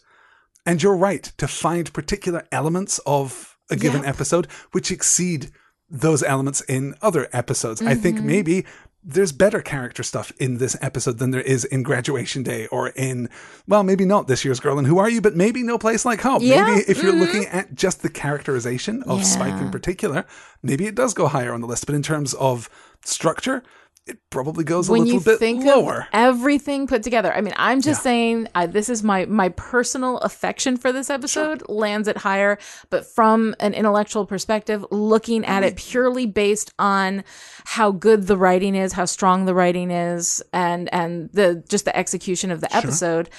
and 0.65 0.81
you're 0.81 0.95
right 0.97 1.23
to 1.37 1.47
find 1.47 1.91
particular 1.93 2.47
elements 2.51 2.99
of 3.05 3.57
a 3.69 3.75
given 3.75 4.01
Yep. 4.01 4.09
episode 4.09 4.47
which 4.71 4.91
exceed 4.91 5.51
those 5.89 6.23
elements 6.23 6.61
in 6.61 6.95
other 7.01 7.27
episodes. 7.33 7.81
I 7.81 7.95
think 7.95 8.17
Mm-hmm. 8.17 8.27
maybe 8.27 8.65
there's 9.05 9.31
better 9.31 9.61
character 9.61 10.01
stuff 10.03 10.31
in 10.39 10.57
this 10.57 10.77
episode 10.81 11.17
than 11.17 11.31
there 11.31 11.41
is 11.41 11.65
in 11.65 11.83
Graduation 11.83 12.41
Day 12.43 12.67
or 12.67 12.89
in, 12.89 13.29
well, 13.67 13.83
maybe 13.83 14.05
not 14.05 14.27
this 14.27 14.45
year's 14.45 14.59
Girl 14.59 14.77
and 14.77 14.87
Who 14.87 14.97
Are 14.97 15.09
You, 15.09 15.21
but 15.21 15.35
maybe 15.35 15.61
No 15.61 15.77
Place 15.77 16.05
Like 16.05 16.21
Home. 16.21 16.41
Yeah. 16.41 16.65
Maybe 16.65 16.81
if 16.87 17.03
you're 17.03 17.11
mm-hmm. 17.11 17.21
looking 17.21 17.45
at 17.47 17.75
just 17.75 18.01
the 18.01 18.09
characterization 18.09 19.03
of 19.03 19.25
Spike 19.25 19.61
in 19.61 19.71
particular, 19.71 20.25
maybe 20.61 20.87
it 20.87 20.95
does 20.95 21.13
go 21.13 21.27
higher 21.27 21.53
on 21.53 21.61
the 21.61 21.67
list. 21.67 21.85
But 21.85 21.95
in 21.95 22.01
terms 22.01 22.33
of 22.35 22.69
structure, 23.03 23.61
it 24.05 24.17
probably 24.29 24.63
goes 24.63 24.89
a 24.89 24.91
when 24.91 25.01
little 25.03 25.15
you 25.15 25.21
bit 25.21 25.39
think 25.39 25.63
lower. 25.63 26.01
of 26.01 26.07
everything 26.11 26.87
put 26.87 27.03
together 27.03 27.33
i 27.33 27.39
mean 27.39 27.53
i'm 27.57 27.81
just 27.81 28.03
saying 28.03 28.47
I, 28.53 28.65
this 28.65 28.89
is 28.89 29.01
my 29.01 29.25
my 29.25 29.49
personal 29.49 30.17
affection 30.19 30.75
for 30.77 30.91
this 30.91 31.09
episode 31.09 31.63
lands 31.69 32.07
it 32.07 32.17
higher 32.17 32.57
but 32.89 33.05
from 33.05 33.55
an 33.59 33.73
intellectual 33.73 34.25
perspective 34.25 34.85
looking 34.91 35.45
at 35.45 35.63
it 35.63 35.77
purely 35.77 36.25
based 36.25 36.73
on 36.77 37.23
how 37.65 37.91
good 37.91 38.27
the 38.27 38.37
writing 38.37 38.75
is 38.75 38.93
how 38.93 39.05
strong 39.05 39.45
the 39.45 39.55
writing 39.55 39.89
is 39.89 40.43
and 40.51 40.93
and 40.93 41.29
the 41.31 41.63
just 41.69 41.85
the 41.85 41.95
execution 41.95 42.51
of 42.51 42.59
the 42.59 42.75
episode 42.75 43.29